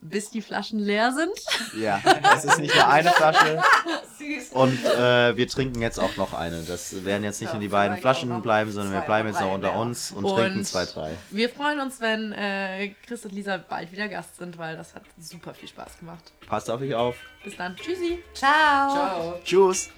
bis 0.00 0.30
die 0.30 0.42
Flaschen 0.42 0.80
leer 0.80 1.12
sind. 1.12 1.80
Ja, 1.80 2.00
es 2.36 2.44
ist 2.44 2.58
nicht 2.58 2.74
nur 2.74 2.88
eine 2.88 3.10
Flasche. 3.10 3.62
Süß. 4.18 4.48
Und 4.50 4.84
äh, 4.84 5.36
wir 5.36 5.46
trinken 5.48 5.80
jetzt 5.80 5.98
auch 6.00 6.16
noch 6.16 6.34
eine. 6.34 6.62
Das 6.64 7.04
werden 7.04 7.22
jetzt 7.24 7.40
nicht 7.40 7.50
Ja, 7.50 7.54
nur 7.54 7.60
die 7.60 7.68
beiden 7.68 7.96
Flaschen 7.98 8.42
bleiben, 8.42 8.70
sondern 8.72 8.92
wir 8.94 9.00
bleiben 9.02 9.28
jetzt 9.28 9.40
noch 9.40 9.52
unter 9.54 9.70
mehr. 9.70 9.78
uns 9.80 10.10
und, 10.10 10.24
Und- 10.24 10.36
trinken 10.36 10.64
zwei, 10.64 10.84
drei. 10.86 11.12
Wir 11.30 11.48
freuen 11.48 11.78
uns, 11.80 12.00
wenn 12.00 12.32
äh, 12.32 12.94
Chris 13.06 13.24
und 13.24 13.32
Lisa 13.32 13.56
bald 13.58 13.90
wieder 13.92 14.08
Gast 14.08 14.36
sind, 14.38 14.58
weil 14.58 14.76
das 14.76 14.94
hat 14.94 15.02
super 15.20 15.54
viel 15.54 15.68
Spaß 15.68 15.98
gemacht. 16.00 16.32
Passt 16.48 16.68
auf 16.68 16.80
euch 16.80 16.94
auf. 16.94 17.14
Bis 17.44 17.56
dann. 17.56 17.76
Tschüssi. 17.76 18.18
Ciao. 18.34 18.90
Ciao. 18.92 19.40
Tschüss. 19.44 19.88